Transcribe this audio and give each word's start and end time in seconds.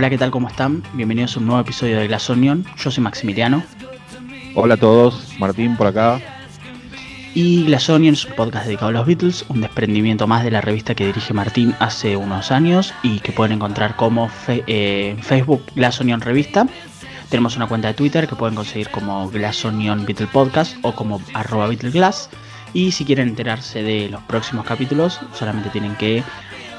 Hola, 0.00 0.08
¿qué 0.08 0.16
tal? 0.16 0.30
¿Cómo 0.30 0.48
están? 0.48 0.82
Bienvenidos 0.94 1.36
a 1.36 1.40
un 1.40 1.46
nuevo 1.46 1.60
episodio 1.60 1.98
de 1.98 2.08
Glass 2.08 2.30
Onion. 2.30 2.64
Yo 2.78 2.90
soy 2.90 3.04
Maximiliano. 3.04 3.62
Hola 4.54 4.72
a 4.72 4.76
todos, 4.78 5.34
Martín 5.38 5.76
por 5.76 5.88
acá. 5.88 6.18
Y 7.34 7.64
Glass 7.64 7.90
Onion 7.90 8.14
es 8.14 8.24
un 8.24 8.32
podcast 8.32 8.64
dedicado 8.64 8.88
a 8.88 8.92
los 8.92 9.06
Beatles, 9.06 9.44
un 9.50 9.60
desprendimiento 9.60 10.26
más 10.26 10.42
de 10.42 10.52
la 10.52 10.62
revista 10.62 10.94
que 10.94 11.04
dirige 11.04 11.34
Martín 11.34 11.74
hace 11.80 12.16
unos 12.16 12.50
años 12.50 12.94
y 13.02 13.20
que 13.20 13.32
pueden 13.32 13.52
encontrar 13.56 13.94
como 13.96 14.30
eh, 14.48 15.18
Facebook 15.20 15.66
Glass 15.74 16.00
Onion 16.00 16.22
Revista. 16.22 16.66
Tenemos 17.28 17.56
una 17.56 17.66
cuenta 17.66 17.88
de 17.88 17.94
Twitter 17.94 18.26
que 18.26 18.36
pueden 18.36 18.54
conseguir 18.54 18.88
como 18.88 19.28
Glass 19.28 19.66
Onion 19.66 20.06
Beatle 20.06 20.28
Podcast 20.28 20.78
o 20.80 20.94
como 20.94 21.20
arroba 21.34 21.68
Glass. 21.68 22.30
Y 22.72 22.92
si 22.92 23.04
quieren 23.04 23.28
enterarse 23.28 23.82
de 23.82 24.08
los 24.08 24.22
próximos 24.22 24.64
capítulos, 24.64 25.20
solamente 25.34 25.68
tienen 25.68 25.94
que 25.96 26.22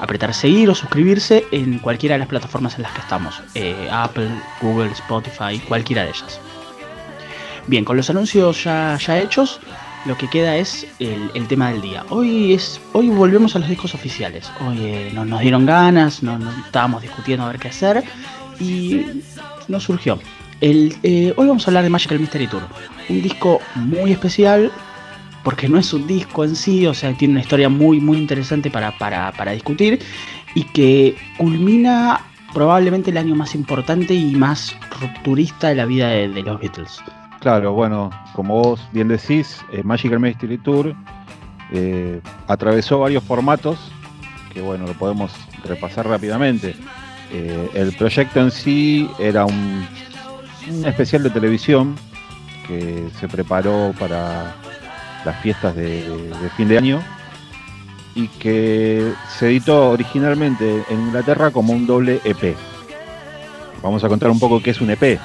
apretar 0.02 0.34
seguir 0.34 0.68
o 0.68 0.74
suscribirse 0.74 1.44
en 1.52 1.78
cualquiera 1.78 2.16
de 2.16 2.18
las 2.18 2.28
plataformas 2.28 2.74
en 2.74 2.82
las 2.82 2.92
que 2.92 3.00
estamos. 3.00 3.40
Eh, 3.54 3.88
Apple, 3.90 4.30
Google, 4.60 4.90
Spotify, 4.90 5.60
cualquiera 5.68 6.02
de 6.02 6.08
ellas. 6.08 6.40
Bien, 7.68 7.84
con 7.84 7.96
los 7.96 8.10
anuncios 8.10 8.64
ya, 8.64 8.98
ya 8.98 9.20
hechos, 9.20 9.60
lo 10.04 10.18
que 10.18 10.28
queda 10.28 10.56
es 10.56 10.88
el, 10.98 11.46
tema 11.46 11.70
del 11.70 11.80
día. 11.80 12.04
Hoy 12.10 12.52
es 12.52 12.80
hoy 12.92 13.10
volvemos 13.10 13.54
a 13.54 13.60
los 13.60 13.68
discos 13.68 13.94
oficiales. 13.94 14.50
Hoy 14.66 14.78
eh, 14.80 15.12
nos, 15.14 15.40
dieron 15.40 15.64
ganas, 15.64 16.20
no, 16.24 16.36
estábamos 16.66 17.02
discutiendo 17.02 17.44
a 17.44 17.48
ver 17.48 17.60
qué 17.60 17.68
hacer 17.68 18.02
y 18.58 19.22
nos 19.68 19.84
surgió. 19.84 20.18
El, 20.60 20.96
eh, 21.04 21.32
hoy 21.36 21.46
vamos 21.46 21.66
a 21.66 21.70
hablar 21.70 21.84
de 21.84 21.90
Magical 21.90 22.18
Mystery 22.18 22.48
Tour, 22.48 22.62
un 23.08 23.22
disco 23.22 23.60
muy 23.76 24.10
especial 24.10 24.72
porque 25.42 25.68
no 25.68 25.78
es 25.78 25.92
un 25.92 26.06
disco 26.06 26.44
en 26.44 26.54
sí, 26.54 26.86
o 26.86 26.94
sea, 26.94 27.12
tiene 27.14 27.32
una 27.32 27.40
historia 27.40 27.68
muy, 27.68 28.00
muy 28.00 28.18
interesante 28.18 28.70
para, 28.70 28.96
para, 28.96 29.52
discutir 29.52 30.00
y 30.54 30.64
que 30.64 31.16
culmina 31.36 32.20
probablemente 32.52 33.10
el 33.10 33.16
año 33.16 33.34
más 33.34 33.54
importante 33.54 34.14
y 34.14 34.34
más 34.34 34.76
rupturista 35.00 35.68
de 35.68 35.74
la 35.76 35.86
vida 35.86 36.08
de, 36.08 36.28
los 36.28 36.60
Beatles. 36.60 37.00
Claro, 37.40 37.72
bueno, 37.72 38.10
como 38.34 38.62
vos 38.62 38.80
bien 38.92 39.08
decís, 39.08 39.60
eh, 39.72 39.82
Magical 39.82 40.20
Mystery 40.20 40.58
Tour 40.58 40.94
eh, 41.72 42.20
atravesó 42.46 43.00
varios 43.00 43.24
formatos 43.24 43.78
que, 44.52 44.60
bueno, 44.60 44.86
lo 44.86 44.92
podemos 44.92 45.32
repasar 45.64 46.06
rápidamente. 46.06 46.76
Eh, 47.32 47.70
el 47.74 47.92
proyecto 47.96 48.40
en 48.40 48.50
sí 48.50 49.08
era 49.18 49.46
un 49.46 49.86
especial 50.84 51.22
de 51.22 51.30
televisión 51.30 51.96
que 52.68 53.08
se 53.18 53.26
preparó 53.26 53.94
para 53.98 54.54
las 55.24 55.40
fiestas 55.40 55.74
de, 55.76 56.04
fin 56.56 56.68
de 56.68 56.78
año 56.78 57.02
y 58.14 58.28
que 58.28 59.12
se 59.38 59.48
editó 59.48 59.90
originalmente 59.90 60.84
en 60.90 61.00
Inglaterra 61.00 61.50
como 61.50 61.72
un 61.72 61.86
doble 61.86 62.20
EP. 62.24 62.56
Vamos 63.82 64.04
a 64.04 64.08
contar 64.08 64.30
un 64.30 64.38
poco 64.38 64.62
qué 64.62 64.70
es 64.70 64.80
un 64.80 64.90
EP. 64.90 65.02
Eh, 65.02 65.18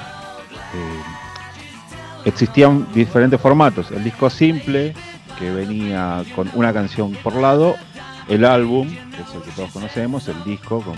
existían 2.24 2.86
diferentes 2.94 3.40
formatos. 3.40 3.90
El 3.90 4.04
disco 4.04 4.30
simple, 4.30 4.94
que 5.38 5.50
venía 5.50 6.24
con 6.34 6.50
una 6.54 6.72
canción 6.72 7.12
por 7.22 7.36
lado, 7.36 7.76
el 8.28 8.44
álbum, 8.44 8.88
que 8.88 9.22
es 9.22 9.34
el 9.34 9.42
que 9.42 9.50
todos 9.52 9.70
conocemos, 9.70 10.28
el 10.28 10.42
disco 10.44 10.80
con 10.80 10.96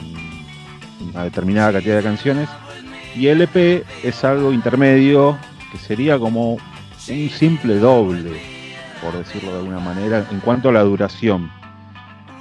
una 1.09 1.25
determinada 1.25 1.73
cantidad 1.73 1.97
de 1.97 2.03
canciones, 2.03 2.49
y 3.17 3.27
el 3.27 3.43
EP 3.43 3.85
es 4.05 4.25
algo 4.25 4.53
intermedio 4.53 5.39
que 5.73 5.79
sería 5.79 6.19
como 6.19 6.55
un 6.55 7.31
simple 7.31 7.79
doble, 7.79 8.60
por 9.03 9.17
decirlo 9.17 9.53
de 9.53 9.59
alguna 9.59 9.81
manera, 9.81 10.27
en 10.31 10.41
cuanto 10.41 10.69
a 10.69 10.73
la 10.73 10.83
duración. 10.83 11.51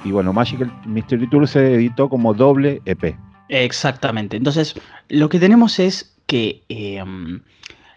Y 0.03 0.11
bueno, 0.11 0.33
Magical 0.33 0.71
Mystery 0.85 1.29
Tour 1.29 1.47
se 1.47 1.73
editó 1.73 2.09
como 2.09 2.33
doble 2.33 2.81
EP. 2.85 3.15
Exactamente. 3.49 4.37
Entonces, 4.37 4.75
lo 5.09 5.27
que 5.29 5.39
tenemos 5.39 5.79
es 5.79 6.15
que 6.25 6.63
em, 6.69 7.41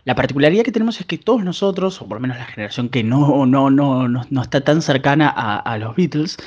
la 0.05 0.15
particularidad 0.15 0.65
que 0.65 0.73
tenemos 0.73 0.99
es 1.01 1.07
que 1.07 1.19
todos 1.19 1.45
nosotros, 1.45 2.01
o 2.01 2.09
por 2.09 2.17
lo 2.17 2.23
menos 2.23 2.39
la 2.39 2.47
generación 2.47 2.89
que 2.89 3.05
no, 3.05 3.47
no, 3.47 3.71
no, 3.71 4.09
no, 4.09 4.43
está 4.43 4.63
tan 4.63 4.83
cercana 4.83 5.29
a, 5.29 5.79
los 5.79 5.95
Beatles, 5.95 6.39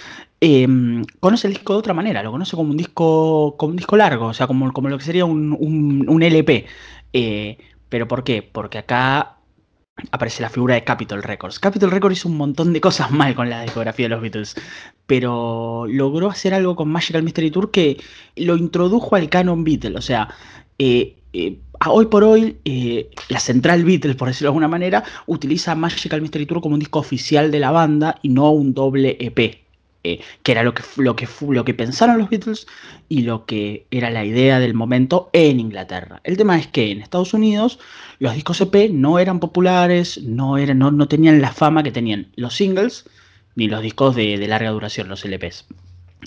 em, 0.41 1.03
conoce 1.19 1.47
el 1.47 1.53
disco 1.53 1.73
de 1.73 1.79
otra 1.79 1.93
manera, 1.93 2.23
lo 2.23 2.31
conoce 2.31 2.55
como 2.55 2.71
un 2.71 2.77
disco, 2.77 3.55
como 3.57 3.71
un 3.71 3.77
disco 3.77 3.95
largo, 3.95 4.27
o 4.27 4.33
sea, 4.33 4.47
como, 4.47 4.73
como 4.73 4.89
lo 4.89 4.97
que 4.97 5.05
sería 5.05 5.25
un, 5.25 5.55
un, 6.07 6.23
LP. 6.23 6.65
Eh, 7.13 7.57
¿Pero 7.87 8.07
por 8.07 8.23
qué? 8.23 8.41
Porque 8.41 8.79
acá 8.79 9.34
aparece 10.11 10.41
la 10.41 10.49
figura 10.49 10.75
de 10.75 10.83
Capitol 10.83 11.23
Records. 11.23 11.59
Capitol 11.59 11.91
Records 11.91 12.17
hizo 12.17 12.29
un 12.29 12.37
montón 12.37 12.73
de 12.73 12.81
cosas 12.81 13.11
mal 13.11 13.35
con 13.35 13.49
la 13.49 13.61
discografía 13.61 14.05
de 14.05 14.09
los 14.09 14.21
Beatles, 14.21 14.55
pero 15.05 15.85
logró 15.87 16.29
hacer 16.29 16.53
algo 16.53 16.75
con 16.75 16.89
Magical 16.89 17.23
Mystery 17.23 17.51
Tour 17.51 17.71
que 17.71 17.97
lo 18.35 18.57
introdujo 18.57 19.15
al 19.15 19.29
canon 19.29 19.63
Beatles. 19.63 19.97
O 19.97 20.01
sea, 20.01 20.29
eh, 20.79 21.15
eh, 21.33 21.59
hoy 21.87 22.07
por 22.07 22.23
hoy, 22.23 22.57
eh, 22.65 23.09
la 23.29 23.39
central 23.39 23.83
Beatles, 23.83 24.15
por 24.15 24.27
decirlo 24.27 24.47
de 24.47 24.49
alguna 24.49 24.67
manera, 24.67 25.03
utiliza 25.27 25.75
Magical 25.75 26.21
Mystery 26.21 26.45
Tour 26.45 26.61
como 26.61 26.75
un 26.75 26.79
disco 26.79 26.99
oficial 26.99 27.51
de 27.51 27.59
la 27.59 27.71
banda 27.71 28.19
y 28.21 28.29
no 28.29 28.51
un 28.51 28.73
doble 28.73 29.17
EP. 29.19 29.64
Eh, 30.07 30.21
que 30.43 30.51
era 30.51 30.61
lo 30.61 30.75
que, 30.75 30.83
lo, 30.97 31.15
que, 31.15 31.27
lo 31.49 31.65
que 31.65 31.73
pensaron 31.73 32.19
los 32.19 32.29
Beatles 32.29 32.67
y 33.09 33.23
lo 33.23 33.47
que 33.47 33.87
era 33.89 34.11
la 34.11 34.23
idea 34.23 34.59
del 34.59 34.75
momento 34.75 35.31
en 35.33 35.59
Inglaterra. 35.59 36.21
El 36.23 36.37
tema 36.37 36.59
es 36.59 36.67
que 36.67 36.91
en 36.91 37.01
Estados 37.01 37.33
Unidos 37.33 37.79
los 38.19 38.35
discos 38.35 38.61
EP 38.61 38.91
no 38.91 39.17
eran 39.17 39.39
populares, 39.39 40.21
no, 40.21 40.59
eran, 40.59 40.77
no, 40.77 41.07
tenían 41.07 41.41
la 41.41 41.51
fama 41.51 41.81
que 41.81 41.91
tenían 41.91 42.27
los 42.35 42.55
singles 42.55 43.09
ni 43.55 43.67
los 43.67 43.81
discos 43.81 44.15
de, 44.15 44.37
larga 44.47 44.69
duración, 44.69 45.09
los 45.09 45.25
LPs. 45.25 45.65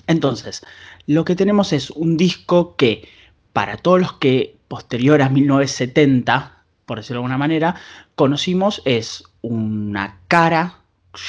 Entonces, 0.09 0.67
lo 1.06 1.25
que 1.25 1.37
tenemos 1.37 1.72
es 1.72 1.91
un 1.91 2.17
disco 2.17 2.75
que 2.75 3.06
para 3.53 3.77
todos 3.77 4.00
los 4.00 4.15
que 4.15 4.56
posterior 4.67 5.22
a 5.22 5.28
1970, 5.28 6.65
por 6.84 6.99
decirlo 6.99 7.21
de 7.21 7.27
alguna 7.27 7.38
manera, 7.38 7.77
conocimos 8.17 8.83
es 8.84 9.22
una 9.41 10.19
cara 10.27 10.78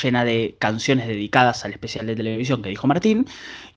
llena 0.01 0.25
de 0.25 0.55
canciones 0.59 1.07
dedicadas 1.07 1.65
al 1.65 1.71
especial 1.71 2.07
de 2.07 2.15
televisión 2.15 2.61
que 2.61 2.69
dijo 2.69 2.87
Martín, 2.87 3.25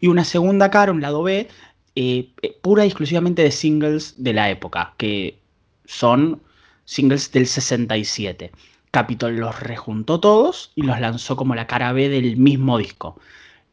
y 0.01 0.09
una 0.09 0.25
segunda 0.25 0.71
cara, 0.71 0.93
un 0.93 1.01
lado 1.01 1.23
B, 1.23 1.49
eh, 1.95 2.31
eh, 2.41 2.59
pura 2.63 2.85
y 2.85 2.89
exclusivamente 2.89 3.43
de 3.43 3.51
singles 3.51 4.15
de 4.17 4.33
la 4.33 4.49
época, 4.49 4.95
que 4.97 5.39
son 5.85 6.41
singles 6.87 7.31
del 7.33 7.47
67. 7.47 8.51
Capitol 8.91 9.37
los 9.37 9.61
rejuntó 9.61 10.19
todos 10.19 10.73
y 10.75 10.83
los 10.83 10.99
lanzó 11.01 11.37
como 11.37 11.55
la 11.55 11.67
cara 11.67 11.93
B 11.93 12.09
del 12.09 12.39
mismo 12.39 12.79
disco. 12.79 13.19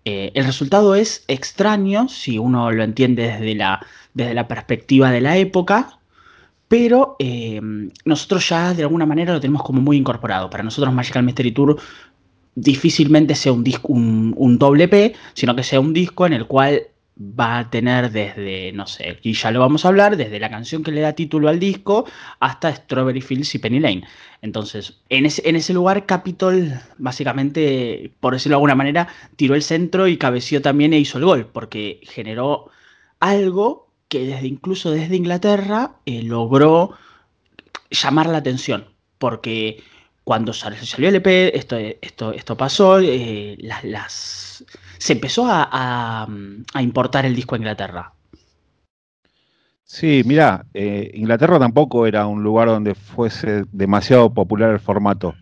Eh, 0.04 0.32
el 0.34 0.46
resultado 0.46 0.96
es 0.96 1.24
extraño 1.30 2.10
si 2.10 2.38
uno 2.38 2.72
lo 2.72 2.84
entiende 2.84 3.24
desde 3.24 3.56
la, 3.56 3.86
desde 4.14 4.34
la 4.34 4.48
perspectiva 4.50 5.12
de 5.12 5.22
la 5.22 5.38
época, 5.38 6.00
pero 6.68 7.18
nosotros 8.06 8.48
ya 8.48 8.74
de 8.74 8.84
alguna 8.84 9.06
manera 9.06 9.34
lo 9.34 9.40
tenemos 9.40 9.64
como 9.64 9.82
muy 9.82 9.98
incorporado. 9.98 10.50
Para 10.50 10.64
nosotros 10.64 10.94
Magical 10.94 11.24
Mystery 11.24 11.52
Tour 11.52 11.82
difícilmente 12.56 13.36
sea 13.36 13.54
un, 13.54 13.64
disco, 13.64 13.94
un, 13.94 14.58
doble 14.58 14.88
P, 14.88 15.16
sino 15.34 15.56
que 15.56 15.64
sea 15.64 15.80
un 15.80 15.94
disco 15.94 16.26
en 16.26 16.34
el 16.34 16.46
cual 16.48 16.88
va 17.20 17.60
a 17.60 17.70
tener 17.70 18.12
desde, 18.12 18.72
no 18.72 18.88
sé, 18.88 19.20
y 19.24 19.34
ya 19.34 19.52
lo 19.52 19.60
vamos 19.60 19.84
a 19.84 19.90
hablar, 19.90 20.16
desde 20.16 20.40
la 20.40 20.50
canción 20.50 20.84
que 20.84 20.92
le 20.92 21.02
da 21.02 21.14
título 21.14 21.50
al 21.50 21.59
disco 21.59 22.06
hasta 22.40 22.74
Strawberry 22.74 23.22
Fields 23.22 23.54
y 23.56 23.59
Penny 23.59 23.80
Lane. 23.80 24.04
Entonces, 24.42 25.02
en 25.09 25.26
ese, 25.26 25.48
en 25.48 25.58
ese 25.58 25.74
lugar 25.74 26.06
Capitol, 26.06 26.72
básicamente, 26.98 28.14
por 28.22 28.34
decirlo 28.34 28.54
de 28.54 28.58
alguna 28.58 28.76
manera, 28.76 29.09
tiró 29.36 29.56
el 29.56 29.64
centro 29.64 30.08
y 30.08 30.18
cabeció 30.18 30.62
también 30.62 30.94
e 30.94 31.00
hizo 31.00 31.18
el 31.18 31.26
gol, 31.26 31.50
porque 31.52 32.00
generó 32.04 32.70
algo 33.20 33.90
que 34.08 34.26
desde 34.26 34.48
incluso 34.48 34.92
desde 34.92 35.16
Inglaterra 35.16 35.96
eh, 36.06 36.24
logró 36.24 36.92
llamar 37.91 38.28
la 38.28 38.40
atención, 38.40 38.85
porque 39.18 39.84
cuando 40.29 40.53
salió 40.53 41.09
el 41.09 41.16
EP, 41.16 41.55
esto, 41.55 41.76
esto, 41.76 42.31
esto 42.34 42.55
pasó, 42.55 42.99
eh, 42.99 43.58
se 44.99 45.14
empezó 45.14 45.47
a, 45.49 46.28
importar 46.79 47.26
el 47.26 47.35
disco 47.35 47.55
a 47.55 47.58
Inglaterra. 47.58 48.14
Sí, 49.84 50.22
mira, 50.28 50.67
eh, 50.76 51.09
Inglaterra 51.16 51.58
tampoco 51.58 52.05
era 52.05 52.28
un 52.28 52.43
lugar 52.43 52.67
donde 52.67 52.93
fuese 52.93 53.64
demasiado 53.72 54.31
popular 54.31 54.70
el 54.70 54.79
formato. 54.79 55.34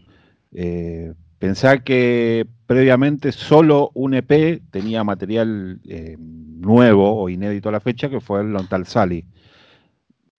Eh, 0.54 1.14
pensá 1.38 1.80
que 1.80 2.48
previamente 2.66 3.34
solo 3.34 3.92
un 3.94 4.14
EP 4.14 4.62
tenía 4.72 5.04
material 5.04 5.82
eh, 5.84 6.16
nuevo 6.18 7.24
o 7.24 7.28
inédito 7.28 7.68
a 7.68 7.74
la 7.74 7.82
fecha, 7.82 8.08
que 8.08 8.22
fue 8.22 8.40
el 8.40 8.54
Lontal 8.54 8.88
Sally. 8.88 9.26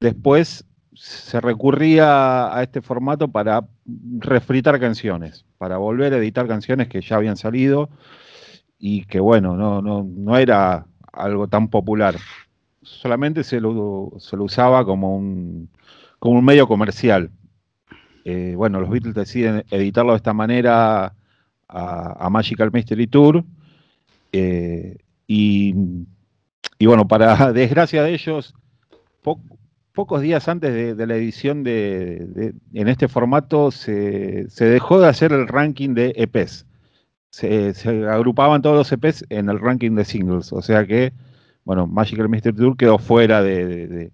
Después 0.00 0.64
se 0.98 1.40
recurría 1.40 2.52
a 2.52 2.60
este 2.64 2.82
formato 2.82 3.28
para 3.28 3.64
refritar 4.18 4.80
canciones, 4.80 5.44
para 5.56 5.76
volver 5.78 6.12
a 6.12 6.16
editar 6.16 6.48
canciones 6.48 6.88
que 6.88 7.00
ya 7.00 7.16
habían 7.16 7.36
salido 7.36 7.88
y 8.80 9.04
que 9.04 9.20
bueno, 9.20 9.56
no, 9.56 9.80
no, 9.80 10.02
no 10.02 10.36
era 10.36 10.86
algo 11.12 11.46
tan 11.46 11.68
popular. 11.68 12.16
Solamente 12.82 13.44
se 13.44 13.60
lo, 13.60 14.12
se 14.18 14.36
lo 14.36 14.44
usaba 14.44 14.84
como 14.84 15.16
un, 15.16 15.70
como 16.18 16.40
un 16.40 16.44
medio 16.44 16.66
comercial. 16.66 17.30
Eh, 18.24 18.54
bueno, 18.56 18.80
los 18.80 18.90
Beatles 18.90 19.14
deciden 19.14 19.64
editarlo 19.70 20.12
de 20.12 20.16
esta 20.16 20.32
manera 20.32 21.14
a, 21.68 22.28
Magical 22.28 22.72
Mystery 22.72 23.06
Tour. 23.06 23.44
Eh, 24.32 24.96
y, 25.28 25.74
y 26.76 26.86
bueno, 26.86 27.06
para 27.06 27.52
desgracia 27.52 28.02
de 28.02 28.14
ellos, 28.14 28.52
pocos 29.98 30.22
días 30.22 30.46
antes 30.46 30.96
de, 30.96 31.06
la 31.08 31.16
edición 31.16 31.64
de, 31.64 32.54
en 32.72 32.86
este 32.86 33.08
formato 33.08 33.72
se, 33.72 34.46
dejó 34.60 35.00
de 35.00 35.08
hacer 35.08 35.32
el 35.32 35.48
ranking 35.48 35.94
de 35.94 36.12
EPs. 36.14 36.66
Se, 37.30 37.74
agrupaban 38.08 38.62
todos 38.62 38.76
los 38.76 38.92
EPs 38.92 39.24
en 39.28 39.48
el 39.48 39.58
ranking 39.58 39.96
de 39.96 40.04
singles. 40.04 40.52
O 40.52 40.62
sea 40.62 40.86
que, 40.86 41.12
bueno, 41.64 41.88
Magical 41.88 42.28
Mystery 42.28 42.56
Tour 42.56 42.76
quedó 42.76 42.98
fuera 42.98 43.42
de, 43.42 44.12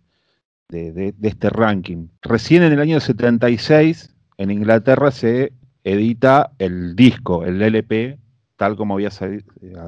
este 0.70 1.50
ranking. 1.50 2.08
Recién 2.22 2.62
en 2.62 2.72
el 2.72 2.80
año 2.80 2.98
76, 2.98 4.14
en 4.38 4.50
Inglaterra, 4.50 5.10
se 5.10 5.52
edita 5.84 6.52
el 6.60 6.96
disco, 6.96 7.44
el 7.44 7.60
LP, 7.60 8.18
tal 8.56 8.76
como 8.76 8.94
había, 8.94 9.10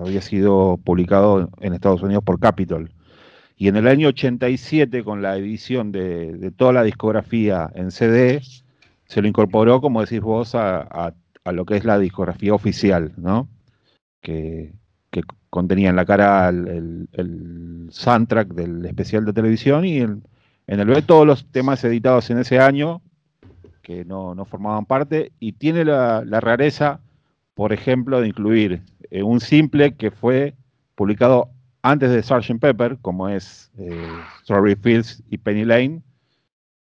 había 0.02 0.20
sido 0.20 0.78
publicado 0.84 1.48
en 1.62 1.72
Estados 1.72 2.02
Unidos 2.02 2.22
por 2.22 2.38
Capitol. 2.38 2.92
Y 3.56 3.68
en 3.68 3.76
el 3.76 3.88
año 3.88 4.08
87, 4.08 5.02
con 5.02 5.22
la 5.22 5.36
edición 5.36 5.90
de, 5.90 6.52
toda 6.56 6.74
la 6.74 6.82
discografía 6.82 7.70
en 7.74 7.90
CD, 7.90 8.42
se 9.06 9.22
lo 9.22 9.28
incorporó, 9.28 9.80
como 9.80 10.02
decís 10.02 10.20
vos, 10.20 10.54
a, 10.54 11.14
lo 11.50 11.64
que 11.64 11.76
es 11.76 11.84
la 11.84 11.98
discografía 11.98 12.52
oficial, 12.52 13.12
¿no? 13.16 13.48
Que, 14.20 14.72
contenía 15.48 15.88
en 15.88 15.96
la 15.96 16.04
cara 16.04 16.50
el, 16.50 17.88
soundtrack 17.88 18.48
del 18.48 18.84
especial 18.84 19.24
de 19.24 19.32
televisión 19.32 19.86
y 19.86 20.00
en, 20.00 20.22
el 20.66 20.86
B 20.86 21.00
todos 21.00 21.26
los 21.26 21.46
temas 21.50 21.82
editados 21.84 22.28
en 22.28 22.38
ese 22.38 22.58
año 22.58 23.00
que 23.80 24.04
no, 24.04 24.36
formaban 24.44 24.84
parte 24.84 25.32
y 25.40 25.52
tiene 25.52 25.86
la, 25.86 26.22
rareza, 26.40 27.00
por 27.54 27.72
ejemplo, 27.72 28.20
de 28.20 28.28
incluir 28.28 28.82
eh, 29.10 29.22
un 29.22 29.40
simple 29.40 29.94
que 29.94 30.10
fue 30.10 30.54
publicado 30.94 31.50
antes 31.90 32.10
de 32.10 32.22
Sgt. 32.22 32.58
Pepper, 32.60 32.98
como 33.00 33.28
es 33.28 33.70
eh, 33.78 34.08
Strawberry 34.42 34.74
Fields 34.74 35.22
y 35.30 35.38
Penny 35.38 35.64
Lane, 35.64 36.02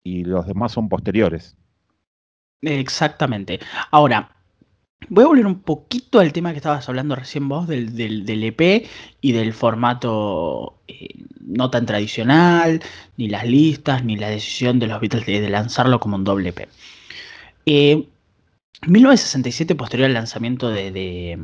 y 0.03 0.23
los 0.23 0.47
demás 0.47 0.71
son 0.71 0.89
posteriores. 0.89 1.55
Exactamente. 2.61 3.59
Ahora, 3.91 4.35
voy 5.09 5.23
a 5.23 5.27
volver 5.27 5.45
un 5.45 5.61
poquito 5.61 6.19
al 6.19 6.33
tema 6.33 6.51
que 6.51 6.57
estabas 6.57 6.89
hablando 6.89 7.15
recién 7.15 7.47
vos, 7.47 7.67
del, 7.67 7.95
del, 7.95 8.43
EP 8.43 8.87
y 9.21 9.31
del 9.33 9.53
formato 9.53 10.81
eh, 10.87 11.09
no 11.41 11.69
tan 11.69 11.85
tradicional, 11.85 12.81
ni 13.17 13.29
las 13.29 13.45
listas, 13.45 14.03
ni 14.03 14.15
la 14.15 14.29
decisión 14.29 14.79
de 14.79 14.87
los 14.87 14.99
Beatles 14.99 15.27
de, 15.27 15.47
lanzarlo 15.49 15.99
como 15.99 16.15
un 16.15 16.23
doble 16.23 16.49
EP. 16.49 16.67
Eh, 17.67 18.07
1967, 18.87 19.75
posterior 19.75 20.07
al 20.07 20.13
lanzamiento 20.13 20.69
de 20.69 21.37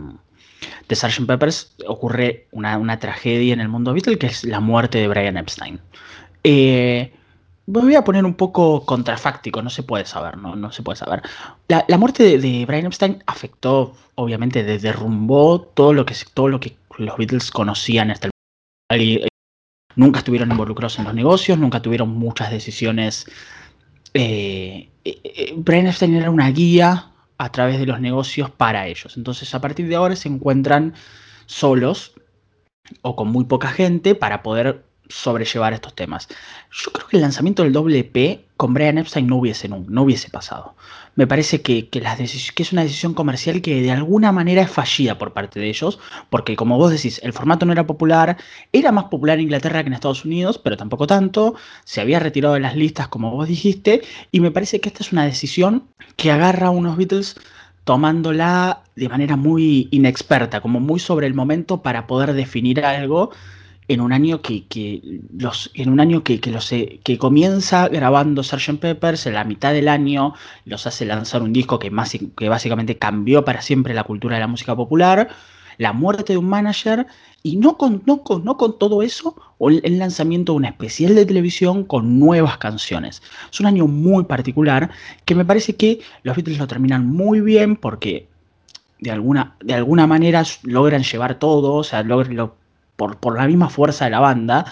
Sgt. 0.90 1.26
Peppers 1.26 1.76
ocurre 1.88 2.48
una, 2.52 3.00
tragedia 3.00 3.54
en 3.54 3.60
el 3.60 3.70
mundo 3.70 3.94
Beatle, 3.94 4.18
que 4.18 4.28
es 4.28 4.44
la 4.44 4.60
muerte 4.60 5.00
de 5.00 5.08
Brian 5.08 5.38
Epstein. 5.38 5.80
Eh, 6.44 7.14
voy 7.66 7.96
a 7.96 8.04
poner 8.04 8.26
un 8.26 8.34
poco 8.34 8.86
contrafáctico, 8.86 9.62
no 9.62 9.70
se 9.70 9.84
puede 9.84 10.06
saber, 10.06 10.38
no, 10.38 10.56
no 10.56 10.72
se 10.72 10.84
puede 10.84 10.98
saber. 10.98 11.22
La, 11.68 11.98
muerte 11.98 12.38
de, 12.38 12.66
Brian 12.66 12.86
Epstein 12.86 13.24
afectó, 13.26 13.96
obviamente, 14.16 14.64
derrumbó 14.64 15.62
todo 15.62 15.94
lo 15.94 16.06
que, 16.06 16.16
todo 16.34 16.50
lo 16.50 16.60
que 16.60 16.76
los 16.98 17.18
Beatles 17.18 17.52
conocían 17.52 18.12
hasta 18.12 18.28
el 18.28 19.02
eh, 19.02 19.28
Nunca 19.96 20.20
estuvieron 20.20 20.52
involucrados 20.52 20.98
en 20.98 21.06
los 21.06 21.14
negocios, 21.14 21.60
nunca 21.60 21.82
tuvieron 21.82 22.10
muchas 22.10 22.50
decisiones. 22.50 23.28
Eh, 24.16 24.90
Brian 25.56 25.88
Epstein 25.88 26.16
era 26.16 26.32
una 26.32 26.50
guía 26.50 27.13
a 27.38 27.52
través 27.52 27.80
de 27.80 27.86
los 27.86 28.00
negocios 28.00 28.50
para 28.50 28.88
ellos. 28.88 29.18
Entonces 29.18 29.54
a 29.54 29.62
partir 29.62 29.88
de 29.88 29.96
ahora 29.96 30.16
se 30.16 30.30
encuentran 30.30 30.94
solos 31.46 32.14
o 33.02 33.16
con 33.16 33.30
muy 33.30 33.46
poca 33.46 33.70
gente 33.70 34.16
para 34.16 34.44
poder 34.44 34.84
sobrellevar 35.10 35.74
estos 35.74 35.94
temas. 35.96 36.28
Yo 36.72 36.92
creo 36.92 37.08
que 37.08 37.18
el 37.18 37.22
lanzamiento 37.22 37.64
del 37.64 37.74
WP 37.74 38.46
con 38.58 38.74
Brian 38.74 38.98
Epstein 38.98 39.28
no 39.28 39.38
hubiese, 39.38 39.68
no, 39.68 40.02
hubiese 40.02 40.30
pasado. 40.30 40.76
Me 41.16 41.28
parece 41.28 41.62
que, 41.62 41.90
que, 41.90 42.02
que, 42.02 42.64
es 42.64 42.72
una 42.72 42.84
decisión 42.84 43.14
comercial 43.14 43.62
que 43.62 43.82
de 43.82 43.92
alguna 43.92 44.32
manera 44.32 44.62
es 44.62 44.72
fallida 44.72 45.18
por 45.18 45.34
parte 45.34 45.60
de 45.60 45.70
ellos, 45.70 46.00
porque 46.30 46.56
como 46.56 46.78
vos 46.78 46.92
decís, 46.92 47.20
el 47.24 47.34
formato 47.34 47.66
no 47.66 47.74
era 47.74 47.86
popular, 47.86 48.38
era 48.72 48.92
más 48.92 49.06
popular 49.06 49.38
en 49.38 49.44
Inglaterra 49.44 49.84
que 49.84 49.88
en 49.88 49.94
Estados 49.94 50.26
Unidos, 50.26 50.58
pero 50.58 50.78
tampoco 50.78 51.06
tanto, 51.06 51.56
se 51.84 52.02
había 52.02 52.20
retirado 52.20 52.56
de 52.56 52.62
las 52.62 52.76
listas 52.76 53.10
como 53.10 53.32
vos 53.32 53.48
dijiste, 53.48 54.02
y 54.32 54.40
me 54.40 54.52
parece 54.52 54.80
que 54.80 54.90
esta 54.90 55.04
es 55.04 55.12
una 55.12 55.26
decisión 55.26 55.84
que 56.16 56.32
agarra 56.32 56.68
a 56.68 56.72
unos 56.72 56.98
Beatles 56.98 57.36
tomándola 57.84 58.82
de 58.96 59.10
manera 59.10 59.36
muy 59.36 59.90
inexperta, 59.92 60.62
como 60.62 60.80
muy 60.80 61.00
sobre 61.00 61.28
el 61.28 61.34
momento 61.34 61.82
para 61.82 62.08
poder 62.08 62.34
definir 62.34 62.84
algo 62.86 63.32
en 63.88 64.02
un 64.02 64.14
año 64.14 64.42
que, 64.42 65.02
los, 65.38 65.72
en 65.74 65.90
un 65.90 66.00
año 66.00 66.24
que, 66.24 66.40
los, 66.48 66.70
que 66.70 67.18
comienza 67.18 67.88
grabando 67.88 68.44
Sgt. 68.44 68.80
Peppers, 68.80 69.26
en 69.26 69.34
la 69.34 69.44
mitad 69.44 69.74
del 69.74 69.88
año 69.88 70.34
los 70.66 70.88
hace 70.88 71.06
lanzar 71.06 71.42
un 71.42 71.54
disco 71.54 71.80
que, 71.80 71.92
más, 71.92 72.18
que 72.36 72.50
básicamente 72.50 72.98
cambió 72.98 73.46
para 73.46 73.62
siempre 73.62 73.94
la 73.94 74.04
cultura 74.04 74.36
de 74.36 74.42
la 74.42 74.48
música 74.48 74.76
popular, 74.76 75.30
la 75.78 75.94
muerte 75.94 76.34
de 76.34 76.38
un 76.38 76.48
manager, 76.48 77.08
y 77.42 77.58
no 77.58 77.78
con, 77.78 78.04
no 78.06 78.24
con, 78.24 78.46
no 78.46 78.58
con 78.58 78.80
todo 78.80 79.02
eso, 79.02 79.36
el 79.60 80.00
lanzamiento 80.00 80.54
de 80.54 80.58
un 80.58 80.66
especial 80.66 81.14
de 81.16 81.26
televisión 81.26 81.84
con 81.84 82.20
nuevas 82.20 82.58
canciones. 82.58 83.22
Es 83.52 83.60
un 83.60 83.66
año 83.66 83.86
muy 83.88 84.24
particular 84.24 84.92
que 85.26 85.36
me 85.36 85.44
parece 85.44 85.76
que 85.76 86.00
los 86.24 86.38
Beatles 86.38 86.60
lo 86.60 86.68
terminan 86.68 87.06
muy 87.06 87.42
bien 87.42 87.76
porque 87.76 88.28
de 89.00 89.12
alguna, 89.12 89.58
de 89.62 89.74
alguna 89.74 90.08
manera 90.08 90.44
logran 90.64 91.04
llevar 91.04 91.38
todo, 91.38 91.74
o 91.74 91.84
sea, 91.84 92.04
logran, 92.04 92.38
lo, 92.38 92.56
por, 92.96 93.36
la 93.36 93.48
misma 93.48 93.70
fuerza 93.70 94.06
de 94.06 94.12
la 94.12 94.20
banda, 94.20 94.66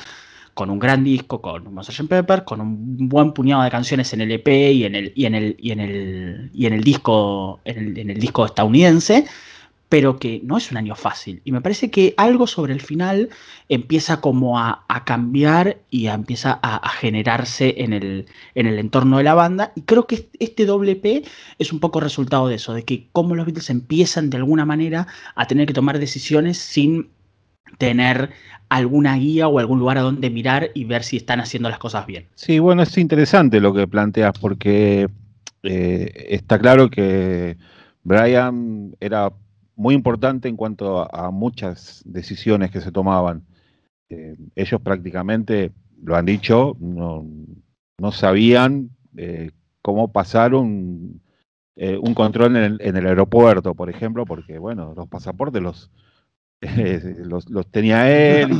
con 0.53 0.69
un 0.69 0.79
gran 0.79 1.03
disco, 1.03 1.41
con 1.41 1.83
Sgt. 1.83 2.07
Pepper, 2.07 2.43
con 2.43 2.61
un 2.61 3.09
buen 3.09 3.33
puñado 3.33 3.63
de 3.63 3.71
canciones 3.71 4.13
en 4.13 4.21
el 4.21 4.31
EP 4.31 4.47
y 4.47 4.83
en 4.83 4.95
el, 4.95 5.13
y 5.15 5.25
en 5.25 5.35
el, 5.35 5.55
y 5.59 5.71
en 5.71 5.79
el, 5.79 6.51
y 6.53 6.65
en 6.65 6.73
el 6.73 6.83
disco, 6.83 7.59
en 7.65 8.09
el, 8.09 8.19
disco 8.19 8.45
estadounidense, 8.45 9.25
pero 9.89 10.19
que 10.19 10.39
no 10.43 10.57
es 10.57 10.71
un 10.71 10.77
año 10.77 10.95
fácil. 10.95 11.41
Y 11.43 11.51
me 11.51 11.61
parece 11.61 11.91
que 11.91 12.13
algo 12.17 12.47
sobre 12.47 12.73
el 12.73 12.81
final 12.81 13.29
empieza 13.69 14.21
como 14.21 14.59
a, 14.59 14.85
cambiar 15.05 15.79
y 15.89 16.07
empieza 16.07 16.59
a, 16.63 16.87
generarse 16.89 17.75
en 17.77 17.93
el, 17.93 18.25
en 18.55 18.67
el 18.67 18.79
entorno 18.79 19.17
de 19.17 19.23
la 19.23 19.33
banda. 19.33 19.73
Y 19.75 19.81
creo 19.81 20.07
que 20.07 20.29
este 20.39 20.65
doble 20.65 20.95
P 20.95 21.23
es 21.59 21.73
un 21.73 21.79
poco 21.79 21.99
resultado 21.99 22.47
de 22.47 22.55
eso, 22.55 22.73
de 22.73 22.83
que 22.83 23.09
como 23.11 23.35
los 23.35 23.45
Beatles 23.45 23.69
empiezan 23.69 24.29
de 24.29 24.37
alguna 24.37 24.65
manera 24.65 25.07
a 25.35 25.47
tener 25.47 25.67
que 25.67 25.73
tomar 25.73 25.99
decisiones 25.99 26.57
sin 26.57 27.09
tener 27.77 28.31
alguna 28.71 29.17
guía 29.17 29.49
o 29.49 29.59
algún 29.59 29.79
lugar 29.79 29.97
a 29.97 30.01
donde 30.01 30.29
mirar 30.29 30.71
y 30.73 30.85
ver 30.85 31.03
si 31.03 31.17
están 31.17 31.41
haciendo 31.41 31.69
las 31.69 31.77
cosas 31.77 32.05
bien. 32.05 32.27
Sí, 32.35 32.59
bueno, 32.59 32.83
es 32.83 32.97
interesante 32.97 33.59
lo 33.59 33.73
que 33.73 33.85
planteas 33.85 34.31
porque 34.39 35.09
eh, 35.63 36.27
está 36.29 36.57
claro 36.57 36.89
que 36.89 37.57
Brian 38.03 38.95
era 39.01 39.33
muy 39.75 39.93
importante 39.93 40.47
en 40.47 40.55
cuanto 40.55 41.13
a, 41.13 41.31
muchas 41.31 42.01
decisiones 42.05 42.71
que 42.71 42.79
se 42.79 42.93
tomaban. 42.93 43.43
Eh, 44.09 44.37
ellos 44.55 44.79
prácticamente, 44.81 45.73
lo 46.01 46.15
han 46.15 46.25
dicho, 46.25 46.77
no, 46.79 47.25
sabían 48.13 48.91
eh, 49.17 49.51
cómo 49.81 50.13
pasar 50.13 50.53
un, 50.53 51.21
control 52.15 52.55
en 52.55 52.63
el, 52.63 52.77
en 52.79 52.95
el, 52.95 53.05
aeropuerto, 53.05 53.75
por 53.75 53.89
ejemplo, 53.89 54.25
porque, 54.25 54.59
bueno, 54.59 54.93
los 54.95 55.09
pasaportes 55.09 55.61
los, 55.61 55.91
los, 57.25 57.45
tenía 57.71 58.11
él 58.11 58.51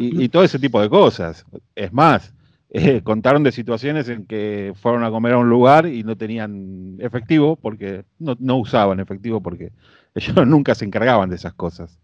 y, 0.00 0.28
todo 0.30 0.44
ese 0.44 0.58
tipo 0.58 0.80
de 0.80 0.88
cosas. 0.88 1.44
Es 1.74 1.92
más, 1.92 2.32
eh, 2.70 3.02
contaron 3.02 3.42
de 3.42 3.52
situaciones 3.52 4.08
en 4.08 4.24
que 4.24 4.72
fueron 4.80 5.04
a 5.04 5.10
comer 5.10 5.34
a 5.34 5.38
un 5.38 5.50
lugar 5.50 5.86
y 5.86 6.02
no 6.02 6.16
tenían 6.16 6.96
efectivo 7.00 7.56
porque 7.56 8.04
no, 8.18 8.56
usaban 8.56 9.00
efectivo 9.00 9.42
porque 9.42 9.72
ellos 10.14 10.46
nunca 10.46 10.74
se 10.74 10.86
encargaban 10.86 11.28
de 11.28 11.36
esas 11.36 11.52
cosas. 11.52 11.98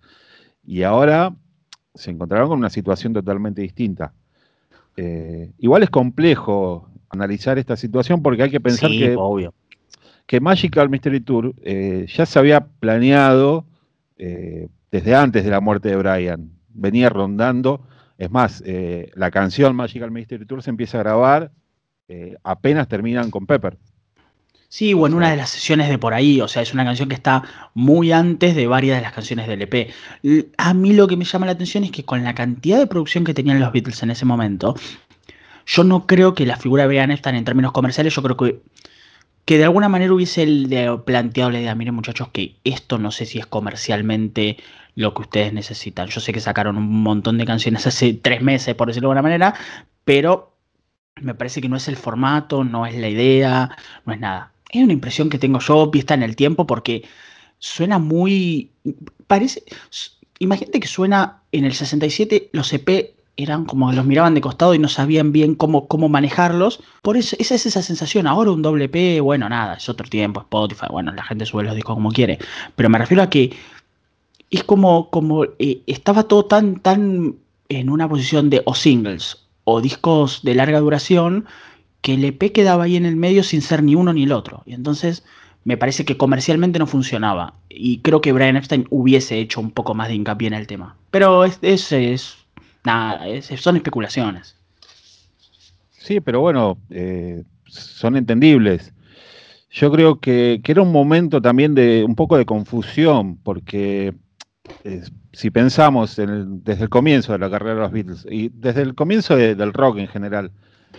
Y 0.64 0.82
ahora 0.82 1.34
se 1.94 2.10
encontraron 2.10 2.48
con 2.48 2.58
una 2.58 2.70
situación 2.70 3.14
totalmente 3.14 3.62
distinta. 3.62 4.12
Eh, 4.98 5.52
igual 5.58 5.82
es 5.82 5.90
complejo 5.90 6.90
analizar 7.08 7.58
esta 7.58 7.76
situación 7.76 8.22
porque 8.22 8.42
hay 8.42 8.50
que 8.50 8.60
pensar 8.60 8.90
que, 8.90 9.16
que 10.26 10.40
Magical 10.40 10.90
Mystery 10.90 11.20
Tour 11.20 11.54
eh, 11.62 12.06
ya 12.08 12.26
se 12.26 12.38
había 12.38 12.66
planeado 12.66 13.64
desde 14.90 15.14
antes 15.14 15.45
de 15.45 15.50
la 15.50 15.61
muerte 15.61 15.88
de 15.88 15.97
Brian. 15.97 16.50
Venía 16.69 17.09
rondando. 17.09 17.87
Es 18.19 18.31
más, 18.31 18.62
eh, 18.66 19.11
la 19.14 19.31
canción 19.31 19.76
Magical 19.76 20.11
Mystery 20.11 20.47
Tour 20.47 20.62
se 20.62 20.71
empieza 20.71 20.99
a 20.99 21.02
grabar 21.02 21.52
eh, 22.09 22.37
apenas 22.45 22.87
terminan 22.88 23.31
con 23.31 23.47
Pepper. 23.47 23.76
Sí, 24.69 24.95
o 24.95 25.07
en 25.07 25.14
una 25.14 25.31
de 25.31 25.37
las 25.37 25.50
sesiones 25.50 25.88
de 25.88 25.99
por 25.99 26.12
ahí, 26.12 26.40
o 26.40 26.49
sea, 26.49 26.62
es 26.62 26.73
una 26.75 26.85
canción 26.85 27.09
que 27.09 27.14
está 27.14 27.43
muy 27.75 28.12
antes 28.12 28.55
de 28.55 28.66
varias 28.66 28.99
de 28.99 29.02
las 29.02 29.12
canciones 29.12 29.47
del 29.47 29.62
EP. 29.62 29.90
A 30.59 30.75
mí 30.75 30.93
lo 30.93 31.07
que 31.07 31.16
me 31.16 31.25
llama 31.25 31.47
la 31.47 31.52
atención 31.52 31.85
es 31.85 31.93
que 31.93 32.05
con 32.05 32.23
la 32.25 32.35
cantidad 32.35 32.78
de 32.78 32.87
producción 32.87 33.25
que 33.25 33.35
tenían 33.35 33.61
los 33.61 33.73
Beatles 33.73 34.02
en 34.02 34.11
ese 34.11 34.25
momento, 34.25 34.75
yo 35.66 35.85
no 35.85 36.07
creo 36.07 36.35
que 36.35 36.47
la 36.47 36.57
figura 36.57 36.83
de 36.83 36.88
Brian 36.88 37.11
Epstein 37.11 37.37
en 37.37 37.45
términos 37.45 37.73
comerciales, 37.73 38.14
yo 38.14 38.23
creo 38.23 38.37
que 38.37 38.61
que 39.46 39.58
de 39.58 39.64
alguna 39.64 39.88
manera 39.88 40.12
hubiese 40.12 40.44
planteado 41.06 41.50
la 41.52 41.60
idea, 41.60 41.74
miren 41.76 41.94
muchachos, 41.94 42.28
que 42.32 42.56
esto 42.64 42.98
no 42.98 43.12
sé 43.12 43.26
si 43.26 43.38
es 43.38 43.46
comercialmente 43.46 44.58
lo 44.96 45.14
que 45.14 45.22
ustedes 45.22 45.52
necesitan. 45.52 46.08
Yo 46.08 46.20
sé 46.20 46.32
que 46.32 46.40
sacaron 46.40 46.76
un 46.76 47.02
montón 47.02 47.38
de 47.38 47.46
canciones 47.46 47.86
hace 47.86 48.12
tres 48.12 48.42
meses, 48.42 48.74
por 48.74 48.88
decirlo 48.88 49.08
de 49.08 49.12
alguna 49.12 49.22
manera, 49.22 49.54
pero 50.04 50.52
me 51.22 51.34
parece 51.34 51.60
que 51.60 51.68
no 51.68 51.76
es 51.76 51.86
el 51.86 51.96
formato, 51.96 52.64
no 52.64 52.86
es 52.86 52.96
la 52.96 53.08
idea, 53.08 53.76
no 54.04 54.12
es 54.12 54.20
nada. 54.20 54.52
Es 54.70 54.82
una 54.82 54.92
impresión 54.92 55.30
que 55.30 55.38
tengo 55.38 55.60
yo 55.60 55.90
vista 55.90 56.14
en 56.14 56.24
el 56.24 56.34
tiempo 56.34 56.66
porque 56.66 57.04
suena 57.58 57.98
muy... 57.98 58.72
Parece... 59.28 59.62
Imagínate 60.40 60.80
que 60.80 60.88
suena 60.88 61.42
en 61.52 61.64
el 61.64 61.72
67, 61.72 62.50
los 62.52 62.72
EP 62.72 63.15
eran 63.37 63.64
como 63.64 63.93
los 63.93 64.07
miraban 64.07 64.35
de 64.35 64.40
costado 64.40 64.75
y 64.75 64.78
no 64.78 64.88
sabían 64.88 65.33
bien 65.33 65.55
cómo, 65.55 65.88
cómo 65.88 66.09
manejarlos. 66.09 66.81
Por 67.02 67.16
eso, 67.16 67.37
esa 67.38 67.55
es 67.55 67.66
esa 67.66 67.83
sensación. 67.83 68.26
Ahora 68.26 68.50
un 68.50 68.62
doble 68.62 68.88
P, 68.88 69.21
bueno, 69.21 69.49
nada, 69.49 69.75
es 69.75 69.88
otro 69.88 70.09
tiempo, 70.09 70.40
Spotify, 70.40 70.87
bueno, 70.90 71.12
la 71.12 71.23
gente 71.23 71.45
sube 71.45 71.64
los 71.64 71.75
discos 71.75 71.95
como 71.95 72.12
quiere. 72.12 72.38
Pero 72.75 72.88
me 72.88 72.99
refiero 72.99 73.23
a 73.23 73.31
que 73.31 73.55
es 74.50 74.64
como, 74.64 75.11
como 75.11 75.45
eh, 75.59 75.83
estaba 75.87 76.25
todo 76.25 76.47
tan, 76.47 76.76
tan 76.81 77.37
en 77.69 77.90
una 77.90 78.09
posición 78.09 78.49
de 78.49 78.62
o 78.64 78.75
singles 78.75 79.45
o 79.64 79.81
discos 79.81 80.43
de 80.43 80.55
larga 80.55 80.81
duración 80.81 81.47
que 82.00 82.14
el 82.14 82.25
EP 82.25 82.52
quedaba 82.52 82.85
ahí 82.85 82.97
en 82.97 83.05
el 83.05 83.16
medio 83.16 83.43
sin 83.43 83.61
ser 83.61 83.83
ni 83.83 83.95
uno 83.95 84.12
ni 84.12 84.23
el 84.23 84.33
otro. 84.33 84.62
Y 84.64 84.73
entonces 84.73 85.25
me 85.64 85.76
parece 85.76 86.05
que 86.05 86.16
comercialmente 86.16 86.78
no 86.78 86.87
funcionaba. 86.87 87.55
Y 87.69 87.99
creo 87.99 88.21
que 88.21 88.33
Brian 88.33 88.57
Epstein 88.57 88.87
hubiese 88.90 89.40
hecho 89.40 89.61
un 89.61 89.73
poco 89.73 89.95
más 89.95 90.09
de 90.09 90.14
hincapié 90.14 90.47
en 90.47 90.55
el 90.55 90.69
tema. 90.69 90.97
Pero 91.11 91.45
es, 91.45 91.59
es 91.62 92.45
nada, 92.87 93.26
son 93.59 93.76
especulaciones. 93.76 94.57
Sí, 95.90 96.21
pero 96.21 96.40
bueno, 96.40 96.78
eh, 96.88 97.43
son 97.66 98.16
entendibles. 98.16 98.95
Yo 99.71 99.90
creo 99.90 100.21
que, 100.21 100.62
era 100.64 100.83
un 100.83 100.93
momento 100.93 101.43
también 101.43 101.75
de 101.75 102.05
un 102.05 102.14
poco 102.14 102.38
de 102.38 102.47
confusión, 102.47 103.37
porque 103.43 104.14
eh, 104.85 105.02
si 105.33 105.50
pensamos 105.50 106.16
desde 106.16 106.85
el 106.85 106.88
comienzo 106.88 107.33
de 107.33 107.38
la 107.40 107.50
carrera 107.50 107.75
de 107.75 107.81
los 107.81 107.93
Beatles 107.93 108.26
y 108.31 108.50
desde 108.50 108.83
el 108.83 108.95
comienzo 108.95 109.37
del 109.37 109.73
rock 109.73 109.99
en 109.99 110.09
general, 110.09 110.52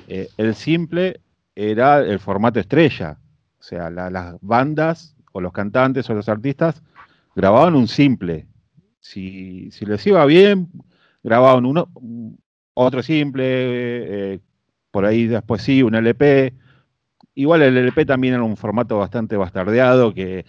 eh, 0.07 0.27
el 0.37 0.53
simple 0.55 1.21
era 1.55 1.99
el 1.99 2.19
formato 2.19 2.59
estrella. 2.59 3.17
O 3.59 3.63
sea, 3.63 3.89
las 3.89 4.35
bandas 4.41 5.15
o 5.31 5.41
los 5.41 5.53
cantantes 5.53 6.09
o 6.09 6.13
los 6.13 6.29
artistas 6.29 6.83
grababan 7.35 7.75
un 7.75 7.87
simple. 7.87 8.45
Si, 8.99 9.71
si 9.71 9.85
les 9.85 10.05
iba 10.05 10.25
bien, 10.25 10.69
grababan 11.23 11.65
uno, 11.65 11.89
otro 12.73 13.01
simple, 13.03 13.43
eh, 14.33 14.39
por 14.91 15.05
ahí 15.05 15.27
después 15.27 15.61
sí, 15.61 15.83
un 15.83 15.95
LP. 15.95 16.53
Igual 17.35 17.61
el 17.63 17.77
LP 17.77 18.05
también 18.05 18.35
era 18.35 18.43
un 18.43 18.57
formato 18.57 18.97
bastante 18.97 19.37
bastardeado 19.37 20.13
que, 20.13 20.45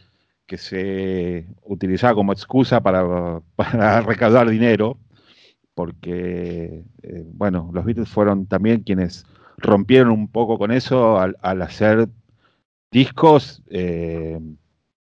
se 0.56 1.46
utilizaba 1.64 2.14
como 2.14 2.32
excusa 2.32 2.80
para, 2.82 4.00
recaudar 4.02 4.48
dinero, 4.48 4.98
porque, 5.75 6.84
eh, 7.02 7.25
bueno, 7.32 7.70
los 7.72 7.84
Beatles 7.84 8.08
fueron 8.08 8.46
también 8.46 8.82
quienes 8.82 9.26
rompieron 9.58 10.10
un 10.10 10.28
poco 10.28 10.58
con 10.58 10.72
eso 10.72 11.18
al, 11.18 11.37
hacer 11.62 12.08
discos 12.90 13.62
eh, 13.68 14.40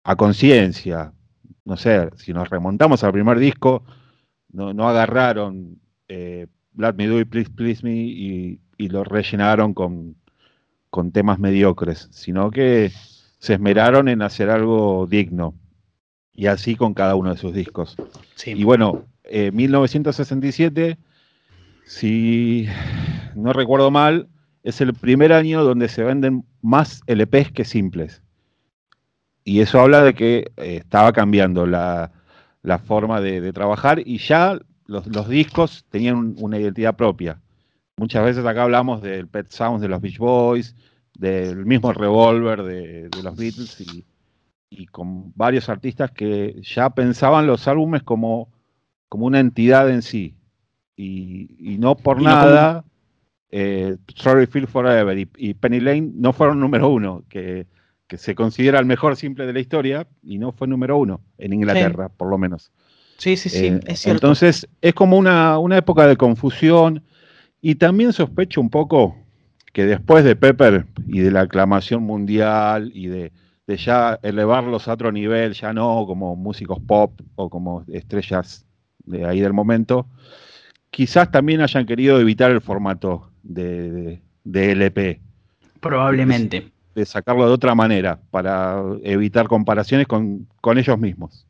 a 0.04 0.16
conciencia. 0.16 1.12
No 1.64 1.76
sé, 1.76 2.10
si 2.16 2.32
nos 2.32 2.48
remontamos 2.50 3.04
al 3.04 3.12
primer 3.12 3.38
disco, 3.38 3.84
no, 4.52 4.88
agarraron 4.88 5.78
eh, 6.08 6.46
Me 6.74 7.06
Do 7.06 7.20
y 7.20 7.24
Please 7.24 7.50
Please 7.50 7.82
Me 7.82 7.94
y, 7.94 8.60
lo 8.78 9.04
rellenaron 9.04 9.74
con, 9.74 10.16
temas 11.12 11.38
mediocres, 11.38 12.08
sino 12.10 12.50
que 12.50 12.90
se 13.38 13.54
esmeraron 13.54 14.08
en 14.08 14.22
hacer 14.22 14.50
algo 14.50 15.06
digno. 15.06 15.54
Y 16.32 16.46
así 16.46 16.76
con 16.76 16.92
cada 16.92 17.14
uno 17.14 17.32
de 17.32 17.38
sus 17.38 17.54
discos. 17.54 17.96
Y 18.44 18.64
bueno, 18.64 19.06
1967, 19.30 20.90
eh, 20.90 20.98
si 21.84 22.66
no 23.34 23.52
recuerdo 23.52 23.90
mal, 23.90 24.28
es 24.62 24.80
el 24.80 24.92
primer 24.94 25.32
año 25.32 25.64
donde 25.64 25.88
se 25.88 26.02
venden 26.02 26.44
más 26.60 27.00
LPs 27.06 27.52
que 27.52 27.64
simples. 27.64 28.22
Y 29.44 29.60
eso 29.60 29.80
habla 29.80 30.02
de 30.02 30.14
que 30.14 30.50
eh, 30.56 30.78
estaba 30.78 31.12
cambiando 31.12 31.66
la, 31.66 32.10
la 32.66 32.80
forma 32.80 33.20
de, 33.20 33.52
trabajar 33.52 34.02
y 34.04 34.18
ya 34.18 34.58
los, 34.86 35.28
discos 35.28 35.84
tenían 35.88 36.34
una 36.38 36.58
identidad 36.58 36.96
propia. 36.96 37.40
Muchas 37.96 38.24
veces 38.24 38.44
acá 38.44 38.64
hablamos 38.64 39.00
del 39.02 39.28
Pet 39.28 39.50
Sounds 39.50 39.80
de 39.80 39.86
los 39.86 40.00
Beach 40.00 40.18
Boys, 40.18 40.74
del 41.14 41.64
mismo 41.64 41.92
Revolver 41.92 42.64
de, 42.64 43.08
los 43.22 43.36
Beatles 43.36 44.04
y, 44.68 44.86
con 44.86 45.32
varios 45.36 45.68
artistas 45.68 46.10
que 46.10 46.60
ya 46.60 46.90
pensaban 46.90 47.46
los 47.46 47.68
álbumes 47.68 48.02
como, 48.02 48.48
como 49.08 49.26
una 49.26 49.38
entidad 49.38 49.88
en 49.88 50.02
sí. 50.02 50.34
Y, 50.96 51.76
no 51.78 51.96
por 51.96 52.20
nada, 52.20 52.84
eh, 53.52 53.96
Sorry 54.16 54.46
Feel 54.46 54.66
Forever 54.66 55.16
y, 55.16 55.54
Penny 55.54 55.78
Lane 55.78 56.10
no 56.16 56.32
fueron 56.32 56.58
número 56.58 56.88
uno, 56.88 57.22
que 57.28 57.68
que 58.06 58.18
se 58.18 58.34
considera 58.34 58.78
el 58.78 58.86
mejor 58.86 59.16
simple 59.16 59.46
de 59.46 59.52
la 59.52 59.60
historia 59.60 60.06
y 60.22 60.38
no 60.38 60.52
fue 60.52 60.68
número 60.68 60.96
uno 60.96 61.20
en 61.38 61.52
Inglaterra, 61.52 62.08
por 62.08 62.28
lo 62.28 62.38
menos. 62.38 62.70
Sí, 63.18 63.36
sí, 63.36 63.48
sí, 63.48 63.66
eh, 63.66 63.80
es 63.86 64.00
cierto. 64.00 64.26
Entonces 64.26 64.68
es 64.80 64.94
como 64.94 65.16
una, 65.16 65.58
época 65.76 66.06
de 66.06 66.16
confusión 66.16 67.02
y 67.60 67.76
también 67.76 68.12
sospecho 68.12 68.60
un 68.60 68.70
poco 68.70 69.16
que 69.72 69.86
después 69.86 70.24
de 70.24 70.36
Pepper 70.36 70.86
y 71.06 71.20
de 71.20 71.30
la 71.30 71.42
aclamación 71.42 72.02
mundial 72.02 72.90
y 72.94 73.08
de, 73.08 73.32
ya 73.66 74.18
elevarlos 74.22 74.86
a 74.86 74.92
otro 74.92 75.10
nivel, 75.10 75.54
ya 75.54 75.72
no 75.72 76.04
como 76.06 76.36
músicos 76.36 76.78
pop 76.86 77.20
o 77.34 77.50
como 77.50 77.84
estrellas 77.88 78.64
de 79.04 79.24
ahí 79.24 79.40
del 79.40 79.52
momento, 79.52 80.06
quizás 80.90 81.30
también 81.30 81.60
hayan 81.60 81.86
querido 81.86 82.20
evitar 82.20 82.50
el 82.52 82.60
formato 82.60 83.30
de, 83.42 84.20
de 84.44 84.72
LP. 84.72 85.20
Probablemente 85.80 86.75
de 86.96 87.04
sacarlo 87.04 87.46
de 87.46 87.52
otra 87.52 87.74
manera 87.74 88.18
para 88.30 88.82
evitar 89.02 89.48
comparaciones 89.48 90.06
con, 90.06 90.48
ellos 90.76 90.98
mismos. 90.98 91.46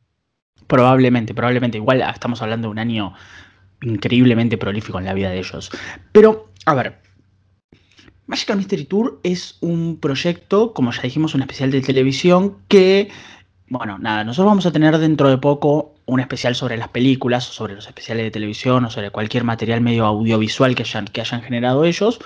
Probablemente, 0.67 1.33
probablemente. 1.33 1.77
Igual 1.77 2.01
estamos 2.01 2.41
hablando 2.41 2.67
de 2.67 2.71
un 2.73 2.79
año 2.79 3.13
increíblemente 3.81 4.57
prolífico 4.57 4.99
en 4.99 5.05
la 5.05 5.13
vida 5.13 5.29
de 5.29 5.39
ellos. 5.39 5.71
Pero, 6.11 6.49
a 6.65 6.75
ver, 6.75 6.99
Magical 8.25 8.57
Mystery 8.57 8.83
Tour 8.83 9.21
es 9.23 9.57
un 9.61 9.99
proyecto, 10.01 10.73
como 10.73 10.91
ya 10.91 11.01
dijimos, 11.01 11.33
un 11.33 11.41
especial 11.41 11.71
de 11.71 11.79
televisión 11.79 12.57
que, 12.67 13.09
bueno, 13.69 13.97
nada, 13.97 14.25
nosotros 14.25 14.51
vamos 14.51 14.65
a 14.65 14.73
tener 14.73 14.97
dentro 14.97 15.29
de 15.29 15.37
poco 15.37 15.95
un 16.05 16.19
especial 16.19 16.55
sobre 16.55 16.75
las 16.75 16.89
películas, 16.89 17.49
o 17.49 17.53
sobre 17.53 17.75
los 17.75 17.87
especiales 17.87 18.25
de 18.25 18.31
televisión, 18.31 18.83
o 18.83 18.89
sobre 18.89 19.11
cualquier 19.11 19.45
material 19.45 19.79
medio 19.79 20.05
audiovisual 20.05 20.75
que 20.75 20.83
hayan, 20.83 21.05
que 21.05 21.21
hayan 21.21 21.41
generado 21.41 21.85
ellos. 21.85 22.19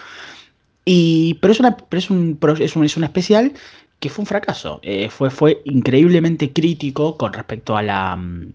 Y, 0.85 1.35
pero 1.35 1.53
es, 1.53 1.59
una, 1.59 1.77
es, 1.91 2.09
un, 2.09 2.39
es, 2.59 2.75
un, 2.75 2.85
es 2.85 2.97
un 2.97 3.03
especial 3.03 3.53
que 3.99 4.09
fue 4.09 4.23
un 4.23 4.27
fracaso. 4.27 4.79
Eh, 4.83 5.09
fue, 5.09 5.29
fue 5.29 5.61
increíblemente 5.65 6.51
crítico 6.51 7.17
con 7.17 7.33
respecto 7.33 7.77
a 7.77 7.83
la, 7.83 8.15
mm, 8.15 8.53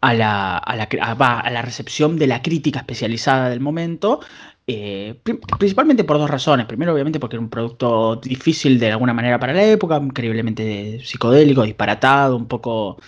a 0.00 0.14
la, 0.14 0.58
a 0.58 0.76
la, 0.76 0.84
a 0.84 1.50
la 1.50 1.62
recepción 1.62 2.16
de 2.18 2.26
la 2.26 2.42
crítica 2.42 2.80
especializada 2.80 3.48
del 3.50 3.60
momento. 3.60 4.20
Eh, 4.68 5.14
principalmente 5.58 6.02
por 6.04 6.18
dos 6.18 6.28
razones. 6.28 6.66
Primero, 6.66 6.92
obviamente, 6.92 7.20
porque 7.20 7.36
era 7.36 7.42
un 7.42 7.50
producto 7.50 8.16
difícil 8.16 8.80
de 8.80 8.90
alguna 8.92 9.14
manera 9.14 9.38
para 9.38 9.52
la 9.52 9.64
época, 9.64 9.96
increíblemente 9.98 11.00
psicodélico, 11.04 11.62
disparatado, 11.62 12.36
un 12.36 12.46
poco 12.48 12.98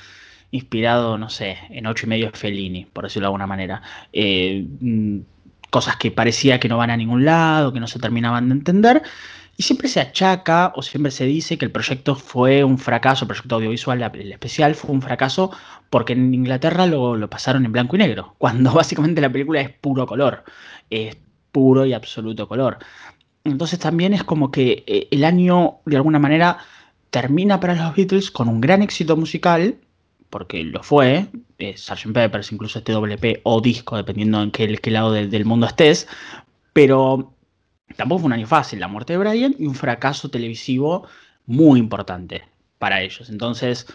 inspirado, 0.50 1.18
no 1.18 1.28
sé, 1.30 1.58
en 1.70 1.86
ocho 1.86 2.06
y 2.06 2.08
medio 2.10 2.30
Fellini, 2.32 2.86
por 2.86 3.04
decirlo 3.04 3.26
de 3.26 3.28
alguna 3.28 3.46
manera. 3.46 3.82
Eh, 4.12 4.66
mm, 4.80 5.18
cosas 5.70 5.96
que 5.96 6.10
parecía 6.10 6.60
que 6.60 6.68
no 6.68 6.76
van 6.76 6.90
a 6.90 6.96
ningún 6.96 7.24
lado, 7.24 7.72
que 7.72 7.80
no 7.80 7.86
se 7.86 7.98
terminaban 7.98 8.48
de 8.48 8.54
entender. 8.54 9.02
Y 9.56 9.64
siempre 9.64 9.88
se 9.88 10.00
achaca 10.00 10.72
o 10.76 10.82
siempre 10.82 11.10
se 11.10 11.24
dice 11.24 11.58
que 11.58 11.64
el 11.64 11.72
proyecto 11.72 12.14
fue 12.14 12.62
un 12.62 12.78
fracaso, 12.78 13.24
el 13.24 13.28
proyecto 13.28 13.56
audiovisual, 13.56 14.00
el 14.14 14.32
especial 14.32 14.74
fue 14.76 14.92
un 14.92 15.02
fracaso 15.02 15.50
porque 15.90 16.12
en 16.12 16.32
Inglaterra 16.32 16.86
lo, 16.86 17.16
lo 17.16 17.28
pasaron 17.28 17.64
en 17.64 17.72
blanco 17.72 17.96
y 17.96 17.98
negro, 17.98 18.34
cuando 18.38 18.72
básicamente 18.72 19.20
la 19.20 19.30
película 19.30 19.60
es 19.60 19.70
puro 19.70 20.06
color, 20.06 20.44
es 20.90 21.16
puro 21.50 21.84
y 21.86 21.92
absoluto 21.92 22.46
color. 22.46 22.78
Entonces 23.44 23.78
también 23.78 24.14
es 24.14 24.24
como 24.24 24.50
que 24.50 24.84
eh, 24.86 25.08
el 25.10 25.24
año 25.24 25.78
de 25.86 25.96
alguna 25.96 26.18
manera 26.18 26.58
termina 27.10 27.60
para 27.60 27.74
los 27.74 27.96
Beatles 27.96 28.30
con 28.30 28.48
un 28.48 28.60
gran 28.60 28.82
éxito 28.82 29.16
musical, 29.16 29.76
porque 30.30 30.62
lo 30.64 30.82
fue, 30.82 31.26
eh, 31.58 31.74
Sgt. 31.76 32.12
Peppers, 32.12 32.52
incluso 32.52 32.78
este 32.78 32.92
WP 32.92 33.40
o 33.44 33.60
disco, 33.60 33.96
dependiendo 33.96 34.42
en 34.42 34.50
qué, 34.50 34.90
lado 34.90 35.12
del, 35.12 35.44
mundo 35.44 35.66
estés, 35.66 36.06
pero 36.72 37.32
tampoco 37.96 38.20
fue 38.20 38.26
un 38.26 38.32
año 38.34 38.46
fácil, 38.46 38.80
la 38.80 38.88
muerte 38.88 39.14
de 39.14 39.18
Brian 39.18 39.54
y 39.58 39.66
un 39.66 39.74
fracaso 39.74 40.30
televisivo 40.30 41.06
muy 41.46 41.80
importante 41.80 42.42
para 42.78 43.00
ellos. 43.00 43.30
Entonces, 43.30 43.86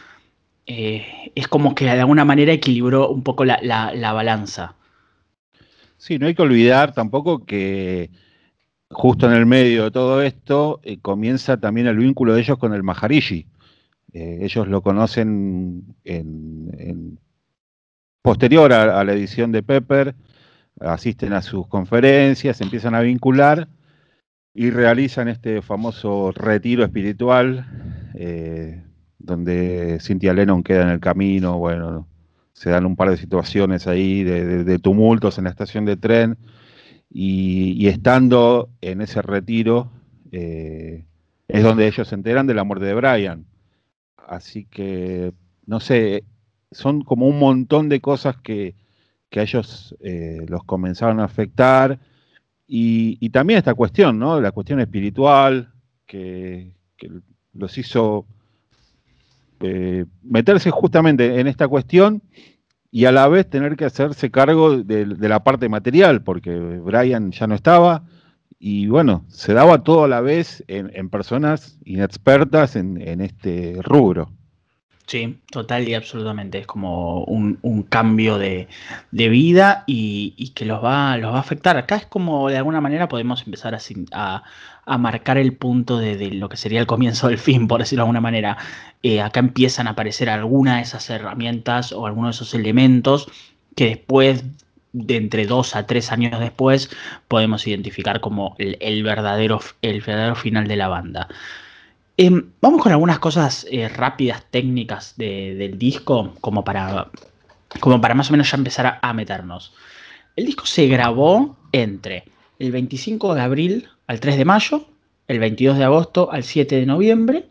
eh, 0.66 1.32
es 1.36 1.48
como 1.48 1.76
que 1.76 1.86
de 1.86 1.92
alguna 1.92 2.26
manera 2.26 2.52
equilibró 2.52 3.10
un 3.10 3.24
poco 3.24 3.46
la, 3.46 4.14
balanza. 4.14 4.76
Sí, 5.98 6.18
no 6.18 6.28
hay 6.28 6.36
que 6.36 6.42
olvidar 6.42 6.94
tampoco 6.94 7.46
que 7.46 8.10
justo 8.90 9.28
en 9.28 9.34
el 9.34 9.46
medio 9.46 9.86
de 9.86 9.92
todo 9.92 10.22
esto 10.22 10.80
eh, 10.84 11.00
comienza 11.00 11.58
también 11.58 11.88
el 11.88 11.98
vínculo 11.98 12.34
de 12.34 12.42
ellos 12.42 12.58
con 12.58 12.74
el 12.74 12.84
Maharishi. 12.84 13.48
Eh, 14.14 14.40
ellos 14.42 14.68
lo 14.68 14.82
conocen 14.82 15.96
en, 16.04 17.18
posterior 18.22 18.72
a, 18.72 19.04
la 19.04 19.14
edición 19.14 19.52
de 19.52 19.64
Pepper, 19.64 20.16
asisten 20.80 21.34
a 21.34 21.42
sus 21.42 21.68
conferencias, 21.68 22.62
empiezan 22.62 22.96
a 22.96 23.02
vincular 23.02 23.68
y 24.54 24.70
realizan 24.70 25.28
este 25.28 25.62
famoso 25.62 26.32
retiro 26.32 26.84
espiritual, 26.84 27.66
eh, 28.14 28.84
donde 29.18 29.98
Cynthia 30.00 30.34
Lennon 30.34 30.64
queda 30.64 30.84
en 30.84 30.90
el 30.90 31.00
camino, 31.00 31.58
bueno, 31.58 32.08
se 32.54 32.70
dan 32.70 32.86
un 32.86 32.96
par 32.96 33.10
de 33.10 33.18
situaciones 33.18 33.88
ahí 33.88 34.24
de, 34.24 34.80
tumultos 34.80 35.40
en 35.40 35.46
la 35.46 35.50
estación 35.50 35.86
de 35.86 35.98
tren, 35.98 36.38
y, 37.10 37.88
estando 37.88 38.70
en 38.82 39.02
ese 39.02 39.22
retiro, 39.22 39.92
eh, 40.32 41.06
es 41.48 41.64
donde 41.64 41.88
ellos 41.88 42.08
se 42.08 42.16
enteran 42.16 42.48
de 42.48 42.54
la 42.54 42.64
muerte 42.64 42.86
de 42.86 42.94
Brian. 42.94 43.46
Así 44.34 44.66
que, 44.66 45.34
no 45.66 45.80
sé, 45.80 46.24
son 46.72 47.02
como 47.02 47.28
un 47.28 47.40
montón 47.40 47.90
de 47.90 48.02
cosas 48.02 48.38
que, 48.38 48.76
a 49.36 49.42
ellos 49.42 49.96
eh, 50.00 50.46
los 50.48 50.64
comenzaron 50.64 51.20
a 51.20 51.24
afectar 51.24 52.00
y, 52.68 53.30
también 53.30 53.58
esta 53.60 53.74
cuestión, 53.74 54.20
¿no? 54.20 54.40
La 54.40 54.52
cuestión 54.52 54.80
espiritual 54.80 55.74
que, 56.06 56.72
los 57.54 57.78
hizo 57.78 58.26
eh, 59.60 60.06
meterse 60.24 60.72
justamente 60.72 61.40
en 61.40 61.48
esta 61.48 61.68
cuestión 61.68 62.22
y 62.90 63.06
a 63.06 63.12
la 63.12 63.28
vez 63.28 63.50
tener 63.50 63.76
que 63.76 63.86
hacerse 63.86 64.32
cargo 64.32 64.78
de, 64.78 65.06
la 65.06 65.44
parte 65.44 65.70
material, 65.70 66.24
porque 66.24 66.52
Brian 66.56 67.32
ya 67.32 67.48
no 67.48 67.56
estaba 67.56 68.04
y 68.66 68.88
bueno, 68.88 69.26
se 69.28 69.54
daba 69.54 69.84
todo 69.84 70.06
a 70.06 70.08
la 70.08 70.22
vez 70.22 70.64
en, 70.68 71.10
personas 71.10 71.78
inexpertas 71.84 72.76
en 72.78 73.22
este 73.22 73.78
rubro. 73.82 74.30
Sí, 75.06 75.42
total 75.52 75.88
y 75.88 75.94
absolutamente. 75.96 76.60
Es 76.60 76.68
como 76.68 77.24
un, 77.26 77.86
cambio 77.90 78.38
de, 78.38 78.68
vida 79.12 79.84
y, 79.86 80.54
que 80.56 80.66
los 80.66 80.84
va, 80.84 81.18
los 81.18 81.34
va 81.34 81.38
a 81.38 81.42
afectar. 81.42 81.78
Acá 81.78 81.98
es 81.98 82.06
como 82.06 82.50
de 82.50 82.58
alguna 82.58 82.82
manera 82.82 83.10
podemos 83.10 83.44
empezar 83.46 83.76
a, 83.76 84.44
a, 84.86 84.98
marcar 84.98 85.38
el 85.38 85.56
punto 85.58 85.98
de, 85.98 86.32
lo 86.32 86.48
que 86.48 86.58
sería 86.58 86.80
el 86.80 86.88
comienzo 86.88 87.28
del 87.28 87.38
fin, 87.38 87.68
por 87.68 87.82
decirlo 87.82 88.02
de 88.02 88.06
alguna 88.06 88.22
manera. 88.22 88.58
Eh, 89.04 89.22
acá 89.22 89.42
empiezan 89.42 89.88
a 89.88 89.92
aparecer 89.92 90.30
algunas 90.30 90.78
de 90.78 90.84
esas 90.84 91.10
herramientas 91.10 91.92
o 91.92 92.08
algunos 92.08 92.40
de 92.40 92.44
esos 92.44 92.54
elementos 92.54 93.28
que 93.76 93.86
después 93.88 94.46
de 94.94 95.18
entre 95.18 95.46
dos 95.46 95.76
a 95.76 95.86
tres 95.86 96.12
años 96.12 96.40
después 96.40 96.90
podemos 97.28 97.68
identificar 97.68 98.22
como 98.22 98.56
el, 98.60 99.04
verdadero, 99.04 99.60
el 99.82 100.02
verdadero 100.02 100.36
final 100.36 100.68
de 100.68 100.76
la 100.78 100.88
banda. 100.88 101.28
Em, 102.16 102.52
vamos 102.62 102.82
con 102.82 102.92
algunas 102.92 103.20
cosas 103.20 103.66
eh, 103.72 103.90
rápidas, 103.90 104.46
técnicas 104.52 105.16
del 105.18 105.78
disco, 105.80 106.36
como 106.42 106.64
para, 106.64 107.10
como 107.80 108.00
para 108.00 108.14
más 108.14 108.30
o 108.30 108.34
menos 108.34 108.52
ya 108.52 108.58
empezar 108.58 109.00
a, 109.02 109.14
meternos. 109.14 109.74
El 110.36 110.46
disco 110.46 110.66
se 110.66 110.88
grabó 110.88 111.58
entre 111.72 112.26
el 112.60 112.72
25 112.72 113.34
de 113.34 113.42
abril 113.42 113.90
al 114.08 114.20
3 114.20 114.38
de 114.38 114.46
mayo, 114.46 114.88
el 115.28 115.40
22 115.40 115.78
de 115.78 115.84
agosto 115.84 116.32
al 116.32 116.44
7 116.44 116.76
de 116.76 116.86
noviembre. 116.86 117.50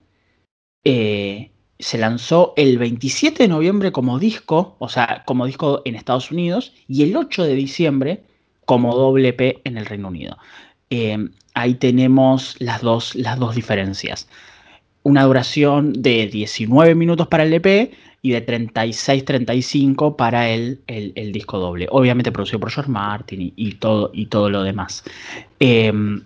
Eh, 0.84 1.51
se 1.82 1.98
lanzó 1.98 2.54
el 2.56 2.78
27 2.78 3.42
de 3.42 3.48
noviembre 3.48 3.92
como 3.92 4.18
disco, 4.18 4.76
o 4.78 4.88
sea, 4.88 5.22
como 5.26 5.46
disco 5.46 5.82
en 5.84 5.94
Estados 5.94 6.30
Unidos, 6.30 6.72
y 6.88 7.02
el 7.02 7.16
8 7.16 7.44
de 7.44 7.54
diciembre 7.54 8.22
como 8.64 8.94
doble 8.94 9.32
P 9.32 9.60
en 9.64 9.76
el 9.76 9.86
Reino 9.86 10.08
Unido. 10.08 10.38
Em, 10.90 11.32
ahí 11.54 11.74
tenemos 11.74 12.56
las 12.60 12.80
dos, 12.82 13.14
las 13.14 13.38
dos 13.38 13.54
diferencias 13.54 14.28
una 15.02 15.24
duración 15.24 15.92
de 15.92 16.26
19 16.28 16.94
minutos 16.94 17.26
para 17.28 17.44
el 17.44 17.52
EP 17.54 17.92
y 18.22 18.30
de 18.30 18.46
36-35 18.46 20.14
para 20.16 20.48
el, 20.48 20.80
el, 20.86 21.32
disco 21.32 21.58
doble. 21.58 21.88
Obviamente 21.90 22.30
producido 22.30 22.60
por 22.60 22.70
George 22.70 22.90
Martin 22.90 23.52
y, 23.56 23.74
todo, 23.74 24.10
y 24.14 24.26
todo 24.26 24.48
lo 24.48 24.62
demás. 24.62 25.02
Em, 25.58 26.22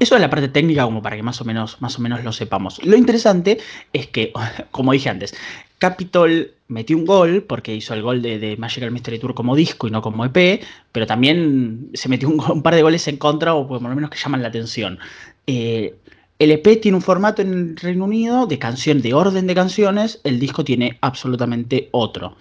eso 0.00 0.16
es 0.16 0.20
la 0.20 0.30
parte 0.30 0.48
técnica, 0.48 0.84
como 0.84 1.02
para 1.02 1.16
que 1.16 1.22
más 1.22 1.40
o, 1.40 1.44
menos, 1.44 1.80
más 1.80 1.98
o 1.98 2.02
menos 2.02 2.24
lo 2.24 2.32
sepamos. 2.32 2.82
Lo 2.84 2.96
interesante 2.96 3.58
es 3.92 4.06
que, 4.08 4.32
como 4.70 4.92
dije 4.92 5.08
antes, 5.08 5.34
Capitol 5.78 6.52
metió 6.68 6.96
un 6.96 7.04
gol 7.04 7.42
porque 7.42 7.74
hizo 7.74 7.94
el 7.94 8.02
gol 8.02 8.22
de, 8.22 8.56
Magical 8.58 8.90
Mystery 8.90 9.18
Tour 9.18 9.34
como 9.34 9.54
disco 9.54 9.86
y 9.86 9.90
no 9.90 10.02
como 10.02 10.24
EP, 10.24 10.62
pero 10.92 11.06
también 11.06 11.90
se 11.94 12.08
metió 12.08 12.28
un, 12.28 12.62
par 12.62 12.74
de 12.74 12.82
goles 12.82 13.06
en 13.08 13.16
contra 13.16 13.54
o 13.54 13.66
por 13.66 13.80
lo 13.80 13.94
menos 13.94 14.10
que 14.10 14.18
llaman 14.18 14.42
la 14.42 14.48
atención. 14.48 14.98
Eh, 15.46 15.94
el 16.38 16.50
EP 16.50 16.80
tiene 16.80 16.96
un 16.96 17.02
formato 17.02 17.40
en 17.40 17.52
el 17.52 17.76
Reino 17.76 18.04
Unido 18.04 18.46
de 18.46 18.58
canción, 18.58 19.00
de 19.00 19.14
orden 19.14 19.46
de 19.46 19.54
canciones, 19.54 20.20
el 20.24 20.38
disco 20.38 20.64
tiene 20.64 20.98
absolutamente 21.00 21.88
otro. 21.92 22.36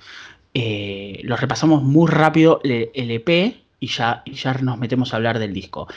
Eh, 0.53 1.19
lo 1.23 1.38
repasamos 1.38 1.84
muy 1.84 2.10
rápido 2.10 2.60
el 2.63 3.12
EP 3.12 3.55
y 3.85 3.87
ya, 3.87 4.23
ya 4.25 4.53
nos 4.55 4.79
metemos 4.79 5.13
a 5.13 5.17
hablar 5.17 5.37
del 5.37 5.53
disco. 5.53 5.87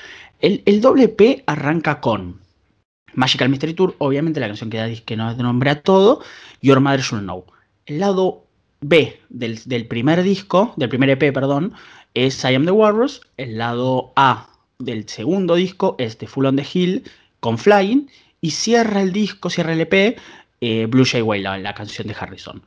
El, 0.41 0.81
doble 0.83 1.05
EP 1.05 1.43
arranca 1.47 2.03
con 2.03 2.39
Magical 3.15 3.49
Mystery 3.49 3.73
Tour, 3.73 3.97
obviamente 3.97 4.41
la 4.41 4.47
canción 4.47 4.69
que, 4.69 4.77
da, 4.77 4.89
que 4.95 5.17
nos 5.17 5.39
nombra 5.39 5.81
todo, 5.81 6.23
Your 6.61 6.81
Mother 6.81 7.01
Should 7.01 7.23
Know. 7.23 7.47
El 7.87 8.01
lado 8.01 8.45
B 8.83 9.19
del, 9.31 9.87
primer 9.87 10.23
disco, 10.23 10.75
del 10.77 10.91
primer 10.91 11.09
EP, 11.09 11.33
perdón, 11.33 11.73
es 12.13 12.45
I 12.45 12.55
Am 12.57 12.67
the 12.67 12.73
Walrus. 12.73 13.23
El 13.39 13.57
lado 13.57 14.13
A 14.15 14.51
del 14.79 15.09
segundo 15.09 15.55
disco 15.55 15.97
es 15.99 16.19
The 16.19 16.27
Full 16.27 16.45
on 16.45 16.57
the 16.57 16.67
Hill 16.71 17.11
con 17.41 17.57
Flying 17.57 18.11
y 18.43 18.51
cierra 18.51 19.01
el 19.01 19.15
disco, 19.15 19.49
cierra 19.49 19.73
el 19.73 19.81
EP, 19.81 20.19
eh, 20.61 20.87
Blue 20.87 21.07
Jay 21.07 21.23
Way, 21.23 21.41
la, 21.41 21.75
canción 21.75 22.07
de 22.07 22.17
Harrison. 22.21 22.63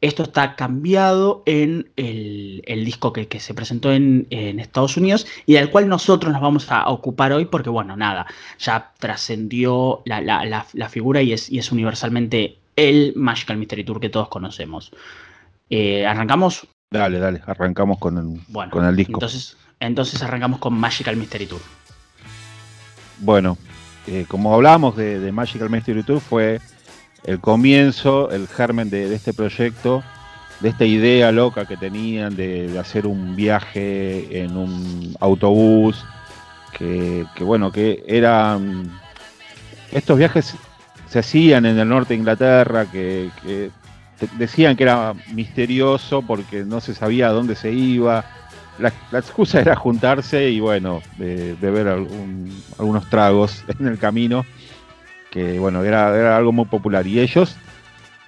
Esto 0.00 0.22
está 0.22 0.54
cambiado 0.56 1.42
en 1.46 1.90
el, 1.96 2.84
disco 2.84 3.12
que, 3.12 3.28
se 3.40 3.54
presentó 3.54 3.92
en, 3.92 4.26
Estados 4.30 4.96
Unidos 4.96 5.26
y 5.46 5.54
del 5.54 5.70
cual 5.70 5.88
nosotros 5.88 6.32
nos 6.32 6.42
vamos 6.42 6.70
a 6.70 6.88
ocupar 6.88 7.32
hoy 7.32 7.46
porque, 7.46 7.70
bueno, 7.70 7.96
nada, 7.96 8.26
ya 8.58 8.92
trascendió 8.98 10.02
la, 10.04 10.88
figura 10.90 11.22
y 11.22 11.32
es, 11.32 11.50
y 11.50 11.58
es, 11.58 11.72
universalmente 11.72 12.58
el 12.76 13.12
Magical 13.16 13.56
Mystery 13.56 13.84
Tour 13.84 14.00
que 14.00 14.10
todos 14.10 14.28
conocemos. 14.28 14.92
Eh, 15.70 16.06
¿Arrancamos? 16.06 16.66
Dale, 16.90 17.18
dale, 17.18 17.42
arrancamos 17.46 17.98
con 17.98 18.18
el, 18.18 18.70
con 18.70 18.84
el 18.84 18.96
disco. 18.96 19.14
Entonces, 19.14 19.56
entonces 19.80 20.22
arrancamos 20.22 20.60
con 20.60 20.74
Magical 20.74 21.16
Mystery 21.16 21.46
Tour. 21.46 21.60
Bueno, 23.18 23.56
eh, 24.06 24.26
como 24.28 24.54
hablábamos 24.54 24.96
de, 24.96 25.32
Magical 25.32 25.70
Mystery 25.70 26.02
Tour, 26.02 26.20
fue 26.20 26.60
el 27.24 27.40
comienzo, 27.40 28.30
el 28.30 28.46
germen 28.46 28.90
de, 28.90 29.14
este 29.14 29.32
proyecto, 29.32 30.02
de 30.60 30.68
esta 30.68 30.84
idea 30.84 31.32
loca 31.32 31.66
que 31.66 31.76
tenían 31.76 32.36
de, 32.36 32.78
hacer 32.78 33.06
un 33.06 33.34
viaje 33.34 34.42
en 34.42 34.56
un 34.56 35.16
autobús, 35.20 36.04
que, 36.76 37.26
bueno, 37.40 37.72
que 37.72 38.04
eran... 38.06 38.90
Estos 39.92 40.18
viajes 40.18 40.54
se 41.08 41.18
hacían 41.20 41.66
en 41.66 41.78
el 41.78 41.88
norte 41.88 42.14
de 42.14 42.18
Inglaterra, 42.18 42.86
que, 42.90 43.30
decían 44.38 44.76
que 44.76 44.84
era 44.84 45.14
misterioso 45.32 46.22
porque 46.22 46.64
no 46.64 46.80
se 46.80 46.94
sabía 46.94 47.28
a 47.28 47.32
dónde 47.32 47.54
se 47.54 47.72
iba, 47.72 48.24
la, 48.78 48.92
excusa 49.18 49.60
era 49.60 49.76
juntarse 49.76 50.50
y 50.50 50.60
bueno, 50.60 51.00
beber 51.16 51.88
algunos 51.88 53.08
tragos 53.08 53.64
en 53.78 53.86
el 53.86 53.98
camino, 53.98 54.44
que 55.34 55.58
bueno, 55.58 55.82
era, 55.82 56.36
algo 56.36 56.52
muy 56.52 56.64
popular. 56.66 57.08
Y 57.08 57.18
ellos 57.18 57.56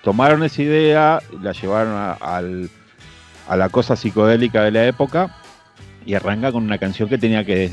tomaron 0.02 0.42
esa 0.42 0.60
idea, 0.60 1.22
la 1.40 1.52
llevaron 1.52 1.94
a, 1.96 3.56
la 3.56 3.68
cosa 3.68 3.94
psicodélica 3.94 4.64
de 4.64 4.72
la 4.72 4.86
época 4.86 5.36
y 6.04 6.14
arranca 6.14 6.50
con 6.50 6.64
una 6.64 6.78
canción 6.78 7.08
que 7.08 7.16
tenía 7.16 7.44
que, 7.44 7.70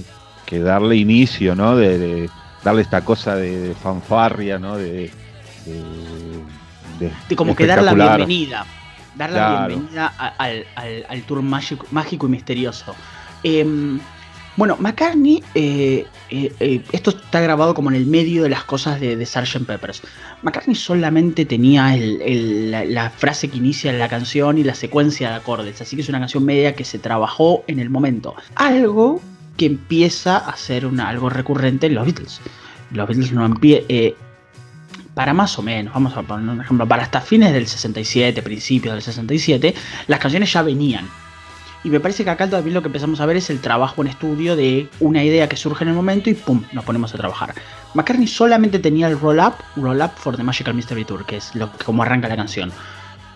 darle 0.51 0.97
inicio, 0.97 1.55
¿no? 1.55 1.75
De, 1.75 2.29
darle 2.63 2.83
esta 2.83 3.03
cosa 3.03 3.35
de, 3.35 3.73
fanfarria, 3.81 4.59
¿no? 4.59 4.77
De, 4.77 5.09
de, 6.99 7.35
como 7.35 7.55
que 7.55 7.65
dar 7.65 7.81
la 7.81 7.95
bienvenida 7.95 8.67
dar 9.15 9.31
la 9.31 9.65
bienvenida 9.67 10.13
al, 10.37 11.23
tour 11.23 11.41
mágico, 11.41 11.87
mágico 11.89 12.27
y 12.27 12.29
misterioso. 12.29 12.93
Em, 13.43 13.99
bueno, 14.55 14.77
McCartney, 14.79 15.43
eh, 15.55 16.05
eh, 16.29 16.53
eh, 16.59 16.83
esto 16.91 17.09
está 17.09 17.41
grabado 17.41 17.73
como 17.73 17.89
en 17.89 17.95
el 17.95 18.05
medio 18.05 18.43
de 18.43 18.49
las 18.49 18.63
cosas 18.63 18.99
de, 18.99 19.15
de 19.15 19.25
Sgt. 19.25 19.65
Peppers. 19.65 20.01
McCartney 20.43 20.75
solamente 20.75 21.45
tenía 21.45 21.95
la, 21.97 23.09
frase 23.09 23.49
que 23.49 23.57
inicia 23.57 23.91
la 23.93 24.07
canción 24.07 24.57
y 24.57 24.63
la 24.63 24.75
secuencia 24.75 25.29
de 25.29 25.35
acordes, 25.35 25.81
así 25.81 25.95
que 25.95 26.03
es 26.03 26.09
una 26.09 26.19
canción 26.19 26.45
media 26.45 26.75
que 26.75 26.85
se 26.85 26.99
trabajó 26.99 27.63
en 27.67 27.79
el 27.79 27.89
momento. 27.89 28.35
Algo 28.55 29.21
que 29.57 29.65
empieza 29.65 30.37
a 30.37 30.55
ser 30.55 30.87
algo 30.99 31.29
recurrente 31.29 31.87
en 31.87 31.95
los 31.95 32.05
Beatles. 32.05 32.41
Los 32.91 33.07
Beatles 33.07 33.31
no 33.31 33.45
empiezan 33.45 34.15
para 35.13 35.33
más 35.33 35.57
o 35.59 35.61
menos, 35.61 35.93
vamos 35.93 36.17
a 36.17 36.23
poner 36.23 36.49
un 36.49 36.61
ejemplo, 36.61 36.87
para 36.87 37.03
hasta 37.03 37.21
fines 37.21 37.53
del 37.53 37.67
67, 37.67 38.41
principios 38.41 38.95
del 38.95 39.03
67, 39.03 39.75
las 40.07 40.19
canciones 40.19 40.51
ya 40.51 40.63
venían. 40.63 41.07
Y 41.83 41.89
me 41.89 41.99
parece 41.99 42.23
que 42.23 42.29
acá 42.29 42.49
también 42.49 42.73
lo 42.73 42.81
que 42.81 42.87
empezamos 42.87 43.19
a 43.19 43.25
ver 43.25 43.37
es 43.37 43.49
el 43.49 43.59
trabajo 43.59 44.01
en 44.01 44.07
estudio 44.07 44.55
de 44.55 44.89
una 45.01 45.23
idea 45.23 45.49
que 45.49 45.57
surge 45.57 45.83
en 45.83 45.89
el 45.89 45.95
momento 45.95 46.29
y 46.29 46.33
pum, 46.33 46.63
nos 46.71 46.85
ponemos 46.85 47.13
a 47.13 47.17
trabajar. 47.17 47.53
McCartney 47.93 48.27
solamente 48.27 48.79
tenía 48.79 49.07
el 49.07 49.19
roll 49.19 49.39
up, 49.39 49.55
roll 49.75 50.01
up 50.01 50.11
for 50.15 50.37
the 50.37 50.43
Magical 50.43 50.73
Mystery 50.73 51.03
Tour, 51.03 51.25
que 51.25 51.37
es 51.37 51.53
lo, 51.55 51.69
como 51.85 52.03
arranca 52.03 52.29
la 52.29 52.37
canción. 52.37 52.71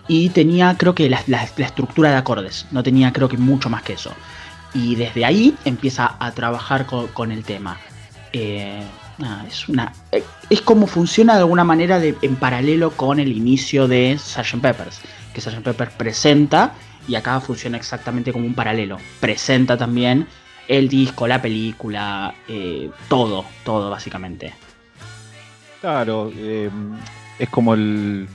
Y 0.08 0.30
tenía 0.30 0.74
creo 0.78 0.94
que 0.94 1.10
la, 1.10 1.20
estructura 1.58 2.10
de 2.10 2.16
acordes, 2.16 2.66
no 2.70 2.82
tenía 2.82 3.12
creo 3.12 3.28
que 3.28 3.36
mucho 3.36 3.68
más 3.68 3.82
que 3.82 3.92
eso. 3.92 4.12
Y 4.72 4.94
desde 4.94 5.26
ahí 5.26 5.54
empieza 5.66 6.16
a 6.18 6.30
trabajar 6.32 6.86
con, 6.86 7.32
el 7.32 7.44
tema. 7.44 7.76
Eh, 8.32 8.82
es 9.46 9.68
una. 9.68 9.92
Eh, 10.12 10.22
es 10.48 10.62
como 10.62 10.86
funciona 10.86 11.34
de 11.34 11.40
alguna 11.40 11.64
manera 11.64 12.00
en 12.02 12.36
paralelo 12.36 12.92
con 12.92 13.20
el 13.20 13.30
inicio 13.32 13.88
de 13.88 14.18
Sgt. 14.18 14.60
Peppers. 14.60 15.00
Que 15.34 15.40
Sgt. 15.42 15.62
Peppers 15.62 15.92
presenta 15.92 16.72
y 17.08 17.16
acá 17.16 17.40
funciona 17.40 17.78
exactamente 17.78 18.32
como 18.32 18.46
un 18.46 18.54
paralelo. 18.54 18.98
Presenta 19.18 19.76
también 19.76 20.26
el 20.68 20.88
disco, 20.88 21.26
la 21.26 21.40
película, 21.40 22.34
eh, 22.46 22.90
todo, 23.08 23.46
todo 23.64 23.90
básicamente. 23.90 24.52
Claro, 25.80 26.30
eh, 26.36 26.68
es 27.38 27.48
como 27.48 27.72
el, 27.72 28.28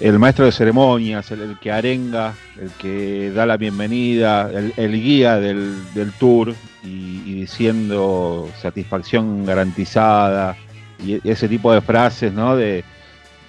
el 0.00 0.18
maestro 0.18 0.44
de 0.44 0.52
ceremonias, 0.52 1.30
el, 1.30 1.58
que 1.58 1.72
arenga, 1.72 2.34
el 2.60 2.70
que 2.72 3.30
da 3.30 3.46
la 3.46 3.56
bienvenida, 3.56 4.50
el, 4.76 4.92
guía 4.92 5.36
del, 5.36 5.74
tour 6.18 6.54
y, 6.84 7.40
diciendo 7.40 8.50
satisfacción 8.60 9.46
garantizada 9.46 10.56
y 11.04 11.26
ese 11.28 11.48
tipo 11.48 11.72
de 11.72 11.80
frases, 11.80 12.32
¿no? 12.32 12.56
De, 12.56 12.84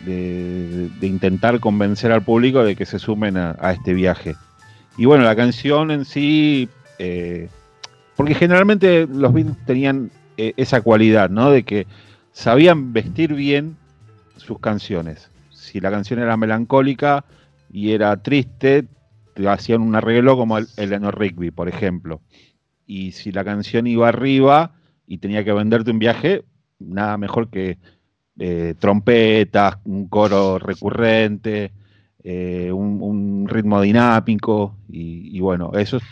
de, 0.05 0.89
intentar 1.01 1.59
convencer 1.59 2.11
al 2.11 2.23
público 2.23 2.63
de 2.63 2.75
que 2.75 2.85
se 2.85 2.99
sumen 2.99 3.37
a, 3.37 3.71
este 3.71 3.93
viaje. 3.93 4.35
Y 4.97 5.05
bueno, 5.05 5.23
la 5.23 5.35
canción 5.35 5.91
en 5.91 6.05
sí, 6.05 6.69
eh, 6.97 7.49
porque 8.15 8.35
generalmente 8.35 9.07
los 9.07 9.33
Beatles 9.33 9.57
tenían 9.65 10.11
eh, 10.37 10.53
esa 10.57 10.81
cualidad, 10.81 11.29
¿no? 11.29 11.51
De 11.51 11.63
que 11.63 11.87
sabían 12.31 12.93
vestir 12.93 13.33
bien 13.33 13.77
sus 14.37 14.59
canciones. 14.59 15.29
Si 15.51 15.79
la 15.79 15.91
canción 15.91 16.19
era 16.19 16.37
melancólica 16.37 17.25
y 17.71 17.91
era 17.91 18.15
triste, 18.21 18.87
hacían 19.47 19.81
un 19.81 19.95
arreglo 19.95 20.35
como 20.35 20.57
el 20.57 20.67
Eleanor 20.77 21.17
Rigby, 21.17 21.51
por 21.51 21.69
ejemplo. 21.69 22.21
Y 22.85 23.11
si 23.11 23.31
la 23.31 23.43
canción 23.43 23.87
iba 23.87 24.09
arriba 24.09 24.73
y 25.05 25.19
tenía 25.19 25.43
que 25.43 25.53
venderte 25.53 25.91
un 25.91 25.99
viaje, 25.99 26.43
nada 26.79 27.17
mejor 27.17 27.49
que 27.49 27.77
eh, 28.39 28.75
trompetas, 28.79 29.77
un 29.85 30.07
coro 30.07 30.59
recurrente, 30.59 31.71
eh, 32.23 32.71
un, 32.71 33.47
ritmo 33.47 33.81
dinámico 33.81 34.75
y, 34.89 35.35
y, 35.35 35.39
bueno, 35.39 35.71
esos 35.73 36.03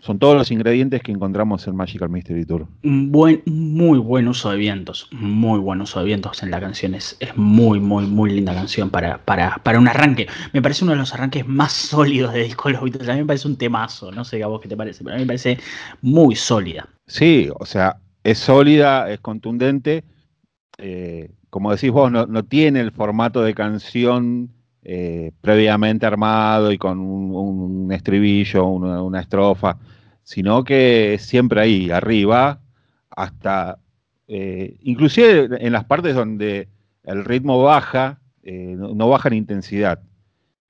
son 0.00 0.18
todos 0.18 0.34
los 0.34 0.50
ingredientes 0.50 1.02
que 1.02 1.12
encontramos 1.12 1.66
en 1.66 1.76
Magical 1.76 2.08
Mystery 2.08 2.46
Tour. 2.46 2.66
Buen, 2.82 3.42
muy 3.44 3.98
buen 3.98 4.28
uso 4.28 4.50
de 4.50 4.56
vientos, 4.56 5.08
muy 5.12 5.58
buen 5.58 5.80
uso 5.82 6.00
de 6.00 6.06
vientos 6.06 6.42
en 6.42 6.50
la 6.50 6.60
canción. 6.60 6.94
Es, 6.94 7.18
muy, 7.36 7.80
muy, 7.80 8.06
muy 8.06 8.30
linda 8.30 8.54
canción 8.54 8.90
para, 8.90 9.18
para, 9.18 9.58
para, 9.62 9.78
un 9.78 9.88
arranque. 9.88 10.26
Me 10.52 10.62
parece 10.62 10.84
uno 10.84 10.92
de 10.92 10.98
los 10.98 11.12
arranques 11.12 11.46
más 11.46 11.72
sólidos 11.72 12.32
de 12.32 12.44
Disco 12.44 12.70
los 12.70 12.82
Beatles. 12.82 13.08
A 13.08 13.12
mí 13.12 13.20
me 13.20 13.26
parece 13.26 13.48
un 13.48 13.56
temazo, 13.56 14.10
no 14.10 14.24
sé 14.24 14.42
a 14.42 14.46
vos 14.46 14.60
qué 14.60 14.68
te 14.68 14.76
parece, 14.76 15.04
pero 15.04 15.14
a 15.14 15.18
mí 15.18 15.24
me 15.24 15.28
parece 15.28 15.58
muy 16.00 16.34
sólida. 16.34 16.88
Sí, 17.06 17.50
o 17.58 17.66
sea, 17.66 17.98
es 18.24 18.38
sólida, 18.38 19.10
es 19.10 19.20
contundente. 19.20 20.04
Eh, 20.80 21.30
como 21.50 21.72
decís 21.72 21.90
vos, 21.90 22.10
no, 22.10 22.44
tiene 22.44 22.80
el 22.80 22.92
formato 22.92 23.42
de 23.42 23.54
canción 23.54 24.50
eh, 24.82 25.32
previamente 25.40 26.06
armado 26.06 26.72
y 26.72 26.78
con 26.78 27.00
un, 27.00 27.92
estribillo, 27.92 28.66
una, 28.66 29.20
estrofa, 29.20 29.76
sino 30.22 30.64
que 30.64 31.18
siempre 31.18 31.60
ahí, 31.60 31.90
arriba, 31.90 32.60
hasta, 33.10 33.78
eh, 34.28 34.76
inclusive 34.82 35.48
en 35.60 35.72
las 35.72 35.84
partes 35.84 36.14
donde 36.14 36.68
el 37.02 37.24
ritmo 37.24 37.62
baja, 37.62 38.20
eh, 38.44 38.76
no, 38.78 39.08
baja 39.08 39.28
en 39.28 39.34
intensidad, 39.34 40.00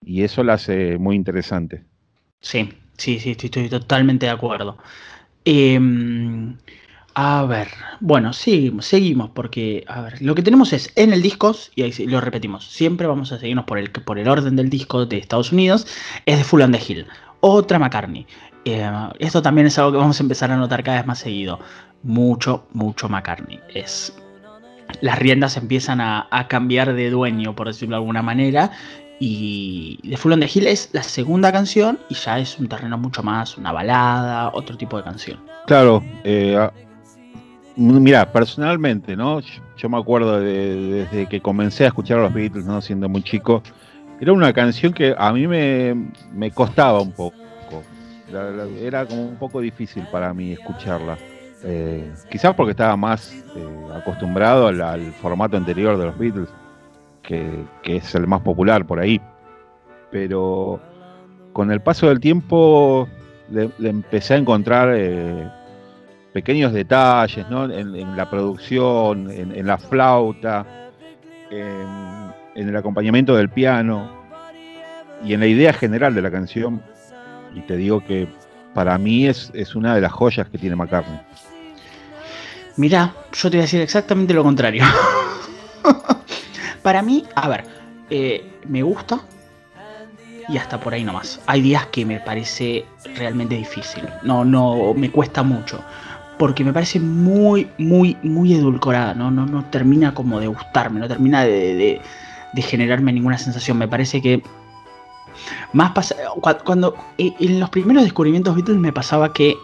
y 0.03 0.23
eso 0.23 0.43
lo 0.43 0.55
hace 0.55 0.97
muy 0.97 1.15
interesante. 1.15 1.85
Sí, 2.41 2.73
sí, 2.97 3.21
sí, 3.21 3.37
estoy, 3.39 3.69
totalmente 3.69 4.27
de 4.27 4.33
acuerdo. 4.33 4.79
Em, 5.45 6.57
a 7.15 7.45
ver, 7.45 7.69
bueno, 8.01 8.33
seguimos, 8.33 8.87
seguimos, 8.87 9.31
porque, 9.31 9.85
a 9.89 10.01
ver, 10.03 10.23
lo 10.23 10.35
que 10.35 10.43
tenemos 10.43 10.73
es 10.73 10.93
en 10.97 11.13
el 11.13 11.23
disco, 11.23 11.55
y 11.75 11.83
ahí 11.83 11.93
lo 12.07 12.21
repetimos, 12.21 12.65
siempre 12.67 13.07
vamos 13.07 13.33
a 13.33 13.39
seguirnos 13.39 13.65
por 13.65 13.79
el, 13.79 13.91
por 13.91 14.19
el 14.19 14.29
orden 14.29 14.57
del 14.57 14.71
disco 14.71 15.07
de 15.07 15.19
Estados 15.19 15.53
Unidos, 15.53 15.87
es 16.27 16.39
de 16.39 16.45
Full 16.45 16.63
and 16.63 16.77
the 16.77 16.93
Hill, 16.93 17.07
otra 17.41 17.79
McCartney. 17.79 18.27
Eh, 18.65 18.91
esto 19.19 19.43
también 19.43 19.67
es 19.67 19.79
algo 19.79 19.93
que 19.93 19.99
vamos 19.99 20.21
a 20.21 20.23
empezar 20.23 20.51
a 20.51 20.57
notar 20.57 20.83
cada 20.85 20.99
vez 20.99 21.07
más 21.07 21.19
seguido. 21.19 21.59
Mucho, 22.03 22.67
mucho 22.73 23.09
McCartney. 23.09 23.61
Es, 23.75 24.15
las 25.01 25.19
riendas 25.19 25.57
empiezan 25.57 26.01
a, 26.01 26.29
a 26.31 26.49
cambiar 26.49 26.93
de 26.95 27.11
dueño, 27.11 27.57
por 27.57 27.67
decirlo 27.67 27.97
de 27.97 28.01
alguna 28.01 28.23
manera, 28.23 28.71
y 29.19 29.99
The 30.09 30.17
Full 30.17 30.33
on 30.33 30.41
the 30.41 30.51
Hill 30.53 30.67
es 30.67 30.89
la 30.93 31.03
segunda 31.03 31.53
canción 31.53 31.99
y 32.09 32.15
ya 32.15 32.39
es 32.39 32.59
un 32.59 32.69
terreno 32.69 32.97
mucho 32.97 33.23
más, 33.23 33.59
una 33.59 33.71
balada, 33.71 34.51
otro 34.55 34.77
tipo 34.77 34.97
de 34.97 35.05
canción. 35.05 35.39
Claro, 35.67 36.03
eh, 36.25 36.71
Mira, 37.81 38.31
personalmente, 38.31 39.17
¿no? 39.17 39.41
Yo, 39.79 39.89
me 39.89 39.97
acuerdo 39.97 40.39
desde 40.39 41.27
que 41.31 41.41
comencé 41.41 41.85
a 41.85 41.87
escuchar 41.87 42.19
a 42.19 42.25
los 42.25 42.35
Beatles, 42.35 42.67
¿no? 42.67 42.83
Siendo 42.83 43.09
muy 43.09 43.23
chico, 43.23 43.63
era 44.21 44.35
una 44.35 44.53
canción 44.53 44.93
que 44.93 45.15
a 45.17 45.33
mí 45.33 45.47
me, 45.47 46.51
costaba 46.53 47.01
un 47.01 47.13
poco. 47.13 47.39
era 48.83 49.07
como 49.07 49.23
un 49.23 49.37
poco 49.37 49.63
difícil 49.63 50.07
para 50.13 50.35
mí 50.35 50.53
escucharla. 50.53 51.17
Eh, 51.65 52.13
quizás 52.31 52.55
porque 52.55 52.73
estaba 52.73 52.99
más 52.99 53.33
eh, 53.57 53.67
acostumbrado 53.95 54.67
al, 54.67 55.13
formato 55.15 55.57
anterior 55.57 55.97
de 55.97 56.05
los 56.05 56.19
Beatles, 56.19 56.51
que, 57.23 57.65
es 57.85 58.15
el 58.15 58.27
más 58.27 58.43
popular 58.43 58.85
por 58.85 59.01
ahí. 59.01 59.19
Pero 60.11 60.81
con 61.55 61.73
el 61.73 61.81
paso 61.81 62.09
del 62.09 62.21
tiempo 62.21 63.09
le, 63.51 63.71
empecé 63.89 64.35
a 64.35 64.37
encontrar 64.37 64.93
eh, 64.95 65.49
pequeños 66.33 66.73
detalles, 66.73 67.49
¿no? 67.49 67.65
En, 67.65 68.17
la 68.17 68.31
producción, 68.31 69.31
en, 69.31 69.67
la 69.67 69.79
flauta, 69.79 70.91
en, 71.51 72.69
el 72.69 72.77
acompañamiento 72.77 73.35
del 73.35 73.49
piano 73.49 74.11
y 75.25 75.35
en 75.35 75.41
la 75.41 75.47
idea 75.47 75.73
general 75.73 76.15
de 76.15 76.23
la 76.23 76.31
canción. 76.31 76.83
Y 77.55 77.61
te 77.63 77.77
digo 77.77 78.05
que 78.05 78.29
para 78.75 78.97
mí 78.99 79.27
es, 79.27 79.51
es 79.55 79.75
una 79.75 79.95
de 79.95 80.01
las 80.01 80.13
joyas 80.13 80.49
que 80.49 80.59
tiene 80.59 80.77
McCartney. 80.77 81.21
Mira, 82.77 83.13
yo 83.33 83.51
te 83.51 83.57
voy 83.57 83.63
a 83.63 83.63
decir 83.63 83.81
exactamente 83.81 84.33
lo 84.33 84.45
contrario. 84.45 84.85
para 86.83 87.03
mí, 87.03 87.25
a 87.35 87.49
ver, 87.49 87.65
eh, 88.09 88.59
me 88.69 88.83
gusta, 88.83 89.21
y 90.49 90.57
hasta 90.57 90.81
por 90.81 90.95
ahí 90.95 91.05
nomás. 91.05 91.41
Hay 91.47 91.61
días 91.61 91.87
que 91.87 92.05
me 92.05 92.21
parece 92.21 92.85
realmente 93.17 93.55
difícil. 93.55 94.09
No, 94.23 94.45
no, 94.45 94.95
me 94.95 95.11
cuesta 95.11 95.43
mucho 95.43 95.83
porque 96.41 96.65
me 96.65 96.73
parece 96.73 96.99
muy, 96.99 97.69
muy, 97.77 98.17
muy 98.23 98.55
edulcorada, 98.55 99.13
¿no? 99.13 99.31
No, 99.31 99.45
no 99.45 99.63
termina 99.67 100.15
como 100.15 100.41
de 100.41 100.47
gustarme, 100.47 100.99
no 100.99 101.07
termina 101.07 101.45
de, 101.45 102.01
generarme 102.57 103.13
ninguna 103.13 103.37
sensación. 103.37 103.77
Me 103.77 103.87
parece 103.87 104.23
que 104.23 104.43
más 105.75 105.91
pasa, 105.91 106.17
cuando 106.65 106.95
eh, 107.19 107.35
en 107.41 107.61
los 107.61 107.69
primeros 107.69 108.05
descubrimientos 108.05 108.55
Beatles 108.55 108.79
me 108.79 108.91
pasaba 108.91 109.35
que 109.35 109.55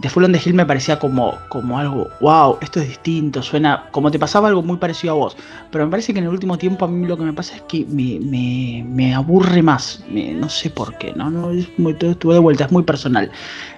The 0.00 0.08
Full 0.08 0.24
on 0.24 0.32
the 0.32 0.40
Hill 0.44 0.54
me 0.54 0.64
parecía 0.64 1.00
como, 1.00 1.36
como 1.48 1.76
algo, 1.76 2.08
wow, 2.20 2.56
esto 2.60 2.80
es 2.80 2.88
distinto, 2.88 3.42
suena 3.42 3.86
como 3.90 4.12
te 4.12 4.18
pasaba 4.18 4.46
algo 4.46 4.62
muy 4.62 4.76
parecido 4.76 5.14
a 5.14 5.16
vos. 5.16 5.36
Pero 5.72 5.84
me 5.84 5.90
parece 5.90 6.12
que 6.12 6.20
en 6.20 6.26
el 6.26 6.30
último 6.30 6.56
tiempo 6.56 6.84
a 6.84 6.88
mí 6.88 7.04
lo 7.04 7.16
que 7.16 7.24
me 7.24 7.32
pasa 7.32 7.56
es 7.56 7.62
que 7.62 7.84
me, 7.84 9.14
aburre 9.14 9.60
más, 9.60 10.04
no 10.08 10.48
sé 10.48 10.70
por 10.70 10.96
qué, 10.98 11.12
¿no? 11.14 11.30
no 11.30 11.50
es 11.50 11.66
muy, 11.78 11.96
estuve 12.00 12.34
de 12.34 12.40
vuelta, 12.40 12.66
es 12.66 12.72
muy 12.72 12.84
personal. 12.84 13.30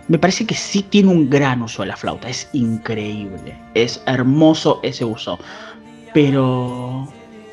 Me 0.09 0.19
parece 0.19 0.45
que 0.45 0.55
sí 0.55 0.83
tiene 0.83 1.09
un 1.09 1.31
gran 1.31 1.63
uso 1.63 1.83
de 1.83 1.89
la 1.89 1.97
flauta, 1.97 2.29
es 2.29 2.51
increíble, 2.53 3.57
es 3.73 4.03
hermoso 4.05 4.81
ese 4.83 5.07
uso. 5.07 5.39
Pero, 6.13 7.09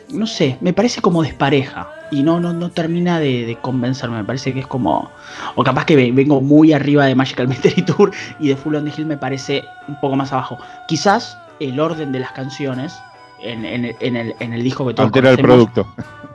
no 0.10 0.28
sé, 0.28 0.58
me 0.60 0.74
parece 0.74 1.00
como 1.00 1.24
despareja 1.24 1.88
y 2.12 2.24
no, 2.24 2.40
no, 2.40 2.54
no 2.54 2.70
termina 2.70 3.20
de, 3.20 3.58
convencerme. 3.62 4.18
Me 4.18 4.24
parece 4.24 4.54
que 4.54 4.62
es 4.62 4.68
como. 4.68 5.12
O 5.56 5.64
capaz 5.64 5.86
que 5.86 5.96
vengo 5.96 6.42
muy 6.42 6.74
arriba 6.74 7.06
de 7.06 7.16
Magical 7.16 7.48
Mystery 7.50 7.82
Tour 7.84 8.12
y 8.40 8.50
de 8.50 8.56
Full 8.56 8.76
on 8.76 8.86
the 8.86 8.94
Hill 8.96 9.06
me 9.06 9.18
parece 9.18 9.66
un 9.88 10.00
poco 10.00 10.16
más 10.16 10.32
abajo. 10.32 10.58
Quizás 10.88 11.38
el 11.60 11.80
orden 11.80 12.12
de 12.12 12.20
las 12.20 12.32
canciones 12.32 12.98
en, 13.42 13.66
el, 13.66 13.96
en 14.02 14.54
el, 14.54 14.64
disco 14.64 14.88
que 14.88 14.94
todos 14.94 15.08
Altera 15.08 15.32
el 15.32 15.38
producto. 15.38 15.88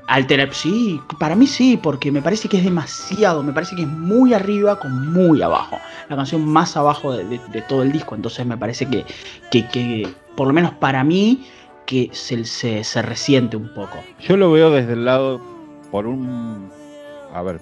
Altera, 0.08 0.48
sí, 0.52 1.00
para 1.18 1.34
mí 1.34 1.46
sí, 1.46 1.78
porque 1.80 2.10
me 2.10 2.20
parece 2.20 2.48
que 2.48 2.58
es 2.58 2.64
demasiado, 2.64 3.42
me 3.42 3.52
parece 3.52 3.76
que 3.76 3.82
es 3.82 3.88
muy 3.88 4.34
arriba 4.34 4.78
con 4.78 5.12
muy 5.12 5.42
abajo. 5.42 5.78
La 6.08 6.16
canción 6.16 6.44
más 6.46 6.76
abajo 6.76 7.12
de, 7.12 7.38
todo 7.68 7.82
el 7.82 7.92
disco, 7.92 8.14
entonces 8.14 8.44
me 8.44 8.56
parece 8.56 8.86
que, 8.86 9.06
que, 9.50 9.66
que 9.68 10.08
por 10.36 10.48
lo 10.48 10.52
menos 10.52 10.72
para 10.74 11.02
mí, 11.04 11.46
que 11.86 12.10
se, 12.12 12.44
se, 12.44 12.84
se 12.84 13.02
resiente 13.02 13.56
un 13.56 13.68
poco. 13.74 13.98
Yo 14.20 14.36
lo 14.36 14.50
veo 14.50 14.70
desde 14.70 14.92
el 14.92 15.04
lado 15.04 15.40
por 15.92 16.06
un. 16.06 16.70
A 17.32 17.42
ver. 17.42 17.60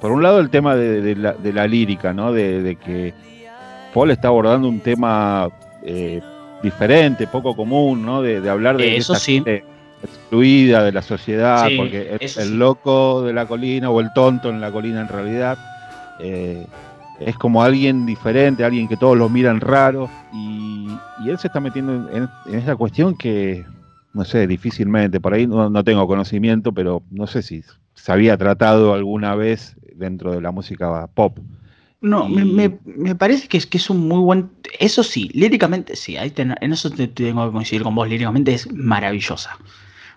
Por 0.00 0.10
un 0.10 0.24
lado, 0.24 0.40
el 0.40 0.50
tema 0.50 0.74
de, 0.74 1.14
la, 1.14 1.66
lírica, 1.68 2.12
¿no? 2.12 2.32
De, 2.32 2.76
que 2.84 3.14
Paul 3.94 4.10
está 4.10 4.26
abordando 4.28 4.68
un 4.68 4.80
tema 4.80 5.48
eh, 5.84 6.20
diferente, 6.60 7.28
poco 7.28 7.54
común, 7.54 8.04
¿no? 8.04 8.20
De, 8.20 8.50
hablar 8.50 8.76
de. 8.76 8.96
Eso 8.96 9.14
sí. 9.14 9.44
excluida 10.02 10.82
de 10.82 10.90
la 10.90 11.02
sociedad, 11.02 11.68
porque 11.76 12.18
el, 12.18 12.42
el, 12.42 12.58
loco 12.58 13.22
de 13.22 13.32
la 13.32 13.46
colina 13.46 13.90
o 13.90 14.00
el 14.00 14.12
tonto 14.12 14.50
en 14.50 14.60
la 14.60 14.72
colina 14.72 15.00
en 15.02 15.06
realidad 15.06 15.56
eh, 16.18 16.66
es 17.20 17.36
como 17.36 17.62
alguien 17.62 18.04
diferente, 18.04 18.64
alguien 18.64 18.88
que 18.88 18.96
todos 18.96 19.16
lo 19.16 19.28
miran 19.28 19.60
raro 19.60 20.10
y 20.32 20.88
él 21.28 21.38
se 21.38 21.46
está 21.46 21.60
metiendo 21.60 22.10
en, 22.10 22.28
esta 22.52 22.74
cuestión 22.76 23.16
que, 23.16 23.64
no 24.14 24.24
sé, 24.24 24.46
difícilmente, 24.46 25.20
por 25.20 25.34
ahí 25.34 25.46
no, 25.46 25.84
tengo 25.84 26.06
conocimiento, 26.06 26.72
pero 26.72 27.02
no 27.10 27.26
sé 27.26 27.42
si 27.42 27.62
se 27.94 28.12
había 28.12 28.36
tratado 28.36 28.94
alguna 28.94 29.34
vez 29.34 29.76
dentro 29.94 30.32
de 30.32 30.40
la 30.40 30.50
música 30.50 31.06
pop. 31.14 31.38
No, 32.00 32.28
me, 32.28 32.70
parece 33.14 33.46
que 33.46 33.56
es, 33.56 33.66
que 33.66 33.78
es 33.78 33.88
un 33.88 34.08
muy 34.08 34.18
buen. 34.18 34.50
Eso 34.80 35.04
sí, 35.04 35.30
líricamente 35.34 35.94
sí, 35.94 36.16
ahí 36.16 36.32
en 36.36 36.72
eso 36.72 36.90
te, 36.90 37.06
tengo 37.06 37.46
que 37.46 37.52
coincidir 37.52 37.84
con 37.84 37.94
vos. 37.94 38.08
Líricamente 38.08 38.52
es 38.52 38.70
maravillosa. 38.72 39.56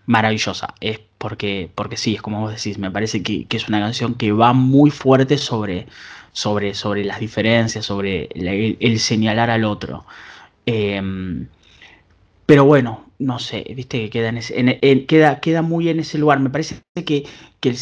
Maravillosa. 0.07 0.73
Es 0.81 0.99
porque, 1.19 1.69
porque 1.75 1.95
sí, 1.95 2.15
es 2.15 2.23
como 2.23 2.41
vos 2.41 2.55
decís, 2.55 2.79
me 2.79 2.89
parece 2.89 3.21
que, 3.21 3.45
es 3.49 3.67
una 3.67 3.79
canción 3.79 4.15
que 4.15 4.31
va 4.31 4.51
muy 4.53 4.89
fuerte 4.89 5.37
sobre, 5.37 5.85
sobre, 6.31 6.73
sobre 6.73 7.03
las 7.03 7.19
diferencias, 7.19 7.85
sobre 7.85 8.29
el, 8.33 8.99
señalar 8.99 9.51
al 9.51 9.63
otro. 9.63 10.05
Em, 10.65 11.47
pero 12.47 12.65
bueno, 12.65 13.04
no 13.19 13.39
sé, 13.39 13.65
viste 13.75 13.99
que 14.01 14.09
queda, 14.09 14.29
en 14.29 14.37
ese, 14.37 15.05
queda, 15.05 15.39
queda 15.39 15.61
muy 15.61 15.89
en 15.89 15.99
ese 15.99 16.17
lugar. 16.17 16.39
Me 16.39 16.49
parece 16.49 16.81
que, 17.05 17.25
que 17.59 17.75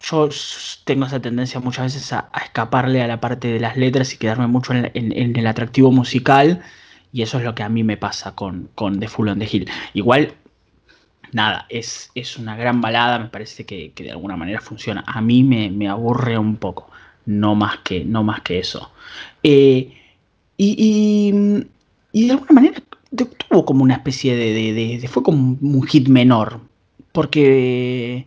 yo 0.00 0.28
tengo 0.84 1.06
esa 1.06 1.20
tendencia 1.20 1.60
muchas 1.60 1.94
veces 1.94 2.12
a, 2.12 2.30
escaparle 2.42 3.02
a 3.02 3.06
la 3.06 3.20
parte 3.20 3.48
de 3.48 3.60
las 3.60 3.76
letras 3.76 4.14
y 4.14 4.18
quedarme 4.18 4.46
mucho 4.46 4.72
en, 4.72 5.36
el 5.36 5.46
atractivo 5.46 5.90
musical. 5.90 6.62
Y 7.12 7.22
eso 7.22 7.38
es 7.38 7.44
lo 7.44 7.54
que 7.54 7.62
a 7.62 7.68
mí 7.68 7.84
me 7.84 7.96
pasa 7.96 8.34
con, 8.34 8.68
con 8.74 9.00
The 9.00 9.08
Full 9.08 9.28
on 9.28 9.38
the 9.38 9.48
Hill. 9.50 9.68
Igual, 9.94 10.34
nada, 11.32 11.66
es, 11.68 12.10
es 12.14 12.36
una 12.36 12.56
gran 12.56 12.80
balada, 12.80 13.18
me 13.18 13.28
parece 13.28 13.64
que, 13.64 13.92
de 13.96 14.10
alguna 14.10 14.36
manera 14.36 14.60
funciona. 14.60 15.04
A 15.06 15.20
mí 15.20 15.42
me, 15.42 15.88
aburre 15.88 16.38
un 16.38 16.56
poco, 16.56 16.90
no 17.26 17.54
más 17.54 17.78
que, 17.78 18.04
no 18.04 18.22
más 18.22 18.42
que 18.42 18.58
eso. 18.58 18.92
Eh, 19.42 19.94
y, 20.56 21.32
y, 22.12 22.26
de 22.26 22.32
alguna 22.32 22.52
manera 22.52 22.82
tuvo 23.10 23.64
como 23.64 23.82
una 23.82 23.94
especie 23.94 24.36
de, 24.36 24.72
de, 24.72 25.08
fue 25.08 25.22
como 25.22 25.56
un 25.60 25.82
hit 25.86 26.08
menor. 26.08 26.60
Porque 27.12 28.26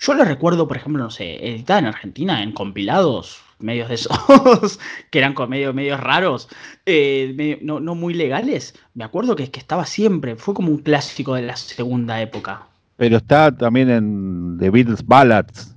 yo 0.00 0.14
lo 0.14 0.24
recuerdo, 0.24 0.66
por 0.66 0.76
ejemplo, 0.76 1.02
no 1.02 1.10
sé, 1.10 1.46
editada 1.46 1.80
en 1.80 1.86
Argentina, 1.86 2.42
en 2.42 2.52
compilados, 2.52 3.40
medios 3.58 3.88
de 3.88 3.96
esos, 3.96 4.78
que 5.10 5.18
eran 5.18 5.34
con 5.34 5.50
medios, 5.50 5.74
medios 5.74 6.00
raros, 6.00 6.48
eh, 6.86 7.58
no, 7.62 7.80
muy 7.94 8.14
legales. 8.14 8.74
Me 8.94 9.04
acuerdo 9.04 9.36
que, 9.36 9.50
que 9.50 9.60
estaba 9.60 9.86
siempre, 9.86 10.36
fue 10.36 10.54
como 10.54 10.70
un 10.70 10.78
clásico 10.78 11.34
de 11.34 11.42
la 11.42 11.56
segunda 11.56 12.20
época. 12.20 12.66
Pero 12.96 13.18
está 13.18 13.56
también 13.56 13.90
en 13.90 14.56
The 14.58 14.70
Beatles 14.70 15.06
Ballads. 15.06 15.76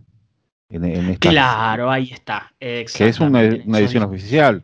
En, 0.69 1.15
claro, 1.15 1.91
ahí 1.91 2.11
está. 2.11 2.51
Que 2.59 2.85
es 2.99 3.19
una, 3.19 3.43
edición 3.43 4.03
oficial. 4.03 4.63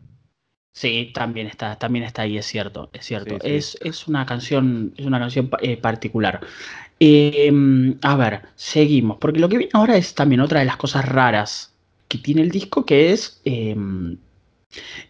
Sí, 0.78 1.10
también 1.12 1.48
está, 1.48 1.74
también 1.74 2.04
está 2.04 2.22
ahí, 2.22 2.38
es 2.38 2.46
cierto, 2.46 2.88
es 2.92 3.04
cierto. 3.04 3.36
Es, 3.42 3.76
es, 3.82 4.06
una 4.06 4.24
canción, 4.24 4.94
es 4.96 5.06
una 5.06 5.18
canción 5.18 5.50
eh, 5.60 5.76
particular. 5.76 6.38
Em, 7.00 7.98
a 8.00 8.14
ver, 8.14 8.42
seguimos, 8.54 9.18
porque 9.18 9.40
lo 9.40 9.48
que 9.48 9.58
viene 9.58 9.72
ahora 9.72 9.96
es 9.96 10.14
también 10.14 10.40
otra 10.40 10.60
de 10.60 10.66
las 10.66 10.76
cosas 10.76 11.04
raras 11.04 11.72
que 12.06 12.18
tiene 12.18 12.42
el 12.42 12.52
disco, 12.52 12.86
que 12.86 13.12
es 13.12 13.40
em, 13.44 14.18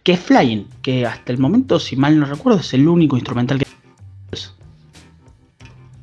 que 0.01 0.13
es 0.13 0.19
Flying, 0.19 0.65
que 0.81 1.05
hasta 1.05 1.31
el 1.31 1.37
momento, 1.37 1.79
si 1.79 1.95
mal 1.95 2.19
no 2.19 2.25
recuerdo, 2.25 2.61
es 2.61 2.73
el 2.73 2.87
único 2.87 3.15
instrumental 3.15 3.59
que 3.59 3.67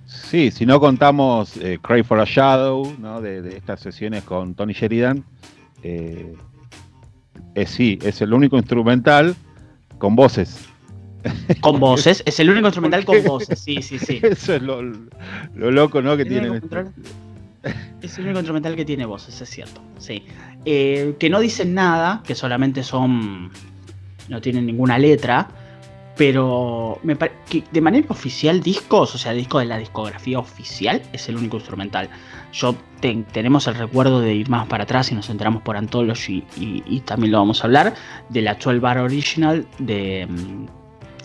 Sí, 0.07 0.53
si 0.53 0.65
no 0.65 0.79
contamos 0.79 1.57
eh, 1.57 1.81
Cry 1.83 2.05
for 2.05 2.21
a 2.21 2.25
Shadow, 2.25 2.95
¿no? 3.01 3.21
de, 3.21 3.57
estas 3.57 3.81
sesiones 3.81 4.23
con 4.23 4.55
Tony 4.55 4.75
Sheridan, 4.75 5.25
eh, 5.83 6.37
sí, 7.67 7.99
es 8.01 8.21
el 8.21 8.33
único 8.33 8.57
instrumental 8.57 9.35
con 9.99 10.17
voces. 10.17 10.69
Con 11.61 11.81
voces, 11.81 12.23
es 12.27 12.41
el 12.41 12.51
único 12.51 12.67
instrumental 12.67 13.05
con 13.05 13.23
voces, 13.25 13.59
sí, 13.59 13.83
sí, 13.83 13.99
sí. 13.99 14.21
Eso 14.23 14.55
es 14.55 14.63
lo, 14.63 14.83
loco, 15.55 16.03
¿no? 16.03 16.17
Que 16.17 16.25
tiene. 16.25 16.61
Es 18.01 18.19
el 18.19 18.25
único 18.25 18.39
instrumental 18.39 18.77
que 18.77 18.85
tiene 18.85 19.07
voces, 19.07 19.41
es 19.41 19.49
cierto, 19.49 19.81
sí. 19.99 20.25
Eh, 20.65 21.17
que 21.19 21.29
no 21.29 21.41
dicen 21.41 21.75
nada, 21.75 22.23
que 22.25 22.35
solamente 22.35 22.83
son. 22.83 23.51
no 24.29 24.41
tienen 24.41 24.67
ninguna 24.67 24.99
letra, 24.99 25.49
pero 26.17 26.99
me 27.03 27.17
que 27.17 27.63
de 27.71 27.81
manera 27.81 28.07
oficial, 28.09 28.63
discos, 28.63 29.15
o 29.15 29.19
sea, 29.19 29.33
disco 29.33 29.59
de 29.59 29.67
la 29.67 29.77
discografía 29.77 30.39
oficial, 30.39 31.03
es 31.13 31.29
el 31.29 31.37
único 31.37 31.59
instrumental. 31.59 32.09
Yo 32.53 32.75
tenemos 33.33 33.67
el 33.67 33.75
recuerdo 33.75 34.21
de 34.21 34.35
ir 34.35 34.49
más 34.49 34.67
para 34.67 34.85
atrás 34.85 35.13
y 35.13 35.15
nos 35.15 35.29
enteramos 35.29 35.63
por 35.63 35.77
Anthology 35.77 36.43
y, 36.57 37.01
también 37.01 37.33
lo 37.33 37.39
vamos 37.39 37.63
a 37.63 37.67
hablar, 37.67 37.95
de 38.31 38.43
la 38.43 38.55
12 38.55 38.79
Bar 38.79 38.99
Original 38.99 39.67
de 39.79 40.27
mm, 40.27 40.67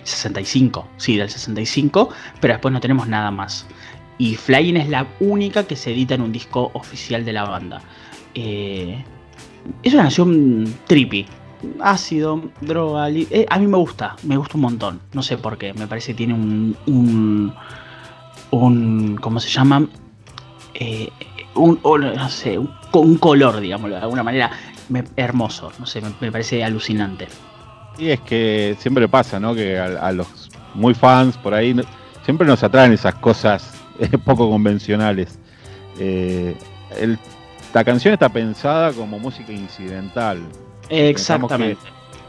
65, 0.04 0.88
sí, 0.98 1.16
del 1.16 1.30
65, 1.30 2.10
pero 2.42 2.54
después 2.56 2.74
no 2.74 2.82
tenemos 2.82 3.08
nada 3.08 3.32
más. 3.32 3.66
Y 4.18 4.36
Flying 4.36 4.78
es 4.78 4.90
la 4.90 5.08
única 5.22 5.64
que 5.64 5.76
se 5.76 5.92
edita 5.94 6.16
en 6.16 6.22
un 6.22 6.32
disco 6.32 6.70
oficial 6.74 7.24
de 7.24 7.34
la 7.34 7.46
banda. 7.46 7.82
Es 8.36 9.94
una 9.94 10.04
canción 10.04 10.76
trippy, 10.86 11.26
ácido, 11.80 12.42
droga. 12.62 13.10
Eh, 13.10 13.46
a 13.50 13.60
mí 13.60 13.68
me 13.68 13.78
gusta, 13.78 14.16
me 14.24 14.38
gusta 14.38 14.56
un 14.56 14.62
montón. 14.62 15.02
No 15.14 15.24
sé 15.24 15.38
por 15.38 15.58
qué, 15.58 15.74
me 15.74 15.88
parece 15.88 16.12
que 16.12 16.18
tiene 16.18 16.34
un. 16.34 16.76
un, 16.88 17.54
un 18.52 19.18
¿Cómo 19.18 19.40
se 19.40 19.50
llama? 19.50 19.88
Eh, 20.74 21.10
un, 21.56 21.80
no 21.84 22.30
sé, 22.30 22.58
un, 22.58 23.18
color, 23.18 23.60
digámoslo 23.60 23.96
de 23.96 24.02
alguna 24.02 24.24
manera, 24.24 24.52
hermoso. 25.16 25.72
No 25.80 25.86
sé, 25.86 26.02
me 26.20 26.32
parece 26.32 26.64
alucinante. 26.64 27.28
Y 27.98 28.10
es 28.10 28.20
que 28.22 28.76
siempre 28.80 29.08
pasa, 29.08 29.40
¿no? 29.40 29.54
Que 29.54 29.78
a, 29.78 30.12
los 30.12 30.50
muy 30.74 30.94
fans 30.94 31.38
por 31.38 31.54
ahí 31.54 31.76
siempre 32.24 32.48
nos 32.48 32.64
atraen 32.64 32.94
esas 32.94 33.16
cosas 33.16 33.74
eh, 34.00 34.18
poco 34.18 34.50
convencionales. 34.50 35.40
Eh, 36.00 36.56
la 37.74 37.84
canción 37.84 38.14
está 38.14 38.30
pensada 38.30 38.92
como 38.94 39.20
música 39.20 39.52
incidental. 39.52 40.40
Exactamente. 40.92 41.82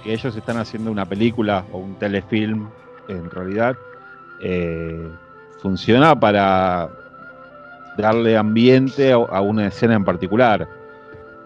Que, 0.03 0.14
ellos 0.14 0.35
están 0.35 0.57
haciendo 0.57 0.90
una 0.90 1.07
película 1.07 1.64
o 1.70 1.79
un 1.79 1.94
telefilm, 1.96 2.68
en 3.09 3.31
realidad, 3.31 3.77
eh, 4.40 5.09
funciona 5.61 6.18
para 6.18 6.88
darle 7.96 8.37
ambiente 8.37 9.12
a 9.12 9.40
una 9.40 9.66
escena 9.66 9.94
en 9.94 10.05
particular 10.05 10.66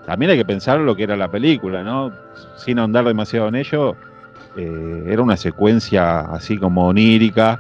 también 0.07 0.31
hay 0.31 0.39
que 0.39 0.45
pensar 0.45 0.79
lo 0.79 0.95
que 0.95 1.03
era 1.03 1.17
la 1.17 1.29
película, 1.29 1.83
¿no? 1.83 2.13
Sin 2.55 2.79
ahondar 2.79 3.05
demasiado 3.05 3.49
en 3.49 3.57
ello, 3.57 3.97
eh, 4.57 5.05
era 5.09 5.21
una 5.21 5.37
secuencia 5.37 6.21
así 6.21 6.57
como 6.57 6.87
onírica 6.87 7.59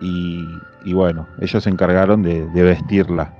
y, 0.00 0.58
bueno, 0.92 1.28
ellos 1.40 1.62
se 1.62 1.70
encargaron 1.70 2.22
de, 2.22 2.44
vestirla. 2.52 3.32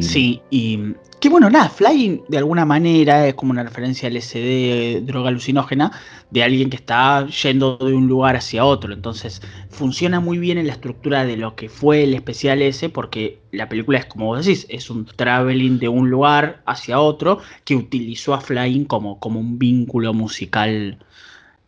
Sí, 0.00 0.40
y 0.50 0.94
que 1.20 1.28
bueno, 1.28 1.50
nada, 1.50 1.68
Flying 1.68 2.22
de 2.28 2.38
alguna 2.38 2.64
manera 2.64 3.26
es 3.26 3.34
como 3.34 3.50
una 3.50 3.64
referencia 3.64 4.08
al 4.08 4.16
SD, 4.16 5.02
droga 5.02 5.28
alucinógena, 5.28 5.92
de 6.30 6.42
alguien 6.42 6.70
que 6.70 6.76
está 6.76 7.26
yendo 7.26 7.76
de 7.76 7.92
un 7.92 8.06
lugar 8.06 8.36
hacia 8.36 8.64
otro. 8.64 8.92
Entonces 8.92 9.42
funciona 9.68 10.20
muy 10.20 10.38
bien 10.38 10.58
en 10.58 10.68
la 10.68 10.74
estructura 10.74 11.24
de 11.24 11.36
lo 11.36 11.56
que 11.56 11.68
fue 11.68 12.04
el 12.04 12.14
especial 12.14 12.62
ese, 12.62 12.88
porque 12.88 13.40
la 13.50 13.68
película 13.68 13.98
es 13.98 14.06
como 14.06 14.26
vos 14.26 14.46
decís, 14.46 14.66
es 14.68 14.90
un 14.90 15.06
traveling 15.06 15.78
de 15.78 15.88
un 15.88 16.08
lugar 16.08 16.62
hacia 16.66 17.00
otro 17.00 17.40
que 17.64 17.74
utilizó 17.74 18.34
a 18.34 18.40
Flying 18.40 18.84
como, 18.84 19.18
como 19.18 19.40
un 19.40 19.58
vínculo 19.58 20.14
musical 20.14 20.98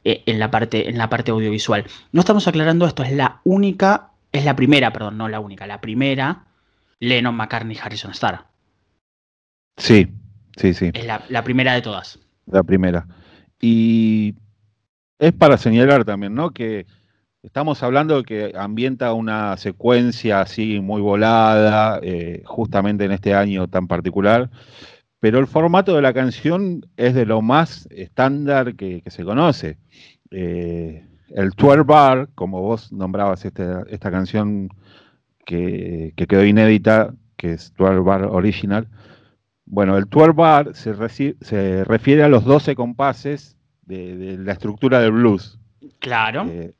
eh, 0.04 0.22
en 0.26 0.38
la, 0.38 0.50
parte, 0.50 0.88
en 0.88 0.96
la 0.96 1.08
parte 1.08 1.32
audiovisual. 1.32 1.84
No 2.12 2.20
estamos 2.20 2.46
aclarando 2.46 2.86
esto, 2.86 3.02
es 3.02 3.12
la 3.12 3.40
única, 3.44 4.10
es 4.32 4.44
la 4.44 4.54
primera, 4.56 4.92
perdón, 4.92 5.18
no 5.18 5.28
la 5.28 5.40
única, 5.40 5.66
la 5.66 5.80
primera 5.80 6.44
Lennon, 7.00 7.34
McCartney, 7.34 7.76
Harrison 7.82 8.12
Starr. 8.12 8.46
Sí, 9.76 10.06
sí, 10.56 10.74
sí. 10.74 10.90
Es 10.92 11.06
la, 11.06 11.42
primera 11.42 11.74
de 11.74 11.82
todas. 11.82 12.18
La 12.46 12.62
primera. 12.62 13.06
Y 13.60 14.34
es 15.18 15.32
para 15.32 15.56
señalar 15.56 16.04
también, 16.04 16.34
¿no? 16.34 16.50
Que 16.50 16.86
estamos 17.42 17.82
hablando 17.82 18.18
de 18.18 18.24
que 18.24 18.52
ambienta 18.56 19.14
una 19.14 19.56
secuencia 19.56 20.42
así 20.42 20.80
muy 20.80 21.00
volada, 21.00 21.98
eh, 22.02 22.42
justamente 22.44 23.04
en 23.04 23.12
este 23.12 23.34
año 23.34 23.66
tan 23.68 23.88
particular, 23.88 24.50
pero 25.18 25.38
el 25.38 25.46
formato 25.46 25.94
de 25.94 26.02
la 26.02 26.12
canción 26.12 26.86
es 26.96 27.14
de 27.14 27.26
lo 27.26 27.40
más 27.40 27.86
estándar 27.90 28.74
que, 28.74 29.02
se 29.06 29.24
conoce. 29.24 29.78
Eh, 30.30 31.06
el 31.30 31.50
12 31.50 31.82
bar, 31.82 32.28
como 32.34 32.60
vos 32.60 32.92
nombrabas 32.92 33.44
este, 33.44 33.64
esta 33.88 34.10
canción 34.10 34.68
que, 35.44 36.12
que, 36.16 36.26
quedó 36.26 36.44
inédita, 36.44 37.14
que 37.36 37.52
es 37.54 37.74
12 37.76 38.00
bar 38.00 38.24
original, 38.24 38.88
bueno, 39.70 39.96
el 39.96 40.06
12 40.06 40.32
bar 40.32 40.74
se, 40.74 40.94
se 41.40 41.84
refiere 41.84 42.24
a 42.24 42.28
los 42.28 42.44
12 42.44 42.74
compases 42.74 43.56
de, 43.82 44.36
la 44.38 44.52
estructura 44.52 45.00
del 45.00 45.12
blues. 45.12 45.58
Claro. 46.00 46.46
Eh, 46.48 46.74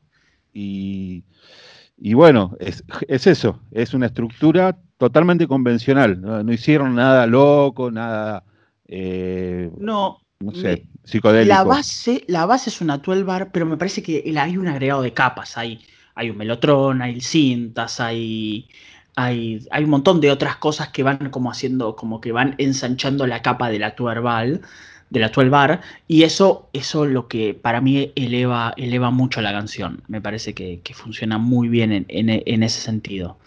y, 0.52 2.14
bueno, 2.14 2.56
es, 2.58 2.82
eso, 3.08 3.60
es 3.70 3.94
una 3.94 4.06
estructura 4.06 4.76
totalmente 4.98 5.46
convencional. 5.46 6.20
No, 6.20 6.52
hicieron 6.52 6.96
nada 6.96 7.26
loco, 7.26 7.90
nada. 7.90 8.44
Eh, 8.88 9.70
no. 9.78 10.18
No 10.40 10.52
sé, 10.54 10.86
psicodélico. 11.04 11.54
La 11.54 11.64
base, 11.64 12.24
la 12.26 12.46
base 12.46 12.70
es 12.70 12.80
una 12.80 12.98
12 12.98 13.22
bar, 13.24 13.50
pero 13.52 13.66
me 13.66 13.76
parece 13.76 14.02
que 14.02 14.34
hay 14.36 14.56
un 14.56 14.68
agregado 14.68 15.02
de 15.02 15.12
capas 15.12 15.58
ahí. 15.58 15.80
Hay 16.20 16.28
un 16.28 16.36
melotron, 16.36 17.00
hay 17.00 17.20
cintas, 17.22 17.98
hay, 17.98 18.68
hay, 19.16 19.66
hay, 19.70 19.84
un 19.84 19.90
montón 19.90 20.20
de 20.20 20.30
otras 20.30 20.56
cosas 20.56 20.88
que 20.88 21.02
van 21.02 21.30
como 21.30 21.50
haciendo, 21.50 21.96
como 21.96 22.20
que 22.20 22.30
van 22.30 22.56
ensanchando 22.58 23.26
la 23.26 23.40
capa 23.40 23.70
del 23.70 23.84
actual 23.84 24.20
bar, 24.20 24.60
del 25.08 25.24
actual 25.24 25.48
bar, 25.48 25.80
y 26.06 26.24
eso, 26.24 26.68
eso 26.74 27.06
lo 27.06 27.26
que 27.26 27.54
para 27.54 27.80
mí 27.80 28.12
eleva, 28.16 28.74
eleva 28.76 29.10
mucho 29.10 29.40
la 29.40 29.50
canción. 29.50 30.02
Me 30.08 30.20
parece 30.20 30.52
que, 30.52 30.82
funciona 30.92 31.38
muy 31.38 31.68
bien 31.68 32.04
en, 32.06 32.62
ese 32.62 32.80
sentido. 32.82 33.38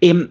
Em, 0.00 0.30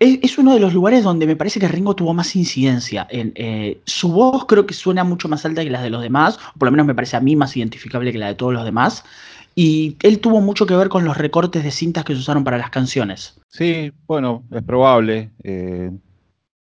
es, 0.00 0.36
uno 0.36 0.52
de 0.52 0.60
los 0.60 0.74
lugares 0.74 1.02
donde 1.02 1.26
me 1.26 1.34
parece 1.34 1.60
que 1.60 1.68
Ringo 1.68 1.96
tuvo 1.96 2.12
más 2.12 2.36
incidencia. 2.36 3.06
En, 3.10 3.32
eh, 3.36 3.80
su 3.86 4.12
voz 4.12 4.44
creo 4.44 4.66
que 4.66 4.74
suena 4.74 5.02
mucho 5.02 5.30
más 5.30 5.46
alta 5.46 5.64
que 5.64 5.70
las 5.70 5.82
de 5.82 5.88
los 5.88 6.02
demás, 6.02 6.38
o 6.54 6.58
por 6.58 6.66
lo 6.66 6.72
menos 6.72 6.86
me 6.86 6.94
parece 6.94 7.16
a 7.16 7.20
mí 7.20 7.36
más 7.36 7.56
identificable 7.56 8.12
que 8.12 8.18
la 8.18 8.26
de 8.26 8.34
todos 8.34 8.52
los 8.52 8.66
demás. 8.66 9.02
Y 9.60 9.96
él 10.04 10.20
tuvo 10.20 10.40
mucho 10.40 10.66
que 10.66 10.76
ver 10.76 10.88
con 10.88 11.04
los 11.04 11.16
recortes 11.16 11.64
de 11.64 11.72
cintas 11.72 12.04
que 12.04 12.14
se 12.14 12.20
usaron 12.20 12.44
para 12.44 12.58
las 12.58 12.70
canciones. 12.70 13.40
Sí, 13.48 13.90
bueno, 14.06 14.44
es 14.52 14.62
probable. 14.62 15.32
Eh, 15.42 15.90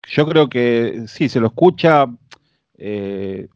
yo 0.07 0.29
creo 0.29 0.49
que 0.49 1.03
sí, 1.09 1.29
se 1.29 1.41
lo 1.41 1.49
escucha. 1.49 2.07
Eh, 2.79 3.49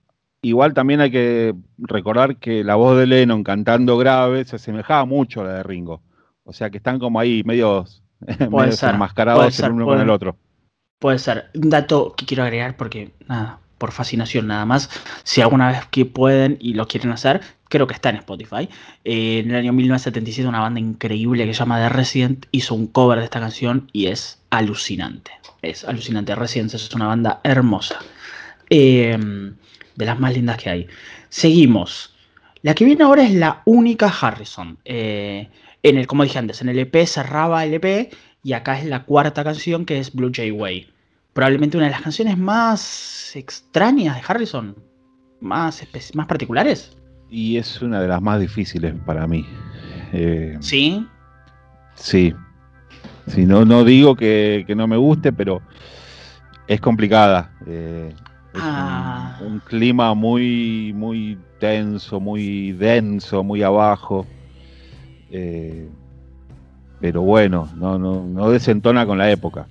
igual 0.43 0.75
también 0.75 1.01
hay 1.01 1.13
que 1.13 1.55
recordar 1.79 2.39
que 2.39 2.65
la 2.65 2.75
voz 2.75 2.99
de 2.99 3.07
Lennon 3.07 3.45
cantando 3.45 3.97
grave 3.97 4.45
se 4.45 4.57
asemejaba 4.57 5.05
mucho 5.05 5.43
a 5.43 5.45
la 5.45 5.55
de 5.59 5.63
Ringo. 5.63 6.03
O 6.43 6.53
sea 6.53 6.69
que 6.71 6.79
están 6.79 6.99
como 6.99 7.21
ahí 7.21 7.45
medios 7.45 8.03
Puede 8.51 8.73
ser. 8.73 8.95
Enmascarados 8.95 9.61
el 9.61 9.71
uno 9.71 9.87
con 9.87 10.01
el 10.01 10.11
otro. 10.11 10.37
Puede 10.99 11.21
ser. 11.21 11.51
Un 11.55 11.71
dato 11.71 12.15
que 12.17 12.27
quiero 12.27 12.43
agregar 12.43 12.77
porque, 12.77 13.13
nada, 13.29 13.61
por 13.81 13.93
fascinación 13.93 14.47
nada 14.47 14.67
más, 14.67 14.91
si 15.25 15.41
alguna 15.41 15.69
vez 15.69 15.87
que 15.91 16.05
pueden 16.05 16.59
y 16.61 16.75
lo 16.75 16.87
quieren 16.87 17.13
hacer, 17.13 17.41
creo 17.71 17.87
que 17.87 17.95
está 17.95 18.11
en 18.11 18.17
Spotify. 18.17 18.69
Eh, 19.05 19.39
en 19.39 19.51
el 19.51 19.57
año 19.57 19.73
1977 19.73 20.47
una 20.47 20.61
banda 20.61 20.79
increíble 20.79 21.47
que 21.47 21.55
se 21.55 21.61
llama 21.61 21.81
The 21.81 21.89
Resident 21.89 22.45
hizo 22.53 22.75
un 22.75 22.87
cover 22.87 23.19
de 23.19 23.25
esta 23.25 23.41
canción 23.41 23.89
y 23.95 24.09
es 24.09 24.39
alucinante. 24.51 25.31
Es 25.63 25.85
alucinante. 25.85 26.35
Resident 26.35 26.75
es 26.75 26.95
una 26.95 27.07
banda 27.07 27.41
hermosa. 27.43 28.01
Em, 28.69 29.55
de 29.97 30.05
las 30.05 30.21
más 30.21 30.35
lindas 30.35 30.59
que 30.59 30.71
hay. 30.71 30.87
Seguimos. 31.31 32.15
La 32.61 32.75
que 32.75 32.85
viene 32.85 33.05
ahora 33.05 33.25
es 33.25 33.33
la 33.33 33.63
única 33.65 34.09
Harrison. 34.09 34.77
Eh, 34.85 35.49
en 35.83 35.97
el, 35.97 36.07
como 36.07 36.25
dije 36.25 36.39
antes, 36.39 36.61
en 36.61 36.69
el 36.69 36.79
EP 36.79 37.07
cerraba 37.07 37.65
el 37.65 37.73
EP 37.75 38.13
y 38.43 38.53
acá 38.53 38.79
es 38.79 38.85
la 38.85 39.05
cuarta 39.05 39.43
canción 39.43 39.87
que 39.87 39.99
es 39.99 40.13
Blue 40.13 40.31
Jay 40.35 40.51
Way. 40.51 40.89
Probablemente 41.41 41.79
una 41.79 41.87
de 41.87 41.93
las 41.93 42.03
canciones 42.03 42.37
más 42.37 43.35
extrañas 43.35 44.15
de 44.15 44.23
Harrison, 44.29 44.77
más, 45.41 45.83
más 46.13 46.27
particulares. 46.27 46.95
Y 47.31 47.57
es 47.57 47.81
una 47.81 47.99
de 48.03 48.09
las 48.09 48.21
más 48.21 48.39
difíciles 48.39 48.95
para 49.07 49.27
mí. 49.27 49.47
Eh, 50.13 50.59
¿Sí? 50.61 51.09
Sí. 51.95 52.35
Sí, 53.27 53.47
no, 53.47 53.65
no 53.65 53.85
digo 53.85 54.17
que, 54.17 54.67
no 54.77 54.87
me 54.87 54.99
guste, 54.99 55.33
pero 55.33 55.63
es 56.67 56.79
complicada. 56.79 57.51
Eh, 57.67 58.13
es 58.53 58.61
ah. 58.63 59.41
un, 59.41 59.61
clima 59.61 60.13
muy, 60.13 60.93
muy 60.95 61.39
tenso, 61.59 62.21
muy 62.21 62.73
denso, 62.73 63.43
muy 63.43 63.63
abajo. 63.63 64.27
Eh, 65.31 65.89
pero 67.01 67.23
bueno, 67.23 67.67
no, 67.77 67.99
no, 67.99 68.27
no, 68.27 68.51
desentona 68.51 69.07
con 69.07 69.17
la 69.17 69.31
época. 69.31 69.69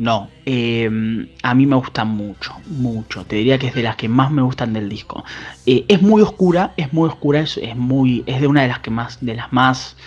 No, 0.00 0.30
em, 0.46 1.28
a 1.42 1.54
mí 1.54 1.66
me 1.66 1.76
gusta 1.76 2.06
mucho, 2.06 2.54
mucho. 2.68 3.26
Te 3.26 3.36
diría 3.36 3.58
que 3.58 3.66
es 3.66 3.74
de 3.74 3.82
las 3.82 3.96
que 3.96 4.08
más 4.08 4.30
me 4.30 4.40
gustan 4.40 4.72
del 4.72 4.88
disco. 4.88 5.22
Eh, 5.66 5.84
es 5.88 6.00
muy 6.00 6.22
oscura, 6.22 6.72
es 6.78 6.90
muy 6.94 7.06
oscura, 7.06 7.40
es, 7.40 7.76
muy, 7.76 8.24
es 8.24 8.40
de 8.40 8.46
una 8.46 8.62
de 8.62 8.68
las 8.68 8.78
que 8.78 8.90
más, 8.90 9.18
de 9.20 9.34
las 9.34 9.52
más 9.52 9.98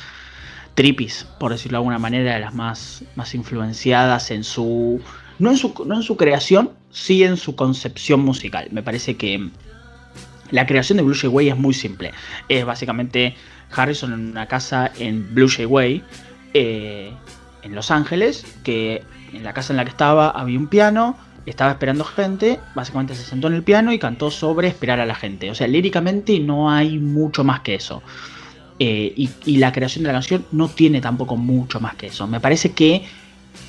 tripis, 0.73 1.27
por 1.39 1.51
decirlo 1.51 1.75
de 1.75 1.81
alguna 1.81 1.99
manera, 1.99 2.33
de 2.33 2.39
las 2.39 2.55
más, 2.55 3.03
más 3.15 3.35
influenciadas 3.35 4.31
en 4.31 4.43
su, 4.43 4.99
no 5.37 5.51
en 5.51 5.57
su, 5.57 5.71
no 5.85 5.93
en 5.93 6.01
su 6.01 6.17
creación, 6.17 6.71
sí 6.89 7.23
en 7.23 7.37
su 7.37 7.55
concepción 7.55 8.21
musical. 8.21 8.69
Me 8.71 8.81
parece 8.81 9.15
que 9.15 9.47
la 10.49 10.65
creación 10.65 10.97
de 10.97 11.03
Blue 11.03 11.15
Jay 11.15 11.29
Way 11.29 11.49
es 11.49 11.57
muy 11.57 11.75
simple. 11.75 12.13
Es 12.49 12.65
básicamente 12.65 13.35
Harrison 13.69 14.11
en 14.11 14.31
una 14.31 14.47
casa 14.47 14.91
en 14.97 15.35
Blue 15.35 15.49
Jay 15.55 15.67
Way, 15.67 16.01
eh, 16.55 17.13
en 17.61 17.75
Los 17.75 17.91
Ángeles, 17.91 18.43
que 18.63 19.03
en 19.33 19.43
la 19.43 19.53
casa 19.53 19.73
en 19.73 19.77
la 19.77 19.83
que 19.83 19.91
estaba 19.91 20.29
había 20.29 20.59
un 20.59 20.67
piano, 20.67 21.17
estaba 21.45 21.71
esperando 21.71 22.03
gente, 22.03 22.59
básicamente 22.75 23.15
se 23.15 23.23
sentó 23.23 23.47
en 23.47 23.53
el 23.53 23.63
piano 23.63 23.91
y 23.91 23.99
cantó 23.99 24.31
sobre 24.31 24.67
esperar 24.67 24.99
a 24.99 25.05
la 25.05 25.15
gente. 25.15 25.51
O 25.51 25.55
sea, 25.55 25.67
líricamente 25.67 26.39
no 26.39 26.71
hay 26.71 26.99
mucho 26.99 27.43
más 27.43 27.61
que 27.61 27.75
eso. 27.75 28.01
Eh, 28.79 29.13
y, 29.15 29.57
la 29.57 29.71
creación 29.71 30.03
de 30.03 30.07
la 30.07 30.13
canción 30.13 30.45
no 30.51 30.67
tiene 30.67 30.99
tampoco 30.99 31.35
mucho 31.35 31.79
más 31.79 31.95
que 31.95 32.07
eso. 32.07 32.27
Me 32.27 32.39
parece 32.39 32.71
que 32.71 33.03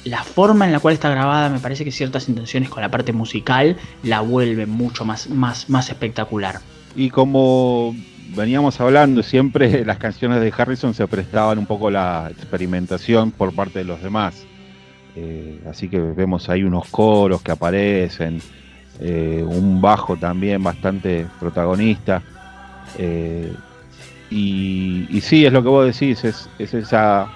la 0.04 0.22
forma 0.22 0.66
en 0.66 0.72
la 0.72 0.80
cual 0.80 0.94
está 0.94 1.10
grabada, 1.10 1.50
me 1.50 1.58
parece 1.58 1.84
que 1.84 1.92
ciertas 1.92 2.28
intenciones 2.28 2.70
con 2.70 2.80
la 2.80 2.90
parte 2.90 3.12
musical 3.12 3.76
la 4.02 4.20
vuelven 4.20 4.70
mucho 4.70 5.04
más, 5.04 5.28
más, 5.28 5.68
más 5.68 5.90
espectacular. 5.90 6.60
Y 6.96 7.10
como 7.10 7.94
veníamos 8.34 8.80
hablando, 8.80 9.22
siempre 9.22 9.84
las 9.86 9.98
canciones 9.98 10.40
de 10.40 10.52
Harrison 10.56 10.94
se 10.94 11.06
prestaban 11.06 11.58
un 11.58 11.66
poco 11.66 11.90
la 11.90 12.30
experimentación 12.30 13.30
por 13.30 13.54
parte 13.54 13.80
de 13.80 13.84
los 13.84 14.02
demás. 14.02 14.46
Eh, 15.16 15.60
así 15.70 15.88
que 15.88 15.98
vemos 15.98 16.48
ahí 16.48 16.64
unos 16.64 16.88
coros 16.88 17.40
que 17.42 17.52
aparecen, 17.52 18.40
eh, 19.00 19.44
un 19.46 19.80
bajo 19.80 20.16
también 20.16 20.62
bastante 20.62 21.26
protagonista. 21.38 22.22
Eh, 22.98 23.52
y, 24.30 25.20
sí, 25.20 25.46
es 25.46 25.52
lo 25.52 25.62
que 25.62 25.68
vos 25.68 25.86
decís, 25.86 26.24
es, 26.24 26.48
es 26.58 26.74
esa, 26.74 27.28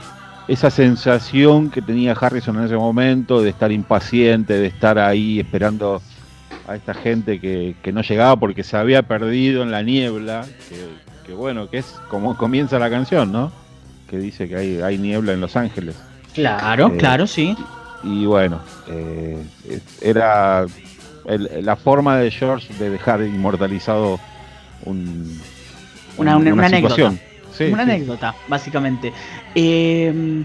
esa 0.48 0.70
sensación 0.70 1.70
que 1.70 1.80
tenía 1.80 2.12
Harrison 2.12 2.56
en 2.58 2.64
ese 2.64 2.76
momento 2.76 3.40
de 3.40 3.50
estar 3.50 3.70
impaciente, 3.70 4.54
de 4.54 4.66
estar 4.66 4.98
ahí 4.98 5.38
esperando 5.38 6.02
a 6.66 6.74
esta 6.74 6.94
gente 6.94 7.38
que, 7.40 7.74
no 7.92 8.02
llegaba 8.02 8.36
porque 8.36 8.64
se 8.64 8.76
había 8.76 9.02
perdido 9.02 9.62
en 9.62 9.70
la 9.70 9.82
niebla, 9.82 10.44
que, 11.24 11.32
bueno, 11.34 11.70
que 11.70 11.78
es 11.78 11.86
como 12.10 12.36
comienza 12.36 12.78
la 12.78 12.90
canción, 12.90 13.30
¿no? 13.30 13.52
Que 14.08 14.18
dice 14.18 14.48
que 14.48 14.82
hay 14.82 14.98
niebla 14.98 15.32
en 15.32 15.40
Los 15.40 15.54
Ángeles. 15.54 15.96
Claro, 16.38 16.88
eh, 16.88 16.96
claro, 16.96 17.26
sí. 17.26 17.56
Y, 18.04 18.26
bueno, 18.26 18.60
eh, 18.86 19.44
era 20.00 20.66
la 21.26 21.76
forma 21.76 22.16
de 22.18 22.30
George 22.30 22.72
de 22.74 22.90
dejar 22.90 23.22
inmortalizado 23.22 24.20
un, 24.84 25.40
una, 26.16 26.36
una, 26.36 26.66
anécdota. 26.66 27.12
una 27.70 27.82
anécdota, 27.82 28.34
básicamente. 28.48 29.12
Eh, 29.54 30.44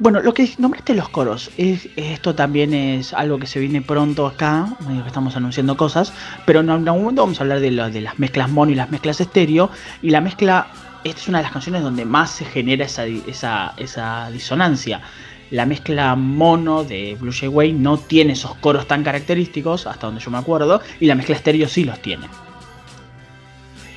bueno, 0.00 0.22
lo 0.22 0.32
que 0.32 0.50
nombraste 0.56 0.94
los 0.94 1.10
coros, 1.10 1.50
esto 1.58 2.34
también 2.34 2.72
es 2.72 3.12
algo 3.12 3.38
que 3.38 3.46
se 3.46 3.60
viene 3.60 3.82
pronto 3.82 4.26
acá, 4.26 4.74
que 4.88 5.06
estamos 5.06 5.36
anunciando 5.36 5.76
cosas, 5.76 6.14
pero 6.46 6.60
en 6.60 6.70
algún 6.70 7.02
momento 7.02 7.20
vamos 7.20 7.38
a 7.38 7.42
hablar 7.42 7.60
de, 7.60 7.70
de 7.70 8.00
las 8.00 8.18
mezclas 8.18 8.48
mono 8.48 8.72
y 8.72 8.74
las 8.74 8.90
mezclas 8.90 9.20
estéreo, 9.20 9.68
y 10.00 10.08
la 10.08 10.22
mezcla, 10.22 10.68
esta 11.04 11.20
es 11.20 11.28
una 11.28 11.38
de 11.38 11.44
las 11.44 11.52
canciones 11.52 11.82
donde 11.82 12.04
más 12.04 12.30
se 12.30 12.44
genera 12.44 12.84
esa, 12.84 13.06
esa, 13.76 14.30
disonancia. 14.30 15.00
La 15.50 15.66
mezcla 15.66 16.14
mono 16.14 16.84
de 16.84 17.16
Blue 17.18 17.32
Jay 17.32 17.48
Way 17.48 17.72
no 17.72 17.98
tiene 17.98 18.34
esos 18.34 18.54
coros 18.56 18.86
tan 18.86 19.02
característicos, 19.02 19.86
hasta 19.86 20.06
donde 20.06 20.22
yo 20.22 20.30
me 20.30 20.38
acuerdo, 20.38 20.80
y 21.00 21.06
la 21.06 21.14
mezcla 21.14 21.34
estéreo 21.34 21.68
sí 21.68 21.84
los 21.84 22.00
tiene. 22.00 22.26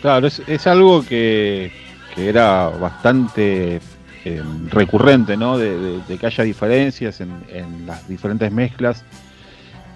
Claro, 0.02 0.28
es, 0.28 0.68
algo 0.68 1.06
que, 1.06 1.72
que 2.16 2.28
era 2.28 2.68
bastante 2.70 3.80
eh, 4.26 4.42
recurrente, 4.70 5.36
¿no? 5.36 5.58
De, 5.58 6.00
que 6.18 6.26
haya 6.26 6.46
diferencias 6.46 7.20
en, 7.20 7.86
las 7.86 8.08
diferentes 8.08 8.50
mezclas. 8.54 9.04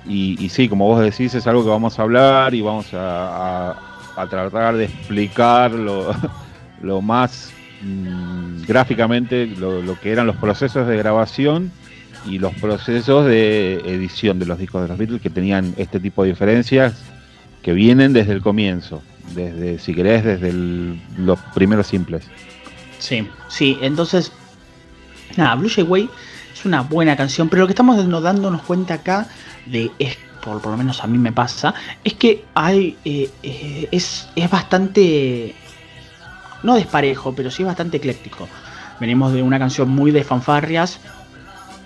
Y, 0.05 0.49
sí, 0.49 0.67
como 0.67 0.85
vos 0.85 1.01
decís, 1.01 1.33
es 1.35 1.47
algo 1.47 1.63
que 1.63 1.69
vamos 1.69 1.97
a 1.97 2.01
hablar 2.01 2.53
y 2.53 2.61
vamos 2.61 2.87
a, 2.93 3.75
tratar 4.29 4.75
de 4.75 4.85
explicar 4.85 5.71
lo, 6.81 7.01
más 7.01 7.51
mm, 7.81 8.63
gráficamente 8.65 9.47
lo, 9.47 9.99
que 9.99 10.11
eran 10.11 10.27
los 10.27 10.35
procesos 10.37 10.87
de 10.87 10.97
grabación 10.97 11.71
y 12.25 12.39
los 12.39 12.53
procesos 12.55 13.25
de 13.25 13.75
edición 13.85 14.39
de 14.39 14.45
los 14.45 14.57
discos 14.57 14.81
de 14.81 14.87
los 14.87 14.97
Beatles 14.97 15.21
que 15.21 15.29
tenían 15.29 15.73
este 15.77 15.99
tipo 15.99 16.23
de 16.23 16.29
diferencias 16.29 16.95
que 17.61 17.73
vienen 17.73 18.13
desde 18.13 18.33
el 18.33 18.41
comienzo, 18.41 19.01
desde, 19.35 19.79
si 19.79 19.93
querés, 19.93 20.23
desde 20.23 20.53
los 21.17 21.39
primeros 21.53 21.87
simples. 21.87 22.25
Sí, 22.99 23.27
sí, 23.47 23.77
entonces, 23.81 24.31
nada, 25.35 25.55
Blue 25.55 25.69
Jay 25.69 25.83
Way 25.83 26.09
es 26.53 26.65
una 26.65 26.81
buena 26.81 27.15
canción, 27.15 27.49
pero 27.49 27.61
lo 27.61 27.67
que 27.67 27.73
estamos 27.73 27.97
dándonos 28.23 28.61
cuenta 28.63 28.95
acá 28.95 29.27
de 29.65 29.91
es 29.99 30.17
por, 30.43 30.65
lo 30.65 30.77
menos 30.77 31.03
a 31.03 31.07
mí 31.07 31.17
me 31.17 31.31
pasa, 31.31 31.73
es 32.03 32.13
que 32.13 32.45
hay 32.53 32.95
eh, 33.03 33.29
eh, 33.43 33.89
es, 33.91 34.29
es 34.35 34.49
bastante 34.49 35.53
no 36.63 36.75
desparejo, 36.75 37.33
pero 37.33 37.51
sí 37.51 37.63
bastante 37.63 37.97
ecléctico. 37.97 38.47
Venimos 38.99 39.33
de 39.33 39.43
una 39.43 39.59
canción 39.59 39.89
muy 39.89 40.11
de 40.11 40.23
fanfarrias, 40.23 40.99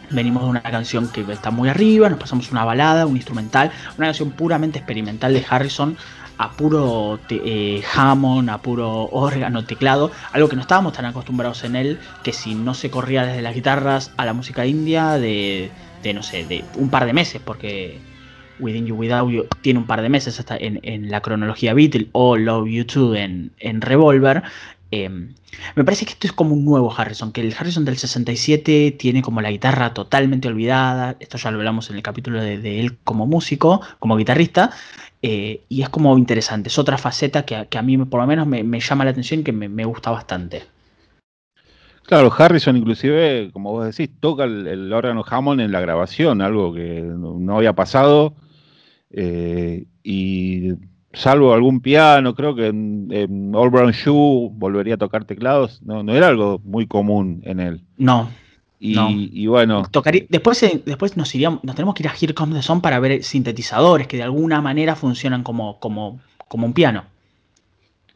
venimos 0.09 0.43
de 0.43 0.49
una 0.49 0.61
canción 0.61 1.09
que 1.09 1.21
está 1.31 1.51
muy 1.51 1.69
arriba, 1.69 2.09
nos 2.09 2.19
pasamos 2.19 2.51
una 2.51 2.65
balada, 2.65 3.05
un 3.05 3.15
instrumental, 3.15 3.71
una 3.97 4.07
canción 4.07 4.31
puramente 4.31 4.79
experimental 4.79 5.33
de 5.33 5.45
Harrison 5.49 5.97
a 6.37 6.51
puro 6.51 7.19
eh, 7.29 7.83
Hammond, 7.93 8.49
a 8.49 8.57
puro 8.57 9.09
órgano, 9.11 9.63
teclado, 9.63 10.09
algo 10.31 10.49
que 10.49 10.55
no 10.55 10.63
estábamos 10.63 10.93
tan 10.93 11.05
acostumbrados 11.05 11.63
en 11.63 11.75
él, 11.75 11.99
que 12.23 12.33
si 12.33 12.55
no 12.55 12.73
se 12.73 12.89
corría 12.89 13.25
desde 13.25 13.43
las 13.43 13.53
guitarras 13.53 14.11
a 14.17 14.25
la 14.25 14.33
música 14.33 14.65
india 14.65 15.19
de, 15.19 15.69
no 16.15 16.23
sé, 16.23 16.45
de 16.45 16.65
un 16.77 16.89
par 16.89 17.05
de 17.05 17.13
meses, 17.13 17.41
porque 17.45 17.99
Within 18.61 18.85
You 18.85 18.95
Without 18.95 19.29
You 19.29 19.45
tiene 19.61 19.79
un 19.79 19.87
par 19.87 20.01
de 20.01 20.09
meses 20.09 20.39
hasta 20.39 20.55
en, 20.57 21.09
la 21.09 21.21
cronología 21.21 21.73
Beatle 21.73 22.07
o 22.13 22.37
Love 22.37 22.69
You 22.69 22.85
Too 22.85 23.15
en, 23.15 23.51
en 23.59 23.81
Revolver. 23.81 24.43
Em, 24.91 25.33
me 25.75 25.85
parece 25.85 26.05
que 26.05 26.11
esto 26.11 26.27
es 26.27 26.33
como 26.33 26.53
un 26.53 26.65
nuevo 26.65 26.93
Harrison, 26.95 27.31
que 27.31 27.41
el 27.41 27.55
Harrison 27.57 27.85
del 27.85 27.97
67 27.97 28.91
tiene 28.99 29.21
como 29.21 29.41
la 29.41 29.49
guitarra 29.49 29.93
totalmente 29.93 30.49
olvidada, 30.49 31.15
esto 31.19 31.37
ya 31.37 31.49
lo 31.49 31.57
hablamos 31.57 31.89
en 31.89 31.95
el 31.95 32.03
capítulo 32.03 32.41
de, 32.41 32.79
él 32.79 32.97
como 33.03 33.25
músico, 33.25 33.81
como 33.99 34.17
guitarrista, 34.17 34.71
eh, 35.21 35.61
y 35.69 35.81
es 35.81 35.89
como 35.89 36.17
interesante, 36.17 36.69
es 36.69 36.77
otra 36.77 36.97
faceta 36.97 37.43
que, 37.43 37.77
a 37.77 37.81
mí 37.81 37.97
por 37.99 38.19
lo 38.19 38.27
menos 38.27 38.47
me, 38.47 38.79
llama 38.79 39.05
la 39.05 39.11
atención 39.11 39.41
y 39.41 39.43
que 39.43 39.53
me, 39.53 39.85
gusta 39.85 40.11
bastante. 40.11 40.63
Claro, 42.03 42.33
Harrison 42.37 42.75
inclusive, 42.75 43.49
como 43.53 43.71
vos 43.71 43.85
decís, 43.85 44.13
toca 44.19 44.43
el, 44.43 44.91
órgano 44.91 45.23
Hammond 45.25 45.61
en 45.61 45.71
la 45.71 45.79
grabación, 45.79 46.41
algo 46.41 46.73
que 46.73 47.01
no, 47.01 47.55
había 47.55 47.73
pasado, 47.73 48.33
eh, 49.13 49.85
y 50.03 50.69
salvo 51.13 51.53
algún 51.53 51.81
piano, 51.81 52.33
creo 52.35 52.55
que 52.55 52.67
en, 52.67 53.51
All 53.53 53.69
Brown 53.69 53.91
Shoe 53.91 54.49
volvería 54.53 54.95
a 54.95 54.97
tocar 54.97 55.25
teclados, 55.25 55.81
no, 55.83 56.03
no 56.03 56.15
era 56.15 56.27
algo 56.27 56.61
muy 56.63 56.87
común 56.87 57.41
en 57.45 57.59
él. 57.59 57.81
No. 57.97 58.29
Y, 58.83 59.45
bueno. 59.45 59.83
después, 60.29 60.63
eh, 60.63 60.81
después 60.83 61.15
nos 61.15 61.35
iríamos, 61.35 61.63
nos 61.63 61.75
tenemos 61.75 61.93
que 61.93 62.01
ir 62.01 62.09
a 62.09 62.15
Here 62.19 62.33
Comes 62.33 62.55
the 62.55 62.63
Sun 62.63 62.81
para 62.81 62.99
ver 62.99 63.23
sintetizadores 63.23 64.07
que 64.07 64.17
de 64.17 64.23
alguna 64.23 64.59
manera 64.59 64.95
funcionan 64.95 65.43
como, 65.43 65.79
como, 65.79 66.19
como 66.47 66.65
un 66.65 66.73
piano. 66.73 67.03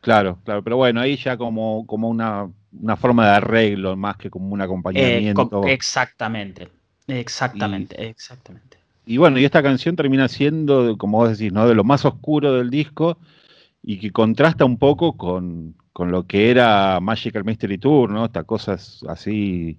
Claro, 0.01 0.39
claro, 0.43 0.63
pero 0.63 0.77
bueno, 0.77 1.01
ahí 1.01 1.17
ya 1.17 1.37
como, 1.37 1.85
como 1.85 2.09
una, 2.09 2.49
forma 2.97 3.25
de 3.25 3.35
arreglo 3.35 3.95
más 3.95 4.17
que 4.17 4.31
como 4.31 4.53
un 4.53 4.61
acompañamiento. 4.61 5.63
Eh, 5.67 5.73
exactamente, 5.73 6.67
exactamente, 7.07 8.09
exactamente. 8.09 8.64
Y 9.05 9.17
bueno, 9.17 9.39
y 9.39 9.45
esta 9.45 9.61
canción 9.61 9.95
termina 9.95 10.27
siendo, 10.27 10.97
como 10.97 11.19
vos 11.19 11.37
decís, 11.37 11.53
¿no? 11.53 11.67
de 11.67 11.75
lo 11.75 11.83
más 11.83 12.05
oscuro 12.05 12.53
del 12.53 12.69
disco 12.69 13.17
y 13.83 13.99
que 13.99 14.11
contrasta 14.11 14.65
un 14.65 14.77
poco 14.77 15.15
con, 15.15 15.75
lo 15.97 16.25
que 16.25 16.49
era 16.49 16.99
Magical 16.99 17.45
Mystery 17.45 17.77
Tour, 17.77 18.09
¿no? 18.09 18.25
Estas 18.25 18.45
cosas 18.45 19.05
así 19.07 19.77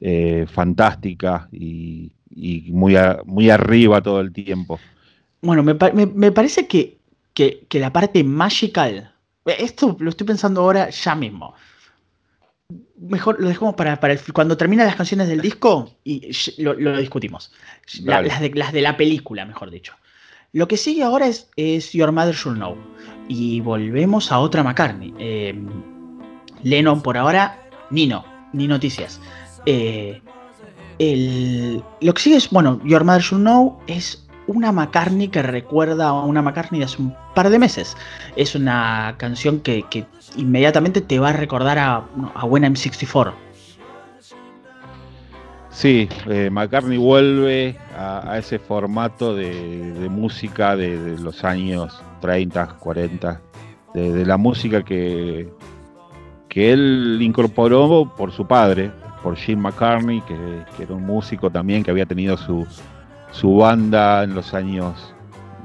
eh, 0.00 0.46
fantásticas 0.48 1.46
y, 1.52 2.12
muy, 2.72 2.96
muy 3.26 3.48
arriba 3.48 4.02
todo 4.02 4.20
el 4.20 4.32
tiempo. 4.32 4.80
Bueno, 5.40 5.62
me, 5.62 6.32
parece 6.32 6.66
que, 6.66 6.98
que, 7.32 7.66
la 7.78 7.92
parte 7.92 8.24
magical, 8.24 9.12
esto 9.44 9.96
lo 10.00 10.10
estoy 10.10 10.26
pensando 10.26 10.62
ahora 10.62 10.90
ya 10.90 11.14
mismo 11.14 11.54
mejor 12.98 13.40
lo 13.40 13.48
dejamos 13.48 13.74
para, 13.74 14.00
para 14.00 14.16
cuando 14.32 14.56
terminan 14.56 14.86
las 14.86 14.96
canciones 14.96 15.28
del 15.28 15.40
disco 15.40 15.90
y 16.04 16.30
lo, 16.58 16.96
discutimos. 16.96 17.52
las, 18.02 18.40
de, 18.40 18.50
las 18.50 18.72
de 18.72 18.80
la 18.80 18.96
película, 18.96 19.44
mejor 19.44 19.70
dicho. 19.70 19.94
Lo 20.52 20.68
que 20.68 20.76
sigue 20.76 21.02
ahora 21.02 21.26
es, 21.26 21.50
es 21.56 21.92
Your 21.92 22.12
Mother 22.12 22.34
Should 22.34 22.56
Know. 22.56 22.76
Y 23.28 23.60
volvemos 23.60 24.30
a 24.30 24.38
otra 24.38 24.62
McCartney. 24.62 25.12
Em, 25.18 25.66
Lennon 26.62 27.02
por 27.02 27.16
ahora, 27.18 27.60
ni 27.90 28.06
no, 28.06 28.24
ni 28.52 28.68
noticias. 28.68 29.20
Eh, 29.66 30.22
lo 32.00 32.14
que 32.14 32.22
sigue 32.22 32.36
es, 32.36 32.48
bueno, 32.50 32.80
Your 32.84 33.04
Mother 33.04 33.22
Should 33.22 33.42
Know 33.42 33.80
es 33.86 34.23
una 34.46 34.72
McCartney 34.72 35.28
que 35.28 35.42
recuerda 35.42 36.08
a 36.08 36.22
una 36.22 36.42
McCartney 36.42 36.80
de 36.80 36.86
hace 36.86 37.00
un 37.00 37.14
par 37.34 37.50
de 37.50 37.58
meses. 37.58 37.96
Es 38.36 38.54
una 38.54 39.14
canción 39.18 39.60
que, 39.60 39.84
inmediatamente 40.36 41.00
te 41.00 41.18
va 41.18 41.30
a 41.30 41.32
recordar 41.32 41.78
a, 41.78 42.04
a 42.34 42.44
When 42.44 42.64
I'm 42.64 42.76
64. 42.76 43.34
Sí, 45.70 46.08
eh, 46.28 46.50
McCartney 46.52 46.98
vuelve 46.98 47.76
a, 47.98 48.38
ese 48.38 48.60
formato 48.60 49.34
de, 49.34 50.08
música 50.08 50.76
de, 50.76 51.18
los 51.18 51.42
años 51.42 52.00
30, 52.20 52.76
40, 52.78 53.40
de, 53.92 54.24
la 54.24 54.36
música 54.36 54.84
que, 54.84 55.52
que 56.48 56.72
él 56.72 57.18
incorporó 57.20 58.12
por 58.16 58.30
su 58.30 58.46
padre, 58.46 58.92
por 59.24 59.34
Jim 59.36 59.58
McCartney, 59.58 60.20
que, 60.20 60.36
que 60.76 60.84
era 60.84 60.94
un 60.94 61.04
músico 61.04 61.50
también 61.50 61.82
que 61.82 61.90
había 61.90 62.06
tenido 62.06 62.36
su, 62.36 62.64
su 63.34 63.56
banda 63.56 64.22
en 64.22 64.34
los 64.34 64.54
años 64.54 65.12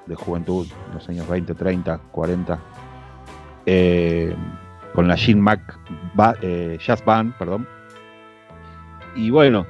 de 0.07 0.15
juventud, 0.15 0.67
en 0.87 0.95
los 0.95 1.07
años 1.07 1.29
20, 1.29 1.53
30, 1.53 1.99
40, 2.11 2.59
con 4.95 5.07
la 5.07 5.15
Gene 5.15 5.41
Mac 5.41 5.79
eh, 6.41 6.79
Jazz 6.83 7.05
Band, 7.05 7.33
perdón. 7.37 7.67
Y 9.15 9.29
bueno, 9.29 9.67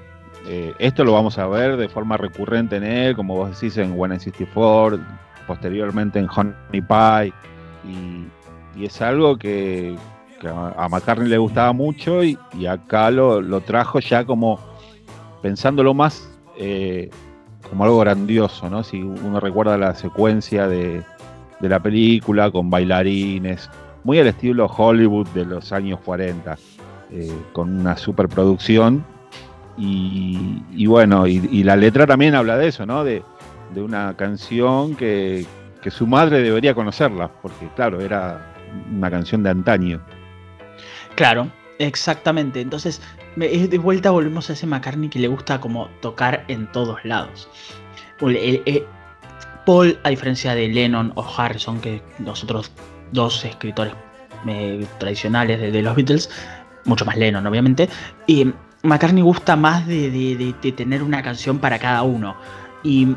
eh, 0.47 0.73
esto 0.79 1.03
lo 1.03 1.13
vamos 1.13 1.37
a 1.37 1.47
ver 1.47 1.75
de 1.75 1.89
forma 1.89 2.15
recurrente 2.15 2.77
en 2.77 2.83
él, 2.83 3.15
como 3.17 3.35
vos 3.35 3.49
decís, 3.51 3.77
en 3.77 3.97
I 3.97 4.19
64, 4.19 4.99
posteriormente 5.45 6.19
en 6.19 6.29
Honey 6.33 6.81
Pie, 6.81 7.33
y, 7.85 8.85
es 8.85 9.01
algo 9.01 9.37
que, 9.37 9.97
a 10.45 10.87
McCartney 10.87 11.27
le 11.27 11.37
gustaba 11.37 11.73
mucho 11.73 12.23
y, 12.23 12.37
acá 12.65 13.11
lo, 13.11 13.41
lo, 13.41 13.59
trajo 13.59 13.99
ya 13.99 14.23
como 14.23 14.57
pensándolo 15.41 15.93
más 15.93 16.29
eh, 16.57 17.09
como 17.69 17.83
algo 17.83 17.99
grandioso, 17.99 18.69
¿no? 18.69 18.83
Si 18.83 19.01
uno 19.01 19.39
recuerda 19.39 19.77
la 19.77 19.95
secuencia 19.95 20.67
de, 20.67 21.03
la 21.61 21.79
película 21.79 22.51
con 22.51 22.69
bailarines, 22.69 23.69
muy 24.03 24.19
al 24.19 24.27
estilo 24.27 24.65
Hollywood 24.65 25.27
de 25.29 25.45
los 25.45 25.71
años 25.71 25.99
40, 26.03 26.57
eh, 27.11 27.31
con 27.53 27.79
una 27.79 27.97
superproducción. 27.97 29.05
Y, 29.77 30.61
y 30.71 30.87
bueno, 30.87 31.27
y, 31.27 31.63
la 31.63 31.75
letra 31.75 32.05
también 32.05 32.35
habla 32.35 32.57
de 32.57 32.67
eso, 32.67 32.85
¿no? 32.85 33.03
De, 33.03 33.23
una 33.75 34.15
canción 34.17 34.95
que, 34.95 35.45
que 35.81 35.91
su 35.91 36.07
madre 36.07 36.41
debería 36.41 36.73
conocerla, 36.73 37.29
porque 37.41 37.69
claro, 37.75 38.01
era 38.01 38.55
una 38.91 39.11
canción 39.11 39.43
de 39.43 39.51
antaño. 39.51 40.01
Claro, 41.15 41.49
exactamente. 41.77 42.61
Entonces, 42.61 43.01
de 43.39 43.77
vuelta 43.77 44.11
volvemos 44.11 44.49
a 44.49 44.53
ese 44.53 44.67
McCartney 44.67 45.09
que 45.09 45.19
le 45.19 45.27
gusta 45.27 45.59
como 45.59 45.87
tocar 46.01 46.45
en 46.47 46.67
todos 46.71 47.03
lados. 47.05 47.49
Paul, 49.65 49.99
a 50.03 50.09
diferencia 50.09 50.55
de 50.55 50.67
Lennon 50.67 51.11
o 51.15 51.23
Harrison, 51.23 51.79
que 51.79 52.01
los 52.19 52.43
otros 52.43 52.71
dos 53.11 53.45
escritores 53.45 53.93
eh, 54.47 54.85
tradicionales 54.97 55.59
de, 55.59 55.81
los 55.81 55.95
Beatles, 55.95 56.29
mucho 56.85 57.05
más 57.05 57.17
Lennon 57.17 57.45
obviamente, 57.45 57.89
y 58.25 58.51
McCartney 58.83 59.21
gusta 59.21 59.55
más 59.55 59.85
de, 59.85 60.09
de 60.61 60.71
tener 60.71 61.03
una 61.03 61.21
canción 61.21 61.59
para 61.59 61.77
cada 61.77 62.03
uno. 62.03 62.35
Y 62.83 63.15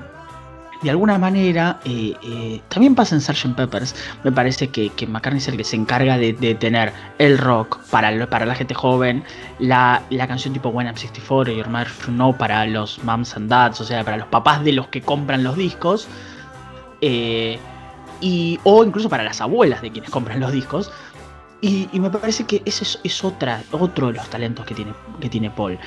de 0.83 0.91
alguna 0.91 1.16
manera, 1.16 1.78
eh, 1.85 2.14
eh, 2.22 2.61
también 2.68 2.95
pasa 2.95 3.14
en 3.14 3.20
Sgt. 3.20 3.55
Peppers, 3.55 3.95
me 4.24 4.33
parece 4.33 4.68
que, 4.68 4.91
McCartney 5.07 5.39
es 5.39 5.49
el 5.49 5.57
que 5.57 5.64
se 5.64 5.76
encarga 5.76 6.18
de, 6.18 6.33
tener 6.59 6.93
el 7.18 7.39
rock 7.39 7.78
para, 7.91 8.26
para 8.26 8.47
la 8.47 8.55
gente 8.55 8.74
joven, 8.74 9.22
la, 9.59 10.03
canción 10.26 10.53
tipo 10.53 10.70
When 10.70 10.87
I'm 10.87 10.97
64 10.97 11.53
y 11.53 11.57
Your 11.57 11.68
Mother 11.68 11.89
Know 12.07 12.37
para 12.37 12.66
los 12.66 13.03
moms 13.05 13.37
and 13.37 13.49
dads, 13.49 13.80
o 13.80 13.85
sea, 13.85 14.05
para 14.05 14.16
los 14.16 14.26
papás 14.26 14.64
de 14.64 14.72
los 14.72 14.89
que 14.89 15.03
compran 15.03 15.45
los 15.45 15.57
discos, 15.57 16.09
eh, 17.01 17.59
y, 18.20 18.59
o 18.64 18.85
incluso 18.85 19.09
para 19.09 19.22
las 19.22 19.41
abuelas 19.41 19.83
de 19.83 19.91
quienes 19.91 20.11
compran 20.11 20.41
los 20.41 20.53
discos. 20.53 20.91
Y, 21.61 21.89
me 21.93 22.11
parece 22.11 22.43
que 22.43 22.61
ese 22.64 22.83
es, 22.83 22.99
es, 23.05 23.22
otra, 23.22 23.62
otro 23.70 24.09
de 24.09 24.14
los 24.14 24.28
talentos 24.28 24.66
que 24.66 24.74
tiene, 24.74 24.93
que 25.20 25.28
tiene 25.28 25.49
Paul 25.49 25.78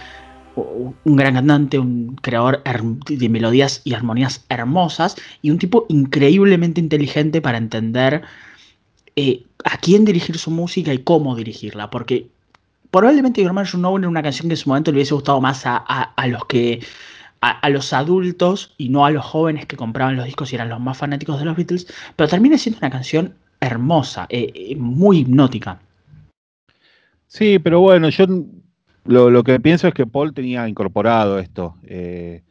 un 0.56 1.16
gran 1.16 1.34
cantante, 1.34 1.80
un 1.80 2.16
creador 2.22 2.64
de 2.64 3.30
melodías 3.30 3.82
y 3.84 3.94
armonías 3.94 4.46
hermosas 4.50 5.16
y 5.42 5.52
un 5.52 5.60
tipo 5.60 5.86
increíblemente 5.90 6.80
inteligente 6.80 7.42
para 7.42 7.58
entender 7.58 8.24
eh, 9.16 9.44
a 9.64 9.78
quién 9.78 10.06
dirigir 10.06 10.38
su 10.38 10.52
música 10.52 10.94
y 10.94 11.00
cómo 11.00 11.36
dirigirla, 11.36 11.90
porque 11.90 12.28
probablemente 12.92 13.42
Your 13.42 13.54
Man 13.54 13.66
era 13.66 14.10
una 14.10 14.24
canción 14.24 14.48
que 14.48 14.54
en 14.54 14.58
su 14.58 14.70
momento 14.70 14.92
le 14.92 14.98
hubiese 14.98 15.14
gustado 15.14 15.42
más 15.42 15.64
a, 15.66 16.14
los 16.28 16.46
que 16.46 16.82
a, 17.42 17.70
los 17.70 17.94
adultos 17.94 18.74
y 18.78 18.90
no 18.90 19.06
a 19.06 19.12
los 19.12 19.26
jóvenes 19.26 19.66
que 19.66 19.76
compraban 19.76 20.16
los 20.16 20.26
discos 20.26 20.52
y 20.52 20.56
eran 20.56 20.70
los 20.70 20.80
más 20.80 20.98
fanáticos 20.98 21.40
de 21.40 21.46
los 21.46 21.56
Beatles, 21.56 21.88
pero 22.16 22.30
termina 22.30 22.58
siendo 22.58 22.80
una 22.80 22.90
canción 22.90 23.36
hermosa, 23.60 24.28
eh, 24.30 24.52
eh, 24.54 24.76
muy 24.76 25.20
hipnótica. 25.20 25.80
Sí, 27.28 27.60
pero 27.60 27.82
bueno, 27.82 28.10
yo 28.10 28.26
lo, 29.06 29.44
que 29.44 29.60
pienso 29.60 29.88
es 29.88 29.94
que 29.94 30.06
Paul 30.06 30.34
tenía 30.34 30.68
incorporado 30.68 31.40
esto. 31.40 31.76
Eh, 31.84 32.44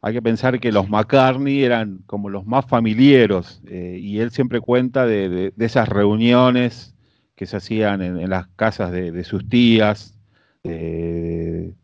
hay 0.00 0.14
que 0.14 0.22
pensar 0.22 0.60
que 0.60 0.72
los 0.72 0.88
McCartney 0.88 1.64
eran 1.64 1.98
como 2.06 2.30
los 2.30 2.46
más 2.46 2.66
familiares 2.66 3.60
eh, 3.66 3.98
y 4.00 4.20
él 4.20 4.30
siempre 4.30 4.60
cuenta 4.60 5.06
de, 5.06 5.52
esas 5.58 5.88
reuniones 5.88 6.94
que 7.34 7.46
se 7.46 7.56
hacían 7.56 8.02
en, 8.02 8.30
las 8.30 8.46
casas 8.56 8.92
de, 8.92 9.24
sus 9.24 9.48
tías, 9.48 10.16
de 10.62 11.74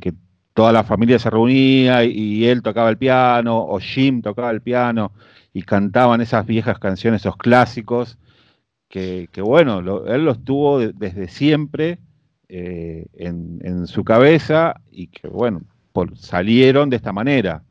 que 0.00 0.14
toda 0.54 0.72
la 0.72 0.84
familia 0.84 1.18
se 1.18 1.30
reunía 1.30 2.04
y, 2.04 2.46
él 2.46 2.62
tocaba 2.62 2.90
el 2.90 2.98
piano, 2.98 3.58
o 3.58 3.78
Jim 3.80 4.22
tocaba 4.22 4.50
el 4.50 4.60
piano, 4.60 5.12
y 5.52 5.62
cantaban 5.62 6.20
esas 6.20 6.46
viejas 6.46 6.78
canciones, 6.78 7.22
esos 7.22 7.36
clásicos, 7.36 8.18
que, 8.88 9.28
bueno, 9.38 9.78
él 10.06 10.24
los 10.24 10.44
tuvo 10.44 10.78
desde 10.78 11.28
siempre 11.28 11.98
eh, 12.54 13.06
en, 13.14 13.86
su 13.86 14.04
cabeza 14.04 14.78
y 14.90 15.06
que 15.06 15.26
bueno, 15.26 15.62
salieron 16.16 16.90
de 16.90 16.96
esta 16.96 17.10
manera. 17.10 17.62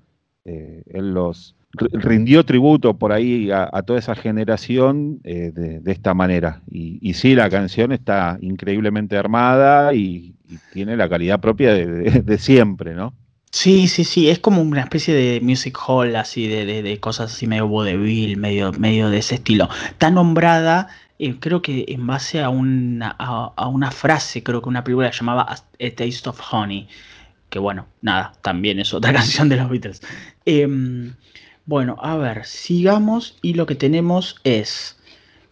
Eh, 0.43 0.81
él 0.87 1.13
los 1.13 1.55
rindió 1.73 2.43
tributo 2.45 2.97
por 2.97 3.11
ahí 3.11 3.51
a, 3.51 3.69
toda 3.83 3.99
esa 3.99 4.15
generación 4.15 5.19
eh, 5.23 5.51
de, 5.53 5.91
esta 5.91 6.15
manera. 6.15 6.63
Y, 6.67 7.13
sí, 7.13 7.35
la 7.35 7.47
canción 7.51 7.91
está 7.91 8.39
increíblemente 8.41 9.17
armada 9.17 9.93
y, 9.93 10.33
tiene 10.73 10.97
la 10.97 11.07
calidad 11.07 11.39
propia 11.39 11.73
de, 11.75 12.37
siempre, 12.39 12.95
¿no? 12.95 13.13
Sí, 13.51 13.87
sí, 13.87 14.03
sí, 14.03 14.29
es 14.29 14.39
como 14.39 14.63
una 14.63 14.81
especie 14.81 15.13
de 15.13 15.41
music 15.41 15.77
hall, 15.87 16.15
así 16.15 16.47
de, 16.47 16.99
cosas 16.99 17.33
así 17.33 17.45
medio 17.45 17.67
vodevil, 17.67 18.35
medio, 18.37 18.71
medio 18.73 19.11
de 19.11 19.19
ese 19.19 19.35
estilo. 19.35 19.69
Está 19.89 20.09
nombrada, 20.09 20.87
eh, 21.23 21.35
creo 21.39 21.61
que 21.61 21.85
en 21.87 22.07
base 22.07 22.41
a 22.41 22.49
una, 22.49 23.15
a, 23.19 23.67
una 23.67 23.91
frase, 23.91 24.41
creo 24.41 24.59
que 24.59 24.69
una 24.69 24.83
película 24.83 25.11
llamaba 25.11 25.43
A 25.43 25.55
Taste 25.77 26.27
of 26.27 26.41
Honey, 26.51 26.87
que 27.51 27.59
bueno, 27.59 27.85
nada, 28.01 28.33
también 28.41 28.79
es 28.79 28.91
otra 28.91 29.13
canción 29.19 29.47
de 29.47 29.57
los 29.57 29.69
Beatles. 29.69 30.01
Em, 30.45 31.13
bueno, 31.67 31.95
a 32.01 32.17
ver, 32.17 32.45
sigamos 32.45 33.37
y 33.43 33.53
lo 33.53 33.67
que 33.67 33.75
tenemos 33.75 34.37
es 34.43 34.97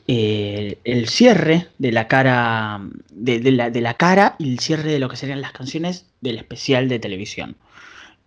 eh, 0.08 0.80
el 0.86 1.08
cierre 1.08 1.68
de 1.78 1.92
la 1.92 2.08
cara 2.08 2.82
de, 3.12 3.52
la, 3.52 3.70
de, 3.70 3.82
la, 3.82 3.94
cara 3.94 4.38
y 4.40 4.54
el 4.54 4.60
cierre 4.60 4.92
de 4.92 4.98
lo 4.98 5.08
que 5.08 5.18
serían 5.18 5.40
las 5.40 5.52
canciones 5.52 6.08
del 6.22 6.38
especial 6.38 6.90
de 6.90 6.98
televisión. 6.98 7.58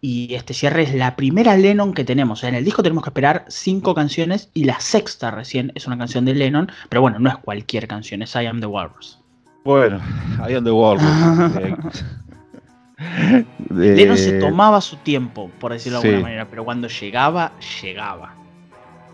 Y 0.05 0.35
este 0.35 0.53
cierre 0.53 0.83
es 0.83 0.95
la 0.95 1.15
primera 1.15 1.57
Lennon 1.57 1.95
que 1.95 2.03
tenemos. 2.05 2.43
en 2.43 2.57
el 2.57 2.65
disco 2.65 2.83
tenemos 2.83 3.05
que 3.05 3.11
esperar 3.11 3.45
cinco 3.47 3.95
canciones 3.95 4.51
y 4.53 4.65
la 4.65 4.81
sexta 4.81 5.31
recién 5.31 5.71
es 5.77 5.87
una 5.87 5.97
canción 5.97 6.25
de 6.25 6.35
Lennon, 6.35 6.69
pero 6.89 7.03
bueno, 7.03 7.21
no 7.21 7.31
es 7.31 7.37
cualquier 7.37 7.87
canción, 7.87 8.21
es 8.21 8.35
I 8.35 8.47
Am 8.47 8.59
the 8.59 8.67
Walrus. 8.67 9.21
Bueno, 9.65 10.01
I 10.49 10.55
Am 10.55 10.65
the 10.65 10.73
Walrus. 10.73 11.05
Lennon 13.71 14.19
se 14.19 14.41
tomaba 14.41 14.81
su 14.81 14.97
tiempo, 14.97 15.53
por 15.61 15.73
decirlo 15.73 16.01
de 16.01 16.09
alguna 16.09 16.23
manera, 16.25 16.49
pero 16.51 16.65
cuando 16.65 16.89
llegaba, 16.89 17.53
llegaba. 17.81 18.35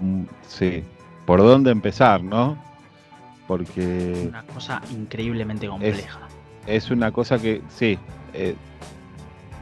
Mm, 0.01 0.23
sí. 0.47 0.83
¿Por 1.27 1.41
dónde 1.41 1.71
empezar, 1.71 2.23
no? 2.23 2.57
Porque. 3.47 4.13
Es 4.13 4.27
una 4.27 4.43
cosa 4.45 4.81
increíblemente 4.91 5.69
compleja. 5.69 6.21
Es, 6.67 6.91
una 6.91 7.13
cosa 7.13 7.39
que, 7.39 7.61
sí. 7.69 7.99
Eh, 8.33 8.55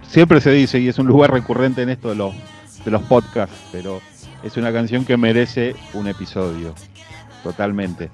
siempre 0.09 0.41
se 0.41 0.51
dice, 0.51 0.81
y 0.81 0.89
es 0.89 0.99
un 0.99 1.07
lugar 1.07 1.33
recurrente 1.33 1.83
en 1.83 1.91
esto 1.91 2.09
de 2.11 2.17
los, 2.17 2.35
de 2.85 2.91
los 2.91 3.03
podcasts, 3.03 3.57
pero 3.73 4.01
es 4.43 4.57
una 4.57 4.73
canción 4.73 5.05
que 5.05 5.17
merece 5.17 5.75
un 5.95 6.09
episodio. 6.09 6.75
Totalmente. 7.43 8.11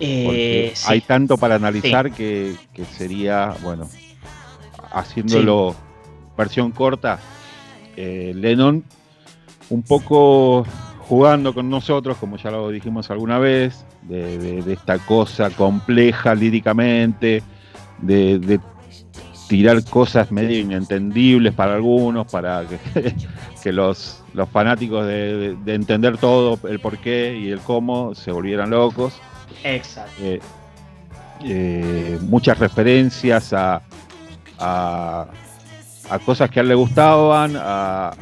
Eh, 0.00 0.74
hay 0.86 1.00
tanto 1.00 1.38
para 1.38 1.54
analizar 1.54 2.10
que, 2.12 2.54
que 2.72 2.84
sería, 2.84 3.54
bueno, 3.62 3.88
haciéndolo 4.92 5.74
versión 6.36 6.72
corta, 6.72 7.18
eh, 7.96 8.32
Lennon 8.34 8.84
un 9.70 9.82
poco 9.82 10.66
jugando 11.00 11.54
con 11.54 11.68
nosotros, 11.68 12.16
como 12.18 12.36
ya 12.36 12.50
lo 12.50 12.70
dijimos 12.70 13.10
alguna 13.10 13.38
vez, 13.38 13.84
de, 14.02 14.62
esta 14.72 14.98
cosa 14.98 15.50
compleja 15.50 16.34
líricamente, 16.34 17.42
de, 18.00 18.60
tirar 19.48 19.84
cosas 19.84 20.30
medio 20.30 20.58
inentendibles 20.58 21.54
para 21.54 21.74
algunos, 21.74 22.26
para 22.30 22.64
que, 23.62 23.72
los, 23.72 24.22
los, 24.32 24.48
fanáticos 24.48 25.06
de, 25.06 25.56
entender 25.66 26.18
todo, 26.18 26.58
el 26.68 26.80
por 26.80 26.98
qué 26.98 27.38
y 27.38 27.50
el 27.50 27.60
cómo, 27.60 28.14
se 28.14 28.32
volvieran 28.32 28.70
locos. 28.70 29.14
Exacto. 29.62 30.12
Eh, 30.20 30.40
eh, 31.44 32.18
muchas 32.22 32.58
referencias 32.58 33.52
a, 33.52 33.82
a, 34.58 35.28
cosas 36.24 36.50
que 36.50 36.60
a 36.60 36.62
él 36.62 36.68
le 36.68 36.74
gustaban, 36.74 37.54
a, 37.56 38.12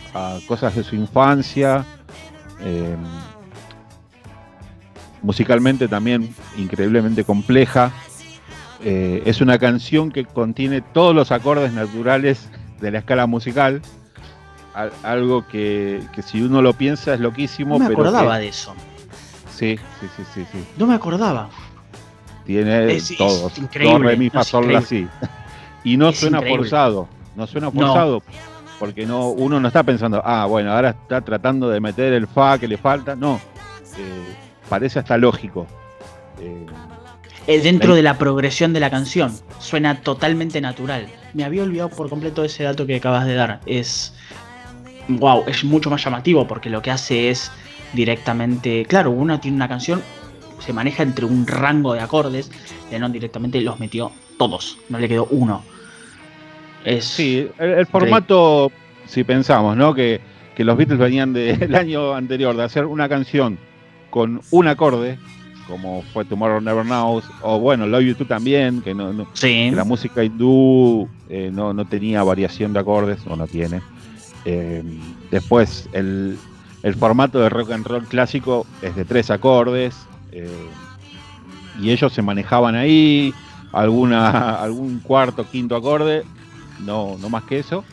cosas 0.47 0.75
de 0.75 0.83
su 0.83 0.97
infancia. 0.97 1.85
Eh, 2.61 2.97
musicalmente 5.23 5.89
también 5.89 6.35
increíblemente 6.57 7.25
compleja. 7.25 7.93
Eh, 8.85 9.23
es 9.27 9.41
una 9.41 9.59
canción 9.59 10.11
que 10.11 10.25
contiene 10.25 10.81
todos 10.81 11.15
los 11.15 11.31
acordes 11.31 11.73
naturales 11.73 12.49
de 12.81 12.91
la 12.91 12.99
escala 12.99 13.27
musical. 13.27 13.81
algo 15.03 15.47
que, 15.47 16.03
si 16.25 16.43
uno 16.43 16.63
lo 16.63 16.73
piensa 16.75 17.15
es 17.15 17.21
loquísimo. 17.21 17.79
No 17.79 17.87
me 17.87 17.93
acordaba 17.93 18.39
de 18.39 18.49
eso. 18.49 18.75
Sí, 19.51 19.79
sí, 20.01 20.07
sí, 20.17 20.23
sí, 20.35 20.47
sí. 20.51 20.65
No 20.77 20.87
me 20.87 20.95
acordaba. 20.95 21.49
Tiene 22.45 22.99
todos. 23.17 23.53
re, 23.73 24.17
mi, 24.17 24.31
fa, 24.31 24.43
sol, 24.43 24.75
así. 24.75 25.07
Y 25.85 25.97
no 25.97 26.13
suena 26.13 26.41
forzado, 26.41 27.09
no 27.35 27.45
suena 27.47 27.69
forzado, 27.71 28.23
porque 28.79 29.05
no, 29.05 29.31
uno 29.31 29.59
no 29.59 29.67
está 29.67 29.83
pensando, 29.83 30.23
ah, 30.25 30.47
bueno, 30.47 30.73
ahora 30.73 30.91
está 30.91 31.21
tratando 31.21 31.69
de 31.69 31.81
meter 31.81 32.13
el 32.13 32.29
fa 32.29 32.57
que 32.57 32.69
le 32.69 32.77
falta, 32.77 33.17
no, 33.17 33.41
eh, 33.99 34.37
parece 34.69 35.01
hasta 35.01 35.17
lógico. 35.17 35.67
Eh, 36.39 36.67
dentro 37.47 37.95
de 37.95 38.03
la 38.03 38.19
progresión 38.19 38.73
de 38.73 38.81
la 38.81 38.91
canción, 38.91 39.33
suena 39.59 40.01
totalmente 40.01 40.61
natural. 40.61 41.07
Me 41.35 41.45
había 41.45 41.63
olvidado 41.63 41.91
por 41.91 42.09
completo 42.09 42.45
ese 42.45 42.65
dato 42.65 42.87
que 42.87 42.97
acabas 42.97 43.27
de 43.27 43.35
dar. 43.35 43.61
Es, 43.67 44.15
wow, 45.09 45.45
es 45.47 45.65
mucho 45.65 45.91
más 45.91 46.05
llamativo 46.05 46.47
porque 46.47 46.71
lo 46.71 46.83
que 46.83 46.91
hace 46.91 47.31
es 47.31 47.51
directamente, 47.93 48.85
claro, 48.87 49.11
uno 49.11 49.41
tiene 49.41 49.57
una 49.57 49.69
canción, 49.69 50.03
se 50.59 50.73
maneja 50.73 51.03
entre 51.03 51.25
un 51.25 51.47
rango 51.47 51.95
de 51.95 52.01
acordes, 52.01 52.51
no 52.99 53.09
directamente 53.09 53.61
los 53.61 53.81
metió 53.81 54.13
todos, 54.39 54.79
no 54.89 54.99
le 54.99 55.09
quedó 55.09 55.27
uno. 55.31 55.63
Es 56.85 57.05
sí, 57.05 57.49
el, 57.59 57.87
formato, 57.87 58.73
si 59.07 59.25
pensamos, 59.25 59.77
¿no? 59.77 59.95
Que, 59.95 60.21
los 60.59 60.77
Beatles 60.77 60.99
venían 60.99 61.33
del 61.33 61.75
año 61.75 62.15
anterior 62.15 62.57
de 62.57 62.63
hacer 62.63 62.85
una 62.85 63.09
canción 63.09 63.59
con 64.11 64.41
un 64.53 64.69
acorde, 64.69 65.19
como 65.67 66.03
fue 66.13 66.25
Tomorrow 66.25 66.61
Never 66.61 66.85
Knows, 66.85 67.25
o 67.41 67.59
bueno, 67.59 67.87
Love 67.87 68.03
You 68.03 68.15
Too 68.15 68.27
también, 68.27 68.83
que, 68.83 68.95
no, 68.95 69.13
la 69.13 69.85
música 69.85 70.25
hindú 70.25 71.09
eh, 71.29 71.51
no, 71.53 71.75
tenía 71.87 72.23
variación 72.23 72.73
de 72.73 72.81
acordes, 72.81 73.21
o 73.27 73.37
no 73.37 73.47
tiene. 73.47 73.81
Eh, 74.45 74.83
después, 75.31 75.89
el, 75.93 76.39
formato 76.99 77.39
de 77.39 77.49
rock 77.49 77.71
and 77.73 77.87
roll 77.87 78.05
clásico 78.05 78.67
es 78.83 78.97
de 78.97 79.05
tres 79.05 79.31
acordes, 79.31 79.97
eh, 80.33 80.49
y 81.81 81.91
ellos 81.91 82.13
se 82.13 82.23
manejaban 82.23 82.75
ahí, 82.75 83.33
alguna, 83.73 84.55
algún 84.57 85.01
cuarto, 85.01 85.47
quinto 85.49 85.77
acorde, 85.77 86.25
no, 86.85 87.17
no 87.21 87.29
más 87.29 87.45
que 87.45 87.59
eso. 87.59 87.85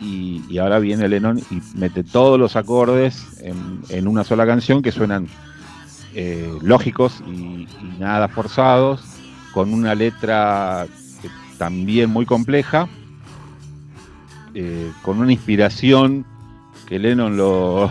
Y, 0.00 0.58
ahora 0.58 0.78
viene 0.80 1.08
Lennon 1.08 1.38
y 1.38 1.62
mete 1.76 2.02
todos 2.02 2.38
los 2.38 2.56
acordes 2.56 3.40
en, 3.40 4.08
una 4.08 4.24
sola 4.24 4.44
canción 4.44 4.82
que 4.82 4.92
suenan 4.92 5.28
eh, 6.14 6.52
lógicos 6.62 7.22
y, 7.26 7.66
nada 7.98 8.28
forzados, 8.28 9.02
con 9.52 9.72
una 9.72 9.94
letra 9.94 10.86
también 11.58 12.10
muy 12.10 12.26
compleja, 12.26 12.88
eh, 14.54 14.90
con 15.02 15.18
una 15.18 15.32
inspiración 15.32 16.24
que 16.86 16.98
Lennon 16.98 17.36
lo, 17.36 17.90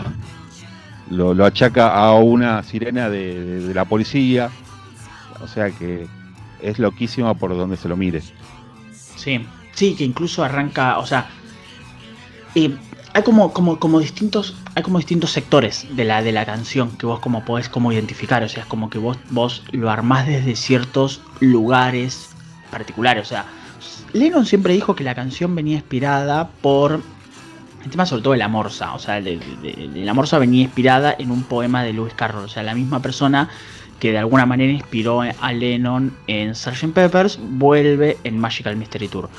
lo, 1.10 1.44
achaca 1.44 1.94
a 1.94 2.14
una 2.14 2.62
sirena 2.62 3.08
de, 3.08 3.72
la 3.74 3.84
policía, 3.84 4.50
o 5.42 5.48
sea 5.48 5.70
que 5.70 6.06
es 6.62 6.78
loquísima 6.78 7.34
por 7.34 7.56
donde 7.56 7.76
se 7.76 7.88
lo 7.88 7.96
mire. 7.96 8.22
Sí, 9.16 9.40
Sí, 9.74 9.94
que 9.96 10.04
incluso 10.04 10.44
arranca, 10.44 10.98
o 10.98 11.06
sea, 11.06 11.26
eh, 12.54 12.74
hay 13.14 13.22
como, 13.22 13.52
como, 13.52 13.78
como 13.78 14.00
distintos, 14.00 14.56
hay 14.74 14.82
como 14.82 14.98
distintos 14.98 15.30
sectores 15.30 15.86
de 15.88 16.04
la, 16.04 16.20
de 16.20 16.32
la 16.32 16.44
canción 16.44 16.90
que 16.96 17.06
vos 17.06 17.20
como 17.20 17.44
podés 17.44 17.68
como 17.68 17.92
identificar, 17.92 18.42
o 18.42 18.48
sea, 18.48 18.64
es 18.64 18.68
como 18.68 18.90
que 18.90 18.98
vos, 18.98 19.16
vos 19.30 19.62
lo 19.70 19.88
armás 19.88 20.26
desde 20.26 20.56
ciertos 20.56 21.22
lugares 21.38 22.30
particulares, 22.72 23.22
o 23.22 23.28
sea, 23.28 23.46
Lennon 24.12 24.46
siempre 24.46 24.74
dijo 24.74 24.96
que 24.96 25.04
la 25.04 25.14
canción 25.14 25.54
venía 25.54 25.76
inspirada 25.76 26.48
por 26.60 27.02
el 27.84 27.90
tema 27.90 28.04
sobre 28.04 28.22
todo 28.22 28.32
de 28.32 28.40
la 28.40 28.48
morsa, 28.48 28.94
o 28.94 28.98
sea, 28.98 29.20
de, 29.20 29.38
la 29.94 30.12
morsa 30.12 30.38
venía 30.40 30.62
inspirada 30.62 31.14
en 31.16 31.30
un 31.30 31.44
poema 31.44 31.84
de 31.84 31.92
Lewis 31.92 32.14
Carroll, 32.14 32.46
o 32.46 32.48
sea, 32.48 32.64
la 32.64 32.74
misma 32.74 33.00
persona 33.00 33.48
que 34.00 34.10
de 34.10 34.18
alguna 34.18 34.44
manera 34.44 34.72
inspiró 34.72 35.20
a 35.22 35.52
Lennon 35.52 36.12
en 36.26 36.56
Sgt. 36.56 36.92
Peppers, 36.92 37.38
vuelve 37.40 38.18
en 38.24 38.38
Magical 38.38 38.74
Mystery 38.74 39.06
Tour 39.06 39.30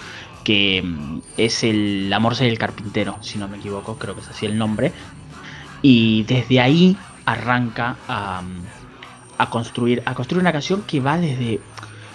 que 0.46 0.82
mm, 0.82 1.20
es 1.36 1.66
el 1.66 2.10
La 2.10 2.20
Morsa 2.20 2.46
el 2.46 2.58
Carpintero, 2.58 3.18
si 3.20 3.38
no 3.38 3.50
me 3.50 3.58
equivoco, 3.58 3.98
creo 3.98 4.16
que 4.16 4.22
es 4.22 4.30
así 4.30 4.46
el 4.46 4.58
nombre. 4.58 4.94
Y 5.82 6.24
desde 6.24 6.62
ahí 6.62 6.96
arranca 7.26 7.98
a, 8.08 8.42
mm, 8.42 9.50
construir, 9.50 10.02
a 10.06 10.14
construir 10.14 10.42
una 10.42 10.54
canción 10.54 10.84
que 10.84 11.02
va 11.02 11.18
desde 11.18 11.60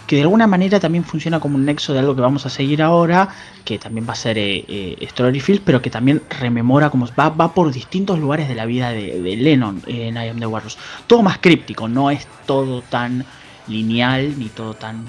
que 0.07 0.17
de 0.17 0.23
alguna 0.23 0.49
manera 0.49 0.81
también 0.81 1.05
funciona 1.05 1.39
como 1.39 1.55
un 1.55 1.65
nexo 1.65 1.93
de 1.93 2.01
algo 2.01 2.17
que 2.17 2.21
vamos 2.21 2.45
a 2.45 2.51
seguir 2.51 2.83
ahora, 2.83 3.29
que 3.65 3.79
también 3.79 4.09
va 4.09 4.15
a 4.15 4.17
ser 4.17 4.39
eh, 4.39 4.65
eh 4.67 5.07
Storyfield, 5.09 5.61
pero 5.63 5.81
que 5.81 5.89
también 5.89 6.21
rememora 6.41 6.91
como 6.91 7.07
va, 7.17 7.29
va 7.29 7.55
por 7.55 7.71
distintos 7.71 8.19
lugares 8.19 8.49
de 8.49 8.57
la 8.57 8.67
vida 8.67 8.91
de, 8.91 9.37
Lennon 9.37 9.81
en 9.87 10.17
I 10.17 10.31
Am 10.31 10.41
the 10.41 10.47
Warriors. 10.47 10.77
Todo 11.07 11.23
más 11.23 11.39
críptico, 11.39 11.87
no 11.87 12.11
es 12.11 12.27
todo 12.45 12.83
tan 12.83 13.25
lineal 13.69 14.37
ni 14.37 14.49
todo 14.49 14.75
tan 14.75 15.07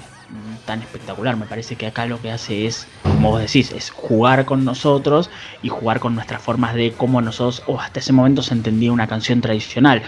tan 0.64 0.82
espectacular. 0.82 1.36
Me 1.36 1.46
parece 1.46 1.76
que 1.76 1.86
acá 1.86 2.06
lo 2.06 2.20
que 2.20 2.30
hace 2.30 2.66
es, 2.66 2.86
como 3.02 3.30
vos 3.30 3.40
decís, 3.40 3.72
es 3.72 3.90
jugar 3.90 4.44
con 4.44 4.64
nosotros 4.64 5.30
y 5.62 5.68
jugar 5.68 6.00
con 6.00 6.14
nuestras 6.14 6.42
formas 6.42 6.74
de 6.74 6.92
cómo 6.92 7.20
nosotros, 7.20 7.62
o 7.66 7.80
hasta 7.80 8.00
ese 8.00 8.12
momento 8.12 8.42
se 8.42 8.54
entendía 8.54 8.92
una 8.92 9.06
canción 9.06 9.40
tradicional, 9.40 10.02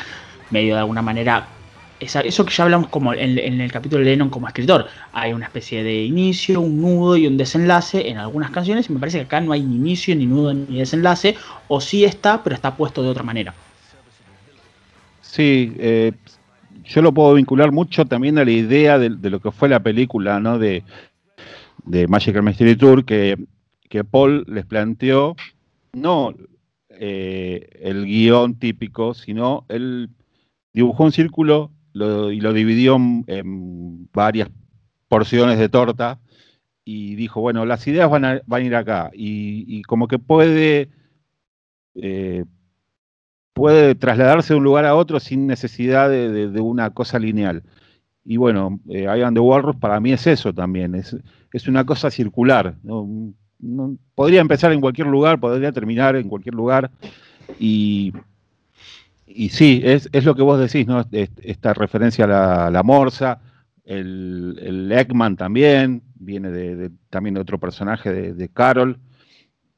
medio 0.50 0.74
de 0.74 0.80
alguna 0.80 1.02
manera. 1.02 1.48
eso 2.00 2.44
que 2.44 2.52
ya 2.52 2.64
hablamos 2.64 2.88
como 2.88 3.14
en, 3.14 3.38
el 3.38 3.72
capítulo 3.72 4.04
de 4.04 4.10
Lennon 4.10 4.30
como 4.30 4.46
escritor. 4.46 4.88
Hay 5.12 5.32
una 5.32 5.46
especie 5.46 5.82
de 5.82 6.04
inicio, 6.04 6.60
un 6.60 6.80
nudo 6.80 7.16
y 7.16 7.26
un 7.26 7.36
desenlace 7.36 8.08
en 8.08 8.18
algunas 8.18 8.50
canciones. 8.50 8.88
Y 8.88 8.92
me 8.92 9.00
parece 9.00 9.18
que 9.18 9.24
acá 9.24 9.40
no 9.40 9.52
hay 9.52 9.62
ni 9.62 9.76
inicio, 9.76 10.14
ni 10.14 10.26
nudo, 10.26 10.52
ni 10.54 10.78
desenlace. 10.78 11.36
O 11.68 11.80
sí 11.80 12.04
está, 12.04 12.42
pero 12.42 12.54
está 12.54 12.76
puesto 12.76 13.02
de 13.02 13.08
otra 13.08 13.22
manera. 13.22 13.54
Sí, 15.34 15.74
eh, 15.78 16.12
yo 16.84 17.02
lo 17.02 17.12
puedo 17.12 17.34
vincular 17.34 17.72
mucho 17.72 18.04
también 18.04 18.38
a 18.38 18.44
la 18.44 18.50
idea 18.50 18.98
de, 18.98 19.10
lo 19.10 19.40
que 19.40 19.50
fue 19.50 19.68
la 19.68 19.80
película 19.80 20.40
¿no? 20.40 20.58
de, 20.58 20.84
de 21.84 22.06
Magical 22.08 22.42
Mystery 22.42 22.76
Tour, 22.76 23.04
que, 23.04 23.36
que 23.88 24.04
Paul 24.04 24.44
les 24.48 24.66
planteó 24.66 25.36
no 25.92 26.34
eh, 26.90 27.68
el 27.80 28.04
guion 28.04 28.58
típico, 28.58 29.14
sino 29.14 29.64
él 29.68 30.10
dibujó 30.72 31.04
un 31.04 31.12
círculo 31.12 31.70
y 31.94 32.40
lo 32.40 32.52
dividió 32.52 32.96
en, 32.96 34.08
varias 34.12 34.50
porciones 35.08 35.58
de 35.58 35.68
torta 35.68 36.18
y 36.84 37.14
dijo, 37.14 37.40
bueno, 37.40 37.64
las 37.64 37.86
ideas 37.86 38.10
van 38.10 38.24
a, 38.24 38.40
van 38.46 38.62
a 38.62 38.64
ir 38.64 38.74
acá 38.74 39.10
y, 39.14 39.82
como 39.82 40.08
que 40.08 40.18
puede 40.18 40.88
eh, 41.94 42.44
puede 43.54 43.94
trasladarse 43.94 44.52
de 44.52 44.58
un 44.58 44.64
lugar 44.64 44.84
a 44.84 44.96
otro 44.96 45.20
sin 45.20 45.46
necesidad 45.46 46.10
de, 46.10 46.60
una 46.60 46.90
cosa 46.90 47.18
lineal. 47.18 47.62
Y 48.24 48.36
bueno, 48.36 48.80
eh, 48.88 49.04
I 49.04 49.22
Am 49.22 49.36
Walrus 49.38 49.76
para 49.76 50.00
mí 50.00 50.12
es 50.12 50.26
eso 50.26 50.52
también, 50.52 50.94
es, 50.94 51.16
es 51.52 51.68
una 51.68 51.84
cosa 51.86 52.10
circular. 52.10 52.74
podría 54.14 54.40
empezar 54.40 54.72
en 54.72 54.80
cualquier 54.80 55.06
lugar, 55.06 55.38
podría 55.38 55.72
terminar 55.72 56.16
en 56.16 56.28
cualquier 56.28 56.54
lugar. 56.54 56.90
Y, 57.58 58.12
sí, 59.50 59.80
es, 59.84 60.08
lo 60.24 60.34
que 60.34 60.42
vos 60.42 60.58
decís, 60.58 60.86
¿no? 60.86 61.06
Esta 61.12 61.74
referencia 61.74 62.24
a 62.24 62.70
la, 62.70 62.82
morsa, 62.82 63.40
el, 63.84 64.90
Eggman 64.90 65.36
también, 65.36 66.02
viene 66.16 66.50
de, 66.50 66.90
también 67.08 67.34
de 67.34 67.40
otro 67.40 67.58
personaje 67.58 68.34
de 68.34 68.48
Carol. 68.48 68.98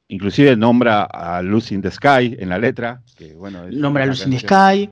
Inclusive 0.09 0.55
nombra 0.55 1.03
a 1.03 1.41
Lucy 1.41 1.75
in 1.75 1.81
the 1.81 1.91
Sky 1.91 2.35
en 2.39 2.49
la 2.49 2.57
letra. 2.57 3.01
Que, 3.17 3.33
bueno, 3.33 3.63
nombra 3.69 4.03
a 4.03 4.07
Lucy 4.07 4.25
in 4.25 4.31
the 4.31 4.39
Sky. 4.39 4.89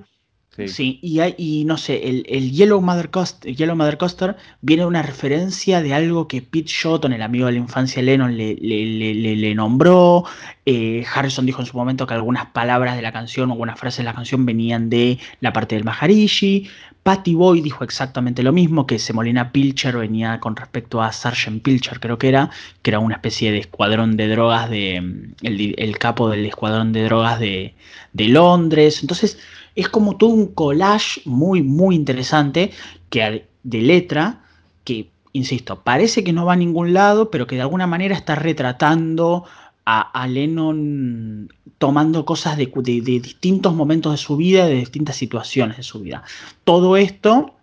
Sí, 0.68 1.00
y, 1.02 1.20
hay, 1.20 1.36
y, 1.38 1.66
no 1.66 1.78
sé, 1.78 2.02
el, 2.08 2.52
Yellow, 2.52 2.80
Mother 2.80 3.10
Coaster, 3.10 3.54
Yellow 3.54 3.76
Mother 3.76 3.98
Coaster 3.98 4.38
viene 4.62 4.84
de 4.84 4.88
una 4.88 5.02
referencia 5.02 5.82
de 5.82 5.94
algo 5.94 6.30
que 6.30 6.42
Pete 6.42 6.70
Shotton, 6.70 7.12
el 7.12 7.22
amigo 7.22 7.48
de 7.48 7.54
la 7.54 7.58
infancia 7.58 8.02
de 8.02 8.06
Lennon, 8.06 8.38
le, 8.38 8.56
le, 8.56 9.56
nombró. 9.56 10.24
Eh, 10.66 11.06
Harrison 11.14 11.46
dijo 11.46 11.62
en 11.62 11.68
su 11.68 11.76
momento 11.76 12.08
que 12.08 12.14
algunas 12.14 12.46
palabras 12.48 12.96
de 12.96 13.02
la 13.02 13.12
canción 13.12 13.50
o 13.50 13.54
algunas 13.54 13.78
frases 13.78 13.98
de 13.98 14.04
la 14.06 14.14
canción 14.14 14.46
venían 14.46 14.90
de 14.90 15.20
la 15.42 15.52
parte 15.52 15.76
del 15.76 15.84
Maharishi. 15.84 16.70
Patty 17.06 17.36
Boy 17.36 17.62
dijo 17.62 17.84
exactamente 17.84 18.42
lo 18.42 18.52
mismo, 18.52 18.88
que 18.88 18.98
Semolina 18.98 19.52
Pilcher 19.52 19.96
venía 19.96 20.40
con 20.40 20.56
respecto 20.56 21.04
a 21.04 21.12
Sargent 21.12 21.62
Pilcher, 21.62 22.00
creo 22.00 22.18
que 22.18 22.30
era, 22.30 22.50
que 22.82 22.90
era 22.90 22.98
una 22.98 23.14
especie 23.14 23.52
de 23.52 23.60
escuadrón 23.60 24.18
de 24.18 24.28
drogas, 24.28 24.72
de 24.72 25.28
el, 25.44 25.98
capo 26.00 26.32
del 26.32 26.48
escuadrón 26.48 26.94
de 26.94 27.04
drogas 27.04 27.40
de, 27.40 27.76
Londres. 28.16 29.02
Entonces, 29.02 29.38
es 29.76 29.88
como 29.88 30.18
todo 30.18 30.32
un 30.32 30.48
collage 30.56 31.22
muy, 31.26 31.62
muy 31.62 31.94
interesante 31.94 32.72
que, 33.12 33.46
de 33.62 33.82
letra 33.84 34.42
que, 34.84 35.12
insisto, 35.32 35.84
parece 35.84 36.24
que 36.24 36.34
no 36.34 36.44
va 36.44 36.54
a 36.54 36.56
ningún 36.56 36.94
lado, 36.94 37.30
pero 37.30 37.46
que 37.46 37.56
de 37.56 37.62
alguna 37.62 37.86
manera 37.86 38.16
está 38.16 38.34
retratando 38.34 39.46
a, 39.86 40.28
Lennon 40.28 41.50
tomando 41.78 42.26
cosas 42.26 42.58
de, 42.58 42.66
distintos 42.66 43.74
momentos 43.76 44.12
de 44.12 44.18
su 44.18 44.36
vida, 44.36 44.66
de 44.66 44.76
distintas 44.76 45.16
situaciones 45.16 45.78
de 45.78 45.84
su 45.84 46.02
vida. 46.02 46.24
Todo 46.64 46.98
esto, 46.98 47.56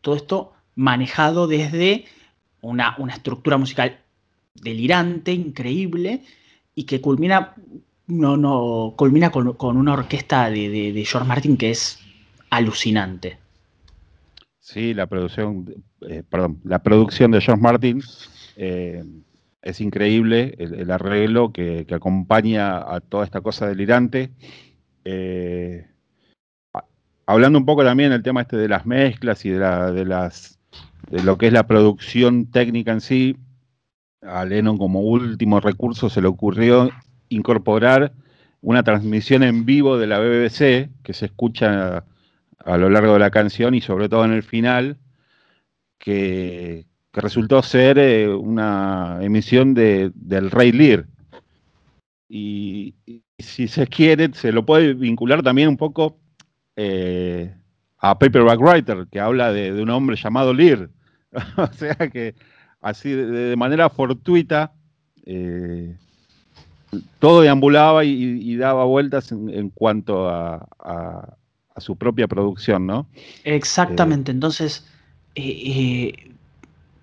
todo 0.00 0.14
esto 0.16 0.52
manejado 0.74 1.46
desde 1.46 2.06
una, 2.60 2.96
estructura 3.14 3.58
musical 3.58 3.98
delirante, 4.54 5.32
increíble, 5.32 6.22
y 6.74 6.84
que 6.84 7.00
culmina, 7.00 7.54
no, 8.08 8.36
no, 8.36 8.94
culmina 8.96 9.30
con, 9.30 9.76
una 9.76 9.92
orquesta 9.92 10.50
de, 10.50 11.04
George 11.06 11.28
Martin 11.28 11.56
que 11.56 11.70
es 11.70 12.00
alucinante. 12.50 13.38
Sí, 14.58 14.94
la 14.94 15.06
producción, 15.06 15.82
eh, 16.02 16.22
perdón, 16.28 16.60
la 16.64 16.82
producción 16.82 17.30
de 17.30 17.40
George 17.40 17.62
Martin 17.62 18.02
eh, 18.56 19.02
es 19.68 19.80
increíble 19.80 20.54
el, 20.58 20.90
arreglo 20.90 21.52
que, 21.52 21.86
acompaña 21.90 22.78
a 22.78 23.00
toda 23.00 23.24
esta 23.24 23.40
cosa 23.42 23.66
delirante. 23.66 24.30
Eh, 25.04 25.86
hablando 27.26 27.58
un 27.58 27.66
poco 27.66 27.84
también 27.84 28.10
del 28.10 28.22
tema 28.22 28.42
este 28.42 28.56
de 28.56 28.68
las 28.68 28.86
mezclas 28.86 29.44
y 29.44 29.50
de, 29.50 29.58
de, 29.58 30.04
las, 30.06 30.58
de 31.10 31.22
lo 31.22 31.36
que 31.36 31.48
es 31.48 31.52
la 31.52 31.66
producción 31.66 32.50
técnica 32.50 32.92
en 32.92 33.00
sí, 33.02 33.36
a 34.22 34.44
Lennon 34.44 34.78
como 34.78 35.00
último 35.00 35.60
recurso 35.60 36.08
se 36.08 36.22
le 36.22 36.28
ocurrió 36.28 36.90
incorporar 37.28 38.12
una 38.60 38.82
transmisión 38.82 39.42
en 39.42 39.64
vivo 39.64 39.98
de 39.98 40.06
la 40.06 40.18
BBC 40.18 40.90
que 41.02 41.12
se 41.12 41.26
escucha 41.26 42.04
a 42.58 42.76
lo 42.76 42.90
largo 42.90 43.12
de 43.12 43.20
la 43.20 43.30
canción 43.30 43.74
y 43.74 43.80
sobre 43.80 44.08
todo 44.08 44.24
en 44.24 44.32
el 44.32 44.42
final, 44.42 44.96
que, 45.98 46.87
que 47.12 47.20
resultó 47.20 47.62
ser 47.62 47.98
eh, 47.98 48.28
una 48.28 49.18
emisión 49.22 49.74
de, 49.74 50.10
del 50.14 50.50
Rey 50.50 50.72
Lear. 50.72 51.06
Y, 52.28 52.94
si 53.38 53.68
se 53.68 53.86
quiere, 53.86 54.30
se 54.34 54.50
lo 54.50 54.66
puede 54.66 54.94
vincular 54.94 55.42
también 55.42 55.68
un 55.68 55.76
poco 55.76 56.18
eh, 56.74 57.54
a 57.98 58.18
Paperback 58.18 58.60
Writer, 58.60 59.06
que 59.10 59.20
habla 59.20 59.52
de, 59.52 59.80
un 59.80 59.90
hombre 59.90 60.16
llamado 60.16 60.52
Lear. 60.52 60.90
o 61.56 61.72
sea 61.72 61.94
que 61.94 62.34
así 62.80 63.10
de, 63.10 63.54
manera 63.56 63.88
fortuita 63.90 64.72
eh, 65.24 65.96
todo 67.18 67.42
deambulaba 67.42 68.04
y, 68.04 68.56
daba 68.56 68.84
vueltas 68.84 69.30
en, 69.30 69.70
cuanto 69.70 70.28
a, 70.28 71.36
su 71.76 71.96
propia 71.96 72.26
producción, 72.26 72.88
¿no? 72.88 73.06
Exactamente, 73.44 74.32
entonces 74.32 74.84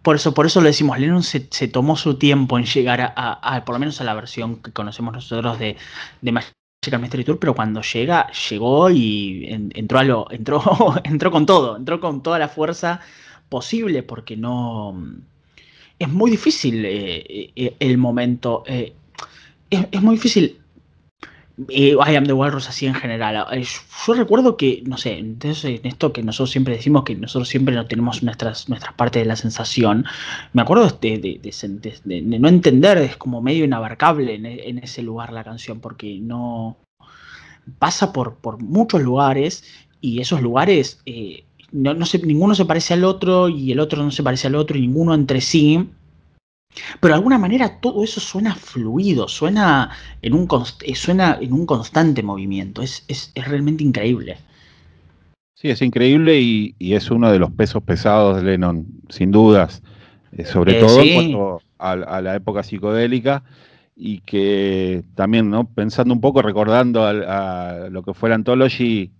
por 0.06 0.18
eso, 0.18 0.36
por 0.36 0.45
eso 0.45 0.62
lo 0.62 0.68
decimos, 0.68 0.99
Lennon 0.99 1.24
se, 1.24 1.39
tomó 1.68 1.97
su 1.97 2.20
tiempo 2.20 2.60
en 2.60 2.66
llegar 2.66 3.16
a, 3.18 3.66
por 3.66 3.74
lo 3.74 3.80
menos 3.80 3.99
a 4.01 4.03
la 4.03 4.14
versión 4.14 4.58
que 4.62 4.72
conocemos 4.72 5.16
nosotros 5.16 5.58
de, 5.58 5.78
de 6.22 6.32
Magical 6.32 7.01
Mystery 7.01 7.24
Tour, 7.24 7.39
pero 7.39 7.56
cuando 7.56 7.82
llega, 7.82 8.32
llegó 8.32 8.91
y 8.91 9.47
entró, 9.49 9.97
a 9.97 10.03
lo, 10.03 10.30
entró, 10.30 10.62
entró 11.03 11.32
con 11.32 11.47
todo, 11.47 11.76
entró 11.76 11.99
con 11.99 12.22
toda 12.22 12.38
la 12.38 12.49
fuerza 12.49 13.01
posible, 13.49 14.03
porque 14.03 14.38
no... 14.38 14.95
Es 15.97 16.10
muy 16.10 16.30
difícil 16.30 16.86
eh, 16.86 17.51
eh, 17.56 17.76
el 17.80 17.97
momento, 17.97 18.64
eh, 18.68 18.93
es 19.72 20.01
muy 20.03 20.18
difícil 20.18 20.60
I 21.58 22.16
Am 22.16 22.26
the 22.26 22.34
Walrus 22.34 22.68
así 22.68 22.86
en 22.86 22.93
general. 22.95 23.47
Eh, 23.51 23.64
yo 24.06 24.14
recuerdo 24.14 24.58
que, 24.58 24.84
no 24.86 24.97
sé, 24.97 25.18
entonces 25.18 25.80
en 25.80 25.86
esto 25.86 26.12
que 26.12 26.22
nosotros 26.22 26.51
siempre 26.51 26.76
decimos 26.76 27.03
que 27.03 27.16
nosotros 27.16 27.47
siempre 27.47 27.76
no 27.76 27.88
tenemos 27.88 28.24
nuestras, 28.24 28.68
nuestras 28.68 28.93
partes 28.95 29.24
de 29.24 29.28
la 29.28 29.38
sensación, 29.38 30.06
me 30.51 30.62
acuerdo 30.62 30.89
de, 30.99 31.18
de, 31.18 32.39
no 32.39 32.47
entender, 32.49 32.97
es 32.97 33.16
como 33.16 33.41
medio 33.41 33.64
inabarcable 33.64 34.36
en, 34.36 34.78
ese 34.80 35.01
lugar 35.01 35.32
la 35.32 35.45
canción, 35.45 35.80
porque 35.80 36.20
no 36.20 36.78
pasa 37.80 38.12
por, 38.12 38.36
por 38.36 38.62
muchos 38.62 39.01
lugares 39.01 39.64
y 40.01 40.20
esos 40.20 40.41
lugares, 40.41 41.01
eh, 41.06 41.45
no, 41.72 41.93
no 41.93 42.06
ninguno 42.24 42.53
se 42.53 42.66
parece 42.66 42.93
al 42.93 43.06
otro 43.06 43.47
y 43.47 43.72
el 43.72 43.80
otro 43.80 44.03
no 44.03 44.12
se 44.12 44.24
parece 44.24 44.47
al 44.47 44.56
otro 44.56 44.78
y 44.78 44.82
ninguno 44.82 45.14
entre 45.14 45.39
sí 45.39 45.89
pero 46.99 47.13
de 47.13 47.17
alguna 47.17 47.38
manera 47.38 47.80
todo 47.80 48.03
eso 48.03 48.19
suena 48.19 48.55
fluido, 48.55 49.28
suena 49.28 49.91
en 50.21 50.34
un, 50.34 50.47
eh, 50.84 50.95
suena 50.95 51.38
en 51.41 51.53
un 51.53 51.65
constante 51.65 52.23
movimiento, 52.23 52.82
es, 52.82 53.32
realmente 53.36 53.84
increíble. 53.84 54.38
Sí, 55.53 55.69
es 55.69 55.82
increíble 55.82 56.39
y, 56.39 56.76
es 56.80 57.09
uno 57.11 57.32
de 57.32 57.39
los 57.39 57.51
pesos 57.51 57.84
pesados 57.84 58.38
de 58.38 58.43
Lennon, 58.43 58.86
sin 59.09 59.32
dudas, 59.32 59.82
eh, 60.32 60.45
sobre 60.45 60.78
eh, 60.78 60.80
todo 60.82 61.01
en 61.01 61.13
cuanto 61.13 61.61
a, 61.78 62.21
la 62.21 62.36
época 62.36 62.63
psicodélica 62.63 63.43
y 63.95 64.19
que 64.19 65.03
también, 65.15 65.49
¿no? 65.49 65.65
pensando 65.65 66.13
un 66.13 66.19
poco, 66.19 66.41
recordando 66.41 67.05
a, 67.05 67.88
lo 67.89 68.03
que 68.03 68.13
fue 68.13 68.30
la 68.30 68.36
Anthology, 68.36 69.11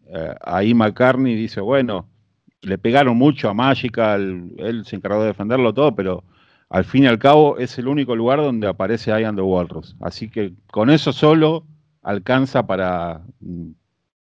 ahí 0.42 0.74
McCartney 0.74 1.36
dice, 1.36 1.62
bueno, 1.62 2.08
le 2.62 2.78
pegaron 2.78 3.18
mucho 3.18 3.50
a 3.50 3.54
Magical, 3.54 4.52
él 4.58 4.86
se 4.86 4.96
encargó 4.96 5.22
de 5.22 5.28
defenderlo 5.28 5.74
todo, 5.74 5.96
pero 5.96 6.24
al 6.70 6.86
fin 6.86 7.04
y 7.04 7.08
al 7.08 7.20
cabo 7.20 7.58
es 7.58 7.78
el 7.78 7.88
único 7.88 8.16
lugar 8.16 8.40
donde 8.40 8.68
aparece 8.68 9.12
I 9.12 9.24
the 9.36 9.42
Walrus. 9.42 9.96
Así 10.02 10.30
que 10.30 10.54
con 10.72 10.90
eso 10.90 11.14
solo 11.14 11.66
alcanza 12.02 12.66
para, 12.66 13.22
mm, 13.40 13.72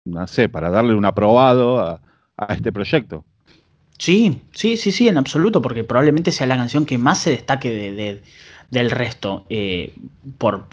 no 0.06 0.26
sé, 0.26 0.48
para 0.48 0.70
darle 0.70 0.94
un 0.94 1.04
aprobado 1.04 1.80
a, 1.80 2.00
este 2.48 2.72
proyecto. 2.72 3.22
Sí, 3.98 4.40
sí, 4.52 4.78
sí, 4.78 4.92
sí, 4.92 5.08
en 5.08 5.18
absoluto, 5.18 5.60
porque 5.60 5.84
probablemente 5.84 6.32
sea 6.32 6.46
la 6.46 6.56
canción 6.56 6.86
que 6.86 6.96
más 6.96 7.18
se 7.18 7.32
destaque 7.32 8.22
del 8.70 8.90
resto, 8.90 9.44
eh, 9.50 9.92
por, 10.38 10.64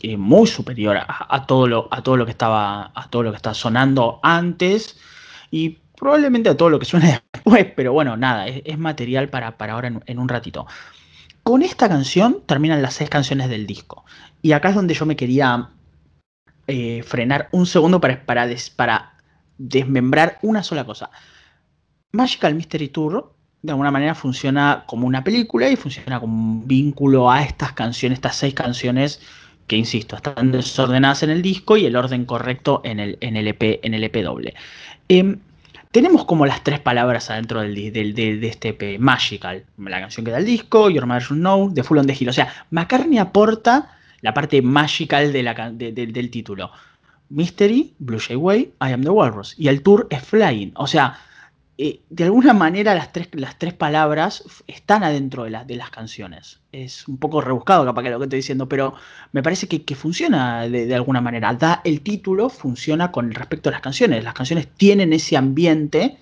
eh, 0.00 0.16
muy 0.16 0.46
superior 0.46 0.98
a, 0.98 1.46
todo 1.46 1.66
lo, 1.66 1.88
a 1.90 2.00
todo 2.02 2.16
lo 2.16 2.26
que 2.26 2.30
estaba, 2.30 2.92
a 2.94 3.10
todo 3.10 3.24
lo 3.24 3.32
que 3.32 3.36
está 3.36 3.54
sonando 3.54 4.20
antes 4.22 4.96
y 5.50 5.78
probablemente 6.00 6.48
a 6.48 6.56
todo 6.56 6.70
lo 6.70 6.78
que 6.78 6.86
suene 6.86 7.20
después, 7.32 7.66
pero 7.76 7.92
bueno, 7.92 8.16
nada, 8.16 8.48
es, 8.48 8.78
material 8.78 9.28
para, 9.28 9.58
para 9.58 9.74
ahora 9.74 9.92
en, 10.04 10.18
un 10.18 10.28
ratito. 10.28 10.66
Con 11.42 11.62
esta 11.62 11.88
canción 11.88 12.42
terminan 12.46 12.82
las 12.82 12.94
seis 12.94 13.10
canciones 13.10 13.48
del 13.48 13.66
disco. 13.66 14.04
Y 14.42 14.52
acá 14.52 14.70
es 14.70 14.74
donde 14.74 14.94
yo 14.94 15.06
me 15.06 15.16
quería 15.16 15.68
eh, 16.66 17.02
frenar 17.02 17.48
un 17.52 17.66
segundo 17.66 18.00
para, 18.00 18.24
para, 18.24 18.48
para 18.76 19.14
desmembrar 19.58 20.38
una 20.42 20.62
sola 20.62 20.84
cosa. 20.84 21.10
Magical 22.12 22.54
Mystery 22.54 22.88
Tour 22.88 23.34
de 23.62 23.72
alguna 23.72 23.90
manera 23.90 24.14
funciona 24.14 24.84
como 24.86 25.06
una 25.06 25.22
película 25.22 25.68
y 25.68 25.76
funciona 25.76 26.18
como 26.18 26.34
un 26.34 26.66
vínculo 26.66 27.30
a 27.30 27.42
estas 27.42 27.72
canciones, 27.72 28.16
estas 28.16 28.36
seis 28.36 28.54
canciones 28.54 29.20
que, 29.66 29.76
insisto, 29.76 30.16
están 30.16 30.50
desordenadas 30.50 31.22
en 31.22 31.30
el 31.30 31.42
disco 31.42 31.76
y 31.76 31.84
el 31.84 31.94
orden 31.94 32.24
correcto 32.24 32.80
en 32.84 33.00
el, 33.00 33.18
en 33.20 33.36
el, 33.36 33.48
EP, 33.48 33.80
en 33.82 33.92
el 33.92 34.02
EP 34.04 34.16
doble. 34.22 34.54
Em, 35.08 35.38
tenemos 35.90 36.24
como 36.24 36.46
las 36.46 36.62
tres 36.62 36.80
palabras 36.80 37.30
adentro 37.30 37.60
del, 37.60 37.74
de 38.14 38.46
este 38.46 38.68
EP, 38.70 39.00
Magical, 39.00 39.64
la 39.78 40.00
canción 40.00 40.24
que 40.24 40.30
da 40.30 40.38
el 40.38 40.44
disco, 40.44 40.88
Your 40.88 41.06
Mother 41.06 41.22
Should 41.22 41.40
Know, 41.40 41.72
The 41.74 41.82
Full 41.82 41.98
on 41.98 42.06
the 42.06 42.16
Hill. 42.18 42.28
O 42.28 42.32
sea, 42.32 42.52
McCartney 42.70 43.18
aporta 43.18 43.96
la 44.20 44.32
parte 44.34 44.62
magical 44.62 45.32
de 45.32 45.42
del 45.92 46.30
título. 46.30 46.70
Mystery, 47.28 47.94
Blue 47.98 48.20
Jay 48.20 48.36
Way, 48.36 48.72
I 48.80 48.92
Am 48.92 49.02
the 49.02 49.10
Walrus. 49.10 49.54
Y 49.56 49.68
el 49.68 49.82
tour 49.82 50.06
es 50.10 50.22
Flying. 50.22 50.72
O 50.74 50.86
sea, 50.86 51.18
eh, 51.82 52.02
de 52.10 52.24
alguna 52.24 52.52
manera 52.52 52.94
las 52.94 53.10
tres, 53.10 53.30
las 53.32 53.58
tres 53.58 53.72
palabras 53.72 54.44
están 54.66 55.02
adentro 55.02 55.44
de, 55.44 55.58
de, 55.66 55.76
las 55.76 55.88
canciones. 55.88 56.60
Es 56.72 57.08
un 57.08 57.16
poco 57.16 57.40
rebuscado 57.40 57.86
capaz 57.86 58.02
que 58.02 58.10
lo 58.10 58.18
que 58.18 58.24
estoy 58.24 58.40
diciendo, 58.40 58.68
pero 58.68 58.92
me 59.32 59.42
parece 59.42 59.66
que, 59.66 59.94
funciona 59.94 60.68
de, 60.68 60.94
alguna 60.94 61.22
manera. 61.22 61.54
Da 61.54 61.80
el 61.82 62.02
título, 62.02 62.50
funciona 62.50 63.10
con 63.10 63.32
respecto 63.32 63.70
a 63.70 63.72
las 63.72 63.80
canciones. 63.80 64.22
Las 64.22 64.34
canciones 64.34 64.68
tienen 64.68 65.14
ese 65.14 65.38
ambiente 65.38 66.18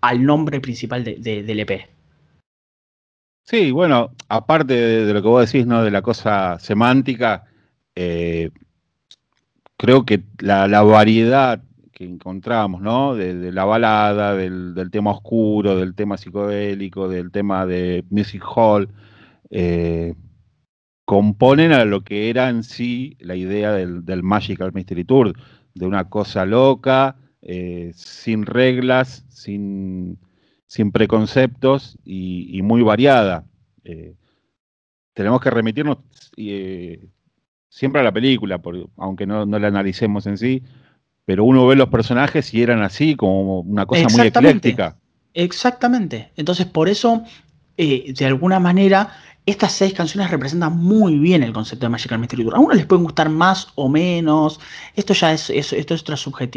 al 0.00 0.26
nombre 0.26 0.58
principal 0.58 1.04
del 1.04 1.60
EP. 1.60 1.88
Sí, 3.44 3.70
bueno, 3.70 4.10
aparte 4.28 4.74
de, 4.74 5.14
lo 5.14 5.22
que 5.22 5.28
vos 5.28 5.46
decís, 5.46 5.68
¿no? 5.68 5.84
De 5.84 5.92
la 5.92 6.02
cosa 6.02 6.58
semántica, 6.58 7.44
eh, 7.94 8.50
creo 9.76 10.04
que 10.04 10.24
la, 10.40 10.66
la 10.66 10.82
variedad 10.82 11.62
que 12.00 12.06
encontramos, 12.06 12.80
¿no? 12.80 13.14
De, 13.14 13.52
la 13.52 13.66
balada, 13.66 14.34
del, 14.34 14.88
tema 14.90 15.10
oscuro, 15.10 15.76
del 15.76 15.94
tema 15.94 16.16
psicodélico, 16.16 17.10
del 17.10 17.30
tema 17.30 17.66
de 17.66 18.06
music 18.08 18.42
hall, 18.56 18.88
eh, 19.50 20.14
componen 21.04 21.72
a 21.72 21.84
lo 21.84 22.02
que 22.02 22.30
era 22.30 22.48
en 22.48 22.62
sí 22.62 23.18
la 23.20 23.36
idea 23.36 23.72
del, 23.72 24.22
Magical 24.22 24.72
Mystery 24.72 25.04
Tour, 25.04 25.34
de 25.74 25.86
una 25.86 26.08
cosa 26.08 26.46
loca, 26.46 27.16
eh, 27.42 27.92
sin 27.94 28.46
reglas, 28.46 29.26
sin, 29.28 30.18
preconceptos 30.94 31.98
y, 32.02 32.62
muy 32.62 32.80
variada. 32.80 33.44
Eh, 33.84 34.14
tenemos 35.12 35.42
que 35.42 35.50
remitirnos 35.50 35.98
siempre 37.68 38.00
a 38.00 38.04
la 38.04 38.12
película, 38.12 38.58
aunque 38.96 39.26
no, 39.26 39.44
no 39.44 39.58
la 39.58 39.68
analicemos 39.68 40.26
en 40.26 40.38
sí, 40.38 40.62
pero 41.30 41.44
uno 41.44 41.64
ve 41.64 41.76
los 41.76 41.90
personajes 41.90 42.52
y 42.52 42.60
eran 42.60 42.82
así, 42.82 43.14
como 43.14 43.60
una 43.60 43.86
cosa 43.86 44.08
muy 44.08 44.26
ecléctica. 44.26 44.96
Exactamente. 45.32 46.32
Entonces, 46.34 46.66
por 46.66 46.88
eso, 46.88 47.22
eh, 47.76 48.12
de 48.12 48.26
alguna 48.26 48.58
manera, 48.58 49.10
estas 49.50 49.72
seis 49.72 49.92
canciones 49.92 50.30
representan 50.30 50.76
muy 50.76 51.18
bien 51.18 51.42
el 51.42 51.52
concepto 51.52 51.86
de 51.86 51.90
Magical 51.90 52.18
Mystery 52.18 52.44
Tour. 52.44 52.54
A 52.54 52.58
uno 52.58 52.74
les 52.74 52.86
pueden 52.86 53.04
gustar 53.04 53.28
más 53.28 53.68
o 53.74 53.88
menos, 53.88 54.60
esto 54.96 55.14
ya 55.14 55.32
es, 55.32 55.50
esto 55.50 55.76
es, 55.94 56.04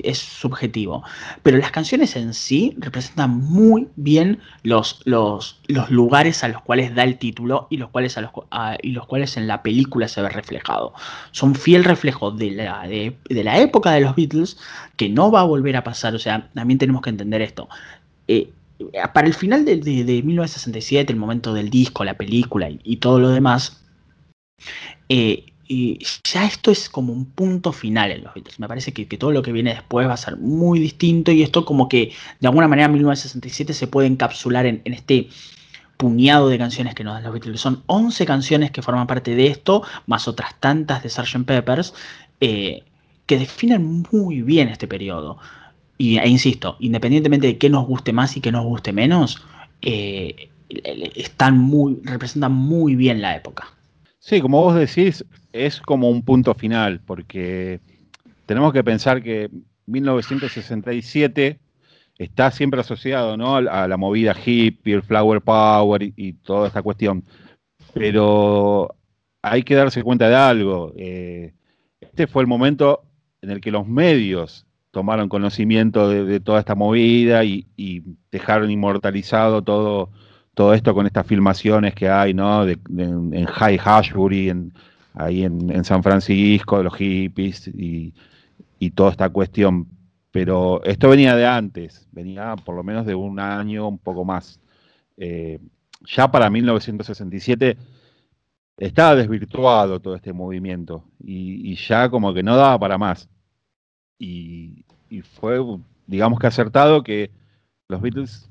es, 0.04 0.18
subjetivo, 0.18 1.04
pero 1.42 1.58
las 1.58 1.72
canciones 1.72 2.16
en 2.16 2.34
sí 2.34 2.76
representan 2.78 3.38
muy 3.40 3.88
bien 3.96 4.40
los, 4.64 5.02
los, 5.06 5.60
los 5.68 5.90
lugares 5.90 6.44
a 6.44 6.48
los 6.48 6.62
cuales 6.62 6.94
da 6.96 7.04
el 7.04 7.18
título 7.18 7.68
y 7.70 7.78
los, 7.78 7.90
cuales 7.90 8.18
a 8.18 8.22
los, 8.22 8.32
y 8.82 8.92
los 8.92 9.06
cuales 9.08 9.38
en 9.38 9.48
la 9.48 9.64
película 9.64 10.08
se 10.08 10.22
ve 10.22 10.30
reflejado. 10.30 10.94
Son 11.32 11.56
fiel 11.56 11.84
reflejo 11.84 12.32
de 12.32 12.52
la, 12.52 12.88
de, 12.88 13.16
la 13.30 13.60
época 13.60 13.92
de 13.92 14.02
los 14.02 14.16
Beatles 14.16 14.58
que 14.98 15.10
no 15.10 15.32
va 15.32 15.42
a 15.42 15.46
volver 15.46 15.76
a 15.78 15.84
pasar, 15.84 16.16
o 16.16 16.20
sea, 16.20 16.50
también 16.54 16.78
tenemos 16.78 17.02
que 17.02 17.10
entender 17.10 17.42
esto. 17.42 17.70
Eh, 18.28 18.52
para 19.14 19.28
el 19.28 19.34
final 19.34 19.66
de, 19.66 19.76
1967, 19.78 21.12
el 21.12 21.20
momento 21.20 21.54
del 21.54 21.70
disco, 21.70 22.04
la 22.04 22.18
película 22.18 22.70
y, 22.70 22.98
todo 22.98 23.20
lo 23.20 23.30
demás, 23.30 23.84
eh, 25.10 25.46
ya 26.24 26.46
esto 26.46 26.72
es 26.72 26.90
como 26.90 27.14
un 27.14 27.26
punto 27.26 27.72
final 27.72 28.12
en 28.12 28.24
los 28.24 28.34
Beatles. 28.34 28.60
Me 28.60 28.68
parece 28.68 28.94
que, 28.94 29.06
todo 29.18 29.32
lo 29.32 29.42
que 29.42 29.52
viene 29.52 29.74
después 29.74 30.08
va 30.08 30.14
a 30.14 30.18
ser 30.18 30.38
muy 30.38 30.80
distinto 30.80 31.32
y 31.32 31.44
esto 31.44 31.66
como 31.66 31.88
que 31.88 32.12
de 32.40 32.48
alguna 32.48 32.68
manera 32.68 32.88
1967 32.88 33.74
se 33.74 33.88
puede 33.88 34.08
encapsular 34.08 34.66
en, 34.66 34.82
este 34.86 35.30
puñado 35.98 36.50
de 36.50 36.58
canciones 36.58 36.96
que 36.96 37.04
nos 37.04 37.14
dan 37.14 37.24
los 37.24 37.34
Beatles. 37.34 37.62
Son 37.62 37.84
11 37.88 38.26
canciones 38.26 38.72
que 38.72 38.82
forman 38.82 39.08
parte 39.08 39.36
de 39.36 39.48
esto, 39.48 39.84
más 40.06 40.28
otras 40.28 40.60
tantas 40.60 41.04
de 41.04 41.10
Sgt. 41.10 41.46
Peppers, 41.46 41.94
eh, 42.42 42.84
que 43.26 43.38
definen 43.38 44.04
muy 44.12 44.42
bien 44.42 44.68
este 44.68 44.88
periodo 44.88 45.38
y, 45.98 46.18
e 46.18 46.28
insisto, 46.28 46.78
independientemente 46.80 47.48
de 47.48 47.58
qué 47.58 47.70
nos 47.70 47.88
guste 47.88 48.14
más 48.14 48.36
y 48.38 48.42
qué 48.42 48.52
nos 48.52 48.66
guste 48.66 48.94
menos, 48.94 49.46
eh, 49.82 50.50
están 51.16 51.58
muy, 51.58 52.00
representan 52.04 52.52
muy 52.52 52.96
bien 52.96 53.22
la 53.22 53.36
época. 53.36 53.68
Sí, 54.20 54.42
como 54.42 54.62
vos 54.62 54.76
decís, 54.76 55.26
es 55.52 55.82
como 55.82 56.10
un 56.10 56.24
punto 56.24 56.54
final, 56.54 57.02
porque 57.06 57.80
tenemos 58.46 58.74
que 58.74 58.84
pensar 58.84 59.22
que 59.22 59.50
1967 59.86 61.60
está 62.18 62.52
siempre 62.52 62.80
asociado 62.80 63.38
¿no? 63.38 63.56
a 63.56 63.88
la 63.88 63.98
movida 63.98 64.34
hippie, 64.34 64.96
el 64.96 65.04
flower 65.04 65.42
power 65.42 66.02
y, 66.04 66.34
toda 66.34 66.68
esta 66.68 66.82
cuestión. 66.82 67.24
Pero 67.94 68.96
hay 69.42 69.64
que 69.64 69.76
darse 69.76 70.04
cuenta 70.04 70.30
de 70.30 70.36
algo. 70.36 70.94
Eh, 70.96 71.54
este 72.00 72.28
fue 72.28 72.44
el 72.44 72.48
momento 72.48 73.04
en 73.42 73.52
el 73.52 73.62
que 73.62 73.72
los 73.72 73.88
medios 73.88 74.66
tomaron 74.94 75.28
conocimiento 75.28 76.08
de, 76.08 76.40
toda 76.40 76.60
esta 76.60 76.76
movida 76.76 77.44
y, 77.44 77.66
dejaron 78.32 78.70
inmortalizado 78.70 79.64
todo, 79.64 80.12
todo 80.54 80.76
esto 80.76 80.94
con 80.94 81.08
estas 81.08 81.26
filmaciones 81.26 81.96
que 81.96 82.10
hay, 82.10 82.36
¿no? 82.36 82.64
en, 82.68 83.46
High 83.46 83.80
Ashbury, 83.84 84.50
en, 84.50 84.72
ahí 85.16 85.46
en, 85.46 85.84
San 85.84 86.04
Francisco, 86.04 86.78
de 86.78 86.84
los 86.84 86.96
hippies 86.96 87.68
y, 87.70 88.14
toda 88.94 89.10
esta 89.10 89.30
cuestión. 89.30 89.88
Pero 90.30 90.84
esto 90.84 91.10
venía 91.10 91.36
de 91.36 91.48
antes, 91.48 92.08
venía 92.12 92.56
por 92.64 92.76
lo 92.76 92.84
menos 92.84 93.08
de 93.08 93.16
un 93.16 93.40
año, 93.40 93.88
un 93.88 93.98
poco 93.98 94.24
más. 94.24 94.60
Eh, 95.18 95.58
ya 96.06 96.30
para 96.30 96.52
1967 96.52 97.78
estaba 98.78 99.16
desvirtuado 99.16 100.00
todo 100.00 100.16
este 100.16 100.34
movimiento 100.34 101.04
y, 101.20 101.76
ya 101.78 102.10
como 102.10 102.32
que 102.32 102.44
no 102.44 102.56
daba 102.56 102.78
para 102.78 103.00
más 103.00 103.28
y, 104.24 105.22
fue, 105.22 105.60
digamos 106.08 106.40
que 106.40 106.48
acertado 106.48 107.04
que 107.04 107.30
los 107.88 108.02
Beatles, 108.02 108.50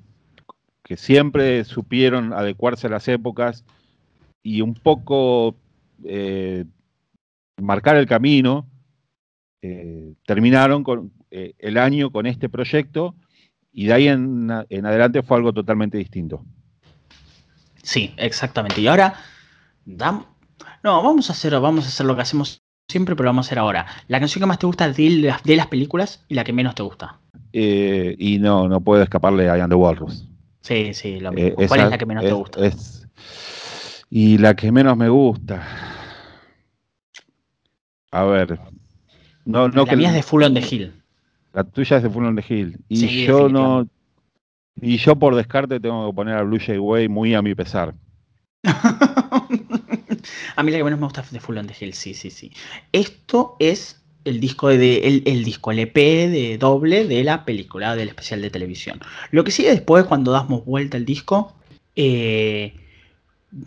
que 0.85 0.97
siempre 0.97 1.65
supieron 1.65 2.33
adecuarse 2.33 2.87
a 2.87 2.91
las 2.91 3.09
épocas 3.09 3.65
y 4.43 4.61
un 4.61 4.75
poco 4.75 5.57
eh, 6.05 6.65
marcar 7.61 7.97
el 7.97 8.07
camino, 8.07 8.67
eh, 9.63 10.15
terminaron 10.27 10.85
con, 10.85 11.13
eh, 11.31 11.55
el 11.59 11.79
año 11.79 12.11
con 12.11 12.27
este 12.27 12.49
proyecto 12.49 13.15
y 13.73 13.87
de 13.87 13.93
ahí 13.93 14.09
en, 14.09 14.51
adelante 14.51 15.23
fue 15.23 15.39
algo 15.39 15.53
totalmente 15.53 15.99
distinto. 15.99 16.45
Sí, 17.83 18.15
exactamente. 18.17 18.81
Y 18.81 18.87
ahora, 18.87 19.15
no, 19.85 20.27
vamos 20.85 21.31
a 21.31 21.33
hacer, 21.33 21.59
vamos 21.59 21.87
a 21.87 21.89
hacer 21.89 22.07
lo 22.07 22.15
que 22.15 22.23
hacemos 22.23 22.62
siempre, 22.93 23.17
pero 23.17 23.29
vamos 23.29 23.47
a 23.47 23.49
hacer 23.49 23.59
ahora. 23.59 23.87
La 24.09 24.21
canción 24.21 24.41
que 24.41 24.47
más 24.47 24.59
te 24.59 24.67
gusta 24.67 24.91
de 24.91 25.11
las, 25.11 25.43
de 25.43 25.57
las 25.57 25.67
películas 25.67 26.25
y 26.29 26.35
la 26.35 26.45
que 26.45 26.53
menos 26.53 26.75
te 26.75 26.83
gusta. 26.83 27.19
Eh, 27.53 28.15
y 28.19 28.39
no, 28.39 28.69
no 28.69 28.81
puedo 28.81 29.03
escaparle 29.03 29.51
a 29.51 29.59
I 29.59 29.61
Am 29.61 29.71
the 29.71 29.75
Walrus. 29.75 30.27
Sí, 30.61 30.95
sí, 30.95 31.19
lo 31.19 31.33
mismo. 31.33 31.61
Eh, 31.61 31.67
¿Cuál 31.67 31.81
es 31.81 31.91
la 31.91 31.99
que 31.99 32.07
menos 32.07 32.25
te 32.25 32.33
gusta? 32.33 32.61
y 34.11 34.39
la 34.39 34.55
que 34.55 34.71
menos 34.71 34.97
me 34.97 35.09
gusta. 35.09 35.63
A 38.11 38.25
ver. 38.25 38.59
No, 39.45 39.69
no 39.69 39.85
la 39.85 39.97
mía 39.97 40.09
es 40.11 40.15
de 40.15 40.23
Full 40.23 40.43
on 40.43 40.55
the 40.55 40.61
Hill. 40.61 40.93
La 41.53 41.65
tuya 41.65 41.97
es 41.97 42.03
de 42.03 42.11
Full 42.11 42.25
on 42.25 42.37
the 42.37 42.45
Hill. 42.47 42.79
Y 42.89 43.25
yo 43.25 43.49
no, 43.49 43.87
Y 44.81 44.99
yo 44.99 45.17
por 45.17 45.35
descarte 45.35 45.81
tengo 45.81 46.09
que 46.09 46.15
poner 46.15 46.37
a 46.37 46.43
Blue 46.43 46.59
Jay 46.61 46.79
Way 46.79 47.09
muy 47.09 47.35
a 47.35 47.43
mi 47.43 47.55
pesar. 47.55 47.95
a 50.57 50.63
mí 50.63 50.71
la 50.71 50.79
que 50.79 50.85
menos 50.85 51.01
me 51.01 51.07
gusta 51.07 51.25
de 51.31 51.41
Full 51.41 51.59
on 51.59 51.67
the 51.67 51.75
Hill, 51.79 51.95
sí, 51.95 52.15
sí, 52.15 52.31
sí. 52.31 52.53
Esto 52.93 53.57
es 53.59 54.03
el 54.25 54.41
disco 54.41 54.69
de 54.69 55.23
el, 55.25 55.45
disco, 55.45 55.73
el 55.73 55.81
EP 55.81 55.95
de 55.95 56.57
doble 56.59 57.07
de 57.07 57.25
la 57.25 57.45
película, 57.45 57.97
del 57.97 58.09
especial 58.09 58.41
de 58.43 58.51
televisión. 58.51 59.01
Lo 59.31 59.45
que 59.45 59.51
sigue 59.51 59.71
después, 59.71 60.05
cuando 60.05 60.33
damos 60.33 60.65
vuelta 60.65 60.97
el 60.97 61.05
disco, 61.05 61.55
eh, 61.97 62.75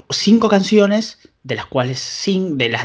cinco 0.09 0.49
canciones, 0.49 1.19
de 1.43 1.55
las 1.55 1.65
cuales 1.65 2.27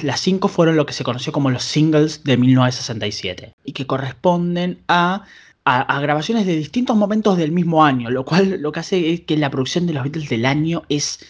las, 0.03 0.20
cinco 0.20 0.48
fueron 0.48 0.76
lo 0.76 0.84
que 0.84 0.92
se 0.92 1.05
conoció 1.05 1.32
como 1.32 1.51
los 1.51 1.62
singles 1.64 2.24
de 2.24 2.36
1967, 2.36 3.55
y 3.64 3.72
que 3.72 3.86
corresponden 3.86 4.80
a, 4.88 5.24
a, 5.64 6.01
grabaciones 6.01 6.46
de 6.46 6.57
distintos 6.57 6.96
momentos 6.96 7.38
del 7.38 7.53
mismo 7.53 7.84
año, 7.84 8.11
lo 8.11 8.24
cual 8.24 8.61
lo 8.61 8.72
que 8.72 8.80
hace 8.80 9.12
es 9.12 9.20
que 9.22 9.36
la 9.36 9.51
producción 9.51 9.86
de 9.86 9.94
los 9.94 10.03
Beatles 10.03 10.28
del 10.28 10.44
año 10.44 10.82
es 10.88 11.20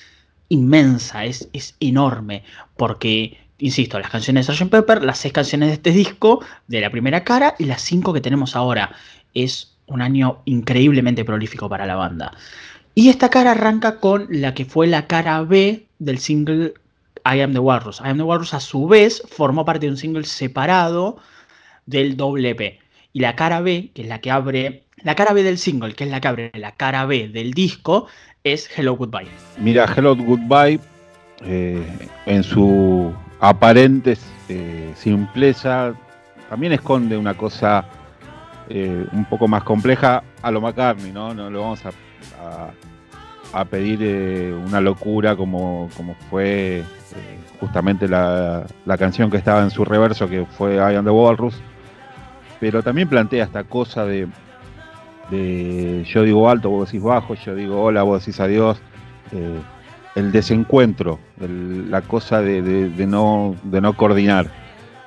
inmensa, 0.50 1.24
es, 1.24 1.48
es 1.54 1.74
enorme, 1.80 2.44
porque 2.76 3.38
insisto, 3.60 3.98
las 3.98 4.10
canciones 4.10 4.46
de 4.46 4.54
Sgt. 4.54 4.70
Pepper, 4.70 5.02
las 5.02 5.18
seis 5.18 5.32
canciones 5.32 5.68
de 5.68 5.74
este 5.74 5.90
disco, 5.92 6.44
de 6.66 6.80
la 6.80 6.90
primera 6.90 7.24
cara, 7.24 7.54
y 7.58 7.64
las 7.64 7.82
cinco 7.82 8.12
que 8.12 8.20
tenemos 8.20 8.56
ahora. 8.56 8.92
Es 9.34 9.76
un 9.86 10.02
año 10.02 10.42
increíblemente 10.44 11.24
prolífico 11.24 11.68
para 11.68 11.86
la 11.86 11.96
banda. 11.96 12.32
Y 12.94 13.08
esta 13.08 13.28
cara 13.28 13.52
arranca 13.52 14.00
con 14.00 14.26
la 14.30 14.54
que 14.54 14.64
fue 14.64 14.86
la 14.86 15.06
cara 15.06 15.42
B 15.42 15.86
del 15.98 16.18
single 16.18 16.74
I 17.24 17.40
Am 17.40 17.52
the 17.52 17.58
Walrus. 17.58 18.00
I 18.00 18.08
Am 18.08 18.16
the 18.16 18.22
Walrus 18.22 18.54
a 18.54 18.60
su 18.60 18.88
vez 18.88 19.22
formó 19.28 19.64
parte 19.64 19.86
de 19.86 19.92
un 19.92 19.96
single 19.96 20.24
separado 20.24 21.18
del 21.86 22.16
WP. 22.16 22.79
Y 23.12 23.20
la 23.20 23.34
cara 23.34 23.60
B, 23.60 23.90
que 23.94 24.02
es 24.02 24.08
la 24.08 24.20
que 24.20 24.30
abre, 24.30 24.84
la 25.02 25.14
cara 25.14 25.32
B 25.32 25.42
del 25.42 25.58
single, 25.58 25.94
que 25.94 26.04
es 26.04 26.10
la 26.10 26.20
que 26.20 26.28
abre 26.28 26.50
la 26.54 26.72
cara 26.72 27.06
B 27.06 27.28
del 27.28 27.52
disco, 27.52 28.06
es 28.44 28.70
Hello 28.76 28.94
Goodbye. 28.96 29.28
Mira, 29.58 29.86
Hello 29.96 30.14
Goodbye 30.14 30.80
eh, 31.44 31.82
en 32.26 32.42
su 32.42 33.12
aparente 33.40 34.16
eh, 34.48 34.92
simpleza 34.94 35.94
también 36.50 36.72
esconde 36.72 37.16
una 37.16 37.34
cosa 37.34 37.84
eh, 38.68 39.06
un 39.12 39.24
poco 39.24 39.48
más 39.48 39.62
compleja 39.62 40.22
a 40.42 40.50
lo 40.50 40.60
McCartney, 40.60 41.12
¿no? 41.12 41.32
No 41.32 41.48
lo 41.48 41.62
vamos 41.62 41.80
a, 41.86 42.70
a, 43.52 43.64
pedir 43.64 44.00
eh, 44.02 44.52
una 44.52 44.80
locura 44.80 45.36
como, 45.36 45.88
como 45.96 46.14
fue 46.28 46.82
justamente 47.60 48.08
la, 48.08 48.66
la, 48.84 48.98
canción 48.98 49.30
que 49.30 49.36
estaba 49.36 49.62
en 49.62 49.70
su 49.70 49.84
reverso, 49.84 50.28
que 50.28 50.44
fue 50.44 50.76
I 50.76 50.96
Am 50.96 51.04
the 51.04 51.10
Walrus, 51.10 51.54
pero 52.60 52.82
también 52.82 53.08
plantea 53.08 53.44
esta 53.44 53.64
cosa 53.64 54.04
de, 54.04 54.28
yo 56.06 56.22
digo 56.22 56.48
alto, 56.48 56.70
vos 56.70 56.88
decís 56.88 57.02
bajo, 57.02 57.34
yo 57.34 57.54
digo 57.54 57.82
hola, 57.82 58.02
vos 58.02 58.20
decís 58.20 58.38
adiós 58.38 58.80
el 60.14 60.32
desencuentro, 60.32 61.18
la 61.38 62.02
cosa 62.02 62.42
de, 62.42 62.62
no, 63.06 63.56
de 63.62 63.80
no 63.80 63.96
coordinar. 63.96 64.50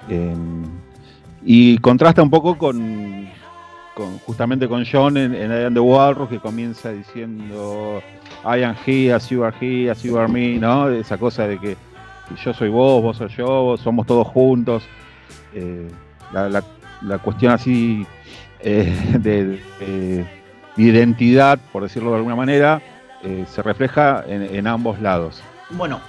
Em, 0.10 0.64
y 1.46 1.78
contrasta 1.78 2.24
un 2.24 2.30
poco 2.30 2.58
con, 2.58 3.30
justamente 4.26 4.68
con 4.68 4.86
John 4.90 5.18
en, 5.18 5.36
en 5.36 5.74
the 5.74 5.80
Walrus, 5.80 6.30
que 6.30 6.40
comienza 6.40 6.92
diciendo 6.92 8.02
I 8.44 8.64
am 8.64 8.76
he, 8.86 9.12
as 9.12 9.30
you 9.30 9.44
are 9.44 9.56
he, 9.60 9.90
as 9.90 10.04
you 10.04 10.18
are 10.18 10.28
me, 10.28 10.58
¿no? 10.58 10.90
Esa 10.90 11.18
cosa 11.18 11.48
de 11.48 11.60
que 11.60 11.78
yo 12.44 12.54
soy 12.54 12.70
vos, 12.70 13.02
vos 13.02 13.18
soy 13.18 13.30
yo, 13.30 13.78
somos 13.78 14.06
todos 14.06 14.28
juntos. 14.28 14.84
Eh, 15.54 15.88
la, 16.34 16.64
cuestión 17.22 17.52
así 17.54 18.06
eh, 18.60 19.18
de 19.20 20.26
identidad, 20.78 21.60
por 21.72 21.84
decirlo 21.84 22.12
de 22.12 22.18
alguna 22.18 22.36
manera, 22.36 22.82
eh, 23.24 23.46
se 23.48 23.62
refleja 23.62 24.24
en, 24.28 24.68
ambos 24.68 25.00
lados. 25.00 25.42
Bueno, 25.70 26.02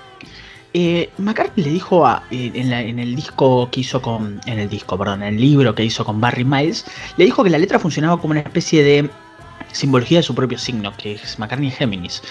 eh, 0.73 1.11
McCartney 1.19 1.65
le 1.65 1.71
dijo 1.71 2.05
a, 2.05 2.25
en, 2.31 2.99
el 2.99 3.15
disco 3.15 3.69
que 3.71 3.81
hizo 3.81 4.03
con. 4.03 4.41
En 4.47 4.59
el 4.59 4.69
disco, 4.69 4.99
perdón, 4.99 5.23
el 5.23 5.41
libro 5.41 5.75
que 5.75 5.85
hizo 5.85 6.05
con 6.05 6.21
Barry 6.21 6.45
Miles, 6.45 6.85
le 7.17 7.25
dijo 7.25 7.45
que 7.45 7.51
la 7.51 7.59
letra 7.59 7.79
funcionaba 7.79 8.21
como 8.21 8.33
una 8.33 8.41
especie 8.41 8.83
de 8.83 9.11
simbología 9.71 10.19
de 10.19 10.23
su 10.23 10.35
propio 10.35 10.59
signo, 10.59 10.93
que 10.97 11.13
es 11.13 11.39
McCartney 11.39 11.71
Géminis. 11.71 12.23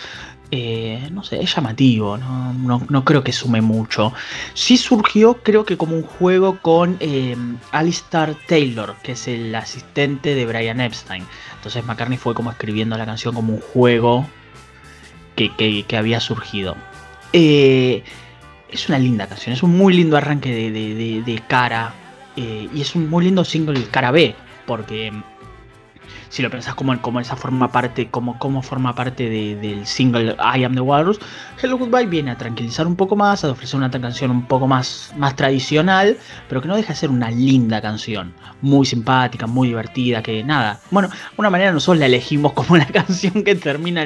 No 1.11 1.23
sé, 1.23 1.41
es 1.41 1.55
llamativo, 1.55 2.17
no, 2.17 3.05
creo 3.05 3.23
que 3.23 3.31
sume 3.31 3.61
mucho. 3.61 4.13
Sí 4.53 4.77
surgió, 4.77 5.41
creo 5.41 5.65
que 5.65 5.77
como 5.77 5.95
un 5.95 6.03
juego 6.03 6.59
con 6.61 6.97
Alistair 7.71 8.35
Taylor, 8.47 8.95
que 9.03 9.13
es 9.13 9.27
el 9.27 9.53
asistente 9.55 10.35
de 10.35 10.45
Brian 10.45 10.79
Epstein. 10.79 11.25
Entonces 11.55 11.85
McCartney 11.85 12.17
fue 12.17 12.33
como 12.33 12.51
escribiendo 12.51 12.97
la 12.97 13.05
canción 13.05 13.33
como 13.33 13.53
un 13.53 13.61
juego 13.61 14.27
que, 15.35 15.97
había 15.97 16.19
surgido. 16.19 16.75
Eh, 17.31 18.03
es 18.69 18.89
una 18.89 18.99
linda 18.99 19.27
canción, 19.27 19.53
es 19.53 19.63
un 19.63 19.77
muy 19.77 19.93
lindo 19.93 20.17
arranque 20.17 20.71
de, 20.71 21.43
cara 21.47 21.93
eh, 22.35 22.67
y 22.73 22.81
es 22.81 22.95
un 22.95 23.09
muy 23.09 23.25
lindo 23.25 23.43
single 23.43 23.83
cara 23.85 24.11
B, 24.11 24.35
porque 24.65 25.11
si 26.33 26.41
lo 26.41 26.49
pensás 26.49 26.73
como, 26.73 26.99
como 26.99 27.19
esa 27.19 27.35
forma 27.35 27.71
parte, 27.71 28.09
como, 28.09 28.39
como 28.39 28.63
forma 28.63 28.95
parte 28.95 29.29
del 29.29 29.85
single 29.85 30.35
I 30.39 30.63
Am 30.63 30.73
the 30.73 30.81
Walrus, 30.81 31.19
Hello 31.61 31.77
Goodbye 31.77 32.07
viene 32.07 32.31
a 32.31 32.37
tranquilizar 32.39 32.87
un 32.87 32.95
poco 32.95 33.15
más, 33.15 33.43
a 33.43 33.51
ofrecer 33.51 33.77
una 33.77 33.91
canción 33.91 34.31
un 34.31 34.47
poco 34.47 34.67
más, 34.67 35.13
más 35.15 35.35
tradicional, 35.35 36.17
pero 36.49 36.59
que 36.59 36.67
no 36.67 36.75
deja 36.75 36.93
de 36.93 36.95
ser 36.95 37.11
una 37.11 37.29
linda 37.29 37.79
canción, 37.81 38.33
muy 38.63 38.83
simpática, 38.83 39.45
muy 39.45 39.67
divertida, 39.67 40.23
que 40.23 40.43
nada. 40.43 40.79
Bueno, 40.89 41.09
de 41.09 41.15
una 41.37 41.51
manera 41.51 41.71
nosotros 41.71 41.99
la 41.99 42.07
elegimos 42.07 42.53
como 42.53 42.77
la 42.77 42.87
canción 42.87 43.43
que 43.43 43.53
termina 43.53 44.03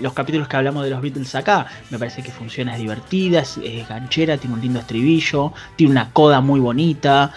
los 0.00 0.14
capítulos 0.14 0.48
que 0.48 0.56
hablamos 0.56 0.84
de 0.84 0.90
los 0.90 1.02
Beatles 1.02 1.34
acá. 1.34 1.66
Me 1.90 1.98
parece 1.98 2.22
que 2.22 2.30
funciona, 2.30 2.72
es 2.72 2.78
divertida, 2.78 3.40
es, 3.40 3.58
ganchera, 3.86 4.38
tiene 4.38 4.54
un 4.54 4.62
lindo 4.62 4.78
estribillo, 4.78 5.52
tiene 5.76 5.90
una 5.90 6.12
coda 6.14 6.40
muy 6.40 6.60
bonita. 6.60 7.30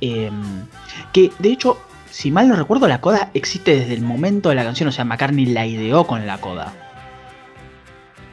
Em, 0.00 0.64
que 1.12 1.32
de 1.40 1.50
hecho 1.50 1.76
si 2.10 2.30
mal 2.30 2.48
no 2.48 2.56
recuerdo, 2.56 2.88
la 2.88 3.00
coda 3.00 3.30
existe 3.34 3.76
desde 3.76 3.94
el 3.94 4.02
momento 4.02 4.48
de 4.48 4.54
la 4.54 4.64
canción, 4.64 4.88
o 4.88 4.92
sea, 4.92 5.04
McCartney 5.04 5.46
la 5.46 5.66
ideó 5.66 6.06
con 6.06 6.26
la 6.26 6.38
coda. 6.38 6.72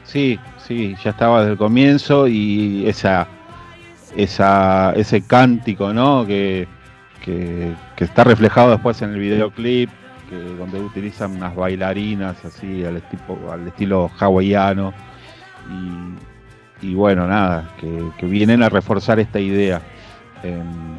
Sí, 0.04 0.40
sí, 0.66 0.96
ya 1.04 1.12
estaba 1.12 1.42
desde 1.42 1.54
el 1.54 1.58
comienzo 1.58 2.28
y 2.28 2.88
esa, 2.88 3.28
esa 4.16 4.94
ese 4.96 5.22
cántico, 5.22 5.94
¿no? 5.94 6.26
Que, 6.26 6.68
está 7.98 8.24
reflejado 8.24 8.70
después 8.70 9.02
en 9.02 9.14
el 9.14 9.20
videoclip, 9.20 9.90
que, 10.30 10.36
donde 10.36 10.80
utilizan 10.80 11.32
unas 11.38 11.56
bailarinas 11.56 12.46
así 12.46 12.86
al, 12.86 13.02
al 13.52 13.68
estilo 13.68 14.12
hawaiano. 14.20 14.94
Y, 16.82 16.94
bueno, 16.94 17.28
nada, 17.28 17.72
que, 17.80 18.26
vienen 18.28 18.62
a 18.62 18.70
reforzar 18.70 19.20
esta 19.20 19.40
idea. 19.40 19.82
Em, 20.44 20.98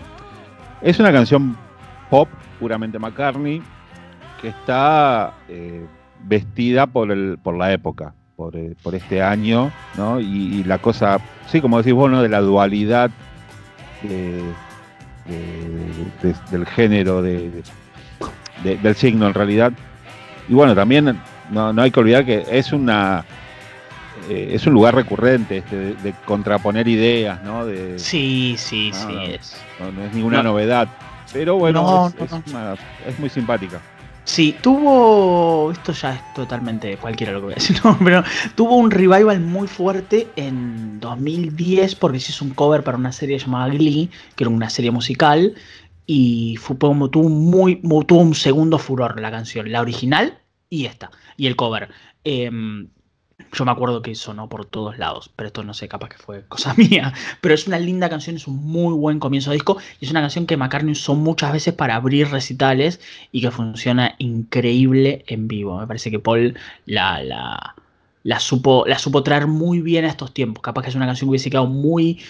es 0.82 0.98
una 0.98 1.12
canción 1.12 1.56
pop 2.10 2.28
puramente 2.58 2.98
McCartney, 2.98 3.62
que 4.40 4.48
está 4.48 5.34
eh, 5.48 5.84
vestida 6.24 6.86
por, 6.86 7.10
el, 7.10 7.38
por 7.42 7.56
la 7.56 7.72
época, 7.72 8.14
por, 8.36 8.56
eh, 8.56 8.74
este 8.92 9.22
año, 9.22 9.70
¿no? 9.96 10.20
Y, 10.20 10.64
la 10.64 10.78
cosa, 10.78 11.18
sí, 11.46 11.60
como 11.60 11.78
decís 11.78 11.92
vos, 11.94 12.10
de 12.22 12.28
la 12.28 12.40
dualidad 12.40 13.10
del 16.50 16.66
género, 16.66 17.22
del 17.22 18.94
signo 18.94 19.26
en 19.26 19.34
realidad. 19.34 19.72
Y 20.48 20.54
bueno, 20.54 20.74
también 20.74 21.18
no, 21.50 21.72
hay 21.80 21.90
que 21.90 22.00
olvidar 22.00 22.24
que 22.24 22.44
es 22.50 22.72
una 22.72 23.24
eh, 24.28 24.50
es 24.52 24.66
un 24.66 24.72
lugar 24.72 24.94
recurrente 24.94 25.58
este, 25.58 25.94
de, 25.94 26.14
contraponer 26.24 26.88
ideas, 26.88 27.42
¿no? 27.42 27.64
De, 27.64 27.98
sí, 27.98 28.56
sí, 28.58 28.90
sí. 28.92 29.14
es. 29.28 29.56
No, 29.78 30.02
es 30.02 30.12
ninguna 30.14 30.42
novedad. 30.42 30.88
Pero 31.32 31.56
bueno, 31.56 32.12
es, 33.06 33.18
muy 33.18 33.28
simpática. 33.28 33.80
Sí, 34.24 34.56
tuvo. 34.60 35.70
Esto 35.70 35.92
ya 35.92 36.14
es 36.14 36.34
totalmente 36.34 36.96
cualquiera 36.96 37.32
lo 37.32 37.40
que 37.40 37.44
voy 37.44 37.52
a 37.52 37.56
decir, 37.56 37.80
pero 38.04 38.24
tuvo 38.54 38.76
un 38.76 38.90
revival 38.90 39.40
muy 39.40 39.68
fuerte 39.68 40.28
en 40.36 40.98
2010 41.00 41.94
porque 41.94 42.20
se 42.20 42.32
hizo 42.32 42.44
un 42.44 42.52
cover 42.52 42.82
para 42.82 42.98
una 42.98 43.12
serie 43.12 43.38
llamada 43.38 43.68
Glee, 43.68 44.10
que 44.34 44.44
era 44.44 44.50
una 44.50 44.70
serie 44.70 44.90
musical, 44.90 45.54
y 46.06 46.56
fue 46.56 46.78
como 46.78 47.10
tuvo, 47.10 47.28
muy, 47.28 47.80
tuvo 48.06 48.20
un 48.20 48.34
segundo 48.34 48.78
furor 48.78 49.20
la 49.20 49.30
canción, 49.30 49.70
la 49.70 49.80
original 49.80 50.38
y 50.70 50.86
esta, 50.86 51.10
y 51.36 51.46
el 51.46 51.56
cover. 51.56 51.90
Em, 52.24 52.88
yo 53.56 53.64
me 53.64 53.70
acuerdo 53.70 54.02
que 54.02 54.14
sonó 54.14 54.48
por 54.48 54.66
todos 54.66 54.98
lados, 54.98 55.30
pero 55.34 55.48
esto 55.48 55.62
no 55.64 55.74
sé, 55.74 55.88
capaz 55.88 56.10
que 56.10 56.18
fue 56.18 56.44
cosa 56.46 56.74
mía. 56.76 57.12
Pero 57.40 57.54
es 57.54 57.66
una 57.66 57.78
linda 57.78 58.08
canción, 58.08 58.36
es 58.36 58.46
un 58.46 58.56
muy 58.56 58.94
buen 58.94 59.18
comienzo 59.18 59.50
de 59.50 59.56
disco 59.56 59.78
y 60.00 60.04
es 60.04 60.10
una 60.10 60.20
canción 60.20 60.46
que 60.46 60.56
McCartney 60.56 60.92
usó 60.92 61.14
muchas 61.14 61.52
veces 61.52 61.74
para 61.74 61.96
abrir 61.96 62.28
recitales 62.30 63.00
y 63.32 63.40
que 63.40 63.50
funciona 63.50 64.14
increíble 64.18 65.24
en 65.26 65.48
vivo. 65.48 65.78
Me 65.78 65.86
parece 65.86 66.10
que 66.10 66.18
Paul 66.18 66.56
la, 66.84 67.74
la, 68.22 68.40
supo, 68.40 68.84
la 68.86 68.98
supo 68.98 69.22
traer 69.22 69.46
muy 69.46 69.80
bien 69.80 70.04
a 70.04 70.08
estos 70.08 70.32
tiempos. 70.34 70.62
Capaz 70.62 70.82
que 70.82 70.90
es 70.90 70.94
una 70.94 71.06
canción 71.06 71.28
que 71.28 71.30
hubiese 71.30 71.50
quedado 71.50 71.66
muy 71.66 72.20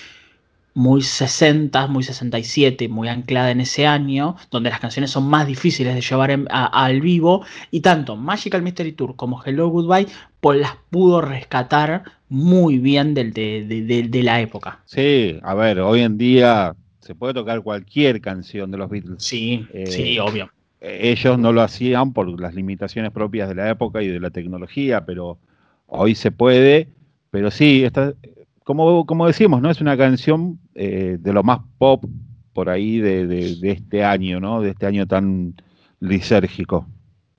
muy 0.75 1.01
60, 1.01 1.87
muy 1.87 2.03
67, 2.03 2.91
muy 2.91 3.09
anclada 3.09 3.51
en 3.51 3.63
ese 3.63 3.87
año, 3.87 4.37
donde 4.51 4.69
las 4.69 4.79
canciones 4.79 5.11
son 5.11 5.27
más 5.27 5.47
difíciles 5.47 5.95
de 5.95 6.03
llevar 6.03 6.39
al 6.51 7.01
vivo, 7.01 7.47
y 7.71 7.81
tanto 7.81 8.15
Magical 8.15 8.61
Mystery 8.61 8.93
Tour 8.93 9.17
como 9.17 9.43
Hello 9.43 9.69
Goodbye, 9.69 10.07
las 10.53 10.77
pudo 10.91 11.21
rescatar 11.21 12.05
muy 12.29 12.79
bien 12.79 13.15
de, 13.15 13.25
de, 13.31 14.23
la 14.23 14.41
época. 14.41 14.81
Sí, 14.85 15.39
a 15.43 15.55
ver, 15.55 15.81
hoy 15.81 16.01
en 16.01 16.19
día 16.19 16.75
se 17.01 17.15
puede 17.15 17.35
tocar 17.35 17.63
cualquier 17.63 18.21
canción 18.21 18.71
de 18.71 18.79
los 18.79 18.91
Beatles. 18.91 19.23
Sí, 19.23 19.67
sí, 19.87 20.17
eh, 20.17 20.21
obvio. 20.21 20.51
Ellos 20.81 21.39
no 21.39 21.53
lo 21.53 21.63
hacían 21.63 22.13
por 22.13 22.41
las 22.41 22.55
limitaciones 22.55 23.13
propias 23.13 23.49
de 23.49 23.55
la 23.55 23.71
época 23.71 24.03
y 24.03 24.09
de 24.09 24.21
la 24.21 24.31
tecnología, 24.31 25.05
pero 25.05 25.39
hoy 25.87 26.15
se 26.15 26.31
puede. 26.31 26.89
Pero 27.31 27.51
sí, 27.51 27.85
esta, 27.85 28.13
como, 28.67 29.07
como 29.07 29.29
decimos, 29.29 29.63
¿no? 29.63 29.71
Es 29.71 29.81
una 29.81 29.97
canción 29.97 30.59
eh, 30.75 31.19
de 31.21 31.33
lo 31.33 31.45
más 31.45 31.61
pop 31.79 32.05
por 32.53 32.69
ahí 32.69 32.99
de, 32.99 33.57
este 33.63 34.03
año, 34.03 34.41
¿no? 34.41 34.61
De 34.61 34.71
este 34.71 34.87
año 34.87 35.07
tan 35.07 35.55
lisérgico. 36.01 36.85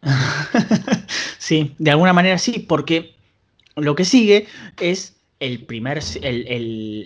sí, 1.47 1.73
de 1.77 1.91
alguna 1.91 2.11
manera 2.11 2.37
sí, 2.37 2.65
porque 2.67 3.15
lo 3.77 3.95
que 3.95 4.03
sigue 4.03 4.47
es 4.81 5.15
el 5.39 5.63
primer, 5.63 6.01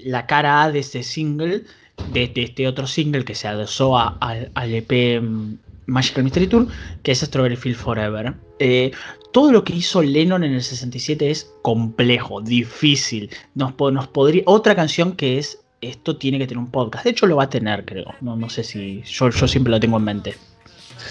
la 0.05 0.25
cara 0.25 0.63
A 0.63 0.71
de 0.71 0.79
este 0.79 1.03
single, 1.03 1.63
de, 2.11 2.31
este 2.35 2.67
otro 2.67 2.87
single 2.87 3.23
que 3.23 3.35
se 3.35 3.47
adosó 3.47 3.97
al 3.97 4.73
EP 4.73 5.21
mm, 5.21 5.53
Magical 5.85 6.23
Mystery 6.23 6.47
Tour, 6.47 6.67
que 7.03 7.11
es 7.11 7.19
Strawberry 7.19 7.55
Field 7.55 7.77
Forever. 7.77 8.33
Eh, 8.57 8.91
todo 9.31 9.51
lo 9.51 9.63
que 9.63 9.75
hizo 9.75 10.01
Lennon 10.01 10.43
en 10.43 10.53
el 10.53 10.63
67 10.63 11.29
es 11.29 11.53
complejo, 11.61 12.41
difícil. 12.41 13.29
Nos, 13.53 13.73
nos 13.77 14.07
podría. 14.07 14.43
Otra 14.45 14.75
canción 14.75 15.13
que 15.15 15.37
es. 15.37 15.59
Esto 15.81 16.15
tiene 16.15 16.37
que 16.37 16.45
tener 16.45 16.59
un 16.59 16.69
podcast. 16.69 17.05
De 17.05 17.11
hecho, 17.11 17.25
lo 17.25 17.37
va 17.37 17.45
a 17.45 17.49
tener, 17.49 17.85
creo. 17.85 18.13
No, 18.21 18.35
no 18.35 18.49
sé 18.49 18.63
si. 18.63 19.01
Yo, 19.03 19.29
yo 19.29 19.47
siempre 19.47 19.71
lo 19.71 19.79
tengo 19.79 19.97
en 19.97 20.03
mente. 20.03 20.35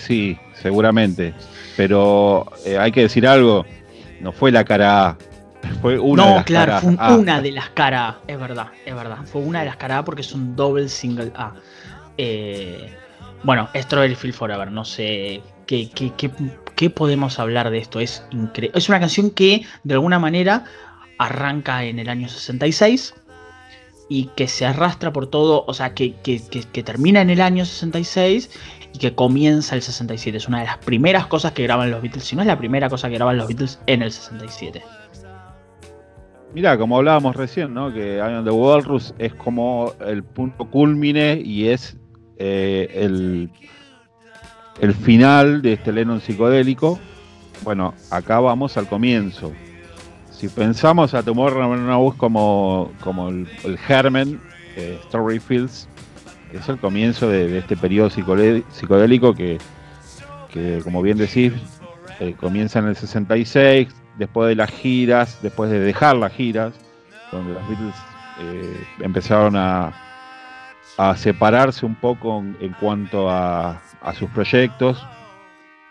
Sí, 0.07 0.37
seguramente. 0.55 1.35
Pero 1.81 2.45
eh, 2.67 2.77
hay 2.77 2.93
que 2.93 3.01
decir 3.01 3.27
algo. 3.27 3.65
No 4.21 4.33
fue 4.33 4.53
la 4.53 4.67
cara 4.67 5.09
A. 5.09 5.19
Fue 5.81 5.99
una 5.99 6.27
de 6.27 6.35
las 6.35 6.45
claro, 6.45 6.79
fue 6.81 7.17
una 7.17 7.41
de 7.41 7.53
las 7.53 7.71
cara 7.71 8.09
A. 8.09 8.19
Es 8.27 8.39
verdad, 8.39 8.67
es 8.85 8.95
verdad. 8.95 9.19
Fue 9.25 9.41
una 9.41 9.61
de 9.61 9.65
las 9.65 9.77
cara 9.77 9.97
A 9.97 10.05
porque 10.05 10.21
es 10.21 10.33
un 10.35 10.55
double 10.55 10.91
single 10.91 11.33
A. 11.35 11.55
Eh, 12.19 12.95
bueno, 13.45 13.71
Strawberry 13.75 14.15
Field 14.15 14.35
Forever. 14.35 14.71
No 14.71 14.85
sé 14.85 15.41
qué, 15.65 15.89
qué, 15.95 16.13
qué, 16.19 16.31
¿Qué 16.77 16.91
podemos 16.91 17.39
hablar 17.39 17.71
de 17.71 17.79
esto? 17.79 17.99
Es 17.99 18.25
increíble. 18.31 18.77
Es 18.77 18.91
una 18.91 19.01
canción 19.01 19.31
que 19.31 19.63
de 19.83 19.95
alguna 19.95 20.19
manera 20.19 20.65
arranca 21.17 21.85
en 21.85 21.99
el 21.99 22.11
año 22.11 22.29
66 22.29 23.15
y 24.11 24.25
que 24.37 24.49
se 24.49 24.67
arrastra 24.67 25.13
por 25.13 25.29
todo, 25.29 25.65
o 25.67 25.73
sea, 25.73 25.95
que, 25.95 26.15
termina 26.85 27.23
en 27.23 27.31
el 27.31 27.41
año 27.41 27.65
66 27.65 28.51
y 28.93 28.99
que 28.99 29.15
comienza 29.15 29.75
el 29.75 29.83
67. 29.83 30.37
Es 30.37 30.49
una 30.49 30.61
de 30.61 30.67
las 30.67 30.79
primeras 30.79 31.27
cosas 31.27 31.53
que 31.53 31.63
graban 31.63 31.91
los 31.91 32.03
Beatles, 32.03 32.25
si 32.25 32.37
no 32.37 32.43
es 32.43 32.49
la 32.49 32.59
primera 32.59 32.89
cosa 32.89 33.09
que 33.09 33.15
graban 33.15 33.37
los 33.37 33.49
Beatles 33.49 33.81
en 33.87 34.03
el 34.03 34.13
67. 34.13 34.83
Mira, 36.55 36.77
como 36.77 36.97
hablábamos 36.97 37.37
recién, 37.37 37.73
¿no? 37.73 37.93
Que 37.93 38.17
I 38.17 38.21
Am 38.21 38.45
the 38.45 38.51
Walrus 38.51 39.15
es 39.19 39.33
como 39.35 39.93
el 40.05 40.25
punto 40.25 40.69
culmine 40.69 41.41
y 41.45 41.69
es 41.69 41.97
eh, 42.39 42.89
el 42.93 43.51
el 44.81 44.95
final 44.95 45.61
de 45.61 45.75
este 45.75 45.93
Lennon 45.93 46.21
psicodélico, 46.21 46.99
bueno, 47.65 47.93
acá 48.11 48.41
vamos 48.41 48.79
al 48.79 48.89
comienzo. 48.89 49.53
Si 50.31 50.49
pensamos 50.49 51.13
a 51.13 51.23
Tomorrow 51.23 52.17
como, 52.17 52.91
como 53.03 53.29
el, 53.29 53.47
germen, 53.87 54.41
eh, 54.77 54.99
Story 55.05 55.39
Fields, 55.39 55.87
es 56.53 56.69
el 56.69 56.79
comienzo 56.79 57.29
de, 57.29 57.59
este 57.59 57.77
periodo 57.77 58.11
psicodélico 58.11 59.35
que, 59.35 59.59
como 60.83 61.03
bien 61.03 61.19
decís, 61.19 61.53
eh, 62.19 62.35
comienza 62.39 62.79
en 62.79 62.87
el 62.89 62.97
66, 62.97 63.89
después 64.19 64.49
de 64.49 64.57
las 64.57 64.71
giras, 64.71 65.39
después 65.43 65.71
de 65.71 65.81
dejar 65.81 66.17
las 66.17 66.33
giras, 66.33 66.75
donde 67.33 67.55
los 67.55 67.69
Beatles 67.69 67.95
eh, 68.41 68.85
empezaron 69.01 69.57
a, 69.57 69.93
a 70.99 71.17
separarse 71.17 71.87
un 71.87 71.95
poco 71.95 72.45
en 72.61 72.73
cuanto 72.81 73.31
a, 73.31 73.81
a 74.01 74.15
sus 74.15 74.29
proyectos. 74.31 75.05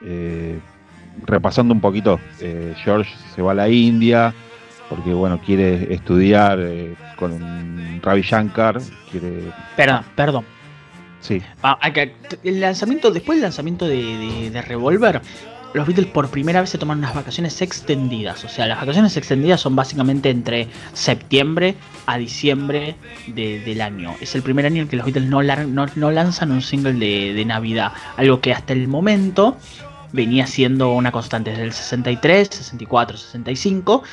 Eh, 0.02 0.60
repasando 1.26 1.74
un 1.74 1.82
poquito, 1.82 2.20
eh, 2.40 2.74
George 2.84 3.14
se 3.36 3.42
va 3.42 3.52
a 3.52 3.56
la 3.56 3.70
India 3.70 4.34
porque 4.90 5.14
bueno 5.14 5.40
quiere 5.46 5.94
estudiar 5.94 6.60
eh, 6.60 6.96
con 7.16 8.02
Ravi 8.02 8.22
Shankar. 8.22 8.80
Quiere... 9.12 9.52
Perdón, 9.76 10.04
perdón. 10.16 10.46
Sí. 11.22 11.42
Ah, 11.64 11.78
el 12.44 12.62
lanzamiento, 12.62 13.12
después 13.12 13.38
del 13.38 13.44
lanzamiento 13.44 13.88
de, 13.88 14.50
de 14.52 14.62
Revolver, 14.62 15.22
los 15.74 15.86
Beatles 15.86 16.08
por 16.08 16.30
primera 16.30 16.62
vez 16.62 16.70
se 16.70 16.78
toman 16.78 17.00
unas 17.00 17.14
vacaciones 17.14 17.62
extendidas. 17.62 18.44
O 18.44 18.50
sea, 18.50 18.66
las 18.66 18.80
vacaciones 18.80 19.16
extendidas 19.18 19.62
son 19.62 19.76
básicamente 19.76 20.30
entre 20.30 20.68
septiembre 20.94 21.76
a 22.06 22.18
diciembre 22.18 22.96
del 23.28 23.82
año. 23.82 24.16
Es 24.20 24.36
el 24.36 24.42
primer 24.42 24.66
año 24.66 24.82
en 24.82 24.88
que 24.88 24.96
los 24.96 25.06
Beatles 25.06 25.30
no, 25.30 25.42
no, 25.44 26.12
lanzan 26.12 26.52
un 26.52 26.62
single 26.62 26.94
de, 26.94 27.46
Navidad. 27.46 27.92
Algo 28.18 28.42
que 28.42 28.54
hasta 28.54 28.74
el 28.74 28.88
momento 28.88 29.58
venía 30.12 30.48
siendo 30.48 30.92
una 30.94 31.12
constante 31.12 31.52
desde 31.52 31.64
el 31.64 31.74
63, 31.74 32.48
64, 32.50 33.18
65. 33.18 34.04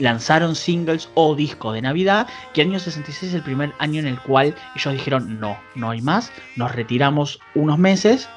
Lanzaron 0.00 0.56
singles 0.56 1.08
o 1.14 1.36
discos 1.36 1.74
de 1.74 1.82
Navidad. 1.82 2.26
Y 2.54 2.60
el 2.60 2.68
año 2.68 2.80
66 2.80 3.30
es 3.30 3.34
el 3.34 3.42
primer 3.42 3.72
año 3.78 4.00
en 4.00 4.06
el 4.06 4.18
cual 4.18 4.54
ellos 4.74 4.94
dijeron 4.94 5.38
no, 5.38 5.56
no 5.76 5.90
hay 5.90 6.02
más. 6.02 6.32
Nos 6.56 6.74
retiramos 6.74 7.38
unos 7.54 7.78
meses 7.78 8.28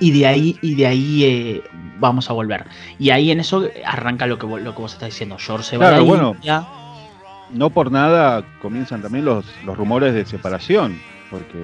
y 0.00 0.18
de 0.18 0.26
ahí, 0.26 0.58
y 0.62 0.74
de 0.74 0.86
ahí 0.86 1.24
eh, 1.24 1.62
vamos 1.98 2.30
a 2.30 2.32
volver. 2.32 2.66
Y 2.98 3.10
ahí 3.10 3.30
en 3.30 3.40
eso 3.40 3.68
arranca 3.86 4.26
lo 4.26 4.38
que, 4.38 4.46
lo 4.46 4.74
que 4.74 4.80
vos 4.82 4.92
estás 4.92 5.10
diciendo. 5.10 5.36
George 5.38 5.64
se 5.64 5.78
va 5.78 6.00
bueno, 6.00 6.36
No 7.50 7.70
por 7.70 7.90
nada 7.90 8.44
comienzan 8.60 9.02
también 9.02 9.24
los, 9.24 9.44
los 9.64 9.76
rumores 9.76 10.14
de 10.14 10.24
separación, 10.26 11.00
porque 11.30 11.58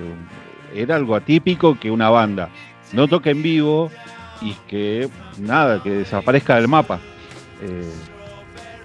era 0.74 0.96
algo 0.96 1.16
atípico 1.16 1.78
que 1.78 1.90
una 1.90 2.10
banda 2.10 2.48
no 2.92 3.08
toque 3.08 3.30
en 3.30 3.42
vivo 3.42 3.90
y 4.40 4.54
que 4.68 5.08
nada, 5.38 5.82
que 5.82 5.90
desaparezca 5.90 6.56
del 6.56 6.68
mapa. 6.68 6.98
Eh, 7.62 7.92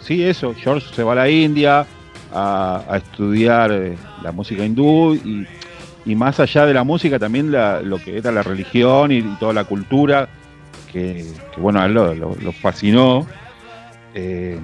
sí, 0.06 0.24
eso, 0.24 0.54
George 0.56 0.94
se 0.94 1.04
va 1.04 1.14
a 1.14 1.16
la 1.16 1.30
India 1.30 1.86
a, 2.34 2.84
estudiar 2.96 3.72
eh, 3.72 3.98
la 4.22 4.32
música 4.32 4.64
hindú 4.64 5.16
y 5.16 5.46
y 6.06 6.16
más 6.16 6.40
allá 6.40 6.66
de 6.66 6.74
la 6.74 6.84
música 6.84 7.18
también 7.18 7.52
lo 7.52 7.98
que 7.98 8.18
era 8.18 8.32
la 8.32 8.44
religión 8.44 9.12
y, 9.12 9.22
toda 9.40 9.54
la 9.54 9.64
cultura, 9.64 10.30
que, 10.92 11.26
bueno, 11.58 11.82
a 11.82 11.86
él 11.86 11.94
lo, 11.94 12.52
fascinó. 12.52 13.26
Eh, 14.14 14.60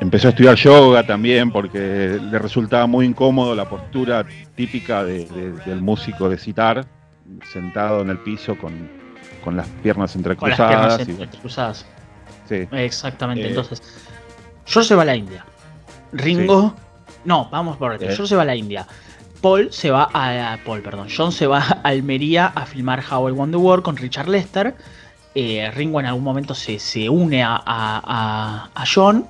empezó 0.00 0.28
a 0.28 0.30
estudiar 0.30 0.54
yoga 0.56 1.04
también 1.04 1.50
porque 1.50 2.18
le 2.20 2.38
resultaba 2.38 2.86
muy 2.86 3.06
incómodo 3.06 3.54
la 3.54 3.68
postura 3.68 4.24
típica 4.54 5.02
del 5.02 5.80
músico 5.80 6.28
de 6.28 6.36
citar, 6.36 6.84
sentado 7.50 8.02
en 8.02 8.10
el 8.10 8.18
piso 8.18 8.56
con, 8.58 9.56
las 9.56 9.66
piernas 9.82 10.14
entrecruzadas. 10.14 10.58
Con 10.58 10.88
las 10.88 10.96
piernas 10.98 11.08
entrecruzadas. 11.08 11.86
Sí. 12.52 12.68
Exactamente, 12.76 13.44
eh, 13.44 13.48
entonces. 13.48 13.82
Yo 14.66 14.82
se 14.82 14.94
va 14.94 15.02
a 15.02 15.06
la 15.06 15.16
India. 15.16 15.44
Ringo. 16.12 16.74
No, 17.24 17.48
vamos 17.50 17.76
por 17.76 17.92
aquí. 17.92 18.06
Yo 18.16 18.26
se 18.26 18.36
va 18.36 18.42
a 18.42 18.46
la 18.46 18.56
India. 18.56 18.86
Paul 19.40 19.72
se 19.72 19.90
va 19.90 20.08
a. 20.12 20.56
Paul, 20.64 20.82
perdón. 20.82 21.08
John 21.14 21.32
se 21.32 21.46
va 21.46 21.58
a 21.58 21.80
Almería 21.82 22.46
a 22.46 22.64
filmar 22.64 23.02
How 23.10 23.28
I 23.28 23.32
Want 23.32 23.52
the 23.52 23.58
World 23.58 23.84
con 23.84 23.96
Richard 23.96 24.28
Lester. 24.28 24.74
Eh, 25.34 25.70
Ringo 25.74 25.98
en 25.98 26.06
algún 26.06 26.24
momento 26.24 26.54
se, 26.54 26.78
se 26.78 27.08
une 27.08 27.42
a, 27.42 27.60
a, 27.66 28.84
John. 28.92 29.26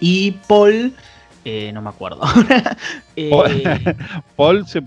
Y 0.00 0.32
Paul. 0.46 0.92
Eh, 1.44 1.70
no 1.72 1.82
me 1.82 1.90
acuerdo. 1.90 2.20
Eh, 3.18 3.94
Paul 4.36 4.66
se, 4.68 4.82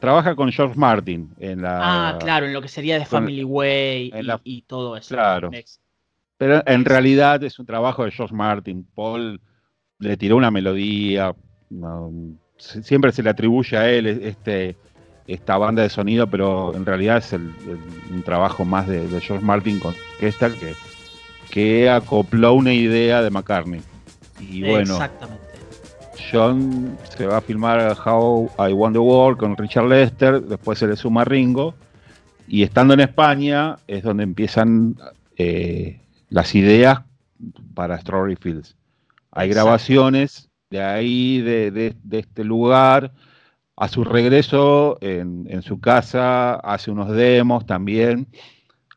trabaja 0.00 0.34
con 0.34 0.50
George 0.50 0.74
Martin 0.74 1.34
en 1.38 1.60
la. 1.60 1.80
Ah, 1.82 2.18
claro, 2.18 2.46
en 2.46 2.54
lo 2.54 2.62
que 2.62 2.68
sería 2.68 2.98
de 2.98 3.04
Family 3.04 3.44
Way 3.44 4.10
y, 4.42 4.62
todo 4.62 4.96
eso. 4.96 5.14
Claro. 5.14 5.50
Pero 6.42 6.60
en 6.66 6.84
realidad 6.84 7.40
es 7.44 7.60
un 7.60 7.66
trabajo 7.66 8.04
de 8.04 8.10
George 8.10 8.34
Martin. 8.34 8.84
Paul 8.96 9.40
le 10.00 10.16
tiró 10.16 10.36
una 10.36 10.50
melodía 10.50 11.32
siempre 12.58 13.12
se 13.12 13.22
le 13.22 13.30
atribuye 13.30 13.76
a 13.76 13.88
él 13.88 14.08
este, 14.08 14.74
esta 15.28 15.56
banda 15.56 15.82
de 15.82 15.88
sonido, 15.88 16.26
pero 16.26 16.74
en 16.74 16.84
realidad 16.84 17.18
es 17.18 17.32
un 17.32 18.24
trabajo 18.24 18.64
más 18.64 18.88
de, 18.88 19.06
George 19.20 19.38
Martin 19.44 19.78
con 19.78 19.94
Kester 20.18 20.50
que, 20.54 20.74
que 21.48 21.88
acopló 21.88 22.54
una 22.54 22.72
idea 22.72 23.22
de 23.22 23.30
McCartney. 23.30 23.80
Y 24.40 24.64
bueno, 24.64 24.98
John 26.32 26.98
se 27.16 27.24
va 27.24 27.36
a 27.36 27.40
filmar 27.40 27.96
How 28.04 28.50
I 28.58 28.72
Want 28.72 28.94
the 28.96 28.98
World 28.98 29.38
con 29.38 29.56
Richard 29.56 29.86
Lester, 29.86 30.42
después 30.42 30.80
se 30.80 30.88
le 30.88 30.96
suma 30.96 31.24
Ringo, 31.24 31.76
y 32.48 32.64
estando 32.64 32.94
en 32.94 33.00
España 33.00 33.76
es 33.86 34.02
donde 34.02 34.24
empiezan 34.24 34.96
eh, 35.36 36.00
las 36.32 36.54
ideas 36.54 37.02
para 37.74 37.98
Strawberry 38.00 38.36
Fields. 38.36 38.76
Hay 39.30 39.50
grabaciones 39.50 40.48
de 40.70 40.82
ahí, 40.82 41.40
de, 41.40 41.94
este 42.10 42.44
lugar, 42.44 43.12
a 43.76 43.88
su 43.88 44.04
regreso 44.04 44.96
en, 45.02 45.62
su 45.62 45.80
casa, 45.80 46.54
hace 46.54 46.90
unos 46.90 47.10
demos 47.10 47.66
también, 47.66 48.28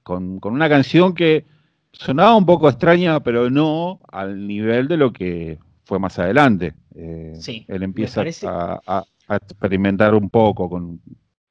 con, 0.03 0.39
una 0.43 0.69
canción 0.69 1.13
que 1.13 1.45
sonaba 1.91 2.35
un 2.35 2.45
poco 2.45 2.69
extraña, 2.69 3.19
pero 3.19 3.49
no 3.49 3.99
al 4.09 4.47
nivel 4.47 4.87
de 4.87 4.97
lo 4.97 5.11
que 5.11 5.59
fue 5.83 5.99
más 5.99 6.17
adelante. 6.17 6.73
Eh, 6.95 7.33
él 7.67 7.83
empieza 7.83 8.23
a, 8.87 9.03
experimentar 9.27 10.13
un 10.13 10.29
poco 10.29 10.69
con, 10.69 11.01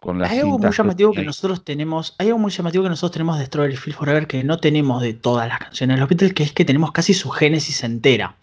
con 0.05 0.19
las 0.19 0.31
Hay 0.31 0.41
algo 0.41 0.59
muy 0.59 0.71
llamativo 0.71 1.13
que, 1.13 1.25
nosotros 1.25 1.65
tenemos, 1.65 2.15
hay 2.19 2.27
algo 2.27 2.39
muy 2.39 2.51
llamativo 2.51 2.85
que 2.85 2.91
nosotros 2.91 3.13
tenemos 3.13 3.39
de 3.39 3.47
Strawberry 3.47 3.77
Fields 3.77 3.97
Forever 3.97 4.27
que 4.27 4.45
no 4.45 4.59
tenemos 4.59 5.01
de 5.01 5.15
todas 5.15 5.49
las 5.49 5.59
canciones 5.59 5.97
de 5.97 6.01
los 6.01 6.11
Beatles, 6.11 6.35
que 6.35 6.43
es 6.43 6.53
que 6.53 6.67
tenemos 6.67 6.93
casi 6.93 7.15
su 7.15 7.31
génesis 7.31 7.83
entera. 7.85 8.37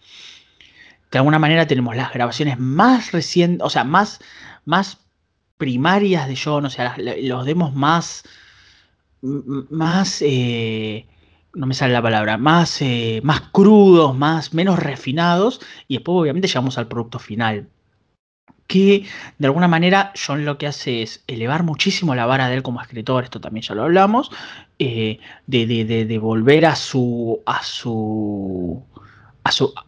De 1.12 1.18
alguna 1.18 1.38
manera 1.38 1.68
tenemos 1.68 1.94
las 1.94 2.12
grabaciones 2.12 2.58
más 2.58 3.12
recientes, 3.12 3.64
o 3.64 3.70
sea, 3.70 3.84
más, 3.84 4.18
más 4.64 4.98
primarias 5.56 6.26
de 6.26 6.36
John, 6.36 6.66
o 6.66 6.70
sea, 6.70 6.96
los 6.98 7.46
demos 7.46 7.72
más, 7.76 8.24
más, 9.20 10.20
eh, 10.20 11.06
no 11.54 11.66
me 11.66 11.74
sale 11.74 11.92
la 11.92 12.02
palabra, 12.02 12.38
más, 12.38 12.82
eh, 12.82 13.20
más 13.22 13.40
crudos, 13.52 14.16
más, 14.18 14.52
menos 14.52 14.80
refinados, 14.80 15.60
y 15.86 15.94
después 15.98 16.16
obviamente 16.22 16.48
llegamos 16.48 16.76
al 16.76 16.88
producto 16.88 17.20
final. 17.20 17.68
Que 18.66 19.06
de 19.38 19.46
alguna 19.46 19.68
manera 19.68 20.12
John 20.14 20.44
lo 20.44 20.56
que 20.56 20.66
hace 20.66 21.02
es 21.02 21.22
elevar 21.26 21.62
muchísimo 21.62 22.14
la 22.14 22.26
vara 22.26 22.48
de 22.48 22.54
él 22.54 22.62
como 22.62 22.80
escritor, 22.80 23.24
esto 23.24 23.40
también 23.40 23.62
ya 23.62 23.74
lo 23.74 23.82
hablamos, 23.82 24.30
eh, 24.78 25.18
de, 25.46 25.66
de, 25.66 26.18
volver 26.18 26.66
a 26.66 26.74
su, 26.74 27.40
a 27.44 27.62
su, 27.62 28.82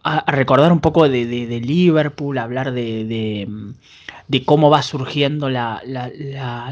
a, 0.02 0.32
recordar 0.32 0.72
un 0.72 0.80
poco 0.80 1.08
de, 1.08 1.24
Liverpool, 1.24 2.38
hablar 2.38 2.72
de, 2.72 3.48
cómo 4.44 4.70
va 4.70 4.82
surgiendo 4.82 5.48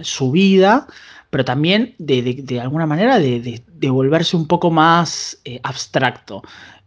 su 0.03 0.31
vida, 0.31 0.87
pero 1.31 1.45
también 1.45 1.95
de, 1.99 2.61
alguna 2.61 2.87
manera 2.87 3.19
de, 3.19 3.63
volverse 3.91 4.37
un 4.37 4.47
poco 4.47 4.71
más 4.71 5.41
eh, 5.45 5.61
abstracto. 5.63 6.43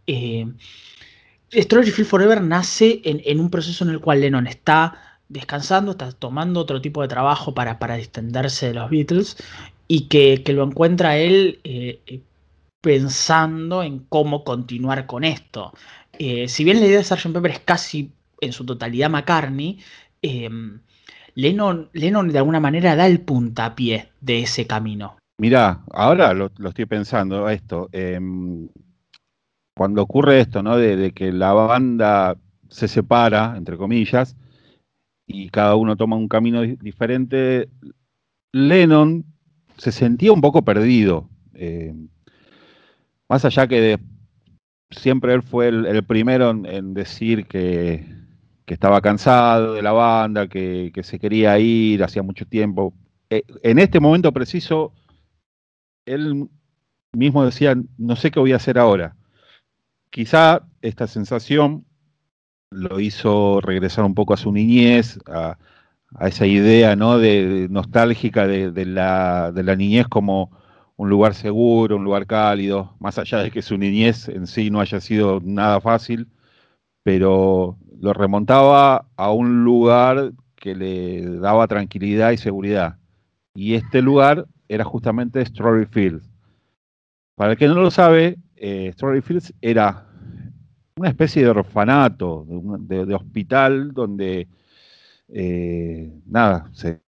Eh, 0.06 0.46
Field 1.50 2.06
Forever 2.06 2.42
nace 2.42 3.00
en, 3.04 3.40
un 3.40 3.50
proceso 3.50 3.84
en 3.84 3.90
el 3.90 4.00
cual 4.00 4.20
Lennon 4.20 4.46
está 4.46 5.05
descansando, 5.28 5.92
está 5.92 6.12
tomando 6.12 6.60
otro 6.60 6.80
tipo 6.80 7.02
de 7.02 7.08
trabajo 7.08 7.54
para, 7.54 7.78
para 7.78 7.96
distenderse 7.96 8.68
de 8.68 8.74
los 8.74 8.90
Beatles 8.90 9.36
y 9.88 10.08
que, 10.08 10.42
lo 10.48 10.64
encuentra 10.64 11.16
él 11.16 11.60
eh, 11.64 12.00
eh, 12.06 12.20
pensando 12.80 13.82
en 13.82 14.00
cómo 14.08 14.44
continuar 14.44 15.06
con 15.06 15.24
esto. 15.24 15.72
si 16.18 16.64
bien 16.64 16.80
la 16.80 16.86
idea 16.86 16.98
de 16.98 17.04
Sgt. 17.04 17.32
Pepper 17.32 17.50
es 17.50 17.60
casi 17.60 18.12
en 18.40 18.52
su 18.52 18.64
totalidad 18.64 19.10
McCartney, 19.10 19.78
Lennon, 21.36 21.90
Lennon 21.92 22.28
de 22.28 22.38
alguna 22.38 22.60
manera 22.60 22.96
da 22.96 23.06
el 23.06 23.20
puntapié 23.20 24.08
de 24.20 24.40
ese 24.40 24.66
camino. 24.66 25.16
Mirá, 25.38 25.82
ahora 25.92 26.32
lo, 26.32 26.50
estoy 26.66 26.86
pensando 26.86 27.48
esto. 27.50 27.90
Em, 27.92 28.68
cuando 29.76 30.02
ocurre 30.02 30.40
esto, 30.40 30.62
¿no? 30.62 30.78
De, 30.78 31.12
que 31.12 31.30
la 31.30 31.52
banda 31.52 32.36
se 32.70 32.88
separa, 32.88 33.54
entre 33.56 33.76
comillas, 33.76 34.34
y 35.26 35.48
cada 35.50 35.76
uno 35.76 35.96
toma 35.96 36.16
un 36.16 36.28
camino 36.28 36.62
diferente, 36.62 37.68
Lennon 38.52 39.24
se 39.76 39.92
sentía 39.92 40.32
un 40.32 40.40
poco 40.40 40.62
perdido. 40.62 41.28
Em, 41.54 42.08
más 43.28 43.44
allá 43.44 43.66
que 43.66 43.98
siempre 44.90 45.34
él 45.34 45.42
fue 45.42 45.68
el, 45.68 46.04
primero 46.04 46.50
en 46.50 46.94
decir 46.94 47.46
que, 47.46 48.04
que 48.66 48.74
estaba 48.74 49.00
cansado 49.00 49.74
de 49.74 49.82
la 49.82 49.92
banda, 49.92 50.48
que, 50.48 50.92
se 51.02 51.18
quería 51.20 51.58
ir 51.58 52.02
hacía 52.02 52.22
mucho 52.22 52.44
tiempo. 52.46 52.92
Eh, 53.30 53.44
en 53.62 53.78
este 53.78 54.00
momento 54.00 54.32
preciso, 54.32 54.92
él 56.04 56.48
mismo 57.12 57.44
decía, 57.44 57.76
no 57.96 58.16
sé 58.16 58.30
qué 58.30 58.40
voy 58.40 58.52
a 58.52 58.56
hacer 58.56 58.78
ahora. 58.78 59.16
Quizá 60.10 60.66
esta 60.82 61.06
sensación 61.06 61.84
lo 62.70 63.00
hizo 63.00 63.60
regresar 63.60 64.04
un 64.04 64.14
poco 64.14 64.34
a 64.34 64.36
su 64.36 64.52
niñez, 64.52 65.18
a, 65.26 65.58
esa 66.20 66.46
idea 66.46 66.96
¿no? 66.96 67.18
de, 67.18 67.66
nostálgica 67.70 68.46
de, 68.46 68.86
la, 68.86 69.52
de 69.52 69.62
la 69.62 69.76
niñez 69.76 70.06
como 70.08 70.50
un 70.96 71.10
lugar 71.10 71.34
seguro, 71.34 71.96
un 71.96 72.04
lugar 72.04 72.26
cálido, 72.26 72.94
más 73.00 73.18
allá 73.18 73.38
de 73.38 73.50
que 73.50 73.62
su 73.62 73.76
niñez 73.76 74.28
en 74.28 74.46
sí 74.46 74.70
no 74.70 74.80
haya 74.80 75.00
sido 75.00 75.40
nada 75.44 75.80
fácil, 75.80 76.28
pero 77.02 77.76
lo 78.00 78.12
remontaba 78.12 79.06
a 79.16 79.30
un 79.30 79.64
lugar 79.64 80.32
que 80.54 80.74
le 80.74 81.38
daba 81.38 81.66
tranquilidad 81.68 82.30
y 82.32 82.38
seguridad. 82.38 82.98
Y 83.54 83.74
este 83.74 84.02
lugar 84.02 84.46
era 84.68 84.84
justamente 84.84 85.44
Strawberry 85.44 85.86
Fields. 85.86 86.30
Para 87.36 87.52
el 87.52 87.58
que 87.58 87.68
no 87.68 87.74
lo 87.74 87.90
sabe, 87.90 88.38
eh, 88.56 88.90
Strawberry 88.94 89.22
Fields 89.22 89.52
era 89.60 90.06
una 90.96 91.10
especie 91.10 91.42
de 91.42 91.50
orfanato, 91.50 92.46
de, 92.48 93.14
hospital 93.14 93.92
donde 93.92 94.48
eh, 95.28 96.10
nada, 96.26 96.70
se, 96.72 97.00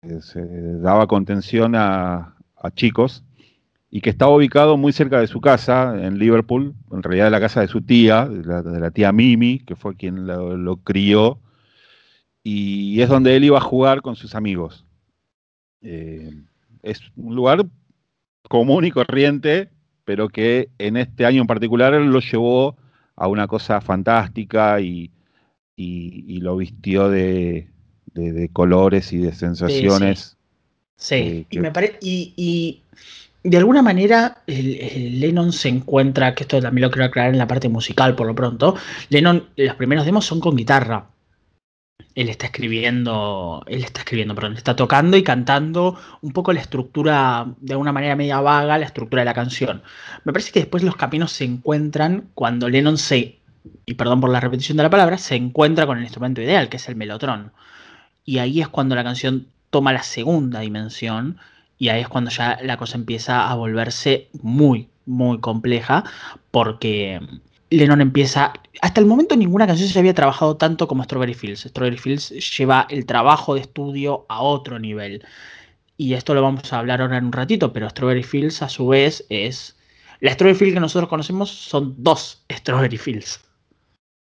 daba 0.81 1.07
contención 1.07 1.75
a 1.75 2.35
chicos 2.75 3.25
y 3.91 4.01
que 4.01 4.11
estaba 4.11 4.35
ubicado 4.35 4.77
muy 4.77 4.93
cerca 4.93 5.21
de 5.21 5.27
su 5.27 5.41
casa, 5.41 5.95
en 6.05 6.19
Liverpool, 6.19 6.75
en 6.93 7.03
realidad 7.03 7.27
de 7.27 7.31
la 7.31 7.41
casa 7.41 7.63
de 7.63 7.69
su 7.69 7.81
tía, 7.81 8.27
de 8.27 8.81
la, 8.81 8.91
tía 8.91 9.13
Mimi, 9.13 9.61
que 9.61 9.77
fue 9.77 9.97
quien 9.97 10.27
lo, 10.27 10.77
crió, 10.79 11.39
y 12.43 13.01
es 13.01 13.09
donde 13.09 13.37
él 13.37 13.45
iba 13.45 13.59
a 13.59 13.63
jugar 13.63 14.03
con 14.03 14.17
sus 14.17 14.35
amigos. 14.35 14.85
Eh, 15.81 16.31
es 16.83 17.01
un 17.17 17.35
lugar 17.35 17.65
común 18.49 18.85
y 18.85 18.91
corriente, 18.91 19.71
pero 20.05 20.29
que 20.29 20.69
en 20.79 20.97
este 20.97 21.25
año 21.25 21.41
en 21.41 21.47
particular 21.47 21.95
lo 21.95 22.21
llevó 22.21 22.77
a 23.19 23.27
una 23.29 23.47
cosa 23.47 23.81
fantástica 23.81 24.81
y, 24.81 25.11
lo 25.77 26.57
vistió 26.57 27.09
de, 27.11 27.69
colores 28.53 29.13
y 29.13 29.19
de 29.19 29.33
sensaciones. 29.33 30.37
Sí, 30.97 31.47
y 31.51 31.59
me 31.61 31.71
parece. 31.71 31.99
y 32.01 32.83
de 33.43 33.57
alguna 33.57 33.83
manera 33.83 34.43
Lennon 34.47 35.53
se 35.53 35.69
encuentra, 35.69 36.35
que 36.35 36.45
esto 36.45 36.61
también 36.61 36.83
lo 36.83 36.91
quiero 36.91 37.07
aclarar 37.07 37.33
en 37.33 37.39
la 37.39 37.47
parte 37.47 37.69
musical 37.69 38.15
por 38.15 38.27
lo 38.27 38.35
pronto, 38.35 38.77
Lennon, 39.09 39.49
los 39.57 39.77
primeros 39.77 40.05
demos 40.05 40.25
son 40.25 40.41
con 40.41 40.57
guitarra. 40.57 41.07
Él 42.15 42.29
está 42.29 42.47
escribiendo, 42.47 43.63
él 43.67 43.85
está 43.85 44.01
escribiendo, 44.01 44.35
perdón, 44.35 44.57
está 44.57 44.75
tocando 44.75 45.17
y 45.17 45.23
cantando 45.23 45.99
un 46.21 46.33
poco 46.33 46.53
la 46.53 46.61
estructura, 46.61 47.47
de 47.61 47.73
alguna 47.75 47.93
manera 47.93 48.17
media 48.17 48.41
vaga, 48.41 48.79
la 48.79 48.87
estructura 48.87 49.23
de 49.23 49.27
la 49.27 49.35
canción. 49.35 49.83
Me 50.25 50.33
parece 50.33 50.53
que 50.53 50.61
después 50.61 50.83
los 50.83 50.97
caminos 50.97 51.33
se 51.33 51.45
encuentran 51.45 52.29
cuando 52.35 52.69
Lennon 52.69 52.99
se, 52.99 53.39
y 53.87 53.95
perdón 53.95 54.21
por 54.21 54.31
la 54.31 54.41
repetición 54.41 54.77
de 54.77 54.83
la 54.85 54.91
palabra, 54.91 55.19
se 55.19 55.37
encuentra 55.37 55.87
con 55.87 55.99
el 55.99 56.05
instrumento 56.05 56.43
ideal, 56.43 56.69
que 56.69 56.79
es 56.79 56.89
el 56.89 56.97
melotrón. 56.97 57.53
Y 58.25 58.39
ahí 58.39 58.61
es 58.61 58.69
cuando 58.69 58.95
la 58.95 59.05
canción 59.05 59.47
toma 59.71 59.93
la 59.93 60.03
segunda 60.03 60.61
dimensión 60.61 61.39
y 61.79 61.89
ahí 61.91 62.01
es 62.01 62.09
cuando 62.09 62.31
ya 62.31 62.59
la 62.63 62.77
cosa 62.77 62.97
empieza 62.97 63.49
a 63.49 63.55
volverse 63.55 64.29
muy, 64.43 64.89
muy 65.07 65.39
compleja, 65.39 66.05
porque 66.51 67.21
Lennon 67.71 68.01
empieza. 68.01 68.53
Hasta 68.81 69.01
el 69.01 69.07
momento 69.07 69.37
ninguna 69.37 69.67
canción 69.67 69.89
se 69.89 69.99
había 69.99 70.15
trabajado 70.15 70.57
tanto 70.57 70.89
como 70.89 71.05
Strawberry 71.05 71.35
Fields. 71.35 71.63
Strawberry 71.63 71.99
Fields 71.99 72.57
lleva 72.57 72.87
el 72.91 73.07
trabajo 73.07 73.55
de 73.55 73.63
estudio 73.63 74.27
a 74.29 74.41
otro 74.41 74.79
nivel. 74.79 75.25
Y 75.97 76.15
esto 76.15 76.35
lo 76.35 76.43
vamos 76.43 76.73
a 76.73 76.79
hablar 76.79 77.01
ahora 77.01 77.19
en 77.19 77.27
un 77.27 77.33
ratito, 77.33 77.73
pero 77.73 77.91
Strawberry 77.91 78.23
Fields 78.23 78.63
a 78.63 78.69
su 78.69 78.89
vez 78.89 79.25
es. 79.29 79.77
La 80.21 80.33
Strawberry 80.33 80.59
Fields 80.59 80.75
que 80.75 80.81
nosotros 80.81 81.09
conocemos 81.09 81.51
son 81.51 81.95
dos 81.99 82.45
Strawberry 82.51 82.99
Fields. 82.99 83.41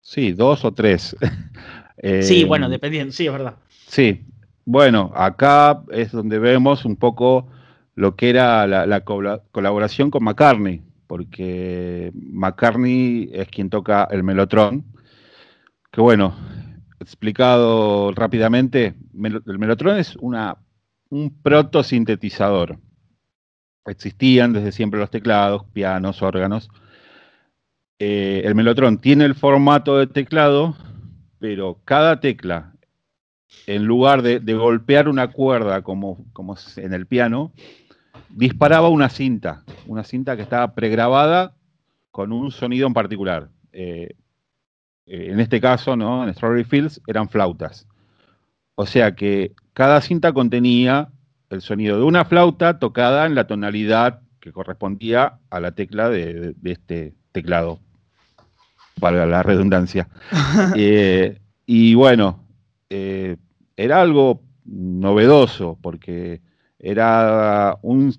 Sí, 0.02 0.32
dos 0.32 0.66
o 0.66 0.74
tres. 0.74 1.16
sí, 2.22 2.44
bueno, 2.44 2.70
dependiendo, 2.70 3.14
sí, 3.14 3.28
es 3.28 3.32
verdad. 3.32 3.56
Sí, 3.88 4.26
bueno, 4.66 5.12
acá 5.16 5.84
es 5.92 6.12
donde 6.12 6.40
vemos 6.40 6.86
un 6.86 6.96
poco 6.96 7.48
lo 7.96 8.16
que 8.16 8.30
era 8.30 8.68
la, 8.68 9.04
colaboración 9.04 10.12
con 10.12 10.24
McCartney, 10.24 10.82
porque 11.12 12.10
McCartney 12.14 13.32
es 13.34 13.50
quien 13.50 13.70
toca 13.70 14.08
el 14.12 14.24
melotron, 14.24 14.86
que 15.92 16.00
bueno, 16.00 16.34
explicado 17.02 18.14
rápidamente, 18.14 18.96
el 19.14 19.60
melotron 19.60 19.98
es 19.98 20.16
una, 20.16 20.56
un 21.10 21.42
protosintetizador. 21.44 22.80
Existían 23.86 24.54
desde 24.54 24.72
siempre 24.72 25.02
los 25.02 25.10
teclados, 25.10 25.66
pianos, 25.74 26.22
órganos. 26.22 26.70
Eh, 28.00 28.44
el 28.46 28.56
melotron 28.56 28.98
tiene 28.98 29.26
el 29.26 29.36
formato 29.36 29.98
de 29.98 30.08
teclado, 30.08 30.78
pero 31.40 31.82
cada 31.84 32.22
tecla 32.22 32.72
en 33.68 33.84
lugar 33.84 34.22
de, 34.22 34.40
golpear 34.54 35.10
una 35.10 35.30
cuerda 35.30 35.82
como, 35.82 36.26
como, 36.32 36.56
en 36.78 36.94
el 36.94 37.06
piano, 37.06 37.52
disparaba 38.34 38.90
una 38.90 39.10
cinta, 39.10 39.64
una 39.88 40.04
cinta 40.04 40.36
que 40.36 40.44
estaba 40.44 40.74
pregrabada 40.74 41.56
con 42.12 42.32
un 42.32 42.52
sonido 42.52 42.88
en 42.88 42.94
particular. 42.94 43.50
Eh, 43.72 44.16
eh, 45.06 45.28
en 45.32 45.40
este 45.40 45.60
caso, 45.60 45.96
¿no? 45.96 46.24
En 46.24 46.34
Strawberry 46.34 46.64
Fields 46.64 47.02
eran 47.08 47.30
flautas. 47.30 47.88
O 48.76 48.86
sea 48.86 49.16
que 49.16 49.54
cada 49.74 50.02
cinta 50.02 50.34
contenía 50.34 51.10
el 51.50 51.62
sonido 51.62 51.98
de 51.98 52.04
una 52.04 52.26
flauta 52.26 52.80
tocada 52.80 53.26
en 53.26 53.36
la 53.36 53.46
tonalidad 53.46 54.22
que 54.40 54.52
correspondía 54.52 55.40
a 55.50 55.60
la 55.60 55.74
tecla 55.74 56.10
de, 56.10 56.56
este 56.64 57.14
teclado, 57.32 57.80
valga 58.98 59.26
la 59.26 59.44
redundancia. 59.44 60.08
Eh, 60.76 61.40
y 61.66 61.94
bueno, 61.94 62.44
eh, 62.90 63.38
era 63.78 64.02
algo 64.02 64.42
novedoso 64.66 65.78
porque 65.82 66.42
era 66.82 67.78
un 67.82 68.14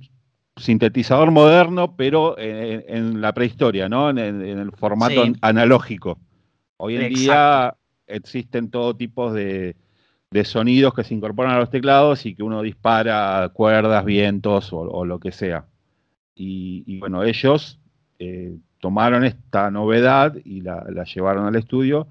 sintetizador 0.57 1.31
moderno, 1.31 1.97
pero 1.97 2.37
en, 2.39 3.21
la 3.21 3.33
prehistoria, 3.35 3.89
¿no? 3.89 4.11
En, 4.11 4.19
el 4.19 4.71
formato 4.73 5.25
analógico. 5.41 6.19
Hoy 6.77 6.97
en 6.97 7.13
día 7.13 7.77
existen 8.07 8.71
todo 8.71 8.95
tipo 8.97 9.33
de, 9.33 9.77
sonidos 10.45 10.95
que 10.95 11.05
se 11.05 11.15
incorporan 11.15 11.55
a 11.55 11.59
los 11.59 11.71
teclados 11.71 12.25
y 12.27 12.35
que 12.35 12.43
uno 12.43 12.63
dispara 12.63 13.51
cuerdas, 13.53 14.05
vientos 14.05 14.73
o, 14.73 15.05
lo 15.05 15.19
que 15.19 15.33
sea. 15.33 15.67
Y, 16.35 16.99
bueno, 16.99 17.23
ellos 17.25 17.81
eh, 18.19 18.57
tomaron 18.81 19.25
esta 19.25 19.71
novedad 19.71 20.37
y 20.45 20.61
la, 20.61 20.85
llevaron 21.05 21.47
al 21.47 21.57
estudio. 21.57 22.07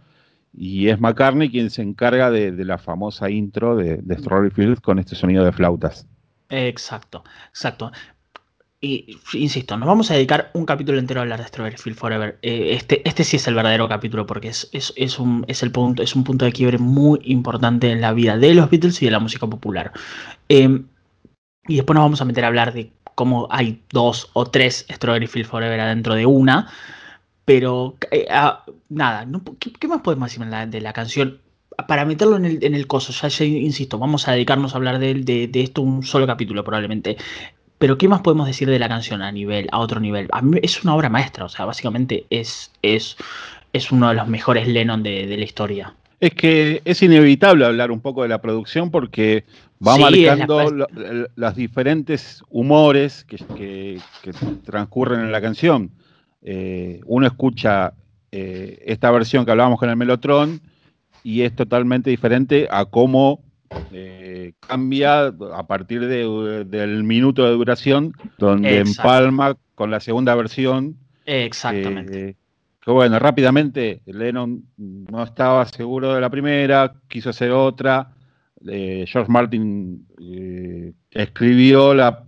Y 0.53 0.90
es 0.90 0.99
McCartney 0.99 1.49
quien 1.49 1.69
se 1.69 1.82
encarga 1.82 2.30
de, 2.30 2.52
la 2.65 2.78
famosa 2.78 3.30
intro 3.30 3.78
de, 3.78 3.98
de 3.98 4.18
Strawberry 4.18 4.52
Fields 4.52 4.82
con 4.82 4.99
este 4.99 5.15
sonido 5.15 5.45
de 5.45 5.53
flautas. 5.53 6.07
Exacto, 6.52 7.23
exacto. 7.49 7.91
Y 8.84 9.19
insisto, 9.34 9.78
nos 9.78 9.88
vamos 9.88 10.10
a 10.10 10.15
dedicar 10.15 10.49
un 10.53 10.65
capítulo 10.65 10.98
entero 10.98 11.19
a 11.19 11.23
hablar 11.23 11.40
de 11.40 11.48
Strawberry 11.48 11.78
Field 11.78 11.98
Forever. 11.98 12.40
Eh, 12.41 12.73
este, 12.73 13.07
este 13.07 13.23
sí 13.23 13.38
es 13.38 13.48
el 13.48 13.53
verdadero 13.53 13.88
capítulo 13.88 14.26
porque 14.26 14.48
es, 14.48 14.69
es, 14.73 15.19
un, 15.19 15.45
es, 15.48 15.61
el 15.61 15.72
punto, 15.72 16.02
es 16.02 16.15
un 16.15 16.23
punto 16.23 16.45
de 16.45 16.52
quiebre 16.52 16.80
muy 16.80 17.19
importante 17.26 17.91
en 17.91 18.02
la 18.02 18.11
vida 18.11 18.38
de 18.38 18.56
los 18.56 18.72
Beatles 18.72 18.99
y 19.03 19.06
de 19.06 19.11
la 19.11 19.19
música 19.19 19.45
popular. 19.45 19.91
Em, 20.49 20.88
y 21.68 21.76
después 21.76 21.94
nos 21.94 22.06
vamos 22.06 22.22
a 22.22 22.26
meter 22.26 22.44
a 22.44 22.48
hablar 22.48 22.73
de 22.73 22.91
cómo 23.14 23.48
hay 23.52 23.84
dos 23.91 24.32
o 24.34 24.45
tres 24.45 24.88
Strawberry 24.90 25.28
Field 25.28 25.48
Forever 25.48 25.80
adentro 25.80 26.15
de 26.15 26.26
una. 26.26 26.68
Pero 27.45 27.98
eh, 28.10 28.26
ah, 28.32 28.65
nada, 28.90 29.28
¿qué, 29.60 29.88
más 29.88 30.02
podemos 30.02 30.32
decir 30.32 30.44
de 30.45 30.82
la 30.82 30.94
canción? 30.94 31.40
Para 31.88 32.06
meterlo 32.06 32.38
en 32.38 32.45
el, 32.45 32.64
en 32.64 32.76
el 32.76 32.88
coso, 32.88 33.14
ya, 33.14 33.45
insisto, 33.45 33.98
vamos 33.98 34.28
a 34.28 34.34
dedicarnos 34.34 34.74
a 34.74 34.78
hablar 34.78 34.99
de, 34.99 35.16
de, 35.16 35.48
de 35.48 35.62
esto 35.62 35.82
un 35.82 36.03
solo 36.03 36.28
capítulo 36.28 36.64
probablemente. 36.64 37.18
Pero 37.82 37.98
¿qué 37.98 38.08
más 38.08 38.22
podemos 38.22 38.45
decir 38.45 38.70
de 38.70 38.78
la 38.78 38.88
canción 38.88 39.24
a 39.24 39.32
nivel, 39.32 39.68
a 39.72 39.80
otro 39.80 39.99
nivel? 39.99 40.28
A 40.34 40.44
mí 40.44 40.60
es 40.62 40.84
una 40.84 40.94
obra 40.94 41.10
maestra, 41.10 41.45
o 41.45 41.49
sea, 41.49 41.66
básicamente 41.66 42.28
es, 42.30 42.72
es, 42.84 43.18
es 43.74 43.91
uno 43.91 44.10
de 44.10 44.14
los 44.14 44.28
mejores 44.28 44.68
Lennon 44.68 45.02
de, 45.02 45.36
la 45.36 45.44
historia. 45.44 45.95
Es 46.20 46.30
que 46.36 46.84
es 46.86 47.02
inevitable 47.02 47.66
hablar 47.66 47.90
un 47.90 47.99
poco 47.99 48.22
de 48.22 48.30
la 48.30 48.40
producción 48.40 48.91
porque 48.91 49.45
va 49.84 49.98
marcando 49.98 50.88
los 51.36 51.56
diferentes 51.56 52.44
humores 52.52 53.26
que, 53.26 53.99
transcurren 54.64 55.22
en 55.22 55.32
la 55.32 55.41
canción. 55.41 55.90
Eh, 56.44 57.02
uno 57.08 57.26
escucha 57.26 57.94
eh, 58.32 58.80
esta 58.86 59.10
versión 59.10 59.44
que 59.44 59.49
hablábamos 59.49 59.80
con 59.80 59.90
el 59.90 59.95
Melotron 59.95 60.62
y 61.23 61.41
es 61.41 61.56
totalmente 61.56 62.10
diferente 62.10 62.68
a 62.72 62.85
cómo 62.85 63.43
eh, 63.91 64.53
cambia 64.60 65.27
a 65.27 65.68
partir 65.68 66.07
del 66.07 67.03
minuto 67.03 67.45
de 67.45 67.52
duración, 67.52 68.14
donde 68.38 68.80
empalma 68.80 69.56
con 69.76 69.91
la 69.91 69.99
segunda 69.99 70.35
versión. 70.35 70.98
Exactamente. 71.26 72.35
que 72.81 72.91
bueno, 72.91 73.19
rápidamente 73.19 74.02
Lennon 74.06 74.64
no 74.77 75.23
estaba 75.23 75.65
seguro 75.65 76.14
de 76.14 76.22
la 76.22 76.30
primera, 76.30 76.93
quiso 77.07 77.30
hacer 77.30 77.52
otra. 77.52 78.11
Eh, 78.68 79.06
George 79.07 79.31
Martin 79.31 80.06
eh, 80.22 80.93
escribió 81.10 81.93
la, 81.93 82.26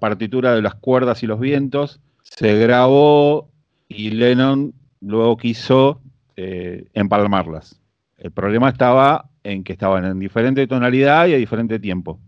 partitura 0.00 0.54
de 0.54 0.62
las 0.62 0.74
cuerdas 0.76 1.22
y 1.22 1.26
los 1.26 1.40
vientos, 1.40 2.00
se 2.22 2.56
grabó 2.58 3.50
y 3.88 4.10
Lennon 4.10 4.74
luego 5.00 5.36
quiso 5.36 6.00
empalmarlas. 6.36 7.81
El 8.22 8.30
problema 8.30 8.68
estaba 8.68 9.30
en 9.42 9.64
que 9.64 9.72
estaban 9.72 10.04
en 10.04 10.20
diferente 10.20 10.64
tonalidad 10.68 11.26
y 11.26 11.34
a 11.34 11.38
diferente 11.38 11.80
tiempo. 11.80 12.20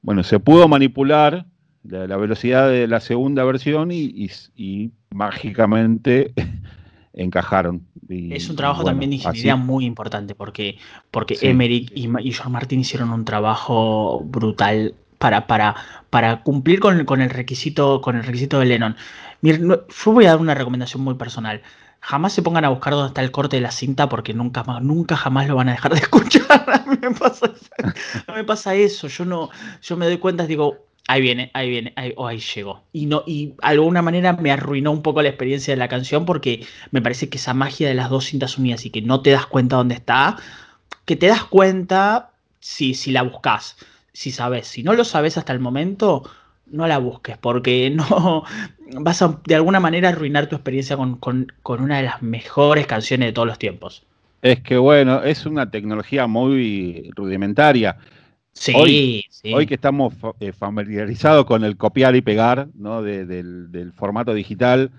Bueno, 0.00 0.22
se 0.22 0.38
pudo 0.38 0.68
manipular 0.68 1.44
la, 1.82 2.16
velocidad 2.16 2.70
de 2.70 2.86
la 2.86 3.00
segunda 3.00 3.42
versión 3.42 3.90
y, 3.90 4.92
mágicamente 5.10 6.32
encajaron. 7.12 7.84
es 8.08 8.48
un 8.48 8.54
trabajo 8.54 8.84
también 8.84 9.10
de 9.10 9.16
ingeniería 9.16 9.56
muy 9.56 9.86
importante 9.86 10.36
porque, 10.36 10.78
porque 11.10 11.36
Emmerich 11.42 11.90
y, 11.92 12.06
y 12.06 12.32
George 12.32 12.50
Martin 12.50 12.78
hicieron 12.78 13.10
un 13.10 13.24
trabajo 13.24 14.22
brutal 14.24 14.94
para, 15.18 15.48
para, 15.48 15.74
para 16.10 16.44
cumplir 16.44 16.78
con, 16.78 17.20
el 17.20 17.30
requisito, 17.30 18.00
con 18.00 18.14
el 18.14 18.22
requisito 18.22 18.60
de 18.60 18.66
Lennon. 18.66 18.94
yo 19.42 20.12
voy 20.12 20.26
a 20.26 20.30
dar 20.30 20.38
una 20.38 20.54
recomendación 20.54 21.02
muy 21.02 21.14
personal 21.14 21.62
jamás 22.00 22.32
se 22.32 22.42
pongan 22.42 22.64
a 22.64 22.68
buscar 22.70 22.92
dónde 22.92 23.08
está 23.08 23.22
el 23.22 23.30
corte 23.30 23.56
de 23.56 23.62
la 23.62 23.70
cinta 23.70 24.08
porque 24.08 24.34
nunca, 24.34 24.62
nunca 24.80 25.16
jamás 25.16 25.48
lo 25.48 25.56
van 25.56 25.68
a 25.68 25.72
dejar 25.72 25.94
de 25.94 26.00
escuchar. 26.02 26.70
A 26.70 26.84
me 28.32 28.44
pasa 28.44 28.74
eso. 28.74 29.08
Yo 29.08 29.24
no, 29.24 29.50
yo 29.82 29.96
me 29.96 30.06
doy 30.06 30.18
cuenta 30.18 30.46
digo, 30.46 30.86
ahí 31.08 31.22
viene, 31.22 31.50
ahí 31.54 31.70
viene, 31.70 31.92
ahí, 31.96 32.12
oh, 32.16 32.26
ahí 32.26 32.38
llegó. 32.38 32.82
Y 32.92 33.06
no, 33.06 33.24
y 33.26 33.46
de 33.46 33.54
alguna 33.62 34.02
manera 34.02 34.34
me 34.34 34.52
arruinó 34.52 34.92
un 34.92 35.02
poco 35.02 35.22
la 35.22 35.28
experiencia 35.30 35.72
de 35.72 35.78
la 35.78 35.88
canción 35.88 36.24
porque 36.24 36.66
me 36.90 37.02
parece 37.02 37.28
que 37.28 37.38
esa 37.38 37.54
magia 37.54 37.88
de 37.88 37.94
las 37.94 38.10
dos 38.10 38.26
cintas 38.26 38.58
unidas 38.58 38.84
y 38.86 38.90
que 38.90 39.02
no 39.02 39.22
te 39.22 39.30
das 39.30 39.46
cuenta 39.46 39.76
dónde 39.76 39.94
está, 39.94 40.36
que 41.04 41.16
te 41.16 41.26
das 41.26 41.44
cuenta 41.44 42.30
si, 42.60 42.94
si 42.94 43.10
la 43.10 43.22
buscas, 43.22 43.76
si 44.12 44.30
sabes. 44.30 44.68
Si 44.68 44.82
no 44.82 44.92
lo 44.92 45.04
sabes 45.04 45.38
hasta 45.38 45.52
el 45.52 45.60
momento, 45.60 46.28
no 46.66 46.86
la 46.86 46.98
busques, 46.98 47.38
porque 47.38 47.90
no 47.94 48.44
vas 48.92 49.22
a 49.22 49.40
de 49.46 49.54
alguna 49.54 49.80
manera 49.80 50.08
arruinar 50.10 50.48
tu 50.48 50.56
experiencia 50.56 50.96
con, 50.96 51.52
una 51.64 51.98
de 51.98 52.02
las 52.04 52.22
mejores 52.22 52.86
canciones 52.86 53.28
de 53.28 53.32
todos 53.32 53.48
los 53.48 53.58
tiempos. 53.58 54.04
Es 54.42 54.60
que 54.60 54.78
bueno, 54.78 55.22
es 55.22 55.46
una 55.46 55.70
tecnología 55.70 56.26
muy 56.26 57.10
rudimentaria. 57.14 57.96
Sí, 58.52 58.72
hoy, 58.74 59.24
hoy 59.52 59.66
que 59.66 59.74
estamos 59.74 60.14
eh, 60.40 60.52
familiarizados 60.52 61.44
con 61.44 61.64
el 61.64 61.76
copiar 61.76 62.16
y 62.16 62.22
pegar 62.22 62.68
¿no? 62.74 63.02
del, 63.02 63.92
formato 63.94 64.34
digital, 64.34 64.90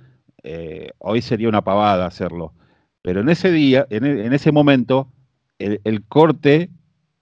eh, 0.43 0.91
hoy 0.99 1.21
sería 1.21 1.49
una 1.49 1.63
pavada 1.63 2.05
hacerlo. 2.05 2.53
Pero 3.01 3.21
en 3.21 3.29
ese 3.29 3.51
día, 3.51 3.85
en, 3.89 4.05
e, 4.05 4.35
ese 4.35 4.51
momento, 4.51 5.09
el 5.57 6.03
corte 6.03 6.69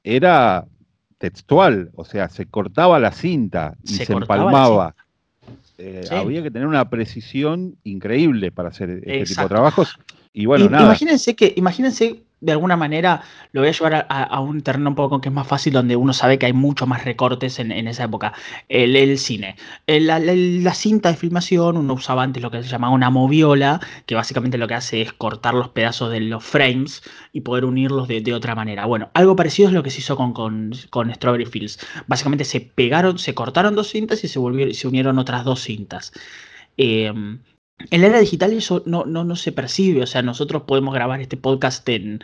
era 0.03 0.67
textual, 1.17 1.91
o 1.95 2.05
sea, 2.05 2.29
se 2.29 2.45
cortaba 2.45 2.99
la 2.99 3.11
cinta 3.11 3.75
y 3.83 3.93
se, 3.93 4.13
empalmaba. 4.13 4.95
Eh, 5.77 6.05
había 6.09 6.41
que 6.41 6.51
tener 6.51 6.67
una 6.67 6.89
precisión 6.89 7.77
increíble 7.83 8.51
para 8.51 8.69
hacer 8.69 9.01
este 9.05 9.25
tipo 9.25 9.41
de 9.43 9.47
trabajos. 9.47 9.99
Y 10.33 10.45
bueno, 10.45 10.69
nada. 10.69 10.85
Imagínense 10.85 11.35
que, 11.35 11.53
imagínense 11.55 12.23
de 12.39 12.51
alguna 12.51 12.77
manera 12.77 13.23
lo 13.51 13.61
voy 13.61 13.69
a 13.69 13.71
llevar 13.71 14.05
a, 14.09 14.39
un 14.39 14.61
terreno 14.61 14.89
un 14.89 14.95
poco 14.95 15.21
que 15.21 15.29
es 15.29 15.35
más 15.35 15.47
fácil, 15.47 15.73
donde 15.73 15.95
uno 15.95 16.13
sabe 16.13 16.37
que 16.37 16.45
hay 16.45 16.53
mucho 16.53 16.85
más 16.85 17.03
recortes 17.03 17.59
en, 17.59 17.71
esa 17.71 18.03
época. 18.03 18.33
El, 18.69 19.17
cine. 19.17 19.55
la, 19.87 20.73
cinta 20.73 21.09
de 21.09 21.15
filmación, 21.15 21.77
uno 21.77 21.93
usaba 21.93 22.23
antes 22.23 22.43
lo 22.43 22.51
que 22.51 22.61
se 22.61 22.69
llamaba 22.69 22.93
una 22.93 23.09
moviola, 23.09 23.79
que 24.05 24.15
básicamente 24.15 24.57
lo 24.57 24.67
que 24.67 24.75
hace 24.75 25.01
es 25.01 25.13
cortar 25.13 25.53
los 25.53 25.69
pedazos 25.69 26.11
de 26.11 26.19
los 26.19 26.43
frames 26.43 27.01
y 27.33 27.41
poder 27.41 27.65
unirlos 27.65 28.07
de, 28.07 28.33
otra 28.33 28.55
manera. 28.55 28.85
Bueno, 28.85 29.09
algo 29.13 29.35
parecido 29.35 29.69
es 29.69 29.73
lo 29.73 29.83
que 29.83 29.89
se 29.89 29.99
hizo 29.99 30.15
con, 30.15 30.33
con, 30.33 31.13
Strawberry 31.13 31.45
Fields. 31.45 31.79
Básicamente 32.07 32.45
se 32.45 32.61
pegaron, 32.61 33.17
se 33.17 33.33
cortaron 33.33 33.75
dos 33.75 33.89
cintas 33.89 34.23
y 34.23 34.27
se, 34.27 34.37
volvieron, 34.39 34.73
se 34.73 34.87
unieron 34.87 35.17
otras 35.17 35.43
dos 35.43 35.61
cintas. 35.61 36.11
Eh, 36.77 37.11
en 37.91 38.01
la 38.01 38.07
era 38.07 38.19
digital 38.19 38.53
eso 38.53 38.83
no, 38.85 39.05
no, 39.05 39.23
no 39.23 39.35
se 39.35 39.51
percibe, 39.51 40.03
o 40.03 40.07
sea, 40.07 40.21
nosotros 40.21 40.63
podemos 40.63 40.93
grabar 40.93 41.21
este 41.21 41.37
podcast 41.37 41.87
en, 41.89 42.23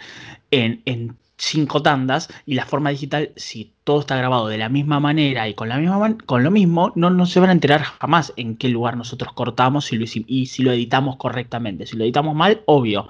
en, 0.52 1.16
cinco 1.36 1.82
tandas 1.82 2.30
y 2.46 2.54
la 2.54 2.66
forma 2.66 2.92
digital, 2.92 3.32
si 3.36 3.74
todo 3.84 4.00
está 4.00 4.16
grabado 4.16 4.48
de 4.48 4.58
la 4.58 4.70
misma 4.70 5.00
manera 5.00 5.50
y 5.50 5.56
con, 5.56 5.68
la 5.68 5.78
misma 5.78 6.16
con 6.26 6.44
lo 6.44 6.52
mismo, 6.52 6.94
no, 6.96 7.10
no 7.10 7.26
se 7.26 7.40
van 7.40 7.50
a 7.50 7.54
enterar 7.54 7.82
jamás 7.82 8.32
en 8.38 8.56
qué 8.56 8.70
lugar 8.70 8.96
nosotros 8.96 9.34
cortamos 9.34 9.92
y, 9.92 10.24
y 10.28 10.46
si 10.46 10.64
lo 10.64 10.72
editamos 10.72 11.18
correctamente. 11.18 11.86
Si 11.86 11.98
lo 11.98 12.06
editamos 12.06 12.36
mal, 12.36 12.62
obvio. 12.66 13.10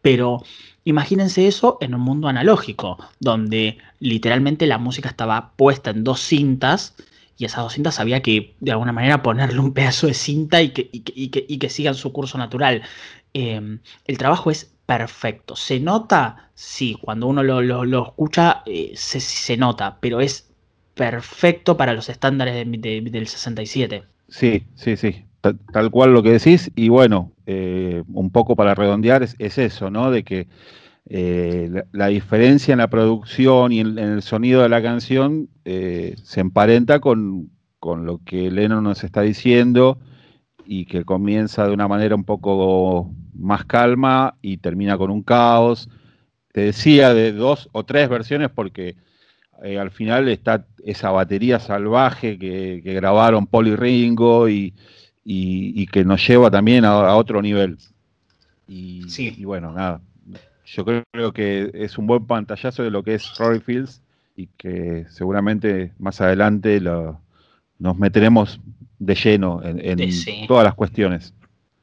Pero 0.00 0.44
imagínense 0.84 1.48
eso 1.48 1.78
en 1.80 1.94
un 1.94 2.02
mundo 2.02 2.28
analógico, 2.28 2.98
donde 3.18 3.78
literalmente 3.98 4.66
la 4.66 4.78
música 4.78 5.08
estaba 5.08 5.52
puesta 5.56 5.90
en 5.90 6.04
dos 6.04 6.20
cintas 6.20 6.94
y 7.38 7.44
esas 7.44 7.62
dos 7.62 7.74
cintas 7.74 8.00
había 8.00 8.22
que 8.22 8.54
de 8.60 8.72
alguna 8.72 8.92
manera 8.92 9.22
ponerle 9.22 9.60
un 9.60 9.72
pedazo 9.74 10.06
de 10.06 10.14
cinta 10.14 10.62
y 10.62 10.70
que, 10.70 10.88
y 10.92 11.58
que, 11.58 11.68
sigan 11.68 11.94
su 11.94 12.12
curso 12.12 12.38
natural. 12.38 12.82
Em, 13.34 13.80
el 14.06 14.18
trabajo 14.18 14.50
es 14.50 14.72
perfecto. 14.86 15.56
¿Se 15.56 15.80
nota? 15.80 16.50
Sí, 16.54 16.96
cuando 17.00 17.26
uno 17.26 17.42
lo, 17.42 18.04
escucha 18.04 18.62
eh, 18.66 18.92
se, 18.94 19.56
nota, 19.56 19.98
pero 20.00 20.20
es 20.20 20.50
perfecto 20.94 21.76
para 21.76 21.92
los 21.92 22.08
estándares 22.08 22.66
del 22.66 23.26
67. 23.26 24.04
Sí, 24.28 24.64
sí, 24.74 24.96
sí, 24.96 25.24
tal 25.72 25.90
cual 25.90 26.12
lo 26.12 26.22
que 26.22 26.32
decís, 26.32 26.70
y 26.74 26.88
bueno, 26.88 27.32
eh, 27.46 28.02
un 28.12 28.30
poco 28.30 28.56
para 28.56 28.74
redondear 28.74 29.22
es, 29.22 29.36
eso, 29.38 29.90
¿no? 29.90 30.10
De 30.10 30.24
que 30.24 30.48
eh, 31.08 31.84
la, 31.92 32.08
diferencia 32.08 32.72
en 32.72 32.78
la 32.78 32.90
producción 32.90 33.72
y 33.72 33.80
en, 33.80 33.98
el 33.98 34.22
sonido 34.22 34.62
de 34.62 34.68
la 34.68 34.82
canción 34.82 35.48
eh, 35.64 36.16
se 36.22 36.40
emparenta 36.40 36.98
con, 36.98 37.50
lo 37.80 38.20
que 38.24 38.50
Lennon 38.50 38.82
nos 38.82 39.04
está 39.04 39.22
diciendo 39.22 39.98
y 40.64 40.86
que 40.86 41.04
comienza 41.04 41.68
de 41.68 41.72
una 41.72 41.86
manera 41.86 42.16
un 42.16 42.24
poco 42.24 43.12
más 43.32 43.64
calma 43.64 44.36
y 44.42 44.56
termina 44.56 44.98
con 44.98 45.12
un 45.12 45.22
caos. 45.22 45.88
Te 46.52 46.62
decía 46.62 47.14
de 47.14 47.32
dos 47.32 47.68
o 47.70 47.84
tres 47.84 48.08
versiones 48.08 48.50
porque 48.50 48.96
al 49.62 49.92
final 49.92 50.28
está 50.28 50.66
esa 50.84 51.12
batería 51.12 51.60
salvaje 51.60 52.38
que, 52.38 52.80
grabaron 52.82 53.46
Paul 53.46 53.68
y 53.68 53.76
Ringo 53.76 54.48
y, 54.48 54.74
y, 55.24 55.86
que 55.86 56.04
nos 56.04 56.26
lleva 56.26 56.50
también 56.50 56.84
a, 56.84 57.14
otro 57.14 57.40
nivel. 57.40 57.78
Y, 58.66 59.04
y, 59.16 59.44
bueno, 59.44 59.72
nada, 59.72 60.00
yo 60.66 60.84
creo 60.84 61.32
que 61.32 61.70
es 61.74 61.96
un 61.96 62.06
buen 62.06 62.26
pantallazo 62.26 62.82
de 62.82 62.90
lo 62.90 63.02
que 63.02 63.14
es 63.14 63.34
Rory 63.38 63.60
Fields 63.60 64.02
y 64.34 64.48
que 64.58 65.06
seguramente 65.08 65.92
más 65.98 66.20
adelante 66.20 66.80
lo, 66.80 67.20
nos 67.78 67.96
meteremos 67.96 68.60
de 68.98 69.14
lleno 69.14 69.60
en, 69.62 69.98
todas 70.48 70.64
las 70.64 70.74
cuestiones. 70.74 71.32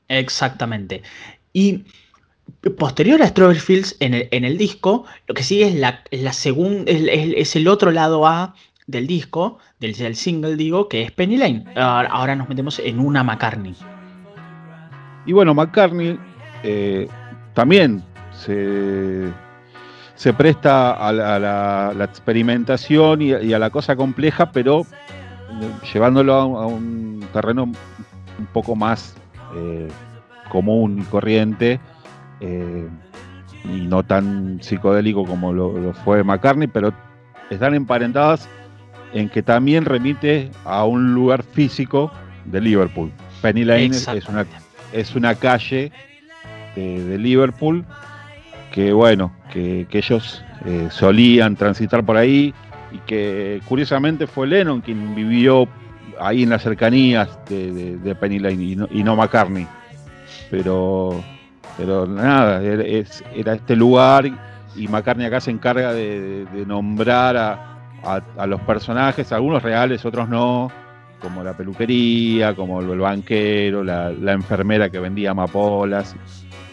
Exactamente. 0.10 1.02
Y 1.54 1.86
posterior 2.78 3.22
a 3.22 3.28
Strawberry 3.28 3.60
Fields 3.60 3.96
en 4.00 4.14
el, 4.14 4.28
en 4.32 4.44
el 4.44 4.58
disco, 4.58 5.06
lo 5.28 5.34
que 5.34 5.44
sigue 5.44 5.68
es 5.68 5.76
la, 5.76 6.04
la 6.12 6.32
es, 6.32 7.56
el 7.56 7.68
otro 7.68 7.92
lado 7.92 8.28
A 8.28 8.54
del 8.86 9.08
disco, 9.08 9.60
del, 9.80 9.94
del, 9.94 10.16
single, 10.16 10.58
digo, 10.58 10.90
que 10.90 11.04
es 11.04 11.12
Penny 11.12 11.38
Lane. 11.38 11.66
Ahora, 11.76 12.36
nos 12.36 12.50
metemos 12.50 12.80
en 12.80 13.00
una 13.00 13.24
McCartney. 13.24 13.76
Y 15.26 15.32
bueno, 15.32 15.54
McCartney 15.54 16.20
eh, 16.64 17.08
también 17.54 18.04
se, 18.36 19.32
se, 20.16 20.34
presta 20.34 20.94
a 20.94 21.12
la, 21.12 22.04
experimentación 22.04 23.22
y, 23.22 23.54
a 23.54 23.60
la 23.60 23.70
cosa 23.70 23.96
compleja, 23.96 24.52
pero 24.52 24.82
eh, 24.82 25.72
llevándolo 25.94 26.34
a, 26.34 26.68
un 26.68 27.26
terreno 27.34 27.64
un 27.64 28.46
poco 28.52 28.76
más 28.76 29.16
eh, 29.56 29.88
común 30.50 31.00
y 31.00 31.04
corriente. 31.04 31.80
y 32.42 33.82
no 33.88 34.04
tan 34.04 34.62
psicodélico 34.62 35.26
como 35.26 35.54
lo, 35.54 35.78
lo 35.78 35.94
fue 35.94 36.24
McCartney, 36.24 36.68
pero 36.68 36.94
están 37.50 37.74
emparentadas 37.74 38.50
en 39.14 39.30
que 39.30 39.42
también 39.44 39.86
remite 39.86 40.52
a 40.66 40.86
un 40.86 41.14
lugar 41.14 41.44
físico 41.44 42.12
de 42.46 42.62
Liverpool. 42.62 43.12
Penny 43.42 43.64
Lane 43.64 43.88
es 43.88 44.28
una, 44.28 44.46
es 44.92 45.16
una 45.16 45.36
calle 45.36 45.92
de, 46.76 47.18
Liverpool 47.18 47.86
que, 48.74 48.92
bueno, 48.92 49.32
que, 49.52 49.88
ellos 49.90 50.44
eh, 50.66 50.88
solían 50.90 51.56
transitar 51.56 52.04
por 52.04 52.18
ahí 52.18 52.54
y 52.92 52.98
que 53.06 53.62
curiosamente 53.66 54.28
fue 54.28 54.48
Lennon 54.48 54.82
quien 54.82 55.16
vivió 55.16 55.68
ahí 56.20 56.44
en 56.44 56.50
las 56.50 56.64
cercanías 56.64 57.40
de, 57.48 58.18
Penny 58.20 58.40
Lane 58.40 58.88
y 58.92 59.04
no, 59.04 59.16
McCartney. 59.16 59.68
Pero, 60.50 61.24
pero 61.78 62.06
nada, 62.06 62.62
era, 62.62 62.84
era 63.34 63.54
este 63.54 63.76
lugar 63.76 64.26
y 64.76 64.88
McCartney 64.88 65.28
acá 65.28 65.40
se 65.40 65.52
encarga 65.52 65.94
de 65.94 66.66
nombrar 66.68 67.38
a, 67.38 67.74
a, 68.04 68.48
los 68.48 68.62
personajes, 68.62 69.32
algunos 69.32 69.64
reales, 69.64 70.06
otros 70.06 70.28
no, 70.28 70.72
como 71.22 71.44
la 71.44 71.56
peluquería, 71.56 72.54
como 72.56 72.82
el, 72.82 73.00
banquero, 73.00 73.84
la, 73.84 74.12
enfermera 74.32 74.90
que 74.90 75.00
vendía 75.00 75.32
amapolas. 75.32 76.16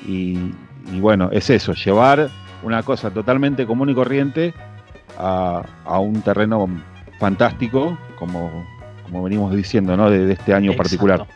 Y, 0.06 0.52
bueno, 0.98 1.28
es 1.32 1.50
eso, 1.50 1.74
llevar 1.74 2.28
una 2.62 2.82
cosa 2.82 3.10
totalmente 3.10 3.66
común 3.66 3.90
y 3.90 3.94
corriente 3.94 4.54
a, 5.18 5.62
un 5.98 6.22
terreno 6.22 6.68
fantástico, 7.18 7.96
como, 8.18 8.66
como 9.04 9.22
venimos 9.22 9.54
diciendo, 9.54 9.96
¿no? 9.96 10.10
De, 10.10 10.32
este 10.32 10.54
año 10.54 10.74
particular. 10.74 11.26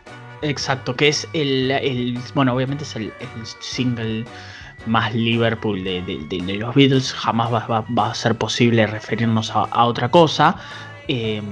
Exacto, 0.43 0.95
que 0.97 1.09
es 1.09 1.29
el, 1.33 2.19
bueno, 2.35 2.55
obviamente 2.55 2.85
es 2.85 2.97
el 2.97 3.13
single 3.61 4.25
más 4.87 5.15
Liverpool 5.15 5.83
de, 5.83 6.03
los 6.59 6.75
Beatles, 6.75 7.13
jamás 7.13 7.51
va, 7.53 7.85
a 8.07 8.15
ser 8.15 8.37
posible 8.37 8.87
referirnos 8.87 9.51
a, 9.55 9.85
otra 9.85 10.11
cosa. 10.11 10.57
Em, 11.09 11.45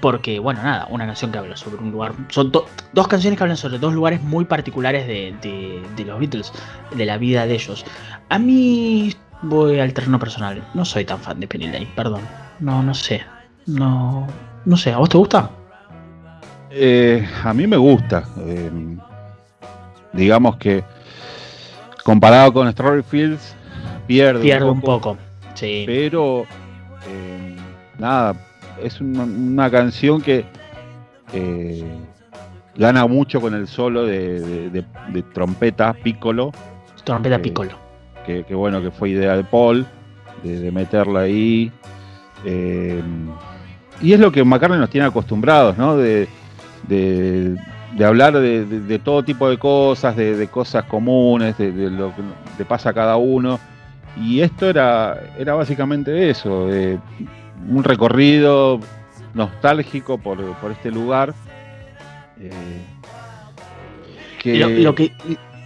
porque, 0.00 0.38
bueno, 0.38 0.62
nada, 0.62 0.86
una 0.90 1.06
canción 1.06 1.32
que 1.32 1.38
habla 1.38 1.56
sobre 1.56 1.82
un 1.82 1.90
lugar. 1.90 2.12
Son 2.28 2.50
dos 2.50 3.08
canciones 3.08 3.36
que 3.36 3.44
hablan 3.44 3.56
sobre 3.56 3.78
dos 3.78 3.92
lugares 3.92 4.22
muy 4.22 4.44
particulares 4.44 5.06
de, 5.06 5.82
los 6.04 6.18
Beatles, 6.18 6.52
de 6.94 7.04
la 7.04 7.18
vida 7.18 7.46
de 7.46 7.54
ellos. 7.54 7.84
A 8.28 8.38
mí 8.38 9.14
voy 9.42 9.80
al 9.80 9.92
terreno 9.92 10.18
personal. 10.18 10.62
No 10.74 10.84
soy 10.84 11.04
tan 11.04 11.18
fan 11.18 11.40
de 11.40 11.48
Penny 11.48 11.66
Lane, 11.66 11.88
perdón. 11.96 12.22
No, 12.60 12.82
no 12.82 12.94
sé. 12.94 13.22
No, 13.66 14.26
no 14.64 14.76
sé. 14.76 14.92
¿A 14.92 14.98
vos 14.98 15.08
te 15.08 15.18
gusta? 15.18 15.50
Eh, 16.70 17.26
a 17.44 17.52
mí 17.52 17.66
me 17.66 17.76
gusta. 17.76 18.24
Em, 18.36 18.98
digamos 20.12 20.56
que 20.56 20.84
comparado 22.04 22.52
con 22.52 22.70
Strawberry 22.70 23.02
Fields, 23.02 23.54
pierde, 24.06 24.40
pierde 24.40 24.70
un 24.70 24.80
poco. 24.80 25.16
sí. 25.54 25.84
Pero 25.86 26.44
eh, 27.06 27.56
nada, 27.98 28.34
es 28.82 29.00
una, 29.00 29.70
canción 29.70 30.20
que 30.20 30.44
eh, 31.32 31.84
gana 32.76 33.06
mucho 33.06 33.40
con 33.40 33.54
el 33.54 33.66
solo 33.66 34.04
de, 34.04 34.84
trompeta 35.32 35.92
piccolo. 35.92 36.52
Trompeta 37.04 37.38
piccolo. 37.40 37.72
Que, 38.26 38.42
bueno, 38.54 38.82
que 38.82 38.90
fue 38.90 39.10
idea 39.10 39.36
de 39.36 39.44
Paul, 39.44 39.86
de, 40.42 40.70
meterla 40.70 41.20
ahí. 41.20 41.72
Eh, 42.44 43.02
y 44.00 44.12
es 44.12 44.20
lo 44.20 44.30
que 44.30 44.44
McCartney 44.44 44.78
nos 44.78 44.90
tiene 44.90 45.06
acostumbrados, 45.06 45.76
¿no? 45.76 45.96
de, 45.96 46.28
de 47.96 48.04
hablar 48.04 48.38
de, 48.38 49.00
todo 49.02 49.22
tipo 49.22 49.48
de 49.48 49.58
cosas, 49.58 50.16
de, 50.16 50.48
cosas 50.48 50.84
comunes, 50.84 51.56
de, 51.58 51.72
lo 51.90 52.14
que 52.14 52.22
le 52.58 52.64
pasa 52.64 52.90
a 52.90 52.92
cada 52.92 53.16
uno. 53.16 53.58
Y 54.20 54.40
esto 54.40 54.68
era, 54.68 55.20
era 55.38 55.54
básicamente 55.54 56.28
eso, 56.30 56.68
un 57.68 57.84
recorrido 57.84 58.80
nostálgico 59.34 60.18
por, 60.18 60.38
este 60.70 60.90
lugar. 60.90 61.34
Eh, 62.40 62.82
lo, 64.44 64.94
que, 64.94 65.12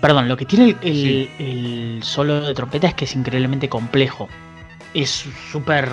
perdón, 0.01 0.29
lo 0.29 0.37
que 0.37 0.45
tiene 0.47 0.77
el, 0.83 2.01
solo 2.03 2.41
de 2.41 2.55
trompeta 2.55 2.89
es 2.89 2.95
que 2.95 3.05
es 3.05 3.15
increíblemente 3.15 3.69
complejo. 3.69 4.29
Es 4.95 5.27
súper 5.51 5.89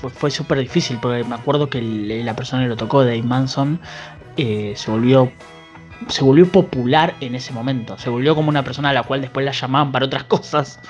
fue, 0.00 0.10
fue 0.10 0.30
súper 0.30 0.58
difícil 0.58 0.98
porque 1.00 1.24
me 1.24 1.34
acuerdo 1.34 1.68
que 1.68 1.80
la 1.80 2.34
persona 2.34 2.62
que 2.62 2.68
lo 2.68 2.76
tocó, 2.76 3.04
Dave 3.04 3.22
Manson, 3.22 3.80
eh, 4.36 4.72
se 4.76 4.90
volvió 4.90 5.30
se 6.06 6.22
volvió 6.22 6.46
popular 6.46 7.14
en 7.20 7.34
ese 7.34 7.52
momento. 7.52 7.98
Se 7.98 8.08
volvió 8.08 8.34
como 8.34 8.48
una 8.48 8.62
persona 8.62 8.90
a 8.90 8.92
la 8.92 9.02
cual 9.02 9.20
después 9.20 9.44
la 9.44 9.52
llamaban 9.52 9.90
para 9.92 10.06
otras 10.06 10.24
cosas. 10.24 10.80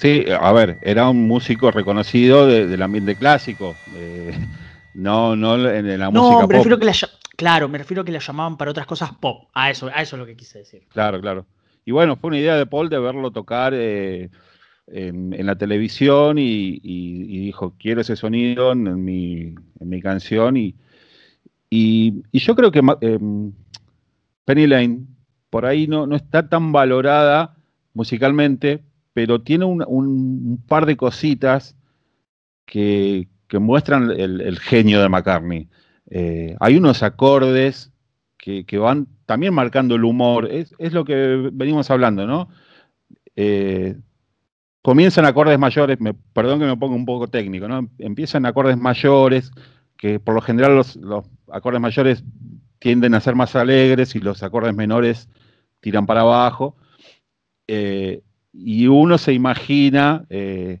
Sí, 0.00 0.24
a 0.28 0.52
ver, 0.52 0.78
era 0.80 1.10
un 1.10 1.28
músico 1.28 1.70
reconocido 1.70 2.46
del 2.46 2.80
ambiente 2.80 3.16
clásico. 3.16 3.76
no, 4.94 5.36
no 5.36 5.68
en 5.68 5.98
la 5.98 6.10
música 6.10 6.46
me 6.46 6.54
refiero 6.54 6.78
que 6.78 6.86
la, 6.86 6.94
claro, 7.36 7.68
me 7.68 7.76
refiero 7.76 8.02
que 8.02 8.10
la 8.10 8.18
llamaban 8.18 8.56
para 8.56 8.70
otras 8.70 8.86
cosas 8.86 9.12
pop. 9.12 9.50
A 9.52 9.70
eso, 9.70 9.88
a 9.88 10.00
eso 10.00 10.16
es 10.16 10.20
lo 10.20 10.24
que 10.24 10.36
quise 10.36 10.60
decir. 10.60 10.84
Claro, 10.88 11.20
claro. 11.20 11.44
Y 11.84 11.92
bueno, 11.92 12.16
fue 12.16 12.28
una 12.28 12.38
idea 12.38 12.56
de 12.56 12.64
Paul 12.64 12.88
de 12.88 12.98
verlo 12.98 13.30
tocar 13.30 13.74
eh, 13.74 14.30
en, 14.86 15.46
la 15.46 15.56
televisión 15.56 16.38
y, 16.38 16.78
dijo, 17.40 17.74
quiero 17.78 18.00
ese 18.00 18.16
sonido 18.16 18.72
en 18.72 19.04
mi, 19.04 19.54
en 19.80 19.88
mi 19.88 20.00
canción 20.00 20.56
y, 20.56 20.76
y, 21.68 22.22
yo 22.32 22.56
creo 22.56 22.72
que 22.72 22.80
em, 23.02 23.52
Penny 24.46 24.66
Lane 24.66 25.00
por 25.50 25.66
ahí 25.66 25.86
no, 25.86 26.06
no, 26.06 26.16
está 26.16 26.48
tan 26.48 26.72
valorada 26.72 27.56
musicalmente, 27.92 28.82
pero 29.20 29.42
tiene 29.42 29.66
un, 29.66 30.64
par 30.66 30.86
de 30.86 30.96
cositas 30.96 31.76
que, 32.64 33.28
muestran 33.52 34.10
el, 34.10 34.58
genio 34.58 35.02
de 35.02 35.10
McCartney. 35.10 35.68
Eh, 36.08 36.56
hay 36.58 36.76
unos 36.78 37.02
acordes 37.02 37.92
que, 38.38 38.64
van 38.78 39.08
también 39.26 39.52
marcando 39.52 39.94
el 39.94 40.04
humor, 40.04 40.48
es, 40.50 40.72
lo 40.78 41.04
que 41.04 41.50
venimos 41.52 41.90
hablando, 41.90 42.26
¿no? 42.26 42.48
Eh, 43.36 43.94
comienzan 44.80 45.26
acordes 45.26 45.58
mayores, 45.58 45.98
perdón 46.32 46.58
que 46.58 46.64
me 46.64 46.78
ponga 46.78 46.94
un 46.94 47.04
poco 47.04 47.28
técnico, 47.28 47.68
¿no? 47.68 47.90
Empiezan 47.98 48.46
acordes 48.46 48.78
mayores, 48.78 49.50
que 49.98 50.18
por 50.18 50.34
lo 50.34 50.40
general 50.40 50.76
los, 50.76 50.98
acordes 51.52 51.82
mayores 51.82 52.24
tienden 52.78 53.12
a 53.12 53.20
ser 53.20 53.34
más 53.34 53.54
alegres 53.54 54.14
y 54.14 54.20
los 54.20 54.42
acordes 54.42 54.74
menores 54.74 55.28
tiran 55.80 56.06
para 56.06 56.22
abajo. 56.22 56.74
Eh, 57.68 58.22
y 58.52 58.86
uno 58.86 59.18
se 59.18 59.32
imagina 59.32 60.24
eh, 60.28 60.80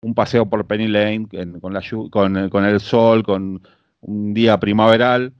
un 0.00 0.14
paseo 0.14 0.48
por 0.48 0.66
Penny 0.66 0.88
Lane 0.88 1.28
con, 1.60 1.72
la, 1.72 1.82
con, 2.10 2.64
el 2.64 2.80
sol, 2.80 3.22
con 3.22 3.62
un 4.00 4.34
día 4.34 4.58
primaveral, 4.58 5.32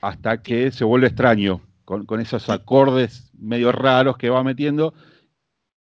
hasta 0.00 0.42
que 0.42 0.70
se 0.70 0.84
vuelve 0.84 1.08
extraño 1.08 1.60
con, 1.84 2.20
esos 2.20 2.48
acordes 2.50 3.30
medio 3.36 3.72
raros 3.72 4.16
que 4.16 4.30
va 4.30 4.44
metiendo. 4.44 4.94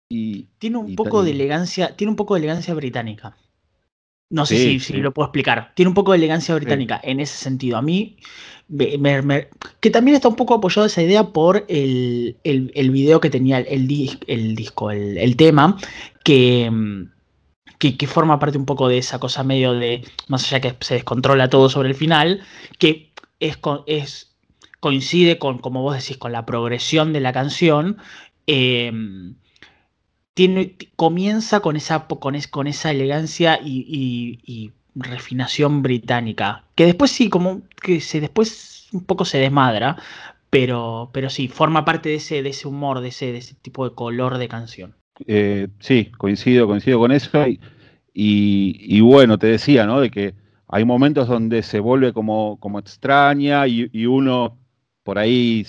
Y, 0.09 0.49
tiene 0.59 0.77
un 0.77 0.95
poco 0.95 1.23
de 1.23 1.31
elegancia, 1.31 1.95
tiene 1.95 2.11
un 2.11 2.17
poco 2.17 2.35
de 2.35 2.39
elegancia 2.39 2.73
británica. 2.73 3.37
No 4.29 4.45
sé 4.45 4.79
si, 4.79 4.93
lo 4.97 5.13
puedo 5.13 5.27
explicar. 5.27 5.73
Tiene 5.75 5.89
un 5.89 5.95
poco 5.95 6.11
de 6.11 6.17
elegancia 6.17 6.55
británica 6.55 6.99
en 7.03 7.19
ese 7.19 7.37
sentido. 7.37 7.77
A 7.77 7.83
mí, 7.83 8.17
que 9.79 9.89
también 9.89 10.15
está 10.15 10.27
un 10.27 10.35
poco 10.35 10.55
apoyado 10.55 10.85
esa 10.85 11.01
idea 11.01 11.23
por 11.31 11.65
el, 11.67 12.37
el, 12.43 12.91
video 12.91 13.19
que 13.19 13.29
tenía 13.29 13.59
el, 13.59 13.67
el 14.27 14.55
disco, 14.55 14.91
el, 14.91 15.35
tema, 15.35 15.77
que, 16.23 16.71
que, 17.77 18.07
forma 18.07 18.39
parte 18.39 18.57
un 18.57 18.65
poco 18.65 18.87
de 18.87 18.97
esa 18.97 19.19
cosa 19.19 19.43
medio 19.43 19.73
de, 19.73 20.03
más 20.27 20.45
allá 20.45 20.61
que 20.61 20.75
se 20.83 20.95
descontrola 20.95 21.49
todo 21.49 21.69
sobre 21.69 21.89
el 21.89 21.95
final, 21.95 22.41
que 22.79 23.11
es, 23.39 23.59
es 23.85 24.35
coincide 24.79 25.37
con, 25.39 25.59
como 25.59 25.81
vos 25.81 25.95
decís, 25.95 26.17
con 26.17 26.31
la 26.31 26.45
progresión 26.45 27.13
de 27.13 27.21
la 27.21 27.33
canción. 27.33 27.97
Em, 28.47 29.35
tiene, 30.33 30.75
comienza 30.95 31.59
con 31.59 31.75
esa, 31.75 32.07
con, 32.07 32.35
con 32.49 32.67
esa 32.67 32.91
elegancia 32.91 33.59
y, 33.63 34.71
refinación 34.95 35.81
británica. 35.81 36.63
Que 36.75 36.85
después 36.85 37.11
sí, 37.11 37.29
como 37.29 37.61
que 37.81 38.01
se 38.01 38.21
después 38.21 38.89
un 38.93 39.03
poco 39.03 39.25
se 39.25 39.39
desmadra. 39.39 39.97
Pero, 40.49 41.09
pero 41.11 41.31
sí, 41.31 41.47
forma 41.47 41.83
parte 41.83 42.09
de 42.09 42.15
ese, 42.15 42.43
de 42.43 42.49
ese 42.49 42.67
humor, 42.67 43.01
de 43.01 43.07
ese, 43.07 43.31
de 43.31 43.39
ese 43.39 43.55
tipo 43.55 43.89
de 43.89 43.95
color 43.95 44.37
de 44.37 44.47
canción. 44.47 44.95
Eh, 45.25 45.67
sí, 45.79 46.11
coincido, 46.17 46.67
coincido 46.67 46.99
con 46.99 47.11
eso. 47.11 47.29
Y, 47.47 47.59
y, 48.15 49.01
bueno, 49.01 49.39
te 49.39 49.47
decía, 49.47 49.87
¿no? 49.87 49.99
De 49.99 50.11
que 50.11 50.35
hay 50.67 50.85
momentos 50.85 51.27
donde 51.27 51.63
se 51.63 51.79
vuelve 51.79 52.13
como, 52.13 52.59
como 52.59 52.77
extraña 52.77 53.67
y, 53.67 54.05
uno 54.05 54.59
por 55.01 55.17
ahí 55.17 55.65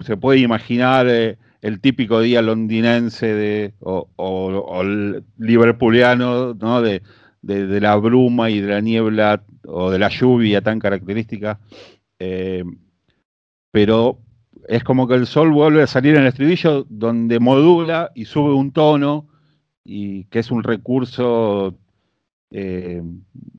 se 0.00 0.16
puede 0.16 0.40
imaginar 0.40 1.06
eh, 1.08 1.36
el 1.60 1.80
típico 1.80 2.20
día 2.20 2.42
londinense 2.42 3.26
de, 3.26 3.74
o, 3.80 4.08
o, 4.16 4.80
el 4.82 5.24
liverpooliano, 5.36 6.54
¿no? 6.54 6.80
De, 6.80 7.02
de, 7.46 7.80
la 7.80 7.96
bruma 7.96 8.50
y 8.50 8.60
de 8.60 8.68
la 8.68 8.80
niebla 8.80 9.42
o 9.64 9.90
de 9.90 9.98
la 9.98 10.08
lluvia 10.08 10.60
tan 10.60 10.78
característica. 10.78 11.58
Eh, 12.18 12.64
pero 13.70 14.18
es 14.68 14.82
como 14.82 15.06
que 15.06 15.14
el 15.14 15.26
sol 15.26 15.52
vuelve 15.52 15.82
a 15.82 15.86
salir 15.86 16.14
en 16.14 16.22
el 16.22 16.28
estribillo 16.28 16.86
donde 16.88 17.38
modula 17.38 18.10
y 18.14 18.24
sube 18.24 18.52
un 18.52 18.72
tono 18.72 19.28
y 19.84 20.24
que 20.24 20.40
es 20.40 20.50
un 20.50 20.64
recurso 20.64 21.78
eh, 22.50 23.02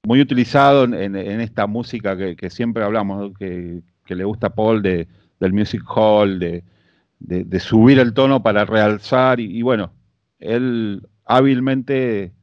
muy 0.06 0.22
utilizado 0.22 0.84
en, 0.84 1.16
esta 1.16 1.68
música 1.68 2.18
que, 2.36 2.50
siempre 2.50 2.84
hablamos, 2.84 3.32
que, 3.38 3.82
le 4.08 4.24
gusta 4.24 4.48
a 4.48 4.56
Paul 4.56 4.82
de, 4.82 5.08
del 5.40 5.54
music 5.54 5.84
hall, 5.88 6.40
de, 6.40 7.60
subir 7.60 8.00
el 8.00 8.14
tono 8.14 8.42
para 8.44 8.66
realzar, 8.66 9.40
y, 9.40 9.62
bueno, 9.62 9.92
él 10.40 11.08
hábilmente 11.26 12.34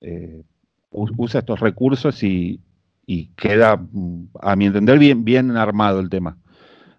eh, 0.00 0.42
usa 0.90 1.40
estos 1.40 1.60
recursos 1.60 2.22
y, 2.22 2.60
queda, 3.36 3.80
a 4.40 4.56
mi 4.56 4.66
entender, 4.66 4.98
bien, 4.98 5.24
bien 5.24 5.56
armado 5.56 6.00
el 6.00 6.10
tema. 6.10 6.36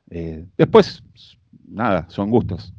Eh, 0.09 0.45
después, 0.57 1.03
nada, 1.67 2.05
son 2.09 2.29
gustos. 2.29 2.73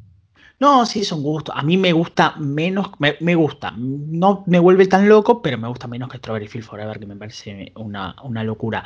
No, 0.59 0.85
sí, 0.85 1.05
son 1.05 1.23
gustos. 1.23 1.55
A 1.57 1.63
mí 1.63 1.77
me 1.77 1.93
gusta 1.93 2.35
menos, 2.37 2.89
me, 2.99 3.35
gusta. 3.35 3.73
No 3.77 4.43
me 4.45 4.59
vuelve 4.59 4.87
tan 4.87 5.07
loco, 5.07 5.41
pero 5.41 5.57
me 5.57 5.69
gusta 5.69 5.87
menos 5.87 6.09
que 6.09 6.17
Strawberry 6.17 6.47
Field 6.49 6.65
Forever, 6.65 6.99
que 6.99 7.05
me 7.05 7.15
parece 7.15 7.71
una, 7.75 8.13
locura. 8.43 8.83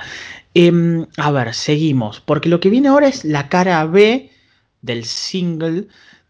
Em, 0.54 1.08
a 1.18 1.32
ver, 1.32 1.54
seguimos. 1.56 2.22
Porque 2.22 2.50
lo 2.50 2.60
que 2.60 2.70
viene 2.70 2.90
ahora 2.90 3.08
es 3.08 3.26
la 3.26 3.50
cara 3.50 3.84
B 3.86 4.30
del 4.82 5.06
single 5.06 5.88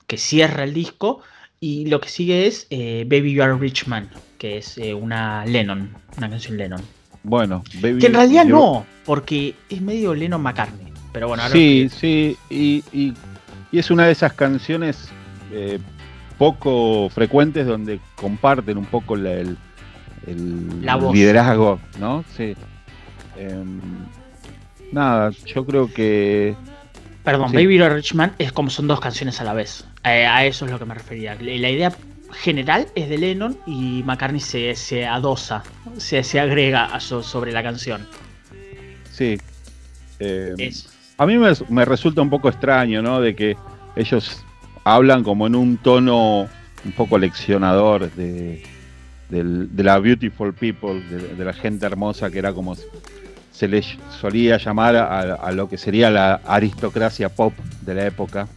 que 0.08 0.18
cierra 0.18 0.64
el 0.64 0.74
disco. 0.74 1.20
Y 1.60 1.88
lo 1.88 2.00
que 2.00 2.10
sigue 2.10 2.48
es 2.48 2.68
eh, 2.70 3.06
Baby 3.10 3.34
You 3.34 3.44
Are 3.44 3.56
Rich 3.56 3.88
Man, 3.88 4.10
que 4.44 4.58
es 4.58 4.78
eh, 4.78 4.94
una 4.94 5.46
Lennon, 5.46 5.90
una 6.18 6.30
canción 6.30 6.58
Lennon. 6.58 6.82
Bueno, 7.24 7.64
Baby 7.82 8.00
Que 8.00 8.08
en 8.08 8.14
realidad 8.14 8.44
no, 8.44 8.86
porque 9.06 9.56
es 9.70 9.82
medio 9.82 10.14
Lennon 10.14 10.42
McCartney. 10.42 10.92
Pero 11.14 11.30
bueno, 11.30 11.44
ahora 11.44 11.54
Sí, 11.54 11.88
sí, 11.90 12.36
y, 12.50 12.84
y 12.92 13.80
es 13.80 13.90
una 13.90 14.06
de 14.06 14.12
esas 14.12 14.34
canciones 14.34 15.08
eh, 15.54 15.80
poco 16.38 17.08
frecuentes 17.10 17.66
donde 17.66 18.02
comparten 18.16 18.78
un 18.78 18.86
poco 18.86 19.16
el, 19.16 19.58
liderazgo, 20.28 21.80
¿no? 21.98 22.26
Sí. 22.36 22.54
Em, 23.38 23.80
nada, 24.92 25.32
yo 25.46 25.66
creo 25.66 25.88
que. 25.94 26.54
Perdón, 27.24 27.54
Baby 27.54 27.80
Richman 27.80 28.34
es 28.40 28.52
como 28.52 28.70
son 28.70 28.88
dos 28.88 29.00
canciones 29.00 29.40
a 29.40 29.46
la 29.46 29.54
vez. 29.54 29.86
Eh, 30.04 30.26
a 30.26 30.46
eso 30.46 30.66
es 30.66 30.72
lo 30.72 30.80
que 30.80 30.86
me 30.86 30.96
refería. 30.96 31.36
La 31.40 31.70
idea 31.70 31.94
general 32.34 32.88
es 32.96 33.10
de 33.10 33.18
Lennon 33.18 33.58
y 33.66 34.04
McCartney 34.04 34.40
se, 34.40 34.76
se 34.76 35.06
adosa, 35.06 35.64
se, 35.98 36.24
se 36.24 36.40
agrega 36.40 37.00
sobre 37.00 37.52
la 37.52 37.64
canción. 37.64 38.08
Sí. 39.12 39.38
Em, 40.20 40.56
a 41.18 41.26
mí 41.26 41.38
me, 41.38 41.52
me, 41.70 41.86
resulta 41.86 42.22
un 42.22 42.30
poco 42.30 42.50
extraño, 42.50 43.02
¿no? 43.02 43.22
De 43.22 43.36
que 43.36 43.56
ellos 43.96 44.44
hablan 44.84 45.24
como 45.24 45.48
en 45.48 45.56
un 45.56 45.78
tono 45.78 46.48
un 46.86 46.92
poco 46.92 47.18
leccionador 47.18 48.12
de, 48.12 48.64
la 49.30 50.00
beautiful 50.00 50.54
people, 50.54 51.02
de, 51.02 51.46
la 51.46 51.54
gente 51.54 51.86
hermosa, 51.86 52.30
que 52.30 52.40
era 52.40 52.54
como 52.54 52.76
se 53.52 53.68
les 53.68 53.98
solía 54.20 54.58
llamar 54.58 54.96
a, 54.96 55.52
lo 55.52 55.70
que 55.70 55.78
sería 55.78 56.10
la 56.10 56.42
aristocracia 56.46 57.30
pop 57.30 57.54
de 57.82 57.96
la 57.96 58.06
época, 58.06 58.48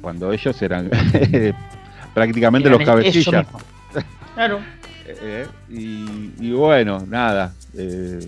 cuando 0.00 0.32
ellos 0.32 0.60
eran 0.62 0.90
prácticamente 2.14 2.70
los 2.70 2.82
cabecillas. 2.82 3.46
Claro. 4.34 4.60
Eh, 5.06 5.46
y, 5.68 6.50
bueno, 6.52 6.98
nada. 7.06 7.52
Eh, 7.76 8.20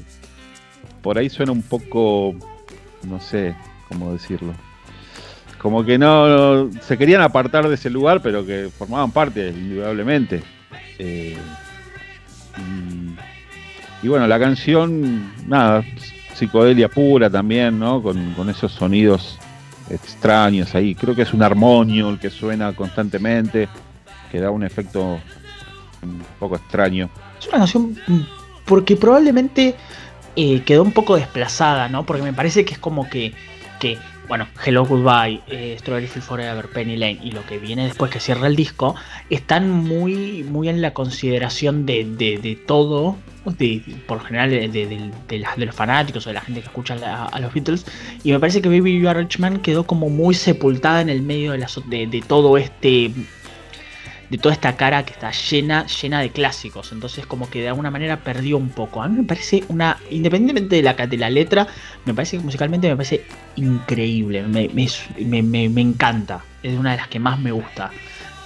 por 1.00 1.16
ahí 1.16 1.30
suena 1.30 1.50
un 1.50 1.62
poco, 1.62 2.34
no 3.02 3.18
sé 3.18 3.56
cómo 3.88 4.12
decirlo 4.12 4.52
como 5.66 5.84
que 5.84 5.98
no, 5.98 6.70
se 6.80 6.96
querían 6.96 7.22
apartar 7.22 7.68
de 7.68 7.74
ese 7.74 7.90
lugar, 7.90 8.20
pero 8.22 8.46
que 8.46 8.70
formaban 8.76 9.10
parte, 9.10 9.48
indudablemente. 9.48 10.40
Eh, 10.96 11.36
y, 14.00 14.06
bueno, 14.06 14.28
la 14.28 14.38
canción, 14.38 15.32
nada, 15.48 15.82
psicodelia 16.34 16.88
pura 16.88 17.28
también, 17.28 17.80
¿no? 17.80 18.00
Con, 18.00 18.48
esos 18.48 18.70
sonidos 18.70 19.40
extraños 19.90 20.74
ahí. 20.74 20.94
Creo 20.94 21.14
que 21.14 21.22
es 21.22 21.32
un 21.32 21.42
armonio 21.42 22.10
el 22.10 22.18
que 22.18 22.30
suena 22.30 22.72
constantemente, 22.74 23.68
que 24.30 24.40
da 24.40 24.50
un 24.50 24.64
efecto 24.64 25.20
un 26.02 26.22
poco 26.38 26.56
extraño. 26.56 27.08
Es 27.38 27.48
una 27.48 27.58
canción 27.58 27.96
porque 28.64 28.96
probablemente 28.96 29.74
eh, 30.34 30.62
quedó 30.62 30.82
un 30.82 30.92
poco 30.92 31.16
desplazada, 31.16 31.88
¿no? 31.88 32.04
Porque 32.04 32.22
me 32.22 32.32
parece 32.32 32.64
que 32.64 32.74
es 32.74 32.78
como 32.78 33.08
que, 33.08 33.32
que 33.80 33.98
bueno, 34.28 34.48
Hello 34.64 34.84
Goodbye, 34.84 35.40
eh, 35.46 35.76
Strawberry 35.78 36.08
Field 36.08 36.26
Forever, 36.26 36.68
Penny 36.68 36.96
Lane 36.96 37.20
y 37.22 37.30
lo 37.30 37.46
que 37.46 37.58
viene 37.58 37.84
después 37.84 38.10
que 38.10 38.20
cierra 38.20 38.48
el 38.48 38.56
disco, 38.56 38.96
están 39.30 39.70
muy, 39.70 40.42
muy 40.42 40.68
en 40.68 40.82
la 40.82 40.92
consideración 40.92 41.86
de, 41.86 42.04
de, 42.04 42.58
todo, 42.66 43.16
por 44.06 44.18
lo 44.18 44.24
general 44.24 44.50
de, 44.50 45.10
los 45.58 45.74
fanáticos 45.74 46.26
o 46.26 46.30
de 46.30 46.34
la 46.34 46.40
gente 46.40 46.60
que 46.60 46.66
escucha 46.66 46.94
a, 46.94 47.40
los 47.40 47.54
Beatles, 47.54 47.86
y 48.24 48.32
me 48.32 48.40
parece 48.40 48.60
que 48.60 48.68
Baby 48.68 49.00
You 49.00 49.08
Are 49.08 49.26
quedó 49.62 49.86
como 49.86 50.08
muy 50.08 50.34
sepultada 50.34 51.00
en 51.00 51.08
el 51.08 51.22
medio 51.22 51.52
de, 51.52 52.24
todo 52.26 52.58
este 52.58 53.12
de 54.28 54.38
toda 54.38 54.52
esta 54.52 54.76
cara 54.76 55.04
que 55.04 55.12
está 55.12 55.30
llena, 55.30 55.86
llena 55.86 56.20
de 56.20 56.30
clásicos. 56.30 56.90
Entonces 56.90 57.26
como 57.26 57.48
que 57.48 57.60
de 57.60 57.68
alguna 57.68 57.92
manera 57.92 58.18
perdió 58.18 58.56
un 58.56 58.70
poco. 58.70 59.00
A 59.00 59.08
mí 59.08 59.18
me 59.18 59.24
parece 59.24 59.62
una, 59.68 59.98
independientemente 60.10 60.82
de 60.82 61.16
la, 61.16 61.30
letra, 61.30 61.68
me 62.04 62.12
parece 62.12 62.38
musicalmente 62.40 62.88
me 62.88 62.96
parece 62.96 63.24
increíble. 63.54 64.42
Me, 64.42 65.42
me, 65.42 65.80
encanta. 65.80 66.42
Es 66.62 66.76
una 66.76 66.92
de 66.92 66.96
las 66.96 67.08
que 67.08 67.20
más 67.20 67.38
me 67.38 67.52
gusta. 67.52 67.92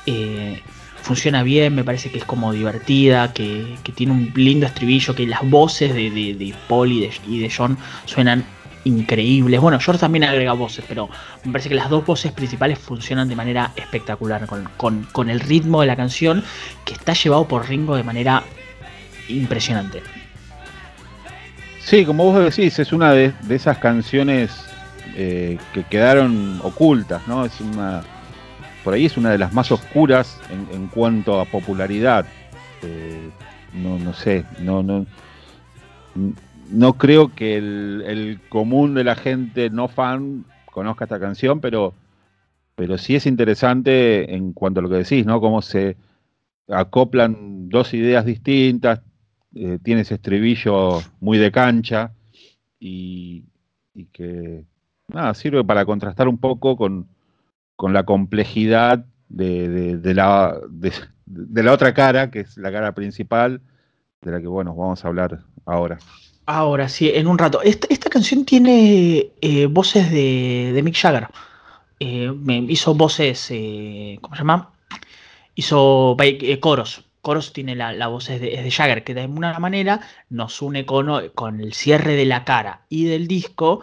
Eh, 0.04 0.60
funciona 1.02 1.42
bien, 1.42 1.74
me 1.74 1.84
parece 1.84 2.10
que 2.10 2.18
es 2.18 2.24
como 2.24 2.52
divertida, 2.52 3.32
que, 3.32 3.76
tiene 3.94 4.12
un 4.12 4.32
lindo 4.34 4.66
estribillo, 4.66 5.14
que 5.14 5.26
las 5.26 5.48
voces 5.48 5.94
de, 5.94 6.10
de, 6.10 6.54
Paul 6.68 6.92
y 6.92 7.00
de, 7.00 7.10
y 7.26 7.40
de 7.40 7.50
John 7.54 7.76
suenan 8.04 8.44
increíbles. 8.84 9.60
Bueno, 9.60 9.78
George 9.78 10.00
también 10.00 10.24
agrega 10.24 10.52
voces, 10.52 10.84
pero 10.88 11.08
me 11.44 11.52
parece 11.52 11.68
que 11.68 11.74
las 11.74 11.90
dos 11.90 12.04
voces 12.04 12.32
principales 12.32 12.78
funcionan 12.78 13.28
de 13.28 13.36
manera 13.36 13.72
espectacular, 13.76 14.46
con, 14.76 15.30
el 15.30 15.40
ritmo 15.40 15.80
de 15.80 15.86
la 15.86 15.96
canción 15.96 16.42
que 16.84 16.94
está 16.94 17.12
llevado 17.12 17.46
por 17.46 17.68
Ringo 17.68 17.96
de 17.96 18.02
manera 18.02 18.42
impresionante. 19.28 20.02
Sí, 21.80 22.04
como 22.04 22.24
vos 22.24 22.56
decís, 22.56 22.78
es 22.78 22.92
una 22.92 23.12
de, 23.12 23.32
esas 23.48 23.78
canciones 23.78 24.64
eh, 25.16 25.58
que 25.72 25.84
quedaron 25.84 26.60
ocultas, 26.62 27.26
¿no? 27.26 27.44
Es 27.44 27.60
una. 27.60 28.02
Por 28.84 28.94
ahí 28.94 29.06
es 29.06 29.16
una 29.16 29.30
de 29.30 29.38
las 29.38 29.52
más 29.52 29.70
oscuras 29.72 30.40
en, 30.50 30.86
cuanto 30.88 31.40
a 31.40 31.44
popularidad. 31.44 32.24
Eh, 32.82 33.30
no, 33.74 34.12
sé, 34.14 34.44
no, 34.60 34.82
no 34.82 35.06
no 36.70 36.94
creo 36.94 37.34
que 37.34 37.56
el, 37.56 38.40
común 38.48 38.94
de 38.94 39.04
la 39.04 39.16
gente 39.16 39.70
no 39.70 39.88
fan 39.88 40.44
conozca 40.66 41.04
esta 41.04 41.20
canción, 41.20 41.60
pero, 41.60 41.94
pero 42.76 42.96
sí 42.96 43.16
es 43.16 43.26
interesante 43.26 44.34
en 44.34 44.52
cuanto 44.52 44.80
a 44.80 44.82
lo 44.82 44.88
que 44.88 44.96
decís, 44.96 45.26
¿no? 45.26 45.40
Cómo 45.40 45.62
se 45.62 45.96
acoplan 46.68 47.68
dos 47.68 47.92
ideas 47.94 48.24
distintas, 48.24 49.00
eh, 49.54 49.78
tiene 49.82 50.02
estribillo 50.02 51.00
muy 51.18 51.38
de 51.38 51.50
cancha 51.50 52.12
y, 52.78 53.44
que 54.12 54.64
nada, 55.08 55.34
sirve 55.34 55.64
para 55.64 55.84
contrastar 55.84 56.28
un 56.28 56.38
poco 56.38 56.76
con, 56.76 57.08
la 57.88 58.04
complejidad 58.04 59.04
de, 59.28 59.98
la, 60.14 60.58
de, 60.70 61.62
la 61.62 61.72
otra 61.72 61.94
cara, 61.94 62.30
que 62.30 62.40
es 62.40 62.56
la 62.56 62.70
cara 62.70 62.94
principal, 62.94 63.60
de 64.22 64.30
la 64.30 64.40
que 64.40 64.46
bueno, 64.46 64.74
vamos 64.74 65.04
a 65.04 65.08
hablar 65.08 65.40
ahora. 65.66 65.98
Ahora 66.46 66.88
sí, 66.88 67.10
en 67.14 67.26
un 67.26 67.38
rato. 67.38 67.62
Esta, 67.62 68.10
canción 68.10 68.44
tiene 68.44 69.30
eh, 69.40 69.66
voces 69.66 70.10
de, 70.10 70.80
Mick 70.82 70.96
Jagger. 70.96 71.28
Eh, 72.00 72.32
hizo 72.68 72.94
voces, 72.94 73.52
¿cómo 74.20 74.34
se 74.34 74.40
llama? 74.40 74.72
Hizo 75.54 76.16
coros 76.60 77.04
coros 77.20 77.52
tiene 77.52 77.76
la, 77.76 78.06
voz 78.06 78.28
de, 78.28 78.38
de, 78.38 78.70
Jagger, 78.70 79.04
que 79.04 79.14
de 79.14 79.22
alguna 79.22 79.58
manera 79.58 80.00
nos 80.28 80.62
une 80.62 80.86
con, 80.86 81.28
con, 81.34 81.60
el 81.60 81.74
cierre 81.74 82.14
de 82.14 82.24
la 82.24 82.44
cara 82.44 82.82
y 82.88 83.04
del 83.04 83.28
disco, 83.28 83.82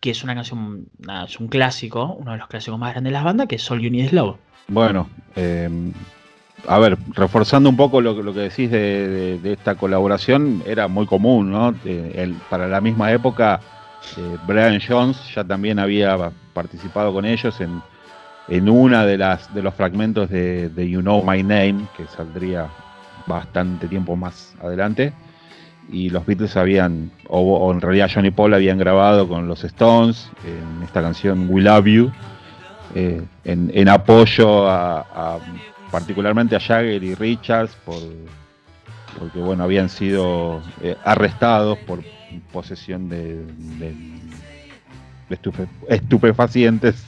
que 0.00 0.10
es 0.10 0.24
una 0.24 0.34
canción, 0.34 0.86
es 1.26 1.38
un 1.38 1.48
clásico, 1.48 2.16
uno 2.18 2.32
de 2.32 2.38
los 2.38 2.48
clásicos 2.48 2.78
más 2.78 2.92
grandes 2.92 3.10
de 3.10 3.14
las 3.14 3.24
bandas, 3.24 3.46
que 3.46 3.56
es 3.56 3.68
You 3.68 3.90
Need 3.90 4.10
Slow. 4.10 4.36
Bueno, 4.68 5.08
em, 5.36 5.92
a 6.66 6.78
ver, 6.78 6.96
reforzando 7.14 7.68
un 7.68 7.76
poco 7.76 8.00
lo, 8.00 8.22
lo 8.22 8.32
que 8.32 8.40
decís 8.40 8.70
de, 8.70 9.40
esta 9.44 9.74
colaboración, 9.74 10.62
era 10.66 10.88
muy 10.88 11.06
común, 11.06 11.50
¿no? 11.50 11.74
Eh, 11.84 12.34
para 12.48 12.66
la 12.66 12.80
misma 12.80 13.12
época, 13.12 13.60
eh, 14.16 14.36
Brian 14.46 14.80
Jones 14.80 15.18
ya 15.34 15.44
también 15.44 15.78
había 15.78 16.32
participado 16.54 17.12
con 17.12 17.24
ellos 17.24 17.60
en 17.60 17.82
en 18.50 18.68
una 18.68 19.06
de 19.06 19.16
las 19.16 19.52
de 19.54 19.62
los 19.62 19.74
fragmentos 19.74 20.28
de, 20.28 20.88
You 20.90 21.00
Know 21.00 21.24
My 21.24 21.42
Name, 21.42 21.86
que 21.96 22.06
saldría 22.06 22.68
bastante 23.26 23.86
tiempo 23.86 24.16
más 24.16 24.54
adelante. 24.60 25.12
Y 25.92 26.10
los 26.10 26.24
Beatles 26.24 26.56
habían, 26.56 27.10
o, 27.28 27.72
en 27.72 27.80
realidad 27.80 28.10
Johnny 28.12 28.30
Paul 28.30 28.54
habían 28.54 28.78
grabado 28.78 29.26
con 29.28 29.48
los 29.48 29.64
Stones 29.64 30.30
en 30.44 30.82
esta 30.82 31.02
canción 31.02 31.48
We 31.50 31.62
Love 31.62 31.86
You, 31.86 32.12
eh, 32.94 33.22
en, 33.44 33.88
apoyo 33.88 34.68
a, 34.68 35.38
particularmente 35.90 36.54
a 36.56 36.60
Jagger 36.60 37.02
y 37.02 37.14
Richards, 37.14 37.76
por, 37.84 37.98
porque 39.18 39.38
bueno, 39.38 39.64
habían 39.64 39.88
sido 39.88 40.62
eh, 40.82 40.96
arrestados 41.04 41.78
por 41.78 42.02
posesión 42.52 43.08
de, 43.08 43.44
estupefacientes. 45.88 47.04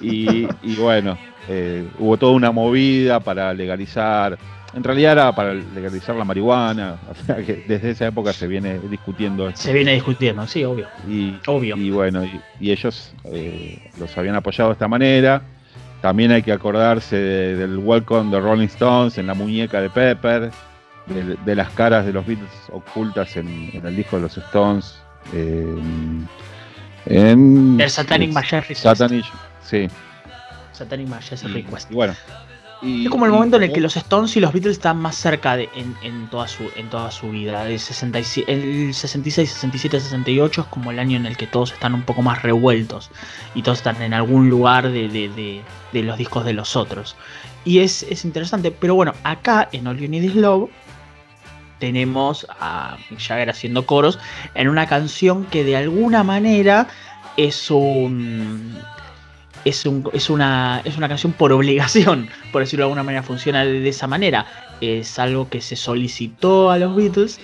Y, 0.00 0.46
bueno, 0.78 1.18
eh, 1.48 1.86
hubo 1.98 2.16
toda 2.16 2.32
una 2.32 2.50
movida 2.52 3.20
para 3.20 3.52
legalizar, 3.52 4.38
en 4.72 4.84
realidad 4.84 5.12
era 5.12 5.34
para 5.34 5.54
legalizar 5.54 6.14
la 6.14 6.24
marihuana, 6.24 6.96
o 7.10 7.14
sea 7.26 7.36
que 7.36 7.64
desde 7.66 7.90
esa 7.90 8.06
época 8.06 8.32
se 8.32 8.46
viene 8.46 8.78
discutiendo. 8.78 9.50
Se 9.54 9.72
viene 9.72 9.94
discutiendo, 9.94 10.46
sí, 10.46 10.64
obvio. 10.64 10.86
Y, 11.08 11.36
obvio. 11.46 11.76
y 11.76 11.90
bueno, 11.90 12.24
y, 12.24 12.70
ellos 12.70 13.12
eh, 13.24 13.90
los 13.98 14.16
habían 14.16 14.36
apoyado 14.36 14.70
de 14.70 14.74
esta 14.74 14.88
manera. 14.88 15.42
También 16.00 16.30
hay 16.32 16.42
que 16.42 16.52
acordarse 16.52 17.16
del 17.16 17.78
Welcome 17.78 18.30
de 18.30 18.40
Rolling 18.40 18.68
Stones 18.68 19.18
en 19.18 19.26
la 19.26 19.34
muñeca 19.34 19.80
de 19.82 19.90
Pepper, 19.90 20.50
de, 21.44 21.54
las 21.54 21.68
caras 21.70 22.06
de 22.06 22.12
los 22.12 22.24
Beatles 22.24 22.50
ocultas 22.72 23.36
en, 23.36 23.70
el 23.84 23.96
disco 23.96 24.16
de 24.16 24.22
los 24.22 24.38
Stones. 24.38 24.98
Eh, 25.34 25.66
en, 27.06 27.78
el 27.80 27.90
Satanic 27.90 28.32
Machine 28.32 28.62
Satanic, 28.74 29.26
Sí. 29.62 29.88
Satanic 30.72 31.08
Majesty 31.08 31.48
Request. 31.48 31.90
bueno. 31.90 32.14
Es 32.82 33.10
como 33.10 33.26
el 33.26 33.32
momento 33.32 33.56
en 33.56 33.64
el 33.64 33.72
que 33.72 33.80
los 33.80 33.96
Stones 33.96 34.34
y 34.36 34.40
los 34.40 34.52
Beatles 34.52 34.76
están 34.76 34.96
más 34.96 35.14
cerca 35.14 35.56
de, 35.56 35.68
en, 35.74 36.28
toda 36.28 36.48
su, 36.48 36.70
en 36.76 36.88
toda 36.88 37.10
su 37.10 37.30
vida. 37.30 37.68
El, 37.68 37.78
66, 37.78 38.46
el 38.48 38.94
66, 38.94 39.50
67, 39.50 40.00
68 40.00 40.60
es 40.62 40.66
como 40.68 40.90
el 40.90 40.98
año 40.98 41.16
en 41.16 41.26
el 41.26 41.36
que 41.36 41.46
todos 41.46 41.72
están 41.72 41.94
un 41.94 42.02
poco 42.02 42.22
más 42.22 42.42
revueltos 42.42 43.10
y 43.54 43.62
todos 43.62 43.78
están 43.78 44.00
en 44.00 44.14
algún 44.14 44.48
lugar 44.48 44.90
de, 44.90 45.62
los 45.92 46.18
discos 46.18 46.44
de 46.44 46.54
los 46.54 46.74
otros. 46.74 47.16
Y 47.64 47.80
es, 47.80 48.24
interesante, 48.24 48.70
pero 48.70 48.94
bueno, 48.94 49.12
acá 49.24 49.68
en 49.72 49.86
All 49.86 49.98
You 49.98 50.08
Need 50.08 50.22
Is 50.22 50.34
Love 50.34 50.70
tenemos 51.78 52.46
a 52.60 52.96
Mick 53.10 53.20
Jagger 53.20 53.50
haciendo 53.50 53.84
coros 53.84 54.18
en 54.54 54.68
una 54.68 54.86
canción 54.86 55.44
que 55.46 55.64
de 55.64 55.76
alguna 55.76 56.22
manera 56.24 56.88
es 57.36 57.70
un 57.70 58.78
es, 59.64 59.84
es, 60.12 60.30
una, 60.30 60.80
es 60.84 60.96
una 60.96 61.08
canción 61.08 61.32
por 61.32 61.52
obligación, 61.52 62.28
por 62.52 62.62
decirlo 62.62 62.84
de 62.84 62.88
alguna 62.88 63.02
manera, 63.02 63.22
funciona 63.22 63.64
de, 63.64 63.88
esa 63.88 64.06
manera. 64.06 64.46
Es 64.80 65.18
algo 65.18 65.48
que 65.48 65.60
se 65.60 65.76
solicitó 65.76 66.70
a 66.70 66.78
los 66.78 66.96
Beatles 66.96 67.40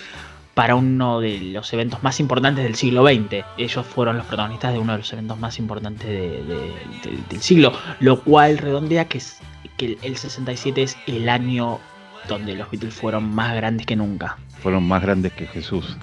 para 0.54 0.74
uno 0.74 1.20
de 1.20 1.38
los 1.38 1.70
eventos 1.74 2.02
más 2.02 2.18
importantes 2.18 2.64
del 2.64 2.76
siglo 2.76 3.06
XX. 3.06 3.44
Ellos 3.58 3.84
fueron 3.84 4.16
los 4.16 4.26
protagonistas 4.26 4.72
de 4.72 4.78
uno 4.78 4.92
de 4.92 4.98
los 4.98 5.12
eventos 5.12 5.38
más 5.38 5.58
importantes 5.58 6.08
del 6.08 7.40
siglo, 7.40 7.74
lo 8.00 8.22
cual 8.22 8.56
redondea 8.56 9.04
que, 9.04 9.18
es, 9.18 9.38
que 9.76 9.98
el 10.02 10.16
67 10.16 10.82
es 10.82 10.96
el 11.06 11.28
año 11.28 11.78
donde 12.26 12.54
los 12.54 12.70
Beatles 12.70 12.94
fueron 12.94 13.34
más 13.34 13.54
grandes 13.54 13.86
que 13.86 13.96
nunca. 13.96 14.38
Fueron 14.62 14.84
más 14.84 15.02
grandes 15.02 15.32
que 15.34 15.46
Jesús. 15.46 15.96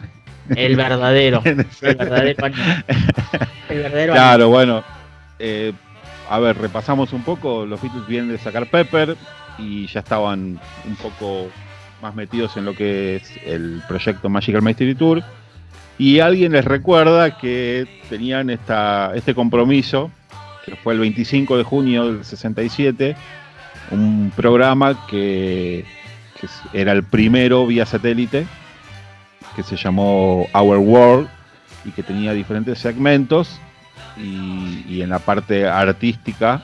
El 0.56 0.76
verdadero. 0.76 1.42
el 1.46 1.56
verdadero 1.96 2.46
año. 2.46 2.56
El 3.70 3.78
verdadero 3.80 4.14
claro, 4.14 4.50
bueno. 4.50 4.84
Eh, 5.40 5.74
a 6.34 6.40
ver, 6.40 6.58
repasamos 6.58 7.14
un 7.14 7.22
poco, 7.22 7.64
los 7.64 7.80
Beatles 7.80 8.08
vienen 8.08 8.30
de 8.30 8.40
sacar 8.40 8.66
Pepper 8.66 9.16
y 9.60 9.86
ya 9.86 10.00
estaban 10.00 10.60
un 10.84 10.96
poco 10.96 11.48
más 12.02 12.16
metidos 12.16 12.58
en 12.58 12.66
lo 12.66 12.74
que 12.74 13.18
es 13.18 13.38
el 13.46 13.84
proyecto 13.88 14.30
Magical 14.30 14.64
Mystery 14.64 14.96
Tour. 14.96 15.24
Y 16.00 16.22
alguien 16.22 16.54
les 16.54 16.66
recuerda 16.66 17.38
que 17.38 17.88
tenían 18.10 18.50
esta, 18.50 19.12
este 19.14 19.36
compromiso, 19.36 20.10
que 20.66 20.76
fue 20.76 20.94
el 20.94 21.02
25 21.02 21.56
de 21.56 21.64
junio 21.64 22.12
del 22.12 22.26
67, 22.26 23.16
un 23.92 24.32
programa 24.36 25.06
que, 25.06 25.86
que 26.42 26.48
era 26.74 26.94
el 26.94 27.04
primero 27.04 27.68
vía 27.68 27.86
satélite, 27.86 28.48
que 29.56 29.62
se 29.62 29.76
llamó 29.76 30.48
Our 30.52 30.80
World 30.80 31.30
y 31.86 31.92
que 31.92 32.02
tenía 32.02 32.34
diferentes 32.34 32.80
segmentos 32.80 33.60
y, 34.18 35.02
en 35.02 35.10
la 35.10 35.20
parte 35.20 35.68
artística, 35.68 36.64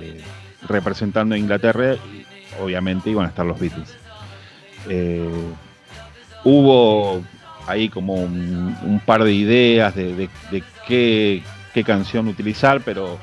eh, 0.00 0.22
representando 0.68 1.34
a 1.34 1.38
Inglaterra, 1.38 1.96
obviamente 2.60 3.10
iban 3.10 3.26
a 3.26 3.28
estar 3.28 3.44
los 3.44 3.58
Beatles. 3.58 3.96
Eh, 4.88 5.28
hubo 6.44 7.22
ahí 7.66 7.88
como 7.88 8.14
un, 8.14 9.00
par 9.04 9.24
de 9.24 9.32
ideas 9.32 9.94
de, 9.94 10.28
qué, 10.86 11.42
canción 11.84 12.28
utilizar, 12.28 12.80
pero 12.80 13.14
eh, 13.14 13.18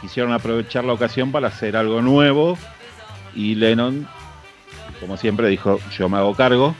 quisieron 0.00 0.32
aprovechar 0.32 0.84
la 0.84 0.94
ocasión 0.94 1.30
para 1.30 1.48
hacer 1.48 1.76
algo 1.76 2.00
nuevo 2.00 2.56
y 3.34 3.54
Lennon, 3.56 4.08
como 5.00 5.18
siempre, 5.18 5.48
dijo, 5.48 5.78
yo 5.96 6.08
me 6.08 6.16
hago 6.16 6.34
cargo 6.34 6.74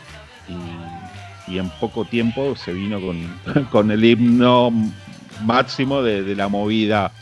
y, 0.49 1.53
y 1.53 1.59
en 1.59 1.69
poco 1.69 2.07
tiempo 2.07 2.57
se 2.57 2.73
vino 2.73 2.99
con, 3.01 3.65
con 3.71 3.91
el 3.91 4.05
himno 4.05 4.73
máximo 5.43 6.03
de, 6.03 6.35
la 6.35 6.49
movida 6.49 7.13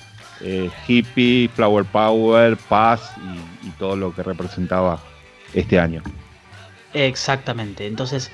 eh, 0.41 0.71
hippie, 0.87 1.49
flower 1.55 1.85
power, 1.85 2.57
paz 2.57 3.13
y, 3.65 3.71
todo 3.79 3.97
lo 3.97 4.15
que 4.15 4.23
representaba 4.23 5.01
este 5.55 5.79
año. 5.79 6.03
Exactamente, 6.95 7.87
entonces 7.87 8.31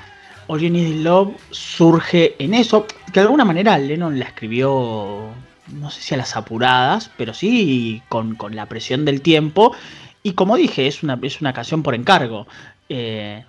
All 0.48 0.60
You 0.60 0.70
Need 0.70 1.02
Love 1.02 1.36
surge 1.50 2.34
en 2.38 2.54
eso, 2.54 2.86
que 2.86 3.12
de 3.12 3.20
alguna 3.20 3.44
manera 3.44 3.78
Lennon 3.78 4.18
la 4.18 4.24
escribió, 4.26 5.28
no 5.68 5.90
sé 5.90 6.00
si 6.00 6.14
a 6.14 6.16
las 6.16 6.36
apuradas, 6.36 7.10
pero 7.16 7.34
sí 7.34 8.02
con, 8.08 8.36
la 8.50 8.66
presión 8.66 9.04
del 9.04 9.20
tiempo. 9.20 9.74
Y 10.22 10.32
como 10.32 10.56
dije, 10.56 10.86
es 10.86 11.02
una, 11.02 11.18
es 11.22 11.40
una 11.40 11.52
canción 11.52 11.82
por 11.82 11.94
encargo. 11.94 12.46
Eh, 12.88 13.44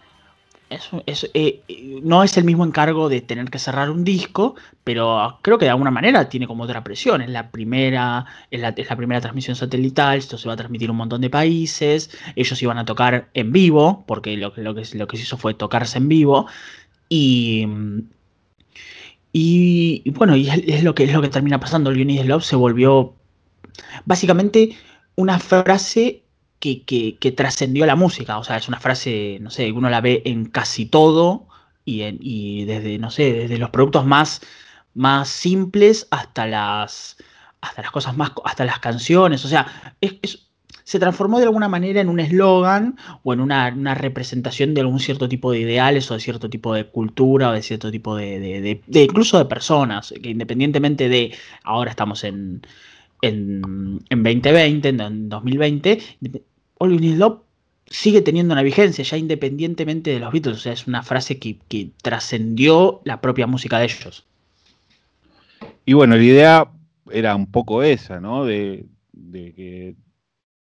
eh, 0.70 1.62
no 2.04 2.24
es 2.24 2.38
el 2.38 2.44
mismo 2.44 2.64
encargo 2.64 3.10
de 3.10 3.22
tener 3.22 3.50
que 3.50 3.58
cerrar 3.58 3.90
un 3.90 4.04
disco, 4.04 4.56
pero 4.84 5.40
creo 5.42 5.58
que 5.58 5.66
de 5.66 5.72
alguna 5.72 5.92
manera 5.92 6.30
tiene 6.30 6.48
como 6.48 6.64
otra 6.64 6.84
presión. 6.84 7.22
Es 7.22 7.30
la 7.30 7.50
primera, 7.50 8.26
es 8.52 8.62
la, 8.62 8.74
primera 8.74 9.22
transmisión 9.22 9.56
satelital, 9.56 10.18
esto 10.18 10.38
se 10.38 10.48
va 10.48 10.54
a 10.54 10.58
transmitir 10.58 10.92
un 10.92 10.98
montón 10.98 11.22
de 11.22 11.30
países, 11.30 12.12
ellos 12.36 12.62
iban 12.62 12.78
a 12.78 12.86
tocar 12.86 13.30
en 13.34 13.52
vivo, 13.52 14.04
porque 14.08 14.38
lo, 14.38 14.54
que, 14.54 14.62
lo 14.62 14.76
que 14.76 14.86
se 14.86 15.24
hizo 15.24 15.38
fue 15.38 15.54
tocarse 15.54 15.98
en 15.98 16.08
vivo. 16.08 16.48
Y, 17.10 17.66
y, 19.34 20.10
bueno, 20.12 20.36
y 20.36 20.50
es, 20.50 20.84
lo 20.84 20.94
que, 20.96 21.06
es 21.06 21.14
lo 21.14 21.22
que 21.22 21.30
termina 21.30 21.60
pasando. 21.60 21.90
El 21.90 22.28
Love 22.28 22.44
se 22.44 22.56
volvió 22.56 23.16
básicamente 24.06 24.78
una 25.16 25.40
frase 25.40 26.24
que, 26.60 27.34
trascendió 27.36 27.86
la 27.86 27.96
música. 27.96 28.38
O 28.40 28.44
sea, 28.44 28.58
es 28.58 28.68
una 28.68 28.80
frase, 28.80 29.40
no 29.42 29.50
sé, 29.50 29.72
uno 29.72 29.90
la 29.90 30.02
ve 30.02 30.22
en 30.26 30.46
casi 30.46 30.86
todo 30.86 31.48
y, 31.86 32.04
y 32.20 32.66
desde, 32.66 32.98
no 33.00 33.12
sé, 33.12 33.34
desde 33.34 33.58
los 33.58 33.70
productos 33.72 34.06
más, 34.06 34.42
más 34.94 35.30
simples 35.30 36.08
hasta 36.12 36.46
las 36.48 37.18
hasta 37.62 37.82
las 37.82 37.92
cosas 37.92 38.16
más, 38.16 38.32
hasta 38.46 38.66
las 38.66 38.80
canciones, 38.80 39.44
o 39.46 39.48
sea, 39.48 39.96
se 40.84 41.00
transformó 41.00 41.40
de 41.40 41.46
alguna 41.46 41.70
manera 41.70 42.02
en 42.02 42.10
un 42.10 42.20
eslogan 42.20 42.98
o 43.24 43.34
en 43.34 43.42
una, 43.42 43.96
representación 43.96 44.74
de 44.74 44.82
algún 44.82 45.00
cierto 45.00 45.30
tipo 45.30 45.52
de 45.52 45.60
ideales 45.60 46.10
o 46.10 46.16
de 46.16 46.20
cierto 46.20 46.50
tipo 46.50 46.74
de 46.74 46.86
cultura 46.86 47.50
o 47.50 47.54
de 47.54 47.62
cierto 47.62 47.92
tipo 47.92 48.16
de, 48.16 48.82
incluso 48.88 49.38
de 49.38 49.46
personas, 49.46 50.14
que 50.22 50.30
independientemente 50.30 51.10
de, 51.10 51.36
ahora 51.64 51.92
estamos 51.92 52.24
en, 52.24 52.62
en, 53.22 54.00
2020, 54.10 54.90
en 54.90 55.30
2020, 55.30 56.00
All 56.80 57.00
We 57.00 57.16
Love 57.16 57.42
sigue 57.86 58.22
teniendo 58.22 58.54
una 58.54 58.64
vigencia, 58.64 59.04
ya 59.04 59.18
independientemente 59.18 60.12
de 60.12 60.20
los 60.20 60.32
Beatles, 60.32 60.58
o 60.58 60.60
sea, 60.60 60.74
es 60.74 60.88
una 60.88 61.04
frase 61.04 61.38
que, 61.38 61.58
que 61.68 61.92
trascendió 62.02 63.02
la 63.04 63.22
propia 63.22 63.48
música 63.48 63.80
de 63.80 63.86
ellos. 63.86 64.26
Y 65.86 65.94
bueno, 65.94 66.16
la 66.16 66.24
idea 66.24 66.72
era 67.12 67.36
un 67.36 67.48
poco 67.48 67.84
esa, 67.84 68.20
¿no? 68.20 68.46
De, 68.46 68.86
que 69.32 69.96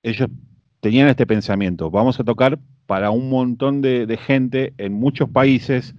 ellos 0.03 0.28
tenían 0.81 1.09
este 1.09 1.27
pensamiento, 1.27 1.91
vamos 1.91 2.19
a 2.20 2.24
tocar 2.24 2.59
para 2.87 3.11
un 3.11 3.28
montón 3.28 3.82
de, 3.82 4.19
gente 4.20 4.73
en 4.78 4.95
muchos 4.95 5.28
países 5.28 5.95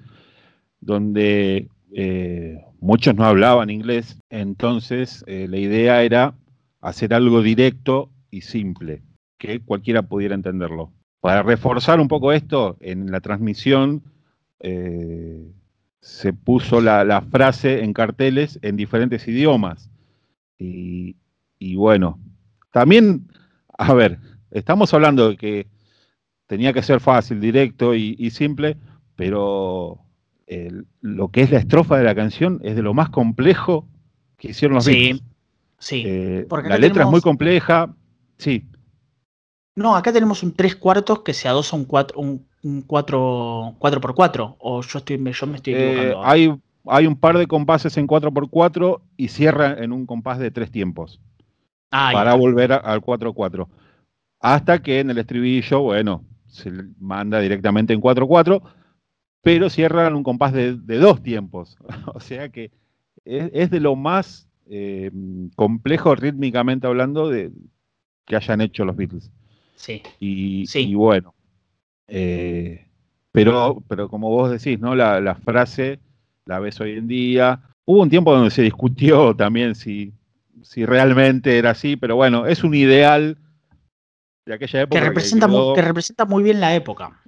donde 0.79 1.69
eh, 1.93 2.57
muchos 2.79 3.15
no 3.15 3.25
hablaban 3.25 3.69
inglés, 3.69 4.17
entonces 4.29 5.23
eh, 5.27 5.47
la 5.49 5.57
idea 5.57 6.03
era 6.03 6.33
hacer 6.81 7.13
algo 7.13 7.41
directo 7.41 8.09
y 8.31 8.41
simple, 8.41 9.01
que 9.41 9.59
cualquiera 9.59 10.03
pudiera 10.03 10.35
entenderlo. 10.35 10.93
Para 11.19 11.41
reforzar 11.41 11.99
un 11.99 12.07
poco 12.07 12.31
esto, 12.31 12.77
en 12.79 13.09
la 13.09 13.21
transmisión 13.21 14.03
eh, 14.59 15.51
se 15.99 16.31
puso 16.31 16.79
la, 16.79 17.23
frase 17.31 17.83
en 17.83 17.91
carteles 17.91 18.59
en 18.61 18.75
diferentes 18.75 19.27
idiomas. 19.27 19.89
Y, 20.59 21.15
bueno, 21.75 22.19
también, 22.71 23.27
a 23.75 23.95
ver, 23.95 24.19
estamos 24.51 24.93
hablando 24.93 25.29
de 25.29 25.37
que 25.37 25.67
tenía 26.45 26.71
que 26.71 26.83
ser 26.83 26.99
fácil, 26.99 27.41
directo 27.41 27.95
y, 27.95 28.29
simple, 28.29 28.77
pero 29.15 30.05
lo 31.01 31.29
que 31.29 31.41
es 31.41 31.49
la 31.49 31.57
estrofa 31.57 31.97
de 31.97 32.03
la 32.03 32.13
canción 32.13 32.59
es 32.61 32.75
de 32.75 32.83
lo 32.83 32.93
más 32.93 33.09
complejo 33.09 33.87
que 34.37 34.49
hicieron 34.51 34.75
los 34.75 34.85
sí, 34.85 35.19
Sí, 35.79 36.03
eh, 36.05 36.45
la 36.67 36.77
letra 36.77 37.05
es 37.05 37.09
muy 37.09 37.21
compleja, 37.21 37.91
sí. 38.37 38.67
No, 39.75 39.95
acá 39.95 40.11
tenemos 40.11 40.43
un 40.43 40.53
3 40.53 40.75
cuartos 40.75 41.21
que 41.21 41.33
se 41.33 41.47
adosa 41.47 41.75
un 41.75 41.85
4, 41.85 42.19
un, 42.19 42.45
4, 42.85 43.75
4x4, 43.79 44.55
o 44.59 44.81
yo, 44.81 44.99
estoy, 44.99 45.17
yo 45.17 45.47
me 45.47 45.55
estoy 45.55 45.73
eh, 45.73 45.91
equivocando. 45.91 46.25
hay, 46.25 46.53
hay 46.87 47.07
un 47.07 47.15
par 47.15 47.37
de 47.37 47.47
compases 47.47 47.97
en 47.97 48.07
4x4 48.07 49.01
y 49.17 49.27
cierra 49.29 49.75
en 49.81 49.91
un 49.91 50.05
compás 50.05 50.39
de 50.39 50.51
tres 50.51 50.71
tiempos. 50.71 51.21
Ah, 51.91 52.11
para 52.13 52.33
volver 52.35 52.71
al 52.71 53.01
4-4. 53.01 53.67
Hasta 54.39 54.81
que 54.81 54.99
en 54.99 55.09
el 55.09 55.17
estribillo, 55.17 55.81
bueno, 55.81 56.23
se 56.47 56.71
manda 56.99 57.39
directamente 57.39 57.93
en 57.93 58.01
4-4, 58.01 58.61
pero 59.41 59.69
cierra 59.69 60.07
en 60.07 60.15
un 60.15 60.23
compás 60.23 60.53
de, 60.53 60.75
dos 60.75 61.21
tiempos. 61.21 61.77
o 62.13 62.19
sea 62.19 62.49
que 62.49 62.71
es, 63.25 63.69
de 63.69 63.79
lo 63.79 63.95
más 63.95 64.49
eh, 64.69 65.11
complejo 65.55 66.15
rítmicamente 66.15 66.87
hablando 66.87 67.29
de 67.29 67.51
que 68.25 68.35
hayan 68.35 68.61
hecho 68.61 68.85
los 68.85 68.95
Beatles. 68.95 69.31
Sí. 69.81 70.03
Y, 70.19 70.93
bueno. 70.93 71.33
Eh, 72.07 72.85
pero, 73.31 73.83
pero 73.87 74.09
como 74.09 74.29
vos 74.29 74.51
decís, 74.51 74.79
¿no? 74.79 74.93
La, 74.93 75.35
frase 75.43 75.99
la 76.45 76.59
ves 76.59 76.79
hoy 76.79 76.97
en 76.97 77.07
día. 77.07 77.59
Hubo 77.85 78.03
un 78.03 78.09
tiempo 78.09 78.31
donde 78.31 78.51
se 78.51 78.61
discutió 78.61 79.35
también 79.35 79.73
si, 79.73 80.13
si 80.61 80.85
realmente 80.85 81.57
era 81.57 81.71
así, 81.71 81.95
pero 81.95 82.15
bueno, 82.15 82.45
es 82.45 82.63
un 82.63 82.75
ideal 82.75 83.39
de 84.45 84.53
aquella 84.53 84.81
época. 84.81 84.99
Que 84.99 85.07
representa, 85.07 85.47
muy, 85.47 85.73
que 85.73 85.81
representa 85.81 86.25
muy 86.25 86.43
bien 86.43 86.59
la 86.59 86.75
época. 86.75 87.19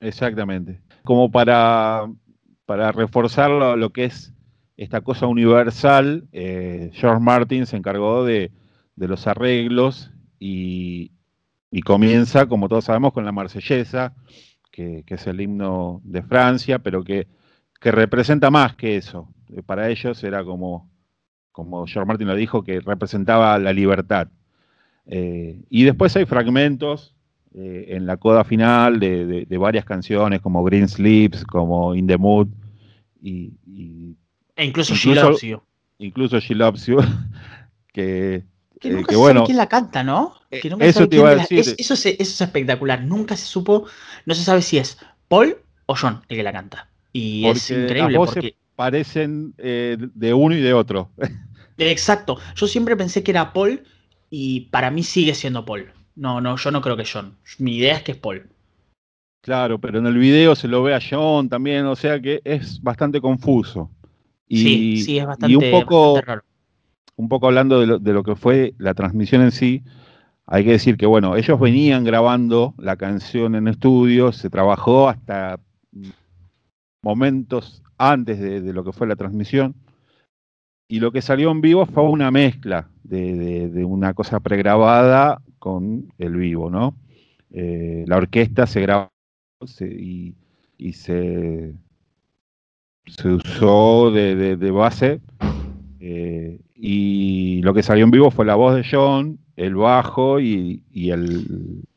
Exactamente. 0.00 0.80
Como 1.04 1.30
para, 1.30 2.10
para 2.64 2.92
reforzar 2.92 3.50
lo, 3.50 3.90
que 3.90 4.06
es 4.06 4.32
esta 4.78 5.02
cosa 5.02 5.26
universal, 5.26 6.26
eh, 6.32 6.90
George 6.94 7.20
Martin 7.20 7.66
se 7.66 7.76
encargó 7.76 8.24
de, 8.24 8.52
de 8.96 9.08
los 9.08 9.26
arreglos 9.26 10.10
y, 10.38 11.10
y 11.70 11.82
comienza, 11.82 12.46
como 12.46 12.68
todos 12.68 12.84
sabemos, 12.84 13.12
con 13.12 13.24
la 13.24 13.32
marsellesa, 13.32 14.14
que, 14.70 15.04
es 15.06 15.26
el 15.26 15.40
himno 15.40 16.00
de 16.04 16.22
Francia, 16.22 16.78
pero 16.78 17.02
que, 17.02 17.26
representa 17.80 18.50
más 18.50 18.74
que 18.76 18.96
eso. 18.96 19.28
Eh, 19.54 19.62
para 19.62 19.88
ellos 19.88 20.22
era 20.24 20.44
como, 20.44 20.90
como 21.52 21.86
George 21.86 22.06
Martin 22.06 22.28
lo 22.28 22.34
dijo, 22.34 22.62
que 22.62 22.80
representaba 22.80 23.58
la 23.58 23.72
libertad. 23.72 24.28
Eh, 25.06 25.62
y 25.70 25.84
después 25.84 26.14
hay 26.16 26.26
fragmentos 26.26 27.14
eh, 27.54 27.86
en 27.96 28.06
la 28.06 28.18
coda 28.18 28.44
final 28.44 29.00
de, 29.00 29.46
varias 29.58 29.84
canciones, 29.84 30.40
como 30.40 30.62
Green 30.64 30.88
Sleeps, 30.88 31.44
como 31.44 31.94
In 31.94 32.06
the 32.06 32.18
Mood, 32.18 32.48
y, 33.20 33.52
e 34.54 34.64
incluso, 34.64 34.94
She 34.94 35.14
Loves 35.14 35.42
You. 35.42 35.60
Incluso 35.98 36.38
She 36.38 36.54
Loves 36.54 36.86
You, 36.86 36.98
que, 37.92 38.44
que 38.78 38.90
nunca 38.90 39.14
se 39.14 39.18
sabe 39.18 39.44
quién 39.44 39.56
la 39.56 39.68
canta, 39.68 40.02
¿no? 40.02 40.34
Eh, 40.50 40.60
eso 40.80 41.08
te 41.08 41.16
iba 41.16 41.30
a 41.30 41.36
decir. 41.36 41.74
eso, 41.76 41.94
es, 41.94 42.40
espectacular. 42.40 43.02
Nunca 43.02 43.36
se 43.36 43.46
supo, 43.46 43.86
no 44.26 44.34
se 44.34 44.42
sabe 44.42 44.62
si 44.62 44.78
es 44.78 44.98
Paul 45.28 45.58
o 45.86 45.94
John 45.96 46.22
el 46.28 46.36
que 46.36 46.42
la 46.42 46.52
canta. 46.52 46.88
Y 47.12 47.46
es 47.46 47.70
increíble. 47.70 48.18
Las 48.18 48.34
porque 48.34 48.54
parecen 48.76 49.54
eh, 49.58 49.96
de 49.98 50.34
uno 50.34 50.54
y 50.54 50.60
de 50.60 50.72
otro. 50.72 51.10
Exacto. 51.78 52.38
Yo 52.54 52.66
siempre 52.66 52.96
pensé 52.96 53.22
que 53.22 53.30
era 53.30 53.52
Paul 53.52 53.82
y 54.30 54.62
para 54.70 54.90
mí 54.90 55.02
sigue 55.02 55.34
siendo 55.34 55.64
Paul. 55.64 55.92
No, 56.14 56.40
no, 56.40 56.56
yo 56.56 56.70
no 56.70 56.80
creo 56.80 56.96
que 56.96 57.04
John. 57.10 57.36
Mi 57.58 57.76
idea 57.76 57.96
es 57.96 58.02
que 58.02 58.12
es 58.12 58.18
Paul. 58.18 58.48
Claro, 59.40 59.80
pero 59.80 59.98
en 59.98 60.06
el 60.06 60.18
video 60.18 60.54
se 60.56 60.68
lo 60.68 60.82
ve 60.82 60.94
a 60.94 61.00
John 61.00 61.48
también, 61.48 61.86
o 61.86 61.96
sea 61.96 62.20
que 62.20 62.40
es 62.44 62.82
bastante 62.82 63.20
confuso. 63.20 63.90
Y, 64.48 64.62
sí, 64.62 65.02
sí, 65.04 65.18
es 65.18 65.26
bastante, 65.26 65.56
un 65.56 65.70
poco, 65.70 66.20
raro. 66.20 66.42
Un 67.18 67.28
poco 67.28 67.48
hablando 67.48 67.98
de 67.98 68.12
lo 68.12 68.22
que 68.22 68.36
fue 68.36 68.74
la 68.78 68.94
transmisión 68.94 69.42
en 69.42 69.50
sí, 69.50 69.82
hay 70.46 70.64
que 70.64 70.70
decir 70.70 70.96
que, 70.96 71.04
bueno, 71.04 71.36
ellos 71.36 71.60
venían 71.60 72.04
grabando 72.04 72.74
la 72.78 72.96
canción 72.96 73.56
en 73.56 73.66
estudio, 73.68 74.30
se 74.32 74.48
trabajó 74.48 75.08
hasta 75.08 75.60
momentos 77.02 77.82
antes 77.98 78.38
de, 78.38 78.72
lo 78.72 78.84
que 78.84 78.92
fue 78.92 79.08
la 79.08 79.16
transmisión, 79.16 79.74
y 80.88 81.00
lo 81.00 81.12
que 81.12 81.20
salió 81.20 81.50
en 81.50 81.60
vivo 81.60 81.86
fue 81.86 82.04
una 82.04 82.30
mezcla 82.30 82.88
de, 83.02 83.84
una 83.84 84.14
cosa 84.14 84.38
pregrabada 84.38 85.42
con 85.58 86.12
el 86.18 86.36
vivo, 86.36 86.70
¿no? 86.70 86.94
Eh, 87.50 88.04
la 88.06 88.16
orquesta 88.16 88.66
se 88.66 88.80
grabó 88.80 89.10
y, 89.80 90.92
se, 90.92 91.74
se 93.06 93.28
usó 93.28 94.12
de, 94.12 94.70
base, 94.70 95.20
eh, 96.10 96.58
y 96.74 97.60
lo 97.62 97.74
que 97.74 97.82
salió 97.82 98.04
en 98.04 98.10
vivo 98.10 98.30
fue 98.30 98.46
la 98.46 98.54
voz 98.54 98.74
de 98.74 98.84
John, 98.90 99.38
el 99.56 99.74
bajo 99.74 100.40
y, 100.40 100.82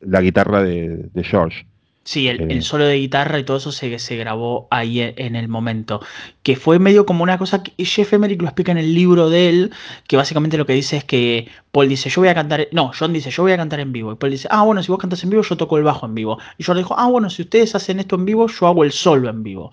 la 0.02 0.22
guitarra 0.22 0.62
de, 0.62 1.10
George. 1.24 1.66
Sí, 2.04 2.28
el, 2.28 2.52
eh. 2.52 2.62
solo 2.62 2.86
de 2.86 2.98
guitarra 2.98 3.40
y 3.40 3.46
todo 3.46 3.58
eso 3.58 3.72
se, 3.72 4.00
se 4.00 4.18
grabó 4.18 4.68
ahí 4.70 5.00
e, 5.00 5.14
en 5.16 5.38
el 5.38 5.48
momento. 5.48 6.02
Que 6.44 6.58
fue 6.58 6.78
medio 6.78 7.06
como 7.06 7.24
una 7.24 7.38
cosa 7.38 7.64
que 7.64 7.86
Jeff 7.86 8.12
Emerick 8.12 8.42
lo 8.42 8.50
explica 8.50 8.74
en 8.74 8.80
el 8.80 8.94
libro 8.94 9.30
de 9.30 9.48
él, 9.48 9.72
que 10.08 10.18
básicamente 10.18 10.58
lo 10.58 10.66
que 10.66 10.74
dice 10.74 10.98
es 10.98 11.06
que 11.06 11.48
Paul 11.72 11.88
dice, 11.88 12.10
yo 12.10 12.20
voy 12.20 12.30
a 12.30 12.36
cantar, 12.36 12.68
no, 12.74 12.92
John 12.98 13.14
dice, 13.14 13.32
yo 13.32 13.44
voy 13.44 13.54
a 13.54 13.58
cantar 13.58 13.80
en 13.80 13.94
vivo. 13.94 14.12
Y 14.12 14.16
Paul 14.16 14.32
dice, 14.32 14.50
ah, 14.52 14.64
bueno, 14.64 14.84
si 14.84 14.92
vos 14.92 15.00
cantas 15.00 15.24
en 15.24 15.30
vivo, 15.30 15.44
yo 15.44 15.56
toco 15.56 15.78
el 15.78 15.86
bajo 15.86 16.06
en 16.06 16.16
vivo. 16.16 16.38
Y 16.58 16.66
George 16.66 16.80
dijo, 16.80 16.96
ah, 16.98 17.08
bueno, 17.08 17.30
si 17.30 17.44
ustedes 17.44 17.76
hacen 17.76 18.02
esto 18.02 18.18
en 18.18 18.26
vivo, 18.26 18.48
yo 18.48 18.68
hago 18.68 18.84
el 18.84 18.92
solo 18.92 19.30
en 19.30 19.42
vivo. 19.42 19.72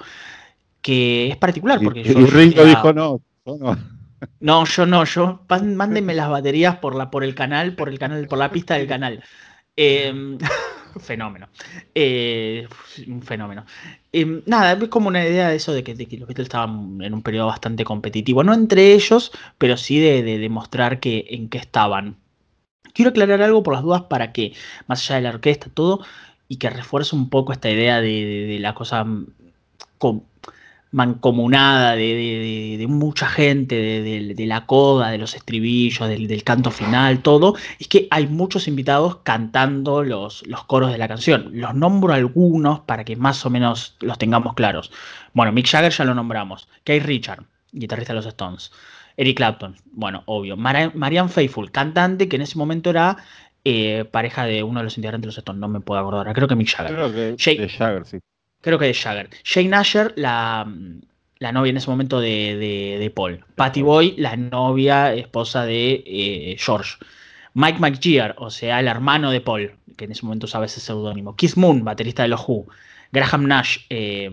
Que 0.80 1.30
es 1.30 1.36
particular 1.38 1.80
porque... 1.82 2.02
Y, 2.02 2.12
Ringo 2.12 2.64
dijo, 2.64 2.92
no, 2.92 3.20
no. 3.44 3.97
No, 4.40 4.64
yo 4.64 4.86
no, 4.86 5.04
yo 5.04 5.44
mándenme 5.48 6.14
las 6.14 6.30
baterías 6.30 6.76
por 6.76 6.94
la, 6.94 7.10
por 7.10 7.24
el 7.24 7.34
canal, 7.34 7.74
por 7.74 7.88
el 7.88 7.98
canal, 7.98 8.26
por 8.26 8.38
la 8.38 8.50
pista 8.50 8.74
del 8.74 8.86
canal. 8.86 9.22
Em, 9.76 10.38
fenómeno. 11.00 11.48
Eh, 11.94 12.66
un 13.06 13.22
fenómeno. 13.22 13.64
Em, 14.12 14.42
nada, 14.46 14.72
es 14.72 14.88
como 14.88 15.08
una 15.08 15.24
idea 15.24 15.48
de 15.48 15.56
eso 15.56 15.72
de 15.72 15.84
que, 15.84 15.92
los 15.94 16.26
Beatles 16.26 16.46
estaban 16.46 17.00
en 17.00 17.14
un 17.14 17.22
periodo 17.22 17.46
bastante 17.46 17.84
competitivo. 17.84 18.42
No 18.42 18.54
entre 18.54 18.92
ellos, 18.94 19.30
pero 19.58 19.76
sí 19.76 20.00
de, 20.00 20.22
demostrar 20.22 21.00
que, 21.00 21.26
en 21.30 21.48
qué 21.48 21.58
estaban. 21.58 22.16
Quiero 22.94 23.10
aclarar 23.10 23.42
algo 23.42 23.62
por 23.62 23.74
las 23.74 23.82
dudas 23.82 24.02
para 24.02 24.32
que, 24.32 24.54
más 24.88 25.04
allá 25.04 25.16
de 25.16 25.22
la 25.22 25.30
orquesta, 25.30 25.70
todo, 25.72 26.04
y 26.48 26.56
que 26.56 26.70
refuerce 26.70 27.14
un 27.14 27.30
poco 27.30 27.52
esta 27.52 27.70
idea 27.70 28.00
de, 28.00 28.58
la 28.60 28.74
cosa 28.74 29.06
con, 29.98 30.24
mancomunada 30.90 31.94
de, 31.96 32.86
mucha 32.88 33.26
gente, 33.28 33.74
de, 33.74 34.46
la 34.46 34.66
coda, 34.66 35.10
de 35.10 35.18
los 35.18 35.34
estribillos, 35.34 36.08
del, 36.08 36.44
canto 36.44 36.70
final, 36.70 37.20
todo, 37.20 37.54
es 37.78 37.88
que 37.88 38.08
hay 38.10 38.26
muchos 38.26 38.68
invitados 38.68 39.18
cantando 39.22 40.02
los, 40.02 40.46
los, 40.46 40.64
coros 40.64 40.90
de 40.90 40.98
la 40.98 41.08
canción. 41.08 41.50
Los 41.52 41.74
nombro 41.74 42.14
algunos 42.14 42.80
para 42.80 43.04
que 43.04 43.16
más 43.16 43.44
o 43.44 43.50
menos 43.50 43.96
los 44.00 44.18
tengamos 44.18 44.54
claros. 44.54 44.90
Bueno, 45.34 45.52
Mick 45.52 45.68
Jagger 45.68 45.92
ya 45.92 46.04
lo 46.04 46.14
nombramos. 46.14 46.68
Keith 46.84 47.04
Richard, 47.04 47.44
guitarrista 47.72 48.12
de 48.12 48.16
los 48.16 48.26
Stones. 48.26 48.72
Eric 49.16 49.36
Clapton, 49.36 49.76
bueno, 49.92 50.22
obvio. 50.26 50.56
Marianne 50.56 51.28
Faithful, 51.28 51.72
cantante 51.72 52.28
que 52.28 52.36
en 52.36 52.42
ese 52.42 52.56
momento 52.56 52.90
era 52.90 53.16
eh, 53.64 54.04
pareja 54.10 54.44
de 54.44 54.62
uno 54.62 54.80
de 54.80 54.84
los 54.84 54.96
integrantes 54.96 55.22
de 55.22 55.26
los 55.26 55.38
Stones, 55.38 55.60
no 55.60 55.68
me 55.68 55.80
puedo 55.80 56.00
acordar, 56.00 56.32
creo 56.32 56.46
que 56.46 56.54
Mick 56.54 56.68
Jagger. 56.68 56.94
Creo 56.94 57.12
que 57.12 57.36
de 57.60 57.68
Jagger, 57.68 58.06
sí. 58.06 58.18
Creo 58.60 58.78
que 58.78 58.86
de 58.86 58.94
Jagger. 58.94 59.30
Shane 59.44 59.74
Asher, 59.74 60.12
la, 60.16 60.64
novia 60.64 61.70
en 61.70 61.76
ese 61.76 61.90
momento 61.90 62.20
de, 62.20 63.12
Paul. 63.14 63.44
Patty 63.54 63.82
Boy, 63.82 64.14
la 64.16 64.36
novia, 64.36 65.14
esposa 65.14 65.64
de 65.64 66.02
eh, 66.06 66.56
George. 66.58 66.96
Mike 67.54 67.78
McGear, 67.78 68.34
o 68.38 68.50
sea, 68.50 68.80
el 68.80 68.88
hermano 68.88 69.30
de 69.30 69.40
Paul, 69.40 69.74
que 69.96 70.04
en 70.04 70.12
ese 70.12 70.24
momento 70.24 70.46
usaba 70.46 70.66
ese 70.66 70.80
seudónimo. 70.80 71.34
Keith 71.36 71.56
Moon, 71.56 71.84
baterista 71.84 72.22
de 72.22 72.28
los 72.28 72.40
Who. 72.46 72.66
Graham 73.10 73.46
Nash, 73.46 73.78
eh, 73.88 74.30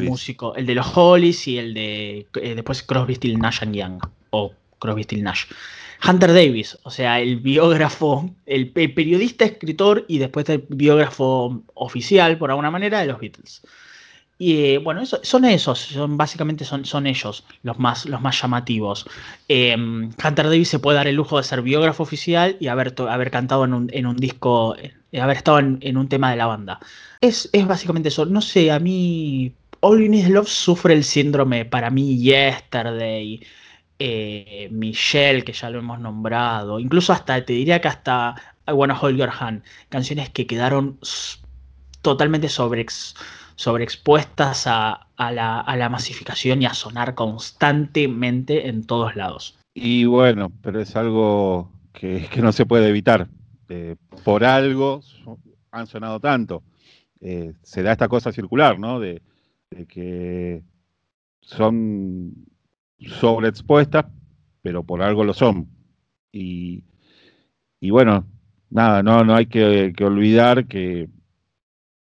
músico, 0.00 0.54
el 0.54 0.66
de 0.66 0.74
los 0.74 0.96
Hollies 0.96 1.46
y 1.48 1.58
el 1.58 1.74
de 1.74 2.26
después 2.32 2.82
Crosby, 2.82 3.14
Still 3.14 3.38
Nash 3.38 3.62
and 3.62 3.74
Young 3.74 4.00
o 4.30 4.52
Crosby, 4.78 5.02
Still 5.02 5.22
Nash. 5.22 5.44
Hunter 6.06 6.32
Davis, 6.32 6.78
o 6.82 6.90
sea, 6.90 7.20
el 7.20 7.40
biógrafo, 7.40 8.30
el, 8.46 8.70
periodista, 8.70 9.44
escritor 9.44 10.04
y 10.08 10.18
después 10.18 10.48
el 10.48 10.64
biógrafo 10.68 11.62
oficial, 11.74 12.36
por 12.36 12.50
alguna 12.50 12.70
manera, 12.70 13.00
de 13.00 13.06
los 13.06 13.18
Beatles. 13.18 13.62
Y 14.36 14.64
eh, 14.64 14.78
bueno, 14.78 15.06
son 15.06 15.44
esos, 15.44 15.78
son, 15.78 16.16
básicamente 16.16 16.64
son, 16.64 16.84
son 16.84 17.06
ellos 17.06 17.44
los 17.62 17.78
más, 17.78 18.04
los 18.06 18.20
más 18.20 18.40
llamativos. 18.40 19.06
Em, 19.48 20.10
Hunter 20.22 20.46
Davis 20.46 20.68
se 20.68 20.80
puede 20.80 20.96
dar 20.96 21.06
el 21.06 21.14
lujo 21.14 21.38
de 21.38 21.44
ser 21.44 21.62
biógrafo 21.62 22.02
oficial 22.02 22.56
y 22.60 22.66
haber, 22.66 22.94
haber 23.08 23.30
cantado 23.30 23.64
en 23.64 23.74
un, 23.74 23.90
en 23.92 24.06
un 24.06 24.16
disco, 24.16 24.76
eh, 24.76 24.92
haber 25.20 25.36
estado 25.36 25.60
en, 25.60 25.96
un 25.96 26.08
tema 26.08 26.30
de 26.30 26.36
la 26.36 26.46
banda. 26.46 26.80
Es, 27.20 27.48
es 27.52 27.66
básicamente 27.66 28.08
eso. 28.08 28.26
No 28.26 28.42
sé, 28.42 28.72
a 28.72 28.80
mí 28.80 29.54
All 29.80 30.00
You 30.00 30.08
Need 30.08 30.28
Love 30.28 30.48
sufre 30.48 30.94
el 30.94 31.04
síndrome, 31.04 31.64
para 31.64 31.90
mí, 31.90 32.18
Yesterday. 32.18 33.40
Eh, 33.98 34.68
Michelle, 34.72 35.44
que 35.44 35.52
ya 35.52 35.70
lo 35.70 35.78
hemos 35.78 36.00
nombrado, 36.00 36.80
incluso 36.80 37.12
hasta, 37.12 37.44
te 37.44 37.52
diría 37.52 37.80
que 37.80 37.86
hasta 37.88 38.34
I 38.66 38.72
Wanna 38.72 38.98
Hold 39.00 39.18
Your 39.18 39.30
Hand, 39.38 39.62
canciones 39.88 40.30
que 40.30 40.48
quedaron 40.48 40.98
totalmente 42.02 42.48
sobreexpuestas 42.48 44.66
a, 44.66 45.06
la, 45.16 45.88
masificación 45.90 46.62
y 46.62 46.66
a 46.66 46.74
sonar 46.74 47.14
constantemente 47.14 48.68
en 48.68 48.84
todos 48.84 49.14
lados. 49.14 49.56
Y 49.74 50.06
bueno, 50.06 50.50
pero 50.60 50.80
es 50.80 50.96
algo 50.96 51.70
que, 51.92 52.28
no 52.42 52.52
se 52.52 52.66
puede 52.66 52.88
evitar. 52.88 53.28
Eh, 53.68 53.94
por 54.24 54.44
algo 54.44 55.02
han 55.70 55.86
sonado 55.86 56.18
tanto. 56.18 56.64
Eh, 57.20 57.52
se 57.62 57.82
da 57.82 57.92
esta 57.92 58.08
cosa 58.08 58.32
circular, 58.32 58.78
¿no? 58.78 58.98
de 58.98 59.22
que 59.88 60.62
son 61.40 62.32
sobreexpuestas, 63.08 64.06
pero 64.62 64.82
por 64.82 65.02
algo 65.02 65.24
lo 65.24 65.34
son. 65.34 65.68
Y, 66.32 66.82
bueno, 67.80 68.26
nada, 68.70 69.02
no, 69.02 69.24
no 69.24 69.34
hay 69.34 69.46
que, 69.46 69.94
olvidar 70.00 70.66
que, 70.66 71.08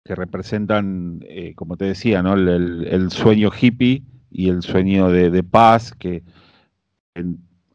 que 0.05 0.15
representan, 0.15 1.21
eh, 1.29 1.55
como 1.55 1.77
te 1.77 1.87
decía, 1.87 2.23
¿no? 2.23 2.35
El, 2.35 3.11
sueño 3.11 3.51
hippie 3.59 4.03
y 4.31 4.49
el 4.49 4.63
sueño 4.63 5.09
de, 5.09 5.43
paz, 5.43 5.93
que, 5.93 6.23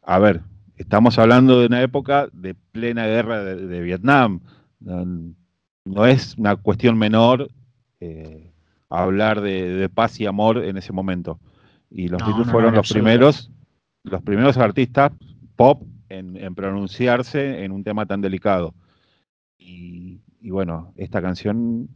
a 0.02 0.18
ver, 0.18 0.42
estamos 0.76 1.18
hablando 1.18 1.60
de 1.60 1.66
una 1.66 1.82
época 1.82 2.28
de 2.32 2.54
plena 2.54 3.06
guerra 3.06 3.42
de, 3.42 3.80
Vietnam. 3.80 4.40
No, 4.80 6.06
es 6.06 6.36
una 6.38 6.56
cuestión 6.56 6.96
menor 6.98 7.50
eh, 8.00 8.52
hablar 8.88 9.40
de, 9.40 9.88
paz 9.92 10.20
y 10.20 10.26
amor 10.26 10.58
en 10.64 10.76
ese 10.76 10.92
momento. 10.92 11.40
Y 11.96 12.08
los 12.08 12.20
Beatles 12.26 12.50
fueron 12.50 12.74
los 12.74 12.90
primeros, 12.90 13.52
los 14.02 14.20
primeros 14.22 14.56
artistas 14.58 15.12
pop 15.54 15.84
en, 16.08 16.54
pronunciarse 16.56 17.62
en 17.62 17.70
un 17.70 17.84
tema 17.84 18.04
tan 18.04 18.20
delicado. 18.20 18.74
Y, 19.56 20.20
bueno, 20.42 20.92
esta 20.96 21.22
canción 21.22 21.88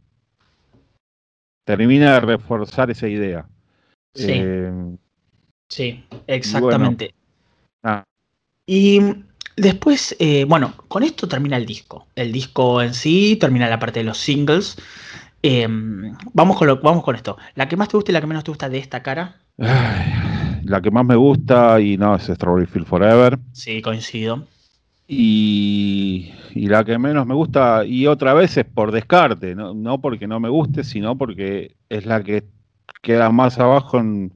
termina 1.65 2.13
de 2.13 2.19
reforzar 2.21 2.89
esa 2.89 3.09
idea. 3.09 3.45
Sí, 4.15 4.31
eh, 4.33 4.97
sí 5.67 6.05
exactamente. 6.27 7.13
Y, 8.65 9.01
después, 9.57 10.15
eh, 10.19 10.45
bueno, 10.45 10.75
con 10.87 11.03
esto 11.03 11.27
termina 11.27 11.57
el 11.57 11.65
disco. 11.65 12.07
El 12.15 12.31
disco 12.31 12.81
en 12.81 12.93
sí 12.93 13.35
termina 13.35 13.67
la 13.67 13.79
parte 13.79 13.99
de 13.99 14.05
los 14.05 14.17
singles. 14.17 14.77
Eh, 15.41 15.67
vamos, 16.33 16.57
con 16.57 16.67
lo, 16.67 16.79
vamos 16.81 17.03
con 17.03 17.15
esto. 17.15 17.37
¿La 17.55 17.67
que 17.67 17.77
más 17.77 17.87
te 17.87 17.97
gusta 17.97 18.11
y 18.11 18.13
la 18.13 18.21
que 18.21 18.27
menos 18.27 18.43
te 18.43 18.51
gusta 18.51 18.69
de 18.69 18.77
esta 18.77 19.01
cara? 19.01 19.37
la 19.57 20.81
que 20.81 20.91
más 20.91 21.05
me 21.05 21.15
gusta 21.15 21.81
y 21.81 21.97
no 21.97 22.15
es 22.15 22.23
Strawberry 22.23 22.65
Field 22.65 22.87
Forever. 22.87 23.39
Sí, 23.51 23.81
coincido. 23.81 24.45
Y, 25.11 26.31
la 26.53 26.83
que 26.83 26.99
menos 26.99 27.25
me 27.25 27.33
gusta, 27.33 27.83
y 27.83 28.05
otra 28.05 28.35
vez 28.35 28.55
es 28.57 28.65
por 28.65 28.91
descarte, 28.91 29.55
no, 29.55 29.99
porque 29.99 30.27
no 30.27 30.39
me 30.39 30.49
guste, 30.49 30.83
sino 30.83 31.17
porque 31.17 31.75
es 31.89 32.05
la 32.05 32.21
que 32.21 32.43
queda 33.01 33.31
más 33.31 33.57
abajo 33.57 33.97
en, 33.99 34.31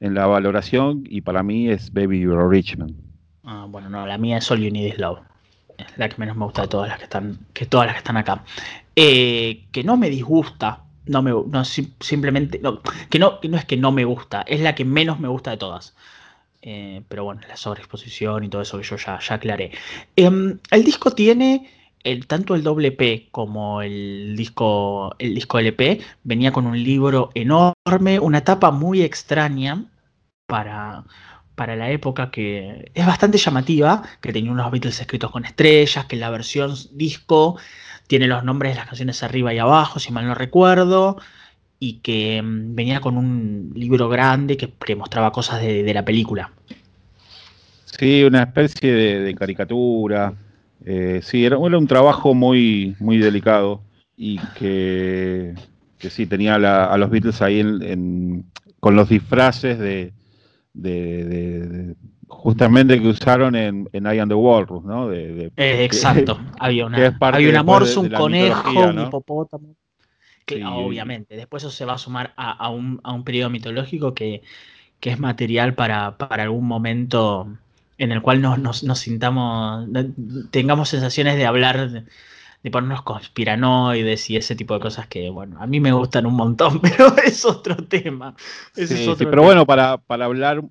la 0.00 0.26
valoración 0.26 1.04
y 1.08 1.20
para 1.20 1.42
mí 1.42 1.68
es 1.68 1.92
Baby 1.92 2.20
You're 2.20 2.48
Richmond. 2.48 2.96
Ah, 3.44 3.66
bueno, 3.68 3.88
no, 3.88 4.06
la 4.06 4.18
mía 4.18 4.38
es 4.38 4.50
All 4.50 4.60
You 4.60 4.72
Need 4.72 4.94
Is 4.94 4.98
Love. 4.98 5.20
Es 5.76 5.96
la 5.96 6.08
que 6.08 6.16
menos 6.18 6.36
me 6.36 6.44
gusta 6.44 6.62
de 6.62 6.68
todas 6.68 6.88
las 6.88 6.98
que 6.98 7.04
están, 7.04 7.38
que 7.52 7.66
todas 7.66 7.86
las 7.86 7.94
que 7.94 7.98
están 7.98 8.16
acá. 8.16 8.42
Eh, 9.00 9.68
que 9.70 9.84
no 9.84 9.96
me 9.96 10.10
disgusta, 10.10 10.82
no 11.06 11.22
me 11.22 11.32
simplemente 12.00 12.58
no, 12.58 12.80
que 13.08 13.20
no 13.20 13.38
no 13.48 13.56
es 13.56 13.64
que 13.64 13.76
no 13.76 13.92
me 13.92 14.04
gusta 14.04 14.42
es 14.42 14.60
la 14.60 14.74
que 14.74 14.84
menos 14.84 15.20
me 15.20 15.28
gusta 15.28 15.52
de 15.52 15.56
todas. 15.56 15.94
Eh, 16.62 17.02
pero 17.08 17.22
bueno 17.22 17.40
la 17.48 17.56
sobreexposición 17.56 18.42
y 18.42 18.48
todo 18.48 18.62
eso 18.62 18.76
que 18.76 18.82
yo 18.82 18.96
ya, 18.96 19.20
ya 19.20 19.36
aclaré. 19.36 19.70
Em, 20.16 20.58
el 20.72 20.82
disco 20.84 21.12
tiene 21.12 21.70
el, 22.02 22.26
tanto 22.26 22.56
el 22.56 22.64
doble 22.64 22.90
P 22.90 23.28
como 23.30 23.82
el 23.82 24.34
disco 24.36 25.14
el 25.20 25.32
disco 25.32 25.60
LP 25.60 26.00
venía 26.24 26.50
con 26.50 26.66
un 26.66 26.82
libro 26.82 27.30
enorme 27.34 28.18
una 28.18 28.42
tapa 28.42 28.72
muy 28.72 29.02
extraña 29.02 29.84
para 30.46 31.04
para 31.54 31.76
la 31.76 31.90
época 31.90 32.30
que 32.30 32.90
es 32.94 33.06
bastante 33.06 33.38
llamativa, 33.38 34.02
que 34.20 34.32
tenía 34.32 34.52
unos 34.52 34.70
Beatles 34.70 35.00
escritos 35.00 35.30
con 35.32 35.44
estrellas, 35.44 36.06
que 36.06 36.16
la 36.16 36.30
versión 36.30 36.74
disco 36.92 37.58
tiene 38.08 38.26
los 38.26 38.42
nombres 38.42 38.72
de 38.72 38.76
las 38.76 38.86
canciones 38.86 39.22
arriba 39.22 39.54
y 39.54 39.58
abajo, 39.58 40.00
si 40.00 40.10
mal 40.10 40.26
no 40.26 40.34
recuerdo, 40.34 41.18
y 41.78 42.00
que 42.00 42.42
mm, 42.42 42.74
venía 42.74 43.00
con 43.00 43.16
un 43.16 43.70
libro 43.74 44.08
grande 44.08 44.56
que, 44.56 44.96
mostraba 44.96 45.30
cosas 45.30 45.62
de, 45.62 45.94
la 45.94 46.04
película. 46.04 46.50
Sí, 47.84 48.24
una 48.24 48.42
especie 48.44 48.92
de, 48.92 49.34
caricatura. 49.34 50.34
Eh, 50.84 51.20
sí, 51.22 51.44
era, 51.44 51.58
un 51.58 51.86
trabajo 51.86 52.34
muy, 52.34 52.96
muy 52.98 53.18
delicado 53.18 53.82
y 54.16 54.38
que, 54.58 55.54
sí, 55.98 56.26
tenía 56.26 56.56
a 56.56 56.98
los 56.98 57.10
Beatles 57.10 57.42
ahí 57.42 57.62
con 58.80 58.96
los 58.96 59.08
disfraces 59.08 59.78
de, 59.78 60.12
justamente 62.38 63.00
que 63.00 63.08
usaron 63.08 63.56
en, 63.56 63.88
en 63.92 64.06
I 64.06 64.26
the 64.28 64.34
Walrus, 64.34 64.84
¿no? 64.84 65.12
Eh, 65.12 65.50
exacto, 65.56 66.38
había, 66.60 66.86
una, 66.86 67.16
había 67.20 67.50
un 67.50 67.56
amor, 67.56 67.82
un 67.96 68.08
conejo, 68.10 68.80
un 68.88 69.00
hipopótamo. 69.00 69.74
Obviamente, 70.64 71.36
después 71.36 71.64
eso 71.64 71.72
se 71.72 71.84
va 71.84 71.94
a 71.94 71.98
sumar 71.98 72.32
a, 72.36 72.70
un, 72.70 73.00
periodo 73.24 73.50
mitológico 73.50 74.14
que, 74.14 74.42
es 75.02 75.18
material 75.18 75.74
para, 75.74 76.16
algún 76.30 76.66
momento 76.66 77.48
en 77.98 78.12
el 78.12 78.22
cual 78.22 78.40
nos, 78.40 78.84
sintamos, 79.00 79.88
tengamos 80.50 80.88
sensaciones 80.88 81.36
de 81.36 81.44
hablar, 81.44 81.90
de, 81.90 82.70
ponernos 82.70 83.02
conspiranoides 83.02 84.30
y 84.30 84.36
ese 84.36 84.54
tipo 84.54 84.74
de 84.74 84.80
cosas 84.80 85.08
que, 85.08 85.28
bueno, 85.28 85.60
a 85.60 85.66
mí 85.66 85.80
me 85.80 85.92
gustan 85.92 86.24
un 86.24 86.34
montón, 86.34 86.80
pero 86.82 87.16
es 87.18 87.44
otro 87.44 87.76
tema. 87.88 88.36
sí, 88.74 89.14
pero 89.18 89.42
bueno, 89.42 89.66
para, 89.66 89.98
para 89.98 90.26
hablar 90.26 90.62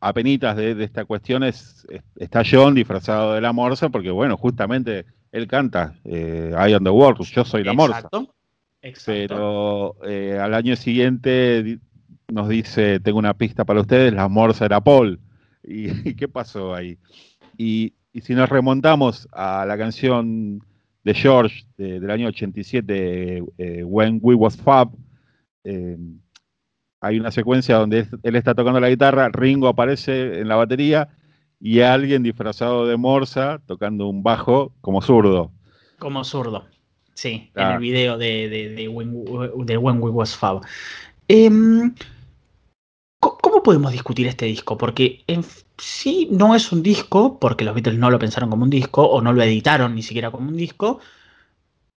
apenitas 0.00 0.56
de, 0.56 0.74
de 0.74 0.84
esta 0.84 1.04
cuestión 1.04 1.42
es, 1.42 1.86
está 2.16 2.42
John 2.48 2.74
disfrazado 2.74 3.34
de 3.34 3.40
la 3.40 3.52
morsa, 3.52 3.88
porque 3.88 4.10
bueno, 4.10 4.36
justamente 4.36 5.06
él 5.34 5.48
canta 5.48 5.94
eh, 6.04 6.52
I 6.52 6.72
am 6.72 6.84
the 6.84 6.90
world, 6.90 7.20
yo 7.24 7.44
soy 7.44 7.64
la 7.64 7.72
morsa. 7.72 8.08
Pero 9.04 9.96
eh, 10.06 10.38
al 10.40 10.54
año 10.54 10.76
siguiente 10.76 11.80
nos 12.28 12.48
dice, 12.48 13.00
tengo 13.00 13.18
una 13.18 13.34
pista 13.34 13.64
para 13.64 13.80
ustedes, 13.80 14.12
la 14.12 14.28
morsa 14.28 14.64
era 14.66 14.80
Paul. 14.80 15.18
¿Y, 15.64 16.14
qué 16.14 16.28
pasó 16.28 16.74
ahí? 16.74 16.98
Y, 17.56 17.94
si 18.22 18.32
nos 18.34 18.48
remontamos 18.48 19.26
a 19.32 19.66
la 19.66 19.76
canción 19.76 20.62
de 21.02 21.14
George 21.14 21.64
del 21.76 22.08
año 22.08 22.28
87, 22.28 23.42
eh, 23.58 23.82
When 23.82 24.20
We 24.22 24.36
Was 24.36 24.56
Fab, 24.56 24.92
hay 27.04 27.20
una 27.20 27.30
secuencia 27.30 27.76
donde 27.76 28.06
él 28.22 28.36
está 28.36 28.54
tocando 28.54 28.80
la 28.80 28.88
guitarra, 28.88 29.28
Ringo 29.28 29.68
aparece 29.68 30.40
en 30.40 30.48
la 30.48 30.56
batería 30.56 31.10
y 31.60 31.80
alguien 31.80 32.22
disfrazado 32.22 32.86
de 32.86 32.96
Morsa 32.96 33.60
tocando 33.66 34.08
un 34.08 34.22
bajo 34.22 34.72
como 34.80 35.02
zurdo. 35.02 35.52
Como 35.98 36.24
zurdo, 36.24 36.64
sí, 37.12 37.50
en 37.54 37.66
el 37.66 37.78
video 37.78 38.16
de, 38.16 38.48
de, 38.48 38.88
When, 38.88 40.00
We 40.00 40.10
Was 40.10 40.34
Fab. 40.34 40.62
Em, 41.28 41.94
¿Cómo 43.20 43.38
¿cómo 43.42 43.62
podemos 43.62 43.92
discutir 43.92 44.26
este 44.26 44.46
disco? 44.46 44.78
Porque 44.78 45.24
en 45.26 45.44
sí 45.76 46.28
no 46.30 46.54
es 46.54 46.72
un 46.72 46.82
disco, 46.82 47.38
porque 47.38 47.64
los 47.64 47.74
Beatles 47.74 47.98
no 47.98 48.10
lo 48.10 48.18
pensaron 48.18 48.48
como 48.48 48.64
un 48.64 48.70
disco, 48.70 49.02
o 49.02 49.20
no 49.20 49.34
lo 49.34 49.42
editaron 49.42 49.94
ni 49.94 50.02
siquiera 50.02 50.30
como 50.30 50.48
un 50.48 50.56
disco, 50.56 51.00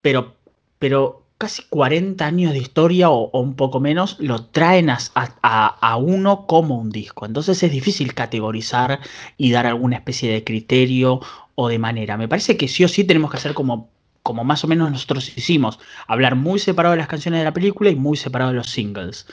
pero, 0.02 0.36
pero 0.80 1.27
casi 1.38 1.64
40 1.70 2.26
años 2.26 2.54
de 2.54 2.60
historia 2.60 3.10
o, 3.10 3.30
un 3.40 3.56
poco 3.56 3.80
menos 3.80 4.18
lo 4.20 4.46
traen 4.46 4.90
a, 4.90 4.98
a, 5.14 5.98
uno 5.98 6.48
como 6.48 6.78
un 6.78 6.90
disco. 6.90 7.26
Entonces 7.26 7.62
es 7.64 7.72
difícil 7.72 8.14
categorizar 8.14 9.00
y 9.38 9.52
dar 9.52 9.68
alguna 9.68 9.98
especie 9.98 10.32
de 10.32 10.44
criterio 10.44 11.22
o 11.56 11.70
de 11.70 11.80
manera. 11.80 12.18
Me 12.18 12.28
parece 12.28 12.58
que 12.58 12.68
sí 12.68 12.84
o 12.84 12.88
sí 12.88 13.04
tenemos 13.04 13.32
que 13.32 13.38
hacer 13.38 13.54
como, 13.54 13.90
como 14.24 14.44
más 14.44 14.64
o 14.64 14.68
menos 14.68 14.92
nosotros 14.92 15.38
hicimos, 15.38 15.80
hablar 16.08 16.36
muy 16.36 16.60
separado 16.60 16.94
de 16.94 17.00
las 17.00 17.08
canciones 17.08 17.40
de 17.42 17.46
la 17.46 17.54
película 17.54 17.90
y 17.90 17.96
muy 17.96 18.18
separado 18.18 18.52
de 18.52 18.58
los 18.58 18.70
singles. 18.70 19.28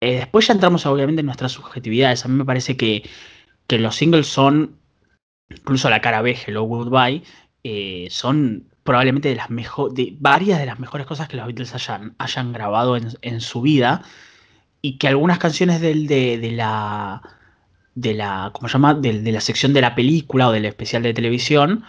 Eh, 0.00 0.16
después 0.16 0.46
ya 0.46 0.54
entramos 0.54 0.86
obviamente 0.86 1.20
en 1.20 1.26
nuestras 1.26 1.52
subjetividades. 1.52 2.24
A 2.24 2.28
mí 2.28 2.34
me 2.34 2.44
parece 2.44 2.76
que, 2.76 3.08
que 3.66 3.78
los 3.78 3.96
singles 3.96 4.26
son, 4.26 4.78
incluso 5.50 5.90
la 5.90 6.00
cara 6.00 6.22
B, 6.22 6.36
Hello 6.46 6.62
Goodbye, 6.62 7.22
eh, 7.64 8.08
son 8.10 8.68
probablemente 8.88 9.28
de 9.28 9.34
las 9.34 9.50
mejores, 9.50 9.94
de 9.94 10.16
varias 10.18 10.58
de 10.58 10.64
las 10.64 10.80
mejores 10.80 11.06
cosas 11.06 11.28
que 11.28 11.36
los 11.36 11.44
Beatles 11.44 11.74
hayan, 11.74 12.14
hayan 12.16 12.54
grabado 12.54 12.96
en, 12.96 13.40
su 13.42 13.60
vida 13.60 14.02
y 14.80 14.96
que 14.96 15.08
algunas 15.08 15.38
canciones 15.38 15.82
del, 15.82 16.06
de, 16.06 16.38
la 16.52 17.20
de 17.94 18.14
la 18.14 18.48
¿cómo 18.54 18.66
se 18.66 18.72
llama? 18.72 18.94
De, 18.94 19.12
la 19.30 19.42
sección 19.42 19.74
de 19.74 19.82
la 19.82 19.94
película 19.94 20.48
o 20.48 20.52
del 20.52 20.64
especial 20.64 21.02
de 21.02 21.12
televisión 21.12 21.84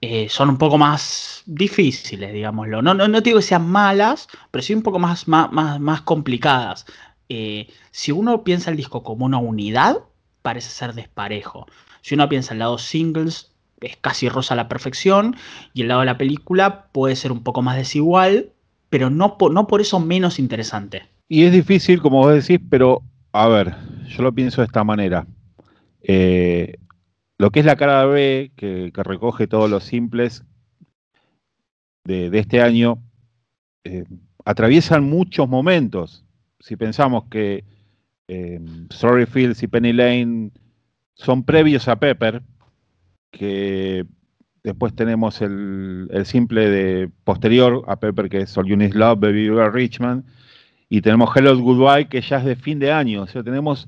eh, 0.00 0.28
son 0.28 0.48
un 0.48 0.56
poco 0.56 0.78
más 0.78 1.42
difíciles, 1.46 2.32
digámoslo. 2.32 2.82
No, 2.82 2.94
no, 2.94 3.08
no 3.08 3.20
digo 3.20 3.38
que 3.38 3.42
sean 3.42 3.68
malas, 3.68 4.28
pero 4.52 4.62
sí 4.62 4.74
un 4.74 4.82
poco 4.82 5.00
más, 5.00 5.26
más, 5.26 5.50
más, 5.80 6.02
complicadas. 6.02 6.86
Eh, 7.28 7.66
si 7.90 8.12
uno 8.12 8.44
piensa 8.44 8.70
el 8.70 8.76
disco 8.76 9.02
como 9.02 9.26
una 9.26 9.38
unidad, 9.38 10.04
parece 10.42 10.70
ser 10.70 10.94
desparejo. 10.94 11.66
Si 12.00 12.14
uno 12.14 12.28
piensa 12.28 12.52
el 12.52 12.60
lado 12.60 12.78
singles, 12.78 13.53
es 13.86 13.96
casi 13.96 14.28
rosa 14.28 14.54
a 14.54 14.56
la 14.56 14.68
perfección 14.68 15.36
y 15.72 15.82
el 15.82 15.88
lado 15.88 16.00
de 16.00 16.06
la 16.06 16.18
película 16.18 16.86
puede 16.92 17.16
ser 17.16 17.32
un 17.32 17.42
poco 17.42 17.62
más 17.62 17.76
desigual, 17.76 18.50
pero 18.90 19.10
no 19.10 19.38
por, 19.38 19.52
no 19.52 19.66
por 19.66 19.80
eso 19.80 20.00
menos 20.00 20.38
interesante. 20.38 21.02
Y 21.28 21.44
es 21.44 21.52
difícil, 21.52 22.00
como 22.00 22.18
vos 22.18 22.34
decís, 22.34 22.64
pero 22.70 23.02
a 23.32 23.48
ver, 23.48 23.74
yo 24.08 24.22
lo 24.22 24.32
pienso 24.32 24.60
de 24.60 24.66
esta 24.66 24.84
manera. 24.84 25.26
Eh, 26.02 26.76
lo 27.38 27.50
que 27.50 27.60
es 27.60 27.66
la 27.66 27.76
cara 27.76 28.04
B, 28.06 28.52
que, 28.56 28.92
recoge 28.94 29.46
todos 29.46 29.68
los 29.68 29.84
simples 29.84 30.44
de, 32.04 32.30
este 32.38 32.62
año, 32.62 33.02
eh, 33.84 34.04
atraviesan 34.44 35.04
muchos 35.04 35.48
momentos. 35.48 36.24
Si 36.60 36.76
pensamos 36.76 37.24
que 37.24 37.64
eh, 38.28 38.60
Sorry 38.90 39.26
Fields 39.26 39.62
y 39.62 39.66
Penny 39.66 39.92
Lane 39.92 40.50
son 41.14 41.42
previos 41.44 41.88
a 41.88 41.96
Pepper, 41.96 42.42
que 43.38 44.06
después 44.62 44.94
tenemos 44.94 45.42
el, 45.42 46.08
simple 46.24 46.68
de 46.68 47.10
posterior 47.24 47.84
a 47.86 47.96
Pepper, 47.96 48.28
que 48.28 48.38
es 48.38 48.56
All 48.56 48.66
You 48.66 48.76
Need 48.76 48.94
Love, 48.94 49.20
Baby 49.20 49.44
Girl 49.44 49.72
Richmond, 49.72 50.24
y 50.88 51.00
tenemos 51.00 51.34
Hello 51.36 51.58
Goodbye, 51.58 52.08
que 52.08 52.20
ya 52.20 52.38
es 52.38 52.44
de 52.44 52.56
fin 52.56 52.78
de 52.78 52.92
año, 52.92 53.22
o 53.22 53.26
sea, 53.26 53.42
tenemos 53.42 53.86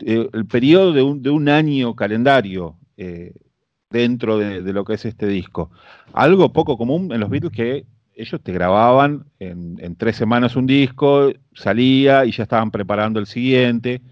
eh, 0.00 0.28
el 0.32 0.46
periodo 0.46 0.92
de 0.92 1.02
un, 1.02 1.22
de 1.22 1.30
un, 1.30 1.48
año 1.48 1.94
calendario 1.94 2.76
eh, 2.96 3.32
dentro 3.90 4.38
de, 4.38 4.60
lo 4.72 4.84
que 4.84 4.94
es 4.94 5.04
este 5.04 5.28
disco. 5.28 5.70
Algo 6.12 6.52
poco 6.52 6.76
común 6.76 7.12
en 7.12 7.20
los 7.20 7.30
Beatles 7.30 7.52
que 7.52 7.86
ellos 8.16 8.40
te 8.42 8.52
grababan 8.52 9.26
en, 9.38 9.76
en 9.78 9.96
tres 9.96 10.16
semanas 10.16 10.56
un 10.56 10.66
disco, 10.66 11.32
salía 11.54 12.24
y 12.24 12.32
ya 12.32 12.42
estaban 12.42 12.70
preparando 12.70 13.20
el 13.20 13.26
siguiente 13.26 14.02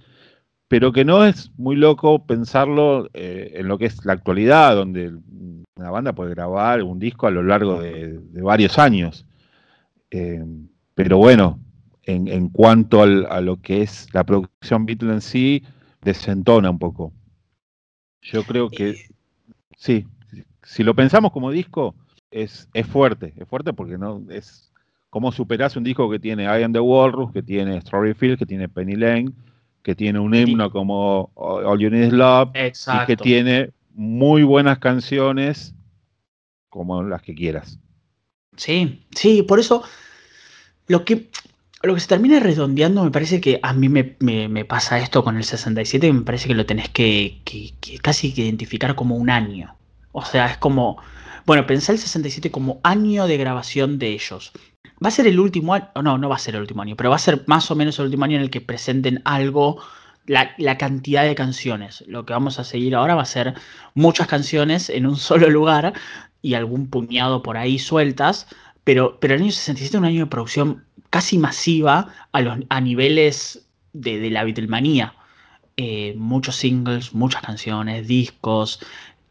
pero 0.73 0.90
que 0.90 1.05
no 1.05 1.23
es 1.27 1.53
muy 1.59 1.77
loco 1.77 2.24
pensarlo 2.24 3.11
eh, 3.12 3.57
en 3.57 3.69
lo 3.69 3.77
que 3.77 3.85
es 3.85 4.07
la 4.07 4.15
actualidad, 4.15 4.74
donde 4.74 5.12
una 5.77 5.90
banda 5.90 6.15
puede 6.15 6.31
grabar 6.31 6.82
un 6.82 6.99
disco 6.99 7.27
a 7.27 7.31
lo 7.31 7.43
largo 7.43 7.82
de, 7.82 8.19
varios 8.40 8.78
años. 8.78 9.27
Eh, 10.11 10.43
pero 10.94 11.19
bueno, 11.19 11.61
en, 12.05 12.49
cuanto 12.49 13.03
a 13.03 13.40
lo 13.43 13.61
que 13.61 13.82
es 13.82 14.09
la 14.15 14.24
producción 14.24 14.86
Beatles 14.86 15.12
en 15.12 15.20
sí, 15.20 15.62
desentona 16.01 16.70
un 16.70 16.78
poco. 16.78 17.12
Yo 18.23 18.43
creo 18.43 18.70
que 18.70 18.97
sí, 19.77 20.07
si 20.62 20.82
lo 20.85 20.94
pensamos 20.94 21.32
como 21.32 21.51
disco, 21.51 21.94
es, 22.31 22.66
es 22.73 22.86
fuerte, 22.86 23.35
es 23.36 23.47
fuerte 23.47 23.74
porque 23.74 23.99
no 23.99 24.23
es 24.31 24.73
como 25.11 25.32
superas 25.32 25.77
un 25.77 25.85
disco 25.85 26.11
que 26.11 26.19
tiene 26.19 26.44
I 26.44 26.62
Am 26.62 26.73
the 26.73 26.81
Walrus, 26.81 27.31
que 27.31 27.43
tiene 27.43 27.78
Strawberry 27.82 28.15
Field, 28.15 28.39
que 28.39 28.47
tiene 28.47 28.70
Penny 28.70 28.97
Lane, 28.97 29.32
que 29.83 29.95
tiene 29.95 30.19
un 30.19 30.35
himno 30.35 30.71
como 30.71 31.31
All 31.35 31.79
You 31.79 31.91
Need 31.91 32.07
Is 32.07 32.13
Love 32.13 32.51
y 32.55 33.07
que 33.07 33.17
tiene 33.17 33.71
muy 33.95 34.43
buenas 34.43 34.79
canciones 34.79 35.75
como 36.69 37.03
las 37.03 37.23
que 37.23 37.35
quieras. 37.35 37.79
Sí, 38.57 39.05
sí, 39.15 39.43
por 39.43 39.59
eso 39.59 39.83
lo 40.87 41.05
que, 41.05 41.31
lo 41.83 41.95
que 41.95 42.01
se 42.01 42.09
termina 42.09 42.39
redondeando 42.39 43.05
me 43.05 43.11
parece 43.11 43.41
que 43.41 43.59
a 43.63 43.73
mí 43.73 43.89
me, 43.89 44.65
pasa 44.65 44.99
esto 44.99 45.25
con 45.25 45.37
el 45.37 45.45
67 45.45 46.07
y 46.07 46.13
me 46.13 46.23
parece 46.23 46.49
que 46.49 46.55
lo 46.55 46.67
tenés 46.67 46.89
que, 46.89 47.41
que, 47.45 47.73
casi 48.01 48.33
que 48.33 48.43
identificar 48.43 48.95
como 48.95 49.17
un 49.17 49.31
año. 49.31 49.77
O 50.13 50.25
sea, 50.25 50.47
es 50.47 50.59
como, 50.59 50.99
bueno, 51.47 51.67
pensé 51.67 51.93
el 51.93 51.99
67 51.99 52.51
como 52.51 52.81
año 52.83 53.27
de 53.27 53.37
grabación 53.37 53.99
de 53.99 54.09
ellos. 54.11 54.53
Va 55.03 55.09
a 55.09 55.11
ser 55.11 55.27
el 55.27 55.41
último 55.41 55.74
año, 55.74 55.89
no, 56.03 56.19
no 56.19 56.29
va 56.29 56.37
a 56.37 56.39
ser 56.39 56.55
el 56.55 56.61
último 56.61 56.83
año, 56.83 56.97
pero 56.97 57.11
va 57.11 57.16
a 57.16 57.19
ser 57.19 57.43
más 57.47 57.70
o 57.70 57.74
menos 57.74 57.99
el 57.99 58.07
último 58.07 58.24
año 58.24 58.37
en 58.37 58.43
el 58.43 58.51
que 58.51 58.61
presenten 58.61 59.20
algo, 59.24 59.81
la, 60.27 60.79
cantidad 60.79 61.24
de 61.24 61.35
canciones. 61.35 62.05
Lo 62.07 62.24
que 62.24 62.33
vamos 62.33 62.59
a 62.59 62.65
seguir 62.65 62.95
ahora 62.95 63.15
va 63.15 63.23
a 63.23 63.27
ser 63.27 63.55
muchas 63.95 64.29
canciones 64.29 64.91
en 64.91 65.07
un 65.07 65.16
solo 65.31 65.51
lugar 65.51 65.95
y 66.41 66.55
algún 66.55 66.89
puñado 66.89 67.43
por 67.43 67.57
ahí 67.57 67.79
sueltas, 67.79 68.47
pero, 68.85 69.19
pero 69.20 69.35
el 69.35 69.43
año 69.43 69.51
67 69.51 69.97
es 69.97 69.99
un 69.99 70.05
año 70.05 70.20
de 70.24 70.31
producción 70.31 70.85
casi 71.11 71.39
masiva 71.39 72.09
a, 72.33 72.41
los, 72.41 72.59
a 72.69 72.81
niveles 72.81 73.66
de, 73.93 74.31
la 74.31 74.45
Beatlemanía. 74.45 75.15
Eh, 75.77 76.15
muchos 76.16 76.57
singles, 76.57 77.15
muchas 77.15 77.43
canciones, 77.43 78.07
discos. 78.07 78.81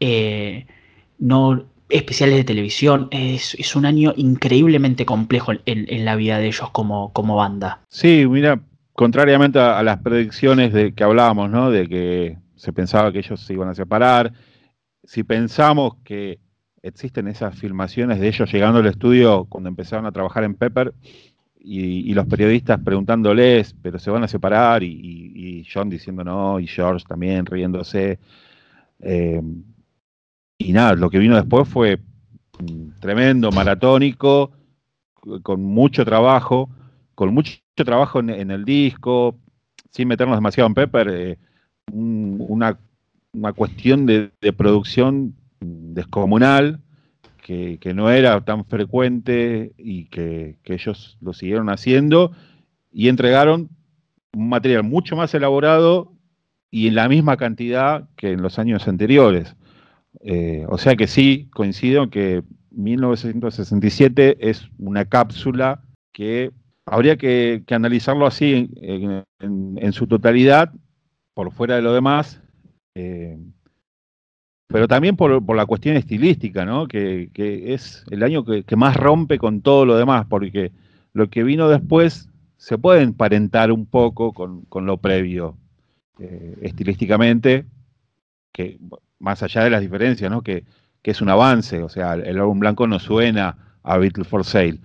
Eh, 0.00 0.66
no, 1.18 1.64
especiales 1.92 2.36
de 2.36 2.44
televisión. 2.44 3.08
Es, 3.10 3.76
un 3.76 3.86
año 3.86 4.12
increíblemente 4.16 5.06
complejo 5.06 5.52
en, 5.66 6.04
la 6.04 6.16
vida 6.16 6.38
de 6.38 6.46
ellos 6.46 6.70
como, 6.70 7.12
como 7.12 7.36
banda. 7.36 7.80
Sí, 7.88 8.26
mira, 8.28 8.60
contrariamente 8.92 9.58
a, 9.58 9.82
las 9.82 9.98
predicciones 9.98 10.72
de 10.72 10.94
que 10.94 11.04
hablábamos, 11.04 11.50
¿no? 11.50 11.70
De 11.70 11.88
que 11.88 12.38
se 12.56 12.72
pensaba 12.72 13.12
que 13.12 13.18
ellos 13.18 13.40
se 13.40 13.52
iban 13.52 13.68
a 13.68 13.74
separar. 13.74 14.32
Si 15.04 15.22
pensamos 15.22 15.96
que 16.04 16.38
existen 16.82 17.28
esas 17.28 17.56
filmaciones 17.56 18.18
de 18.18 18.28
ellos 18.28 18.52
llegando 18.52 18.80
al 18.80 18.86
estudio 18.86 19.44
cuando 19.48 19.68
empezaron 19.68 20.06
a 20.06 20.12
trabajar 20.12 20.44
en 20.44 20.54
Pepper 20.54 20.92
y, 21.60 22.12
los 22.14 22.26
periodistas 22.26 22.80
preguntándoles, 22.80 23.74
pero 23.80 23.98
se 23.98 24.10
van 24.10 24.24
a 24.24 24.28
separar 24.28 24.82
y, 24.82 25.66
John 25.72 25.88
diciendo 25.88 26.24
no 26.24 26.58
y 26.58 26.66
George 26.66 27.04
también 27.06 27.46
riéndose. 27.46 28.18
Eh, 29.00 29.40
y 30.66 30.72
nada, 30.72 30.94
lo 30.94 31.10
que 31.10 31.18
vino 31.18 31.36
después 31.36 31.68
fue 31.68 31.98
tremendo, 33.00 33.50
maratónico, 33.50 34.52
con 35.42 35.62
mucho 35.62 36.04
trabajo, 36.04 36.70
con 37.14 37.34
mucho 37.34 37.58
trabajo 37.74 38.20
en, 38.20 38.50
el 38.50 38.64
disco, 38.64 39.36
sin 39.90 40.08
meternos 40.08 40.36
demasiado 40.36 40.68
en 40.68 40.74
Pepper, 40.74 41.08
eh, 41.10 41.38
una, 41.92 42.78
cuestión 43.54 44.06
de, 44.06 44.30
producción 44.56 45.34
descomunal 45.60 46.80
que, 47.42 47.78
no 47.94 48.10
era 48.10 48.40
tan 48.42 48.64
frecuente 48.64 49.72
y 49.76 50.06
que 50.06 50.56
ellos 50.64 51.16
lo 51.20 51.32
siguieron 51.32 51.70
haciendo 51.70 52.32
y 52.92 53.08
entregaron 53.08 53.68
un 54.34 54.48
material 54.48 54.82
mucho 54.82 55.16
más 55.16 55.34
elaborado 55.34 56.12
y 56.70 56.88
en 56.88 56.94
la 56.94 57.08
misma 57.08 57.36
cantidad 57.36 58.08
que 58.16 58.32
en 58.32 58.42
los 58.42 58.58
años 58.58 58.88
anteriores. 58.88 59.56
Eh, 60.20 60.64
o 60.68 60.78
sea 60.78 60.96
que 60.96 61.06
sí, 61.06 61.48
coincido 61.52 62.10
que 62.10 62.42
1967 62.70 64.48
es 64.48 64.68
una 64.78 65.04
cápsula 65.04 65.82
que 66.12 66.52
habría 66.86 67.16
que, 67.16 67.62
analizarlo 67.70 68.26
así 68.26 68.70
en, 69.40 69.92
su 69.92 70.06
totalidad, 70.06 70.72
por 71.34 71.52
fuera 71.52 71.76
de 71.76 71.82
lo 71.82 71.94
demás, 71.94 72.40
eh, 72.94 73.38
pero 74.66 74.88
también 74.88 75.16
por, 75.16 75.54
la 75.54 75.66
cuestión 75.66 75.96
estilística, 75.96 76.64
¿no? 76.64 76.88
que, 76.88 77.30
es 77.34 78.04
el 78.10 78.22
año 78.22 78.44
que, 78.44 78.76
más 78.76 78.96
rompe 78.96 79.38
con 79.38 79.60
todo 79.62 79.84
lo 79.86 79.96
demás, 79.96 80.26
porque 80.28 80.72
lo 81.12 81.28
que 81.28 81.44
vino 81.44 81.68
después 81.68 82.28
se 82.56 82.78
puede 82.78 83.02
emparentar 83.02 83.72
un 83.72 83.86
poco 83.86 84.32
con, 84.32 84.86
lo 84.86 84.96
previo 84.98 85.56
eh, 86.18 86.56
estilísticamente, 86.62 87.66
que 88.52 88.78
más 89.22 89.42
allá 89.42 89.64
de 89.64 89.70
las 89.70 89.80
diferencias, 89.80 90.30
¿no? 90.30 90.42
Que, 90.42 90.64
es 91.04 91.20
un 91.20 91.30
avance, 91.30 91.82
o 91.82 91.88
sea, 91.88 92.14
el 92.14 92.38
álbum 92.38 92.60
blanco 92.60 92.86
no 92.86 93.00
suena 93.00 93.56
a 93.82 93.98
Beatles 93.98 94.28
for 94.28 94.44
Sale. 94.44 94.78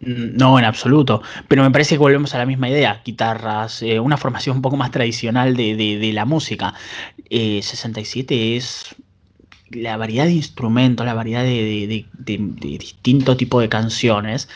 Mm, 0.00 0.36
no, 0.36 0.58
en 0.58 0.64
absoluto. 0.64 1.22
Pero 1.46 1.62
me 1.62 1.70
parece 1.70 1.94
que 1.94 1.98
volvemos 1.98 2.34
a 2.34 2.38
la 2.38 2.46
misma 2.46 2.68
idea. 2.68 3.00
Guitarras, 3.04 3.82
eh, 3.82 4.00
una 4.00 4.16
formación 4.16 4.56
un 4.56 4.62
poco 4.62 4.76
más 4.76 4.90
tradicional 4.90 5.54
de, 5.56 6.10
la 6.12 6.24
música. 6.24 6.74
67 7.30 8.34
eh, 8.34 8.56
es 8.56 8.96
la 9.70 9.96
variedad 9.96 10.24
de 10.24 10.32
instrumentos, 10.32 11.06
la 11.06 11.14
variedad 11.14 11.44
de, 11.44 12.06
distinto 12.18 13.36
tipo 13.36 13.60
de 13.60 13.68
canciones. 13.68 14.48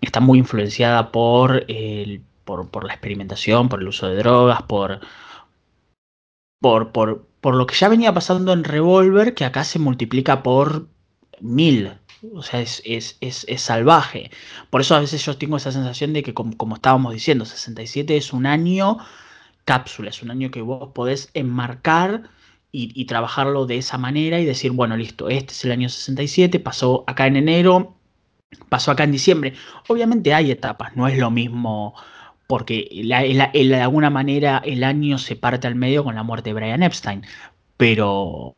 Está 0.00 0.20
muy 0.20 0.38
influenciada 0.38 1.12
por, 1.12 1.66
por, 2.44 2.84
la 2.84 2.92
experimentación, 2.94 3.68
por 3.68 3.80
el 3.80 3.88
uso 3.88 4.08
de 4.08 4.16
drogas, 4.16 4.62
por, 4.62 5.00
por, 6.60 6.92
por, 6.92 7.26
por 7.44 7.56
lo 7.56 7.66
que 7.66 7.74
ya 7.74 7.90
venía 7.90 8.14
pasando 8.14 8.54
en 8.54 8.64
Revolver, 8.64 9.34
que 9.34 9.44
acá 9.44 9.64
se 9.64 9.78
multiplica 9.78 10.42
por 10.42 10.88
mil. 11.40 11.92
O 12.32 12.42
sea, 12.42 12.62
es, 12.62 13.18
salvaje. 13.58 14.30
Por 14.70 14.80
eso 14.80 14.94
a 14.94 15.00
veces 15.00 15.22
yo 15.26 15.36
tengo 15.36 15.58
esa 15.58 15.70
sensación 15.70 16.14
de 16.14 16.22
que, 16.22 16.32
como, 16.32 16.74
estábamos 16.74 17.12
diciendo, 17.12 17.44
67 17.44 18.16
es 18.16 18.32
un 18.32 18.46
año 18.46 18.96
cápsula, 19.66 20.08
es 20.08 20.22
un 20.22 20.30
año 20.30 20.50
que 20.50 20.62
vos 20.62 20.92
podés 20.94 21.28
enmarcar 21.34 22.30
y, 22.72 23.04
trabajarlo 23.04 23.66
de 23.66 23.76
esa 23.76 23.98
manera 23.98 24.40
y 24.40 24.46
decir, 24.46 24.70
bueno, 24.70 24.96
listo, 24.96 25.28
este 25.28 25.52
es 25.52 25.66
el 25.66 25.72
año 25.72 25.90
67, 25.90 26.60
pasó 26.60 27.04
acá 27.06 27.26
en 27.26 27.36
enero, 27.36 27.94
pasó 28.70 28.90
acá 28.90 29.04
en 29.04 29.12
diciembre. 29.12 29.52
Obviamente 29.88 30.32
hay 30.32 30.50
etapas, 30.50 30.96
no 30.96 31.06
es 31.08 31.18
lo 31.18 31.30
mismo 31.30 31.94
porque 32.46 32.88
de 32.92 33.80
alguna 33.80 34.10
manera 34.10 34.62
el 34.64 34.84
año 34.84 35.18
se 35.18 35.36
parte 35.36 35.66
al 35.66 35.74
medio 35.74 36.04
con 36.04 36.14
la 36.14 36.22
muerte 36.22 36.50
de 36.50 36.54
Brian 36.54 36.82
Epstein, 36.82 37.22
pero 37.76 38.54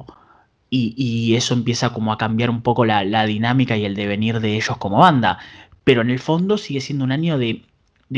y, 0.70 1.34
eso 1.36 1.54
empieza 1.54 1.92
como 1.92 2.12
a 2.12 2.18
cambiar 2.18 2.50
un 2.50 2.62
poco 2.62 2.84
la, 2.84 3.26
dinámica 3.26 3.76
y 3.76 3.84
el 3.84 3.94
devenir 3.94 4.40
de 4.40 4.56
ellos 4.56 4.76
como 4.78 4.98
banda. 4.98 5.38
Pero 5.84 6.02
en 6.02 6.10
el 6.10 6.18
fondo 6.18 6.58
sigue 6.58 6.80
siendo 6.80 7.04
un 7.04 7.12
año 7.12 7.38
de, 7.38 7.64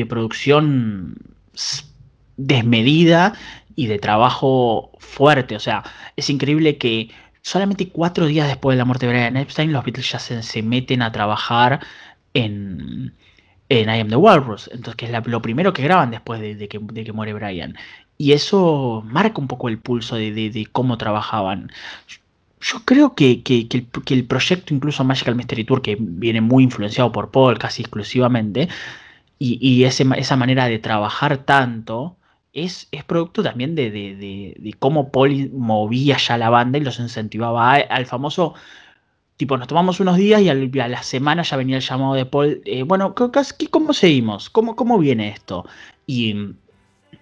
producción 0.08 1.16
desmedida 2.36 3.34
y 3.74 3.86
de 3.86 3.98
trabajo 3.98 4.92
fuerte. 4.98 5.56
O 5.56 5.60
sea, 5.60 5.84
es 6.16 6.30
increíble 6.30 6.78
que 6.78 7.10
solamente 7.42 7.88
cuatro 7.88 8.26
días 8.26 8.48
después 8.48 8.74
de 8.74 8.78
la 8.78 8.84
muerte 8.84 9.06
de 9.06 9.12
Brian 9.12 9.36
Epstein, 9.36 9.72
los 9.72 9.84
Beatles 9.84 10.10
ya 10.10 10.18
se, 10.18 10.62
meten 10.62 11.02
a 11.02 11.12
trabajar 11.12 11.80
en, 12.34 13.14
en 13.68 13.88
I 13.88 14.00
Am 14.00 14.08
the 14.08 14.16
Walrus. 14.16 14.68
Entonces, 14.72 14.96
que 14.96 15.06
es 15.06 15.26
lo 15.26 15.42
primero 15.42 15.72
que 15.72 15.82
graban 15.82 16.10
después 16.10 16.40
de, 16.40 16.68
que, 16.68 17.12
muere 17.12 17.34
Brian. 17.34 17.76
Y 18.16 18.32
eso 18.32 19.02
marca 19.06 19.40
un 19.40 19.48
poco 19.48 19.68
el 19.68 19.78
pulso 19.78 20.16
de, 20.16 20.32
de 20.32 20.66
cómo 20.72 20.98
trabajaban. 20.98 21.70
Yo 22.60 22.84
creo 22.84 23.14
que, 23.14 23.42
el, 24.10 24.26
proyecto, 24.26 24.74
incluso 24.74 25.04
Magical 25.04 25.36
Mystery 25.36 25.64
Tour, 25.64 25.82
que 25.82 25.96
viene 26.00 26.40
muy 26.40 26.64
influenciado 26.64 27.12
por 27.12 27.30
Paul 27.30 27.58
casi 27.58 27.82
exclusivamente, 27.82 28.68
y, 29.38 29.84
esa 29.84 30.36
manera 30.36 30.66
de 30.66 30.78
trabajar 30.80 31.38
tanto, 31.38 32.16
es, 32.52 32.88
es 32.90 33.04
producto 33.04 33.42
también 33.42 33.74
de, 33.76 34.74
cómo 34.80 35.12
Paul 35.12 35.50
movía 35.52 36.16
ya 36.16 36.38
la 36.38 36.50
banda 36.50 36.78
y 36.78 36.82
los 36.82 36.98
incentivaba 36.98 37.74
al 37.74 38.06
famoso 38.06 38.54
tipo, 39.38 39.56
nos 39.56 39.68
tomamos 39.68 40.00
unos 40.00 40.16
días 40.16 40.42
y 40.42 40.48
a 40.50 40.88
la 40.88 41.02
semana 41.02 41.42
ya 41.42 41.56
venía 41.56 41.76
el 41.76 41.82
llamado 41.82 42.14
de 42.14 42.26
Paul, 42.26 42.60
eh, 42.64 42.82
bueno, 42.82 43.14
¿cómo 43.14 43.92
seguimos? 43.94 44.50
¿Cómo, 44.50 44.74
¿Cómo 44.74 44.98
viene 44.98 45.28
esto? 45.28 45.64
Y 46.06 46.54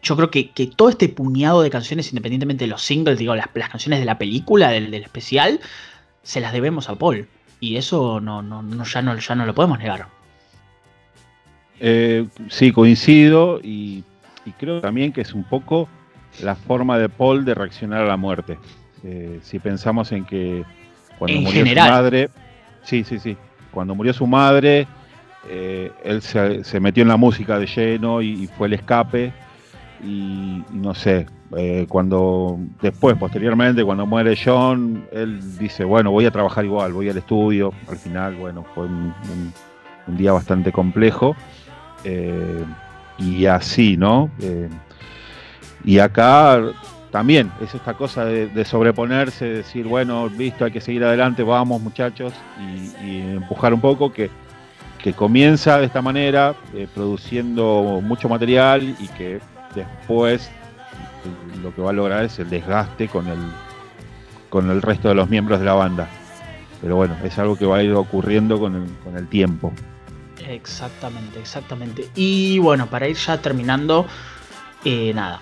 yo 0.03 0.17
creo 0.17 0.31
que, 0.31 0.51
todo 0.75 0.89
este 0.89 1.11
puñado 1.11 1.61
de 1.61 1.69
canciones, 1.69 2.09
independientemente 2.09 2.65
de 2.65 2.71
los 2.71 2.81
singles, 2.83 3.19
digo, 3.19 3.37
las, 3.37 3.49
canciones 3.49 4.01
de 4.01 4.07
la 4.07 4.17
película, 4.17 4.71
del, 4.71 4.95
especial, 4.95 5.61
se 6.23 6.41
las 6.41 6.55
debemos 6.55 6.89
a 6.89 6.95
Paul. 6.95 7.29
Y 7.61 7.77
eso 7.77 8.19
no, 8.21 8.41
no, 8.41 8.85
ya, 8.85 9.03
no, 9.03 9.17
ya 9.19 9.35
no 9.35 9.45
lo 9.45 9.55
podemos 9.55 9.79
negar. 9.79 10.09
Eh, 11.81 12.27
sí, 12.49 12.73
coincido 12.73 13.61
y, 13.63 14.05
creo 14.59 14.81
también 14.81 15.13
que 15.13 15.21
es 15.21 15.35
un 15.35 15.45
poco 15.45 15.87
la 16.41 16.57
forma 16.57 16.99
de 16.99 17.11
Paul 17.11 17.45
de 17.45 17.55
reaccionar 17.55 18.01
a 18.01 18.07
la 18.07 18.17
muerte. 18.17 18.59
Eh, 19.05 19.39
si 19.43 19.59
pensamos 19.59 20.13
en 20.13 20.25
que 20.25 20.65
cuando 21.19 21.41
murió 21.41 21.65
su 21.67 21.75
madre, 21.75 22.31
sí, 22.83 23.05
sí, 23.05 23.19
sí, 23.19 23.37
cuando 23.71 23.95
murió 23.95 24.13
su 24.13 24.27
madre, 24.27 24.87
eh, 25.49 25.93
él 26.05 26.23
se, 26.23 26.81
metió 26.81 27.03
en 27.03 27.09
la 27.09 27.17
música 27.17 27.59
de 27.59 27.67
lleno 27.67 28.21
y 28.21 28.49
fue 28.49 28.67
el 28.67 28.75
escape 28.75 29.33
y, 30.03 30.63
no 30.73 30.95
sé, 30.95 31.27
eh, 31.57 31.87
cuando 31.89 32.59
después, 32.83 33.17
posteriormente, 33.17 33.85
cuando 33.85 34.07
muere 34.07 34.37
John, 34.43 35.07
él 35.13 35.59
dice, 35.59 35.85
bueno, 35.85 36.11
voy 36.11 36.27
a 36.27 36.31
trabajar 36.31 36.65
igual, 36.65 36.93
voy 36.93 37.09
al 37.09 37.17
estudio. 37.17 37.73
Al 37.89 37.97
final, 37.97 38.35
bueno, 38.35 38.65
fue 38.75 38.87
un, 38.87 39.15
día 40.09 40.33
bastante 40.33 40.73
complejo. 40.73 41.37
Eh, 42.05 42.65
y 43.19 43.47
así, 43.47 43.97
¿no? 43.97 44.31
Y 45.85 45.99
acá 45.99 46.61
también 47.17 47.51
es 47.63 47.75
esta 47.75 47.95
cosa 47.95 48.27
de, 48.27 48.65
sobreponerse, 48.67 49.47
decir, 49.47 49.87
bueno, 49.87 50.29
visto, 50.29 50.67
hay 50.67 50.71
que 50.71 50.83
seguir 50.83 51.03
adelante, 51.03 51.43
vamos 51.43 51.81
muchachos, 51.81 52.35
y, 53.03 53.21
empujar 53.21 53.73
un 53.73 53.81
poco, 53.81 54.13
que, 54.13 54.29
que 55.03 55.15
comienza 55.15 55.79
de 55.79 55.87
esta 55.87 56.03
manera, 56.03 56.55
produciendo 56.95 58.03
mucho 58.03 58.29
material 58.29 58.95
y 59.01 59.09
que 59.17 59.41
después 59.75 60.51
lo 61.63 61.75
que 61.75 61.81
va 61.81 61.89
a 61.89 61.95
lograr 61.95 62.23
es 62.23 62.39
el 62.39 62.51
desgaste 62.51 63.09
con 63.09 63.29
el, 63.29 63.39
con 64.51 64.71
el 64.71 64.83
resto 64.83 65.09
de 65.09 65.15
los 65.15 65.31
miembros 65.31 65.59
de 65.59 65.65
la 65.65 65.73
banda. 65.73 66.11
Pero 66.83 66.97
bueno, 66.97 67.17
es 67.25 67.39
algo 67.39 67.57
que 67.57 67.65
va 67.65 67.79
a 67.79 67.83
ir 67.83 67.95
ocurriendo 67.95 68.61
con 68.61 68.75
el, 68.75 68.91
con 69.03 69.17
el 69.17 69.27
tiempo. 69.27 69.73
Exactamente, 70.47 71.41
exactamente. 71.41 72.11
Y 72.15 72.59
bueno, 72.59 72.89
para 72.89 73.09
ir 73.09 73.17
ya 73.17 73.39
terminando, 73.39 74.05
eh, 74.85 75.15
nada, 75.15 75.41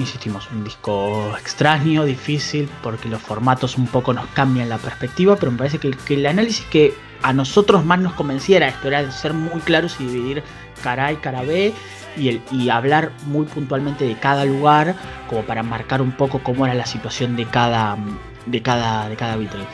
insistimos, 0.00 0.48
un 0.50 0.64
disco 0.64 1.36
extraño, 1.38 2.04
difícil, 2.04 2.68
porque 2.82 3.08
los 3.08 3.22
formatos 3.22 3.76
un 3.76 3.86
poco 3.86 4.12
nos 4.12 4.26
cambian 4.28 4.68
la 4.68 4.78
perspectiva, 4.78 5.36
pero 5.36 5.52
me 5.52 5.58
parece 5.58 5.78
que, 5.78 5.90
que 5.90 6.14
el 6.14 6.26
análisis 6.26 6.64
que 6.66 6.94
a 7.22 7.32
nosotros 7.32 7.84
más 7.84 8.00
nos 8.00 8.14
convenciera 8.14 8.68
esto 8.68 8.88
era 8.88 9.02
de 9.02 9.12
ser 9.12 9.34
muy 9.34 9.60
claros 9.60 9.96
y 10.00 10.06
dividir 10.06 10.42
cara 10.82 11.06
A 11.06 11.12
y 11.12 11.16
cara 11.16 11.42
B 11.42 11.72
y, 12.16 12.28
el, 12.28 12.42
y 12.50 12.70
hablar 12.70 13.12
muy 13.26 13.46
puntualmente 13.46 14.04
de 14.04 14.16
cada 14.16 14.44
lugar, 14.44 14.94
como 15.28 15.42
para 15.42 15.62
marcar 15.62 16.02
un 16.02 16.12
poco 16.12 16.40
cómo 16.42 16.66
era 16.66 16.74
la 16.74 16.86
situación 16.86 17.36
de 17.36 17.46
cada, 17.46 17.96
de 18.46 18.62
cada, 18.62 19.08
de 19.08 19.16
cada 19.16 19.36
Beatle. 19.36 19.64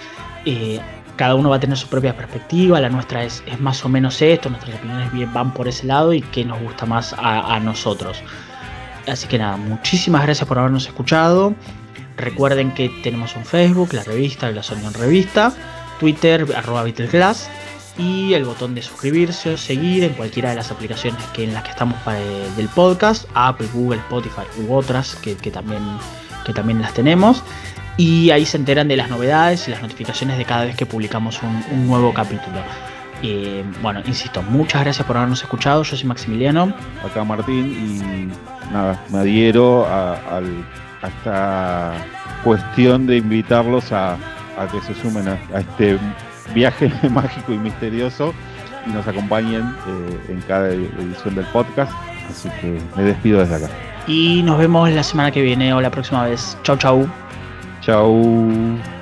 Eh, 0.45 0.81
cada 1.17 1.35
uno 1.35 1.49
va 1.49 1.57
a 1.57 1.61
tener 1.61 1.77
su 1.79 1.89
propia 1.89 2.15
perspectiva, 2.15 2.79
la 2.79 2.91
nuestra 2.91 3.25
es, 3.25 3.43
es, 3.47 3.59
más 3.59 3.85
o 3.85 3.89
menos 3.89 4.21
esto, 4.21 4.51
nuestras 4.51 4.77
opiniones 4.77 5.33
van 5.33 5.53
por 5.53 5.67
ese 5.67 5.87
lado 5.87 6.13
y 6.13 6.21
qué 6.21 6.45
nos 6.45 6.61
gusta 6.61 6.85
más 6.85 7.15
a, 7.19 7.59
nosotros. 7.61 8.23
Así 9.07 9.29
que 9.29 9.39
nada, 9.39 9.57
muchísimas 9.57 10.23
gracias 10.23 10.49
por 10.49 10.59
habernos 10.59 10.87
escuchado. 10.87 11.55
Recuerden 12.17 12.73
que 12.73 12.89
tenemos 13.03 13.37
un 13.37 13.45
Facebook, 13.45 13.93
la 13.93 14.03
revista, 14.03 14.51
la 14.51 14.63
Sonion 14.63 14.95
Revista, 14.95 15.53
Twitter, 16.01 16.47
arroba 16.57 16.83
Beatleglass 16.83 17.49
y 17.99 18.35
el 18.35 18.45
botón 18.45 18.75
de 18.75 18.83
suscribirse 18.83 19.55
o 19.55 19.57
seguir 19.57 20.05
en 20.05 20.13
cualquiera 20.13 20.51
de 20.51 20.57
las 20.57 20.71
aplicaciones 20.71 21.23
que, 21.35 21.45
en 21.45 21.55
las 21.55 21.63
que 21.63 21.71
estamos 21.71 21.97
del 22.57 22.69
podcast, 22.69 23.27
Apple, 23.35 23.69
Google, 23.73 23.99
Spotify 24.01 24.43
u 24.59 24.75
otras 24.75 25.15
que, 25.17 25.35
también, 25.51 25.83
que 26.45 26.53
también 26.53 26.81
las 26.81 26.93
tenemos. 26.95 27.43
Y 27.97 28.31
ahí 28.31 28.45
se 28.45 28.59
enteran 28.59 28.89
de 28.89 28.97
las 28.97 29.09
novedades 29.09 29.69
y 29.69 29.71
las 29.71 29.81
notificaciones 29.81 30.37
de 30.37 30.45
cada 30.45 30.67
vez 30.67 30.77
que 30.77 30.85
publicamos 30.85 31.41
un, 31.43 31.87
nuevo 31.87 32.13
capítulo. 32.13 32.59
Eh, 33.23 33.65
bueno, 33.81 34.03
insisto, 34.07 34.43
muchas 34.43 34.83
gracias 34.83 35.07
por 35.07 35.17
habernos 35.17 35.43
escuchado. 35.43 35.83
Yo 35.83 35.97
soy 35.97 36.07
Maximiliano. 36.07 36.75
Acá 37.03 37.25
Martín 37.25 38.31
y 38.31 38.56
nada, 38.73 39.01
me 39.11 39.19
adhiero 39.19 39.87
a, 39.87 40.41
esta 41.07 41.93
cuestión 42.43 43.07
de 43.07 43.19
invitarlos 43.19 43.93
a, 43.93 44.17
que 44.73 44.81
se 44.81 45.01
sumen 45.01 45.29
a 45.29 45.59
este 45.59 45.99
viaje 46.55 46.91
mágico 47.11 47.53
y 47.53 47.59
misterioso 47.59 48.33
y 48.87 48.91
nos 48.91 49.07
acompañen 49.07 49.63
eh, 49.63 50.21
en 50.29 50.41
cada 50.43 50.69
edición 50.69 51.35
del 51.35 51.47
podcast. 51.47 51.93
Así 52.31 52.49
que 52.61 52.81
me 52.97 53.03
despido 53.03 53.41
desde 53.41 53.57
acá. 53.57 53.69
Y 54.07 54.43
nos 54.43 54.59
vemos 54.59 54.91
la 54.91 55.03
semana 55.03 55.31
que 55.31 55.43
viene 55.43 55.73
o 55.73 55.81
la 55.81 55.91
próxima 55.91 56.25
vez. 56.25 56.57
Chau, 56.63 56.77
chau. 56.77 57.07
Chau. 57.81 58.96